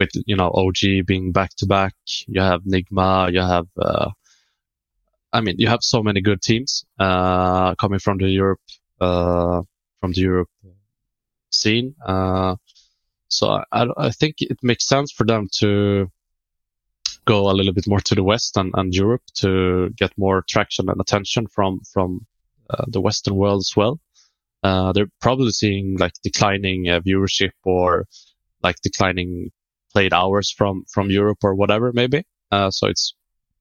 with 0.00 0.10
you 0.26 0.36
know 0.36 0.50
OG 0.50 1.06
being 1.06 1.32
back 1.32 1.50
to 1.56 1.66
back, 1.66 1.94
you 2.26 2.40
have 2.40 2.62
Nigma, 2.62 3.32
you 3.32 3.40
have 3.40 3.68
uh, 3.78 4.10
I 5.32 5.40
mean 5.40 5.56
you 5.58 5.68
have 5.68 5.82
so 5.82 6.02
many 6.02 6.20
good 6.20 6.42
teams 6.42 6.84
uh, 6.98 7.74
coming 7.76 8.00
from 8.00 8.18
the 8.18 8.28
Europe 8.28 8.60
uh, 9.00 9.62
from 10.00 10.12
the 10.12 10.20
Europe 10.20 10.50
scene. 11.50 11.94
Uh, 12.04 12.56
so 13.28 13.62
I, 13.70 13.86
I 13.96 14.10
think 14.10 14.36
it 14.40 14.58
makes 14.62 14.86
sense 14.88 15.12
for 15.12 15.24
them 15.24 15.48
to 15.60 16.10
go 17.24 17.50
a 17.50 17.54
little 17.54 17.72
bit 17.72 17.86
more 17.86 18.00
to 18.00 18.14
the 18.14 18.24
West 18.24 18.56
and, 18.56 18.72
and 18.74 18.92
Europe 18.92 19.22
to 19.34 19.90
get 19.96 20.12
more 20.18 20.42
traction 20.48 20.88
and 20.88 21.00
attention 21.00 21.46
from 21.46 21.80
from 21.92 22.26
the 22.88 23.02
Western 23.02 23.36
world 23.36 23.60
as 23.60 23.76
well 23.76 24.00
uh, 24.62 24.92
they're 24.92 25.10
probably 25.20 25.50
seeing 25.50 25.96
like 25.98 26.12
declining 26.22 26.88
uh, 26.88 27.00
viewership 27.00 27.52
or 27.64 28.06
like 28.62 28.76
declining 28.82 29.50
played 29.92 30.12
hours 30.12 30.50
from 30.50 30.84
from 30.92 31.10
Europe 31.10 31.38
or 31.42 31.54
whatever 31.54 31.92
maybe. 31.92 32.24
Uh, 32.50 32.70
so 32.70 32.86
it's 32.86 33.14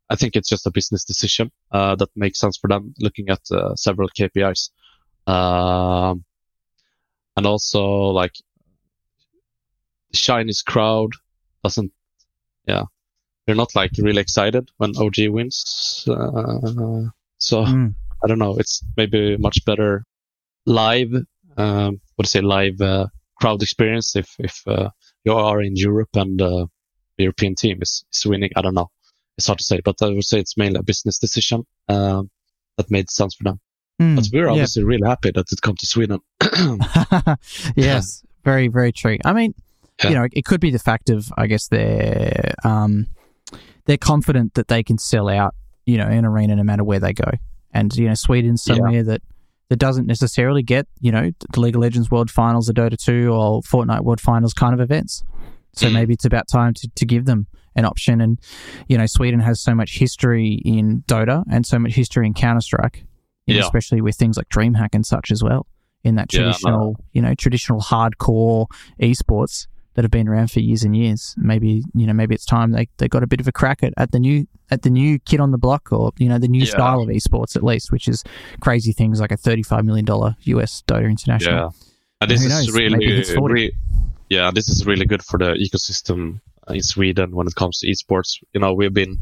I 0.10 0.16
think 0.16 0.36
it's 0.36 0.50
just 0.50 0.68
a 0.68 0.72
business 0.72 1.04
decision 1.04 1.52
uh, 1.72 1.96
that 1.96 2.10
makes 2.16 2.40
sense 2.40 2.58
for 2.58 2.68
them 2.68 2.94
looking 3.00 3.30
at 3.30 3.40
uh, 3.52 3.76
several 3.76 4.10
KPIs. 4.10 4.70
Um, 5.26 6.26
and 7.38 7.46
also 7.46 7.84
like 8.10 8.34
the 10.12 10.18
Chinese 10.18 10.62
crowd 10.62 11.12
doesn't 11.64 11.92
yeah 12.68 12.84
they're 13.46 13.56
not 13.56 13.76
like 13.76 13.92
really 13.98 14.22
excited 14.22 14.70
when 14.78 14.96
OG 14.98 15.30
wins. 15.30 16.06
Uh, 16.08 17.10
so 17.38 17.66
mm. 17.66 17.96
I 18.24 18.28
don't 18.28 18.40
know. 18.40 18.56
It's 18.58 18.84
maybe 18.98 19.36
much 19.38 19.66
better 19.66 20.06
live, 20.66 21.12
um, 21.58 22.02
what 22.16 22.26
to 22.26 22.30
say, 22.30 22.42
live 22.42 22.80
uh, 22.82 23.08
crowd 23.40 23.62
experience 23.62 24.16
if 24.16 24.36
if 24.40 24.62
uh, 24.68 24.90
you 25.26 25.34
are 25.34 25.62
in 25.62 25.76
Europe 25.76 26.16
and 26.16 26.42
uh, 26.42 26.66
European 27.18 27.56
team 27.56 27.80
is, 27.82 28.04
is 28.14 28.26
winning. 28.26 28.52
I 28.56 28.62
don't 28.62 28.76
know. 28.76 28.90
It's 29.38 29.48
hard 29.48 29.60
to 29.60 29.66
say, 29.66 29.82
but 29.84 30.02
I 30.02 30.10
would 30.10 30.26
say 30.26 30.40
it's 30.40 30.58
mainly 30.58 30.80
a 30.80 30.84
business 30.84 31.18
decision 31.18 31.64
um, 31.90 32.30
that 32.78 32.92
made 32.92 33.10
sense 33.10 33.36
for 33.36 33.44
them. 33.44 33.60
Mm, 34.00 34.16
but 34.16 34.26
we're 34.34 34.50
obviously 34.50 34.82
yeah. 34.84 34.88
really 34.88 35.08
happy 35.08 35.32
that 35.32 35.52
it 35.52 35.62
come 35.62 35.76
to 35.76 35.86
Sweden. 35.86 36.20
yes, 37.76 38.24
very 38.44 38.68
very 38.68 38.92
true. 38.92 39.18
I 39.26 39.34
mean, 39.34 39.54
yeah. 40.04 40.10
you 40.10 40.16
know, 40.16 40.28
it 40.32 40.46
could 40.46 40.62
be 40.62 40.72
the 40.72 40.80
fact 40.80 41.10
of 41.10 41.32
I 41.38 41.48
guess 41.48 41.68
they're 41.68 42.54
um, 42.64 43.08
they're 43.86 43.98
confident 43.98 44.56
that 44.56 44.68
they 44.68 44.84
can 44.84 44.98
sell 44.98 45.30
out, 45.30 45.56
you 45.86 45.98
know, 45.98 46.08
an 46.08 46.26
arena 46.26 46.56
no 46.56 46.64
matter 46.64 46.84
where 46.84 47.00
they 47.00 47.14
go, 47.14 47.32
and 47.74 47.96
you 47.96 48.08
know, 48.08 48.16
Sweden's 48.16 48.64
somewhere 48.64 48.92
yeah. 48.92 49.02
that 49.04 49.22
that 49.72 49.80
doesn't 49.80 50.06
necessarily 50.06 50.62
get 50.62 50.86
you 51.00 51.14
know 51.14 51.32
the 51.54 51.62
League 51.62 51.76
of 51.76 51.82
Legends 51.82 52.12
World 52.12 52.30
Finals, 52.30 52.68
the 52.68 52.74
Dota 52.74 53.02
two, 53.02 53.32
or 53.32 53.62
Fortnite 53.62 54.02
World 54.02 54.20
Finals 54.20 54.54
kind 54.54 54.74
of 54.74 54.82
events. 54.82 55.24
So 55.74 55.90
maybe 55.90 56.14
it's 56.14 56.26
about 56.26 56.50
time 56.50 56.74
to, 56.74 56.90
to 56.94 57.06
give 57.06 57.24
them 57.24 57.48
an 57.78 57.86
option. 57.86 58.20
And, 58.20 58.38
you 58.90 58.98
know, 58.98 59.06
Sweden 59.06 59.40
has 59.40 59.62
so 59.62 59.74
much 59.74 59.98
history 59.98 60.62
in 60.66 61.04
Dota 61.08 61.46
and 61.50 61.66
so 61.66 61.80
much 61.80 61.94
history 61.94 62.28
in 62.28 62.34
Counter 62.34 62.60
Strike, 62.60 63.06
yeah. 63.46 63.62
especially 63.62 64.02
with 64.02 64.18
things 64.18 64.36
like 64.36 64.50
DreamHack 64.50 64.90
and 64.92 65.06
such 65.06 65.32
as 65.32 65.42
well, 65.42 65.66
in 66.04 66.16
that 66.16 66.28
traditional, 66.28 66.98
yeah, 66.98 67.04
no. 67.04 67.06
you 67.14 67.22
know, 67.22 67.34
traditional 67.36 67.80
hardcore 67.80 68.66
esports 69.02 69.68
that 69.94 70.04
have 70.04 70.12
been 70.12 70.28
around 70.28 70.52
for 70.52 70.60
years 70.60 70.84
and 70.84 70.96
years. 70.96 71.36
Maybe, 71.38 71.84
you 71.94 72.08
know, 72.08 72.14
maybe 72.14 72.36
it's 72.36 72.46
time 72.46 72.72
they, 72.72 72.88
they 72.98 73.08
got 73.08 73.24
a 73.24 73.28
bit 73.28 73.40
of 73.40 73.48
a 73.48 73.52
crack 73.52 73.84
at, 73.84 73.94
at 73.98 74.12
the 74.12 74.20
new 74.20 74.48
at 74.70 74.84
the 74.84 74.90
new 74.90 75.20
kid 75.20 75.40
on 75.40 75.52
the 75.52 75.58
block 75.58 75.92
or, 75.92 76.12
you 76.18 76.30
know, 76.30 76.38
the 76.38 76.48
new 76.48 76.64
yeah. 76.64 76.72
style 76.72 77.02
of 77.02 77.10
esports 77.10 77.56
at 77.56 77.64
least, 77.64 77.92
which 77.92 78.08
is 78.08 78.24
crazy 78.62 78.94
things 78.94 79.20
like 79.20 79.32
a 79.32 79.38
thirty 79.38 79.64
five 79.64 79.86
million 79.86 80.06
dollar 80.06 80.36
US 80.44 80.84
Dota 80.88 81.10
International. 81.10 81.56
Yeah. 81.56 81.70
And 82.22 82.30
this 82.30 82.44
is 82.44 82.72
really, 82.72 83.00
really 83.36 83.72
yeah, 84.30 84.50
this 84.54 84.70
is 84.70 84.86
really 84.86 85.06
good 85.06 85.24
for 85.24 85.38
the 85.38 85.54
ecosystem 85.56 86.40
in 86.70 86.82
Sweden 86.82 87.36
when 87.36 87.48
it 87.48 87.56
comes 87.56 87.80
to 87.80 87.88
esports. 87.88 88.38
You 88.54 88.62
know, 88.62 88.74
we've 88.74 88.94
been 88.94 89.18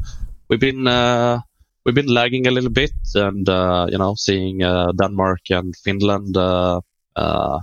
we've 0.48 0.60
been 0.60 0.86
uh, 0.86 1.40
we've 1.84 1.96
been 1.96 2.06
lagging 2.06 2.46
a 2.46 2.52
little 2.52 2.70
bit, 2.70 2.92
and 3.14 3.48
uh, 3.48 3.88
you 3.90 3.98
know, 3.98 4.14
seeing 4.14 4.62
uh, 4.62 4.92
Denmark 4.92 5.40
and 5.50 5.74
Finland 5.76 6.36
uh, 6.36 6.80
uh, 7.16 7.58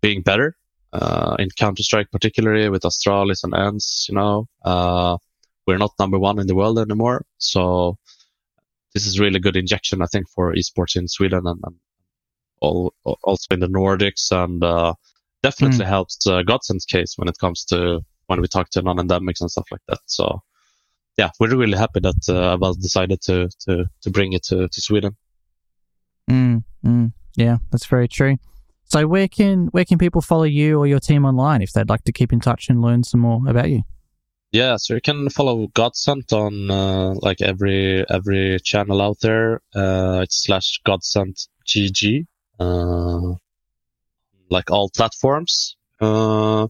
being 0.00 0.22
better 0.22 0.56
uh, 0.92 1.36
in 1.38 1.48
Counter 1.56 1.82
Strike, 1.82 2.10
particularly 2.10 2.68
with 2.68 2.82
Astralis 2.82 3.44
and 3.44 3.54
ENCE. 3.54 4.08
You 4.08 4.14
know, 4.16 5.18
we're 5.66 5.78
not 5.78 5.92
number 5.98 6.18
one 6.18 6.38
in 6.38 6.46
the 6.46 6.54
world 6.54 6.78
anymore, 6.78 7.24
so 7.38 7.98
this 8.94 9.06
is 9.06 9.20
really 9.20 9.40
good 9.40 9.56
injection, 9.56 10.02
I 10.02 10.06
think, 10.06 10.28
for 10.28 10.54
esports 10.54 10.96
in 10.96 11.08
Sweden 11.08 11.46
and, 11.46 11.60
and 11.64 11.76
all, 12.60 12.94
also 13.04 13.54
in 13.54 13.60
the 13.60 13.66
Nordics 13.68 14.30
and 14.30 14.62
definitely 15.42 15.84
mm. 15.84 15.88
helps 15.88 16.26
uh, 16.26 16.42
Godsent's 16.42 16.84
case 16.84 17.14
when 17.16 17.28
it 17.28 17.38
comes 17.38 17.64
to 17.66 18.00
when 18.26 18.40
we 18.40 18.48
talk 18.48 18.70
to 18.70 18.82
non-endemics 18.82 19.40
and 19.40 19.50
stuff 19.50 19.66
like 19.70 19.80
that. 19.88 19.98
So 20.06 20.40
yeah, 21.18 21.30
we're 21.38 21.56
really 21.56 21.76
happy 21.76 22.00
that 22.00 22.28
uh, 22.28 22.56
Valve 22.56 22.80
decided 22.80 23.20
to 23.22 23.48
to 23.66 23.84
to 24.02 24.10
bring 24.10 24.32
it 24.32 24.44
to, 24.44 24.68
to 24.68 24.80
Sweden. 24.80 25.16
Mm, 26.30 26.64
mm, 26.84 27.12
yeah, 27.36 27.58
that's 27.70 27.86
very 27.86 28.08
true. 28.08 28.36
So 28.92 29.06
where 29.06 29.26
can 29.26 29.68
where 29.68 29.86
can 29.86 29.96
people 29.96 30.20
follow 30.20 30.42
you 30.44 30.78
or 30.78 30.86
your 30.86 31.00
team 31.00 31.24
online 31.24 31.62
if 31.62 31.72
they'd 31.72 31.88
like 31.88 32.04
to 32.04 32.12
keep 32.12 32.30
in 32.30 32.40
touch 32.40 32.68
and 32.68 32.82
learn 32.82 33.04
some 33.04 33.20
more 33.20 33.40
about 33.48 33.70
you? 33.70 33.84
Yeah, 34.50 34.76
so 34.76 34.92
you 34.92 35.00
can 35.00 35.30
follow 35.30 35.68
Godsent 35.68 36.30
on 36.34 36.70
uh, 36.70 37.14
like 37.22 37.40
every 37.40 38.04
every 38.10 38.58
channel 38.62 39.00
out 39.00 39.20
there. 39.20 39.62
Uh, 39.74 40.20
it's 40.24 40.44
slash 40.44 40.82
Godsent 40.84 41.48
GG. 41.66 42.26
Uh, 42.60 43.36
like 44.50 44.70
all 44.70 44.90
platforms, 44.90 45.74
uh, 46.02 46.66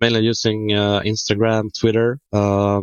mainly 0.00 0.20
using 0.20 0.72
uh, 0.72 1.00
Instagram, 1.00 1.76
Twitter. 1.76 2.20
Uh, 2.32 2.82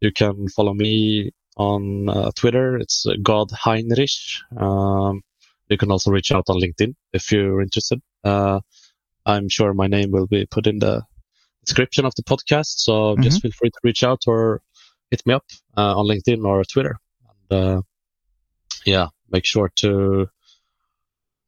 you 0.00 0.10
can 0.10 0.48
follow 0.48 0.74
me 0.74 1.30
on 1.56 2.32
Twitter. 2.34 2.78
It's 2.78 3.06
God 3.22 3.52
Henrik. 3.52 4.10
Um, 4.56 5.22
you 5.68 5.78
can 5.78 5.90
also 5.90 6.10
reach 6.10 6.32
out 6.32 6.44
on 6.48 6.60
LinkedIn 6.60 6.94
if 7.12 7.30
you're 7.32 7.60
interested. 7.60 8.00
Uh, 8.22 8.60
I'm 9.26 9.48
sure 9.48 9.72
my 9.72 9.86
name 9.86 10.10
will 10.10 10.26
be 10.26 10.46
put 10.46 10.66
in 10.66 10.78
the 10.78 11.02
description 11.64 12.04
of 12.04 12.14
the 12.14 12.22
podcast. 12.22 12.78
So 12.78 12.92
mm-hmm. 12.92 13.22
just 13.22 13.42
feel 13.42 13.52
free 13.52 13.70
to 13.70 13.80
reach 13.82 14.02
out 14.02 14.22
or 14.26 14.60
hit 15.10 15.22
me 15.26 15.34
up 15.34 15.44
uh, 15.76 15.96
on 15.96 16.06
LinkedIn 16.06 16.44
or 16.44 16.64
Twitter. 16.64 16.96
And 17.50 17.84
yeah, 18.84 19.08
make 19.30 19.46
sure 19.46 19.70
to 19.76 20.28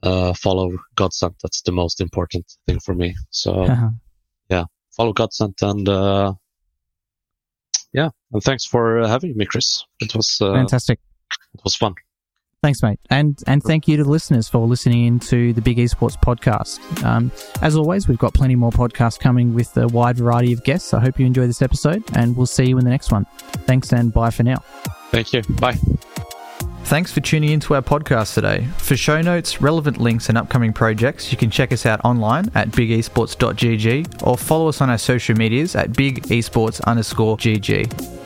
uh, 0.02 0.32
follow 0.34 0.72
Godsent. 0.96 1.34
That's 1.42 1.62
the 1.62 1.72
most 1.72 2.00
important 2.00 2.46
thing 2.66 2.80
for 2.80 2.94
me. 2.94 3.14
So 3.30 3.64
uh-huh. 3.64 3.90
yeah, 4.48 4.64
follow 4.96 5.12
Godsent 5.12 5.62
and 5.62 5.88
uh, 5.88 6.34
yeah, 7.92 8.10
and 8.32 8.42
thanks 8.42 8.64
for 8.64 9.06
having 9.06 9.36
me, 9.36 9.46
Chris. 9.46 9.84
It 10.00 10.14
was 10.14 10.38
uh, 10.40 10.52
fantastic. 10.52 10.98
It 11.54 11.60
was 11.64 11.74
fun. 11.74 11.94
Thanks, 12.66 12.82
mate, 12.82 12.98
and 13.10 13.40
and 13.46 13.62
thank 13.62 13.86
you 13.86 13.96
to 13.96 14.02
the 14.02 14.10
listeners 14.10 14.48
for 14.48 14.66
listening 14.66 15.06
in 15.06 15.20
to 15.20 15.52
the 15.52 15.60
Big 15.62 15.76
Esports 15.76 16.20
podcast. 16.20 16.80
Um, 17.04 17.30
as 17.62 17.76
always, 17.76 18.08
we've 18.08 18.18
got 18.18 18.34
plenty 18.34 18.56
more 18.56 18.72
podcasts 18.72 19.20
coming 19.20 19.54
with 19.54 19.76
a 19.76 19.86
wide 19.86 20.16
variety 20.16 20.52
of 20.52 20.64
guests. 20.64 20.92
I 20.92 20.98
hope 20.98 21.20
you 21.20 21.26
enjoy 21.26 21.46
this 21.46 21.62
episode, 21.62 22.02
and 22.16 22.36
we'll 22.36 22.46
see 22.46 22.64
you 22.64 22.76
in 22.76 22.84
the 22.84 22.90
next 22.90 23.12
one. 23.12 23.24
Thanks, 23.68 23.92
and 23.92 24.12
bye 24.12 24.30
for 24.30 24.42
now. 24.42 24.64
Thank 25.12 25.32
you. 25.32 25.42
Bye. 25.60 25.78
Thanks 26.86 27.12
for 27.12 27.20
tuning 27.20 27.50
into 27.50 27.72
our 27.72 27.82
podcast 27.82 28.34
today. 28.34 28.66
For 28.78 28.96
show 28.96 29.20
notes, 29.20 29.62
relevant 29.62 29.98
links, 29.98 30.28
and 30.28 30.36
upcoming 30.36 30.72
projects, 30.72 31.30
you 31.30 31.38
can 31.38 31.52
check 31.52 31.72
us 31.72 31.86
out 31.86 32.04
online 32.04 32.50
at 32.56 32.70
bigesports.gg 32.70 34.26
or 34.26 34.36
follow 34.36 34.66
us 34.66 34.80
on 34.80 34.90
our 34.90 34.98
social 34.98 35.36
medias 35.36 35.76
at 35.76 35.92
bigesports 35.92 36.82
underscore 36.82 37.36
gg. 37.36 38.16